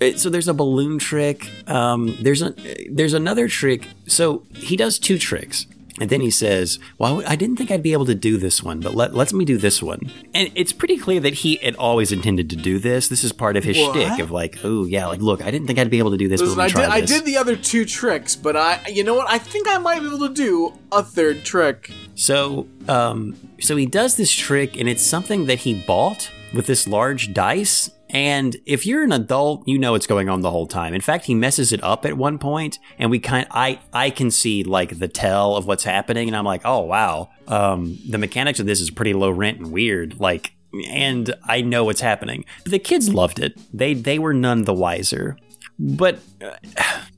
It- 0.00 0.18
so 0.20 0.28
there's 0.28 0.48
a 0.48 0.54
balloon 0.54 0.98
trick. 0.98 1.48
Um, 1.68 2.16
there's 2.20 2.42
a 2.42 2.54
there's 2.90 3.14
another 3.14 3.48
trick. 3.48 3.88
So 4.06 4.42
he 4.52 4.76
does 4.76 4.98
two 4.98 5.18
tricks, 5.18 5.66
and 6.00 6.10
then 6.10 6.20
he 6.20 6.30
says, 6.30 6.78
"Well, 6.98 7.22
I 7.26 7.36
didn't 7.36 7.56
think 7.56 7.70
I'd 7.70 7.82
be 7.82 7.92
able 7.92 8.06
to 8.06 8.14
do 8.14 8.36
this 8.36 8.62
one, 8.62 8.80
but 8.80 8.94
let 8.94 9.14
let 9.14 9.32
me 9.32 9.44
do 9.44 9.56
this 9.56 9.82
one." 9.82 10.00
And 10.34 10.50
it's 10.54 10.72
pretty 10.72 10.96
clear 10.98 11.20
that 11.20 11.34
he 11.34 11.56
had 11.56 11.74
always 11.76 12.12
intended 12.12 12.50
to 12.50 12.56
do 12.56 12.78
this. 12.78 13.08
This 13.08 13.24
is 13.24 13.32
part 13.32 13.56
of 13.56 13.64
his 13.64 13.76
What? 13.78 13.96
shtick 13.96 14.18
of 14.18 14.30
like, 14.30 14.58
"Oh 14.64 14.84
yeah, 14.84 15.06
like 15.06 15.20
look, 15.20 15.42
I 15.42 15.50
didn't 15.50 15.66
think 15.66 15.78
I'd 15.78 15.90
be 15.90 15.98
able 15.98 16.10
to 16.12 16.16
do 16.16 16.28
this, 16.28 16.40
Listen, 16.40 16.56
but 16.56 16.62
I 16.62 16.64
let 16.66 16.74
me 16.74 16.80
did, 16.80 16.86
try 16.86 16.94
I 16.96 17.00
this." 17.00 17.10
did 17.10 17.24
the 17.24 17.36
other 17.36 17.56
two 17.56 17.84
tricks, 17.84 18.36
but 18.36 18.56
I, 18.56 18.80
you 18.88 19.04
know 19.04 19.14
what? 19.14 19.28
I 19.30 19.38
think 19.38 19.66
I 19.68 19.78
might 19.78 20.00
be 20.00 20.06
able 20.06 20.28
to 20.28 20.34
do 20.34 20.72
a 20.92 21.02
third 21.02 21.44
trick. 21.44 21.90
So, 22.14 22.66
um, 22.88 23.36
so 23.60 23.76
he 23.76 23.86
does 23.86 24.16
this 24.16 24.32
trick, 24.32 24.76
and 24.78 24.88
it's 24.88 25.02
something 25.02 25.46
that 25.46 25.60
he 25.60 25.74
bought 25.86 26.30
with 26.54 26.66
this 26.66 26.86
large 26.88 27.32
dice. 27.34 27.90
And 28.10 28.56
if 28.66 28.86
you're 28.86 29.02
an 29.02 29.12
adult, 29.12 29.66
you 29.66 29.78
know 29.78 29.92
what's 29.92 30.06
going 30.06 30.28
on 30.28 30.40
the 30.40 30.50
whole 30.50 30.66
time. 30.66 30.94
In 30.94 31.00
fact, 31.00 31.24
he 31.24 31.34
messes 31.34 31.72
it 31.72 31.82
up 31.82 32.06
at 32.06 32.16
one 32.16 32.38
point, 32.38 32.78
and 32.98 33.10
we 33.10 33.18
kind, 33.18 33.46
I, 33.50 33.80
I 33.92 34.10
can 34.10 34.30
see 34.30 34.62
like 34.62 34.98
the 34.98 35.08
tell 35.08 35.56
of 35.56 35.66
what's 35.66 35.84
happening, 35.84 36.28
and 36.28 36.36
I'm 36.36 36.44
like, 36.44 36.62
oh 36.64 36.80
wow, 36.80 37.30
um, 37.48 37.98
the 38.08 38.18
mechanics 38.18 38.60
of 38.60 38.66
this 38.66 38.80
is 38.80 38.90
pretty 38.90 39.12
low 39.12 39.30
rent 39.30 39.58
and 39.58 39.72
weird. 39.72 40.20
Like, 40.20 40.52
and 40.88 41.34
I 41.44 41.62
know 41.62 41.84
what's 41.84 42.00
happening. 42.00 42.44
But 42.62 42.72
the 42.72 42.78
kids 42.78 43.12
loved 43.12 43.38
it. 43.38 43.58
They, 43.76 43.94
they 43.94 44.18
were 44.18 44.34
none 44.34 44.64
the 44.64 44.74
wiser. 44.74 45.36
But 45.78 46.20
uh, 46.40 46.56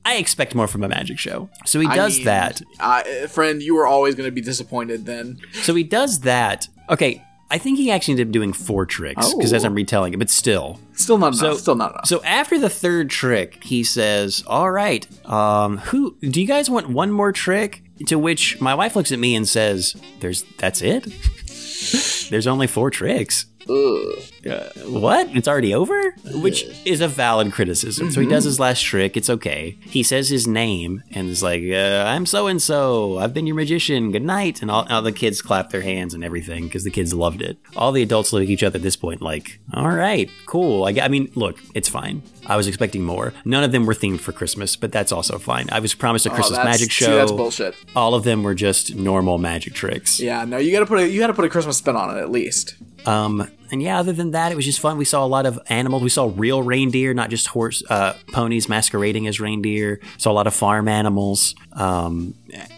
I 0.05 0.15
expect 0.15 0.55
more 0.55 0.67
from 0.67 0.83
a 0.83 0.89
magic 0.89 1.17
show. 1.19 1.49
So 1.65 1.79
he 1.79 1.87
I 1.87 1.95
does 1.95 2.17
mean, 2.17 2.25
that. 2.25 2.61
uh, 2.79 3.03
friend. 3.27 3.61
You 3.61 3.75
were 3.75 3.87
always 3.87 4.15
going 4.15 4.27
to 4.27 4.33
be 4.33 4.41
disappointed 4.41 5.05
then. 5.05 5.39
So 5.53 5.75
he 5.75 5.83
does 5.83 6.21
that. 6.21 6.67
Okay, 6.89 7.23
I 7.51 7.57
think 7.57 7.77
he 7.77 7.89
actually 7.89 8.13
ended 8.13 8.27
up 8.27 8.31
doing 8.31 8.53
four 8.53 8.85
tricks 8.85 9.33
because 9.33 9.53
as 9.53 9.63
Oh. 9.63 9.67
I'm 9.67 9.73
retelling 9.73 10.13
it, 10.13 10.17
but 10.19 10.29
still. 10.29 10.79
Still 10.93 11.17
not 11.17 11.27
enough. 11.33 11.39
So- 11.39 11.57
still 11.57 11.75
not 11.75 11.91
enough. 11.91 12.05
So 12.07 12.21
after 12.23 12.59
the 12.59 12.69
third 12.69 13.09
trick, 13.09 13.63
he 13.63 13.83
says, 13.83 14.43
"All 14.45 14.69
right, 14.71 15.07
um, 15.27 15.77
who 15.77 16.15
do 16.21 16.39
you 16.41 16.47
guys 16.47 16.69
want 16.69 16.89
one 16.89 17.11
more 17.11 17.31
trick?" 17.31 17.83
To 18.07 18.17
which 18.19 18.61
my 18.61 18.75
wife 18.75 18.95
looks 18.95 19.11
at 19.11 19.19
me 19.19 19.35
and 19.35 19.47
says, 19.47 19.95
"There's 20.19 20.43
that's 20.57 20.81
it. 20.81 21.05
There's 22.29 22.47
only 22.47 22.67
four 22.67 22.89
tricks." 22.91 23.45
Uh, 23.69 24.69
what? 24.87 25.27
It's 25.35 25.47
already 25.47 25.73
over? 25.73 26.11
Which 26.35 26.63
is 26.85 27.01
a 27.01 27.07
valid 27.07 27.51
criticism. 27.51 28.09
So 28.11 28.21
he 28.21 28.27
does 28.27 28.43
his 28.43 28.59
last 28.59 28.81
trick. 28.83 29.15
It's 29.15 29.29
okay. 29.29 29.77
He 29.81 30.01
says 30.03 30.29
his 30.29 30.47
name 30.47 31.03
and 31.11 31.29
is 31.29 31.43
like, 31.43 31.63
uh, 31.69 32.03
I'm 32.07 32.25
so 32.25 32.47
and 32.47 32.61
so. 32.61 33.17
I've 33.19 33.33
been 33.33 33.45
your 33.47 33.55
magician. 33.55 34.11
Good 34.11 34.23
night. 34.23 34.61
And 34.61 34.71
all, 34.71 34.87
all 34.89 35.01
the 35.01 35.11
kids 35.11 35.41
clap 35.41 35.69
their 35.69 35.81
hands 35.81 36.13
and 36.13 36.23
everything 36.23 36.65
because 36.65 36.83
the 36.83 36.91
kids 36.91 37.13
loved 37.13 37.41
it. 37.41 37.57
All 37.75 37.91
the 37.91 38.01
adults 38.01 38.33
look 38.33 38.43
at 38.43 38.49
each 38.49 38.63
other 38.63 38.77
at 38.77 38.81
this 38.81 38.95
point 38.95 39.21
like, 39.21 39.59
all 39.73 39.89
right, 39.91 40.29
cool. 40.45 40.85
I 40.85 41.07
mean, 41.07 41.31
look, 41.35 41.59
it's 41.75 41.89
fine. 41.89 42.23
I 42.47 42.55
was 42.55 42.67
expecting 42.67 43.03
more. 43.03 43.33
None 43.45 43.63
of 43.63 43.71
them 43.71 43.85
were 43.85 43.93
themed 43.93 44.21
for 44.21 44.31
Christmas, 44.31 44.75
but 44.75 44.91
that's 44.91 45.11
also 45.11 45.37
fine. 45.37 45.67
I 45.71 45.79
was 45.79 45.93
promised 45.93 46.25
a 46.25 46.29
Christmas 46.31 46.57
Oh, 46.59 46.63
magic 46.63 46.91
see, 46.91 47.05
show. 47.05 47.15
that's 47.17 47.31
bullshit. 47.31 47.75
All 47.95 48.15
of 48.15 48.23
them 48.23 48.41
were 48.41 48.55
just 48.55 48.95
normal 48.95 49.37
magic 49.37 49.73
tricks. 49.73 50.19
Yeah, 50.19 50.45
no, 50.45 50.57
you 50.57 50.71
got 50.71 50.79
to 50.79 50.85
put 50.87 50.99
a 50.99 51.07
you 51.07 51.19
got 51.19 51.27
to 51.27 51.33
put 51.33 51.45
a 51.45 51.49
Christmas 51.49 51.77
spin 51.77 51.95
on 51.95 52.17
it 52.17 52.19
at 52.19 52.31
least. 52.31 52.75
Um, 53.05 53.49
and 53.71 53.81
yeah, 53.81 53.99
other 53.99 54.13
than 54.13 54.31
that, 54.31 54.51
it 54.51 54.55
was 54.55 54.65
just 54.65 54.79
fun. 54.79 54.97
We 54.97 55.05
saw 55.05 55.23
a 55.25 55.27
lot 55.27 55.45
of 55.45 55.59
animals. 55.67 56.03
We 56.03 56.09
saw 56.09 56.31
real 56.35 56.61
reindeer, 56.63 57.13
not 57.13 57.29
just 57.29 57.47
horse, 57.47 57.83
uh, 57.89 58.13
ponies 58.31 58.67
masquerading 58.69 59.27
as 59.27 59.39
reindeer. 59.39 59.99
Saw 60.17 60.31
a 60.31 60.33
lot 60.33 60.47
of 60.47 60.53
farm 60.53 60.87
animals. 60.87 61.55
Um, 61.73 62.33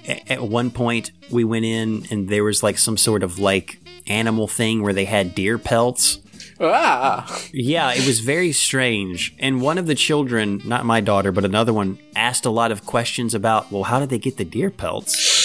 a- 0.07 0.31
at 0.31 0.41
one 0.43 0.71
point, 0.71 1.11
we 1.31 1.43
went 1.43 1.65
in 1.65 2.05
and 2.11 2.29
there 2.29 2.43
was 2.43 2.61
like 2.63 2.77
some 2.77 2.97
sort 2.97 3.23
of 3.23 3.39
like 3.39 3.79
animal 4.07 4.47
thing 4.47 4.81
where 4.81 4.93
they 4.93 5.05
had 5.05 5.33
deer 5.35 5.57
pelts. 5.57 6.19
Ah, 6.63 7.25
Yeah, 7.51 7.91
it 7.93 8.05
was 8.05 8.19
very 8.19 8.51
strange. 8.51 9.33
And 9.39 9.61
one 9.61 9.79
of 9.79 9.87
the 9.87 9.95
children, 9.95 10.61
not 10.63 10.85
my 10.85 11.01
daughter, 11.01 11.31
but 11.31 11.43
another 11.43 11.73
one, 11.73 11.97
asked 12.15 12.45
a 12.45 12.51
lot 12.51 12.71
of 12.71 12.85
questions 12.85 13.33
about, 13.33 13.71
well, 13.71 13.83
how 13.83 13.99
did 13.99 14.09
they 14.09 14.19
get 14.19 14.37
the 14.37 14.45
deer 14.45 14.69
pelts? 14.69 15.40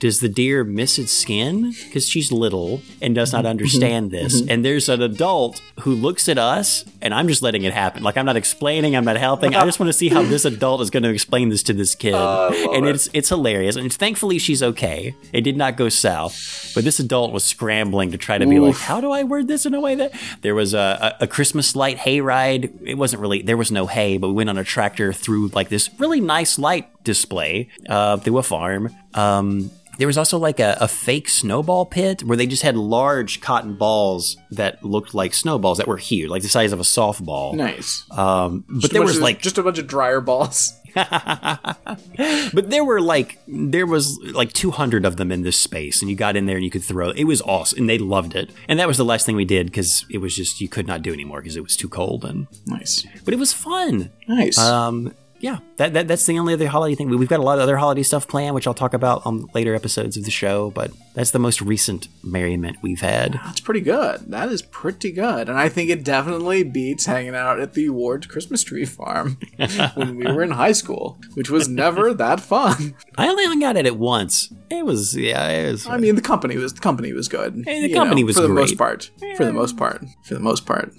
Does 0.00 0.20
the 0.20 0.30
deer 0.30 0.64
miss 0.64 0.98
its 0.98 1.12
skin? 1.12 1.74
Because 1.84 2.08
she's 2.08 2.32
little 2.32 2.80
and 3.02 3.14
does 3.14 3.32
not 3.32 3.44
understand 3.44 4.10
this. 4.10 4.40
And 4.48 4.64
there's 4.64 4.88
an 4.88 5.02
adult 5.02 5.60
who 5.80 5.94
looks 5.94 6.26
at 6.26 6.38
us, 6.38 6.86
and 7.02 7.12
I'm 7.12 7.28
just 7.28 7.42
letting 7.42 7.64
it 7.64 7.74
happen. 7.74 8.02
Like 8.02 8.16
I'm 8.16 8.24
not 8.24 8.36
explaining, 8.36 8.96
I'm 8.96 9.04
not 9.04 9.18
helping. 9.18 9.54
I 9.54 9.64
just 9.66 9.78
want 9.78 9.88
to 9.88 9.92
see 9.92 10.08
how 10.08 10.22
this 10.22 10.46
adult 10.46 10.80
is 10.80 10.88
going 10.88 11.02
to 11.02 11.10
explain 11.10 11.50
this 11.50 11.62
to 11.64 11.74
this 11.74 11.94
kid. 11.94 12.14
and 12.74 12.86
it's 12.86 13.08
it's 13.12 13.28
hilarious. 13.28 13.76
And 13.76 13.92
thankfully 13.92 14.38
she's 14.38 14.62
okay. 14.62 15.14
It 15.32 15.42
did 15.42 15.56
not 15.56 15.76
go 15.76 15.90
south. 15.90 16.72
But 16.74 16.84
this 16.84 16.98
adult 16.98 17.32
was 17.32 17.44
scrambling 17.44 18.12
to 18.12 18.18
try 18.18 18.38
to 18.38 18.46
be 18.46 18.58
like, 18.58 18.76
how 18.76 19.00
do 19.00 19.10
I 19.10 19.24
word 19.24 19.48
this 19.48 19.66
in 19.66 19.74
a 19.74 19.80
way 19.80 19.96
that 19.96 20.12
there 20.40 20.54
was 20.54 20.72
a, 20.72 21.16
a, 21.20 21.24
a 21.24 21.26
Christmas 21.26 21.76
light 21.76 21.98
hayride. 21.98 22.70
It 22.86 22.94
wasn't 22.94 23.20
really 23.20 23.42
there 23.42 23.56
was 23.56 23.70
no 23.70 23.86
hay, 23.86 24.16
but 24.16 24.28
we 24.28 24.34
went 24.34 24.50
on 24.50 24.56
a 24.56 24.64
tractor 24.64 25.12
through 25.12 25.48
like 25.48 25.68
this 25.68 25.90
really 25.98 26.20
nice 26.20 26.58
light 26.58 26.99
display 27.04 27.68
uh, 27.88 28.16
through 28.18 28.38
a 28.38 28.42
farm. 28.42 28.94
Um, 29.14 29.70
there 29.98 30.06
was 30.06 30.16
also 30.16 30.38
like 30.38 30.60
a, 30.60 30.78
a 30.80 30.88
fake 30.88 31.28
snowball 31.28 31.84
pit 31.84 32.22
where 32.22 32.36
they 32.36 32.46
just 32.46 32.62
had 32.62 32.74
large 32.76 33.40
cotton 33.42 33.74
balls 33.74 34.36
that 34.50 34.82
looked 34.82 35.12
like 35.14 35.34
snowballs 35.34 35.76
that 35.76 35.86
were 35.86 35.98
huge, 35.98 36.30
like 36.30 36.42
the 36.42 36.48
size 36.48 36.72
of 36.72 36.80
a 36.80 36.84
softball. 36.84 37.54
nice. 37.54 38.04
Um, 38.10 38.64
but 38.68 38.80
Just 38.80 38.92
there 38.94 39.02
was 39.02 39.16
of- 39.18 39.22
like 39.22 39.42
just 39.42 39.58
a 39.58 39.62
bunch 39.62 39.78
of 39.78 39.86
dryer 39.86 40.20
balls. 40.22 40.72
but 40.96 42.70
there 42.70 42.84
were 42.84 43.00
like 43.00 43.38
there 43.46 43.86
was 43.86 44.18
like 44.32 44.52
200 44.52 45.04
of 45.04 45.16
them 45.16 45.30
in 45.30 45.42
this 45.42 45.56
space 45.56 46.00
and 46.02 46.10
you 46.10 46.16
got 46.16 46.34
in 46.36 46.46
there 46.46 46.56
and 46.56 46.64
you 46.64 46.70
could 46.70 46.82
throw 46.82 47.10
it 47.10 47.24
was 47.24 47.40
awesome 47.42 47.78
and 47.78 47.88
they 47.88 47.96
loved 47.98 48.34
it 48.34 48.50
and 48.68 48.78
that 48.80 48.88
was 48.88 48.96
the 48.96 49.04
last 49.04 49.24
thing 49.24 49.36
we 49.36 49.44
did 49.44 49.66
because 49.66 50.04
it 50.10 50.18
was 50.18 50.34
just 50.34 50.60
you 50.60 50.68
could 50.68 50.86
not 50.88 51.02
do 51.02 51.12
anymore 51.12 51.40
because 51.40 51.54
it 51.56 51.62
was 51.62 51.76
too 51.76 51.88
cold 51.88 52.24
and 52.24 52.48
Nice, 52.66 53.06
but 53.24 53.32
it 53.32 53.38
was 53.38 53.52
fun 53.52 54.10
nice. 54.26 54.58
um 54.58 55.14
yeah 55.40 55.58
that, 55.76 55.92
that 55.94 56.06
that's 56.08 56.26
the 56.26 56.38
only 56.38 56.52
other 56.54 56.68
holiday 56.68 56.94
thing 56.94 57.08
We- 57.08 57.16
we've 57.16 57.28
got 57.28 57.40
a 57.40 57.42
lot 57.42 57.58
of 57.58 57.62
other 57.62 57.76
holiday 57.78 58.02
stuff 58.02 58.28
planned 58.28 58.54
which 58.54 58.66
i'll 58.66 58.74
talk 58.74 58.94
about 58.94 59.24
on 59.24 59.46
later 59.54 59.74
episodes 59.74 60.16
of 60.16 60.24
the 60.24 60.30
show 60.30 60.70
but 60.70 60.90
that's 61.14 61.30
the 61.32 61.38
most 61.38 61.60
recent 61.60 62.08
merriment 62.22 62.76
we've 62.82 63.00
had 63.00 63.34
That's 63.44 63.60
pretty 63.60 63.80
good. 63.80 64.30
That 64.30 64.48
is 64.50 64.62
pretty 64.62 65.10
good, 65.10 65.48
and 65.48 65.58
I 65.58 65.68
think 65.68 65.90
it 65.90 66.04
definitely 66.04 66.62
beats 66.62 67.06
hanging 67.06 67.34
out 67.34 67.58
at 67.58 67.74
the 67.74 67.88
Ward 67.90 68.28
Christmas 68.28 68.62
tree 68.62 68.84
farm 68.84 69.36
when 69.94 70.16
we 70.16 70.24
were 70.24 70.42
in 70.44 70.52
high 70.52 70.70
school, 70.72 71.18
which 71.34 71.50
was 71.50 71.68
never 71.68 72.14
that 72.14 72.38
fun. 72.40 72.94
i 73.18 73.26
only 73.28 73.44
hung 73.44 73.64
out 73.64 73.76
at 73.76 73.86
it 73.86 73.96
once 73.96 74.52
it 74.70 74.86
was 74.86 75.16
yeah 75.16 75.48
it 75.48 75.72
was 75.72 75.86
I 75.88 75.96
mean, 75.96 76.14
the 76.14 76.22
company 76.22 76.56
was 76.56 76.72
the 76.74 76.80
company 76.80 77.12
was 77.12 77.26
good. 77.26 77.60
Hey, 77.66 77.80
the 77.82 77.88
you 77.88 77.94
company 77.94 78.22
was 78.22 78.36
for 78.36 78.42
the 78.42 78.48
most 78.48 78.76
great. 78.76 78.78
part. 78.78 79.10
For 79.36 79.44
the 79.44 79.52
most 79.52 79.76
part. 79.76 80.04
For 80.24 80.34
the 80.34 80.40
most 80.40 80.64
part. 80.64 80.92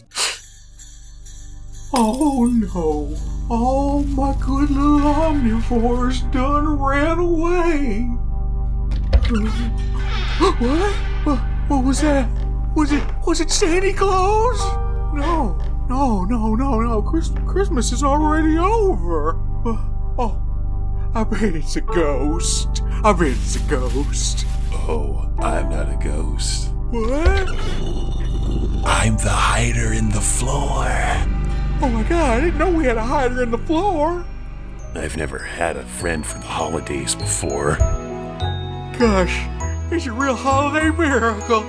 Oh 1.93 2.45
no. 2.45 3.15
All 3.51 4.01
my 4.03 4.33
good 4.39 4.69
little 4.69 5.01
omnivores 5.01 6.21
done 6.31 6.79
ran 6.79 7.19
away. 7.19 8.03
what? 10.39 10.93
what? 11.25 11.37
What 11.67 11.83
was 11.83 11.99
that? 11.99 12.29
Was 12.77 12.93
it 12.93 13.03
was 13.27 13.41
it 13.41 13.51
Santa 13.51 13.91
Claus? 13.91 14.57
No, 15.13 15.57
no, 15.89 16.23
no, 16.23 16.55
no, 16.55 16.79
no. 16.79 17.01
Chris, 17.01 17.33
Christmas 17.45 17.91
is 17.91 18.05
already 18.05 18.57
over. 18.57 19.31
Uh, 19.65 19.75
oh, 20.17 21.11
I 21.13 21.25
bet 21.25 21.43
it's 21.43 21.75
a 21.75 21.81
ghost. 21.81 22.81
I 23.03 23.11
bet 23.11 23.31
it's 23.31 23.57
a 23.57 23.69
ghost. 23.69 24.45
Oh, 24.71 25.29
I'm 25.39 25.69
not 25.69 25.89
a 25.89 25.97
ghost. 26.01 26.69
What? 26.91 27.49
I'm 28.85 29.17
the 29.17 29.29
hider 29.29 29.91
in 29.91 30.07
the 30.07 30.21
floor. 30.21 30.87
Oh 31.83 31.89
my 31.89 32.03
god, 32.03 32.37
I 32.37 32.41
didn't 32.41 32.59
know 32.59 32.69
we 32.69 32.85
had 32.85 32.97
a 32.97 33.03
hider 33.03 33.41
in 33.41 33.49
the 33.49 33.57
floor. 33.57 34.23
I've 34.93 35.17
never 35.17 35.39
had 35.39 35.77
a 35.77 35.83
friend 35.83 36.23
for 36.23 36.37
the 36.37 36.45
holidays 36.45 37.15
before. 37.15 37.77
Gosh, 38.99 39.47
it's 39.91 40.05
a 40.05 40.11
real 40.11 40.35
holiday 40.35 40.91
miracle. 40.91 41.63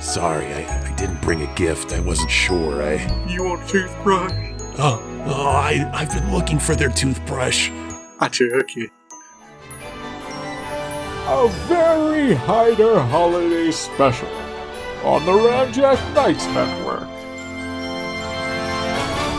Sorry, 0.00 0.46
I, 0.46 0.90
I 0.90 0.94
didn't 0.96 1.20
bring 1.20 1.42
a 1.42 1.54
gift. 1.56 1.92
I 1.92 2.00
wasn't 2.00 2.30
sure. 2.30 2.82
I. 2.82 3.26
You 3.28 3.44
want 3.44 3.64
a 3.64 3.68
toothbrush? 3.68 4.32
Oh, 4.78 5.02
oh 5.26 5.46
I, 5.46 5.90
I've 5.92 6.10
been 6.10 6.32
looking 6.32 6.58
for 6.58 6.74
their 6.74 6.88
toothbrush. 6.88 7.70
I 8.20 8.28
took 8.28 8.76
it. 8.78 8.90
A 11.26 11.48
very 11.66 12.32
hider 12.32 12.98
holiday 12.98 13.72
special 13.72 14.28
on 15.04 15.26
the 15.26 15.32
Ramjack 15.32 16.14
Nights 16.14 16.46
Network. 16.46 17.17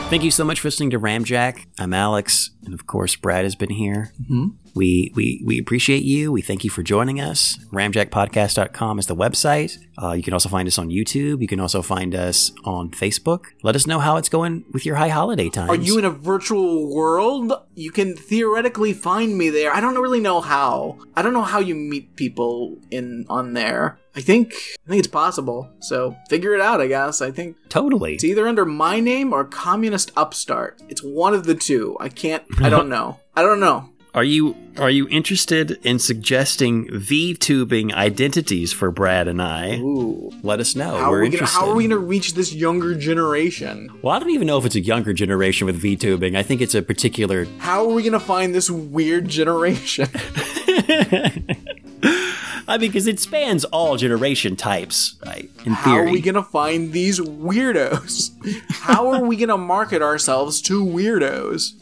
Thank 0.10 0.24
you 0.24 0.32
so 0.32 0.44
much 0.44 0.60
for 0.60 0.68
listening 0.68 0.90
to 0.90 1.00
ramjack 1.00 1.66
i'm 1.78 1.94
alex 1.94 2.52
and 2.66 2.74
of 2.74 2.88
course 2.88 3.16
brad 3.16 3.44
has 3.44 3.56
been 3.56 3.70
here 3.70 4.12
We, 4.76 5.12
we, 5.16 5.42
we 5.44 5.60
appreciate 5.60 6.04
you. 6.04 6.32
We 6.32 6.42
thank 6.44 6.64
you 6.64 6.70
for 6.70 6.84
joining 6.84 7.20
us. 7.20 7.58
RamjackPodcast.com 7.74 9.00
is 9.00 9.08
the 9.08 9.16
website. 9.16 9.78
Uh, 10.02 10.12
you 10.14 10.22
can 10.22 10.32
also 10.32 10.48
find 10.48 10.68
us 10.68 10.78
on 10.78 10.90
YouTube. 10.90 11.42
You 11.42 11.48
can 11.48 11.60
also 11.60 11.82
find 11.82 12.14
us 12.14 12.52
on 12.64 12.92
Facebook. 12.92 13.46
Let 13.64 13.76
us 13.76 13.88
know 13.88 14.00
how 14.00 14.18
it's 14.18 14.30
going 14.30 14.64
with 14.72 14.86
your 14.86 14.96
high 14.96 15.10
holiday 15.10 15.50
times. 15.50 15.72
Are 15.72 15.76
you 15.76 15.98
in 15.98 16.06
a 16.06 16.12
virtual 16.12 16.94
world? 16.96 17.52
You 17.74 17.92
can 17.92 18.16
theoretically 18.16 18.94
find 18.94 19.36
me 19.38 19.50
there. 19.50 19.74
I 19.74 19.82
don't 19.82 19.96
really 19.96 20.22
know 20.22 20.40
how. 20.40 21.00
I 21.16 21.24
don't 21.24 21.34
know 21.34 21.42
how 21.42 21.60
you 21.60 21.74
meet 21.74 22.16
people 22.16 22.78
in 22.92 23.26
on 23.28 23.54
there. 23.54 23.98
I 24.20 24.22
think 24.22 24.54
I 24.86 24.90
think 24.90 25.00
it's 25.00 25.08
possible. 25.08 25.70
So 25.80 26.16
figure 26.30 26.54
it 26.54 26.62
out. 26.62 26.82
I 26.82 26.88
guess. 26.88 27.22
I 27.22 27.32
think 27.32 27.56
totally. 27.70 28.16
it's 28.16 28.24
either 28.24 28.48
under 28.48 28.66
my 28.66 29.00
name 29.00 29.32
or 29.34 29.46
Communist 29.46 30.12
Upstart. 30.18 30.82
It's 30.90 31.02
one 31.02 31.34
of 31.34 31.46
the 31.46 31.56
two. 31.56 31.96
I 32.00 32.10
can't. 32.10 32.44
I 32.60 32.70
don't 32.70 32.90
know. 32.96 33.20
I 33.36 33.42
don't 33.42 33.60
know. 33.60 33.90
Are 34.16 34.24
you 34.24 34.56
are 34.78 34.90
you 34.90 35.08
interested 35.10 35.78
in 35.86 36.00
suggesting 36.00 36.88
VTubing 36.88 37.94
identities 37.94 38.74
for 38.74 38.90
Brad 38.92 39.28
and 39.28 39.40
I? 39.42 39.78
Ooh. 39.78 40.32
Let 40.42 40.60
us 40.60 40.76
know. 40.76 40.98
How 40.98 41.12
We're 41.12 41.20
are 41.20 41.22
we 41.22 41.28
gonna 41.28 41.34
interested. 41.36 41.60
How 41.60 41.70
are 41.70 41.76
we 41.76 41.84
gonna 41.88 41.98
reach 42.00 42.34
this 42.34 42.52
younger 42.54 42.96
generation? 42.96 43.90
well, 44.02 44.16
I 44.16 44.20
don't 44.20 44.32
even 44.32 44.48
know 44.48 44.58
if 44.58 44.66
it's 44.66 44.76
a 44.76 44.82
younger 44.82 45.14
generation 45.14 45.68
with 45.68 45.82
VTubing. 45.82 46.36
I 46.36 46.42
think 46.44 46.60
it's 46.60 46.74
a 46.76 46.82
particular. 46.82 47.46
How 47.60 47.88
are 47.88 47.94
we 47.94 48.02
gonna 48.04 48.20
find 48.20 48.54
this 48.54 48.70
weird 48.70 49.28
generation? 49.28 50.08
I 52.70 52.78
mean, 52.78 52.90
because 52.90 53.08
it 53.08 53.20
spans 53.20 53.66
all 53.66 53.98
generation 53.98 54.56
types, 54.56 55.16
right? 55.26 55.50
In 55.66 55.74
How 55.74 55.92
theory. 55.96 56.08
are 56.08 56.12
we 56.12 56.22
gonna 56.22 56.44
find 56.44 56.94
these 56.94 57.20
weirdos? 57.20 58.32
How 58.70 59.12
are 59.12 59.24
we 59.24 59.36
gonna 59.36 59.58
market 59.58 60.02
ourselves 60.02 60.62
to 60.64 60.84
weirdos? 60.86 61.74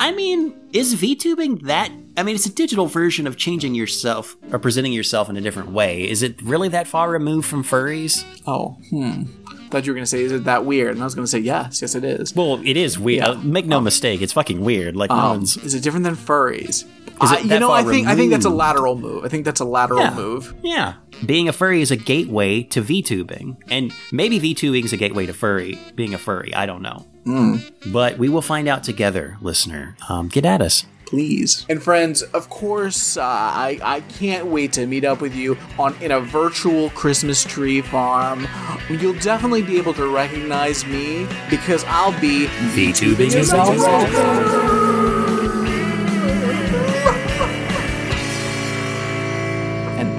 I 0.00 0.10
mean, 0.12 0.54
is 0.72 0.96
VTubing 0.96 1.62
that? 1.62 1.92
I 2.16 2.22
mean, 2.24 2.34
it's 2.34 2.46
a 2.46 2.52
digital 2.52 2.86
version 2.86 3.26
of 3.26 3.36
changing 3.36 3.74
yourself 3.76 4.36
or 4.50 4.58
presenting 4.58 4.92
yourself 4.92 5.28
in 5.30 5.36
a 5.36 5.40
different 5.40 5.70
way. 5.70 6.08
Is 6.08 6.22
it 6.24 6.40
really 6.42 6.68
that 6.70 6.88
far 6.88 7.08
removed 7.10 7.46
from 7.46 7.62
furries? 7.62 8.24
Oh, 8.46 8.78
hmm. 8.90 9.24
Thought 9.70 9.86
you 9.86 9.92
were 9.92 9.94
gonna 9.94 10.06
say, 10.06 10.24
"Is 10.24 10.32
it 10.32 10.42
that 10.44 10.64
weird?" 10.64 10.90
And 10.94 11.00
I 11.00 11.04
was 11.04 11.14
gonna 11.14 11.28
say, 11.28 11.38
"Yes, 11.38 11.80
yes, 11.80 11.94
it 11.94 12.02
is." 12.02 12.34
Well, 12.34 12.60
it 12.64 12.76
is 12.76 12.98
weird. 12.98 13.18
Yeah. 13.22 13.28
Uh, 13.30 13.34
make 13.36 13.66
no 13.66 13.80
mistake, 13.80 14.20
it's 14.20 14.32
fucking 14.32 14.60
weird. 14.62 14.96
Like 14.96 15.10
no 15.10 15.16
Um, 15.16 15.30
one's. 15.36 15.56
is 15.58 15.74
it 15.74 15.84
different 15.84 16.02
than 16.02 16.16
furries? 16.16 16.84
Is 17.22 17.32
it 17.32 17.38
I- 17.38 17.40
you 17.54 17.60
know, 17.60 17.70
I 17.70 17.82
think 17.84 18.06
I 18.08 18.14
think 18.16 18.30
that's 18.30 18.44
a 18.46 18.50
lateral 18.50 18.96
move. 18.96 19.24
I 19.24 19.28
think 19.28 19.44
that's 19.44 19.60
a 19.60 19.64
lateral 19.64 20.00
Yeah. 20.00 20.14
move. 20.14 20.54
Yeah, 20.62 20.94
being 21.26 21.48
a 21.48 21.52
furry 21.52 21.82
is 21.82 21.90
a 21.90 21.96
gateway 21.96 22.62
to 22.64 22.82
VTubing, 22.82 23.56
and 23.70 23.92
maybe 24.12 24.38
VTubing 24.40 24.84
is 24.84 24.92
a 24.92 24.96
gateway 24.96 25.26
to 25.26 25.32
furry. 25.32 25.78
Being 25.94 26.14
a 26.14 26.18
furry, 26.18 26.54
I 26.54 26.66
don't 26.66 26.82
know. 26.82 27.06
Hmm. 27.24 27.56
But 27.92 28.18
we 28.18 28.28
will 28.28 28.40
find 28.42 28.66
out 28.68 28.82
together, 28.84 29.36
listener. 29.42 29.96
Um, 30.08 30.28
get 30.28 30.44
at 30.44 30.62
us. 30.62 30.84
please. 31.10 31.66
And 31.68 31.82
friends, 31.82 32.22
of 32.22 32.48
course, 32.48 33.16
uh, 33.16 33.22
I 33.24 33.80
I 33.82 34.00
can't 34.20 34.46
wait 34.46 34.72
to 34.74 34.86
meet 34.86 35.04
up 35.04 35.20
with 35.20 35.34
you 35.34 35.58
on 35.76 35.96
in 36.00 36.12
a 36.12 36.20
virtual 36.20 36.88
Christmas 36.90 37.42
tree 37.42 37.80
farm. 37.80 38.46
You'll 38.88 39.18
definitely 39.18 39.62
be 39.62 39.76
able 39.76 39.92
to 39.94 40.06
recognize 40.06 40.86
me 40.86 41.26
because 41.50 41.82
I'll 41.88 42.14
be 42.20 42.46
VTubing 42.76 43.34
is 43.34 43.50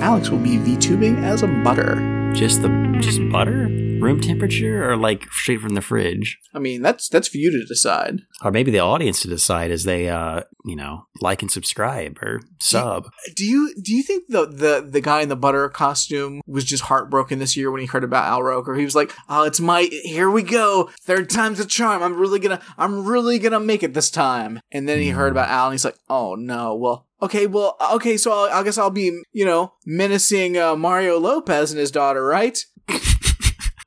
Alex 0.01 0.29
will 0.29 0.39
be 0.39 0.57
VTubing 0.57 1.23
as 1.23 1.43
a 1.43 1.47
butter. 1.47 2.31
Just 2.33 2.63
the 2.63 2.69
just 2.99 3.19
butter, 3.29 3.67
room 4.01 4.19
temperature, 4.19 4.89
or 4.89 4.97
like 4.97 5.31
straight 5.31 5.61
from 5.61 5.75
the 5.75 5.81
fridge, 5.81 6.39
I 6.53 6.59
mean, 6.59 6.81
that's 6.81 7.07
that's 7.09 7.27
for 7.27 7.37
you 7.37 7.51
to 7.51 7.65
decide. 7.65 8.21
or 8.43 8.51
maybe 8.51 8.71
the 8.71 8.79
audience 8.79 9.21
to 9.21 9.27
decide 9.27 9.71
as 9.71 9.83
they, 9.83 10.09
uh, 10.09 10.41
you 10.65 10.75
know, 10.75 11.05
like 11.21 11.41
and 11.41 11.51
subscribe 11.51 12.17
or 12.21 12.41
sub. 12.59 13.09
Do 13.35 13.45
you 13.45 13.73
do 13.81 13.93
you 13.93 14.03
think 14.03 14.25
the 14.29 14.45
the 14.45 14.85
the 14.87 15.01
guy 15.01 15.21
in 15.21 15.29
the 15.29 15.35
butter 15.35 15.67
costume 15.69 16.41
was 16.45 16.65
just 16.65 16.83
heartbroken 16.83 17.39
this 17.39 17.55
year 17.55 17.71
when 17.71 17.81
he 17.81 17.87
heard 17.87 18.03
about 18.03 18.25
Al 18.25 18.43
Roker? 18.43 18.75
He 18.75 18.85
was 18.85 18.95
like, 18.95 19.13
"Oh, 19.29 19.43
it's 19.43 19.59
my 19.59 19.83
here 20.03 20.29
we 20.29 20.43
go, 20.43 20.89
third 21.01 21.29
time's 21.29 21.59
a 21.59 21.65
charm. 21.65 22.03
I'm 22.03 22.17
really 22.19 22.39
gonna 22.39 22.61
I'm 22.77 23.05
really 23.05 23.39
gonna 23.39 23.59
make 23.59 23.83
it 23.83 23.93
this 23.93 24.09
time." 24.11 24.59
And 24.71 24.87
then 24.89 24.99
he 24.99 25.09
heard 25.09 25.31
about 25.31 25.49
Al, 25.49 25.67
and 25.67 25.73
he's 25.73 25.85
like, 25.85 25.97
"Oh 26.09 26.35
no, 26.35 26.75
well." 26.75 27.07
Okay, 27.23 27.45
well, 27.45 27.77
okay, 27.93 28.17
so 28.17 28.31
I'll, 28.31 28.49
I 28.51 28.63
guess 28.63 28.79
I'll 28.79 28.89
be, 28.89 29.21
you 29.31 29.45
know, 29.45 29.73
menacing 29.85 30.57
uh, 30.57 30.75
Mario 30.75 31.19
Lopez 31.19 31.69
and 31.69 31.79
his 31.79 31.91
daughter, 31.91 32.25
right? 32.25 32.57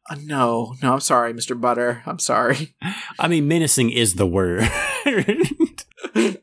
Uh, 0.08 0.16
no, 0.22 0.74
no, 0.82 0.92
I'm 0.94 1.00
sorry, 1.00 1.32
Mr. 1.32 1.58
Butter. 1.58 2.02
I'm 2.06 2.18
sorry. 2.18 2.74
I 3.18 3.28
mean, 3.28 3.48
menacing 3.48 3.90
is 3.90 4.14
the 4.14 4.26
word. 4.26 4.62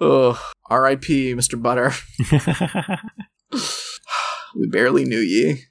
Ugh. 0.00 0.36
R.I.P., 0.70 1.34
Mr. 1.34 1.60
Butter. 1.60 1.92
We 4.56 4.66
barely 4.66 5.04
knew 5.04 5.20
ye. 5.20 5.64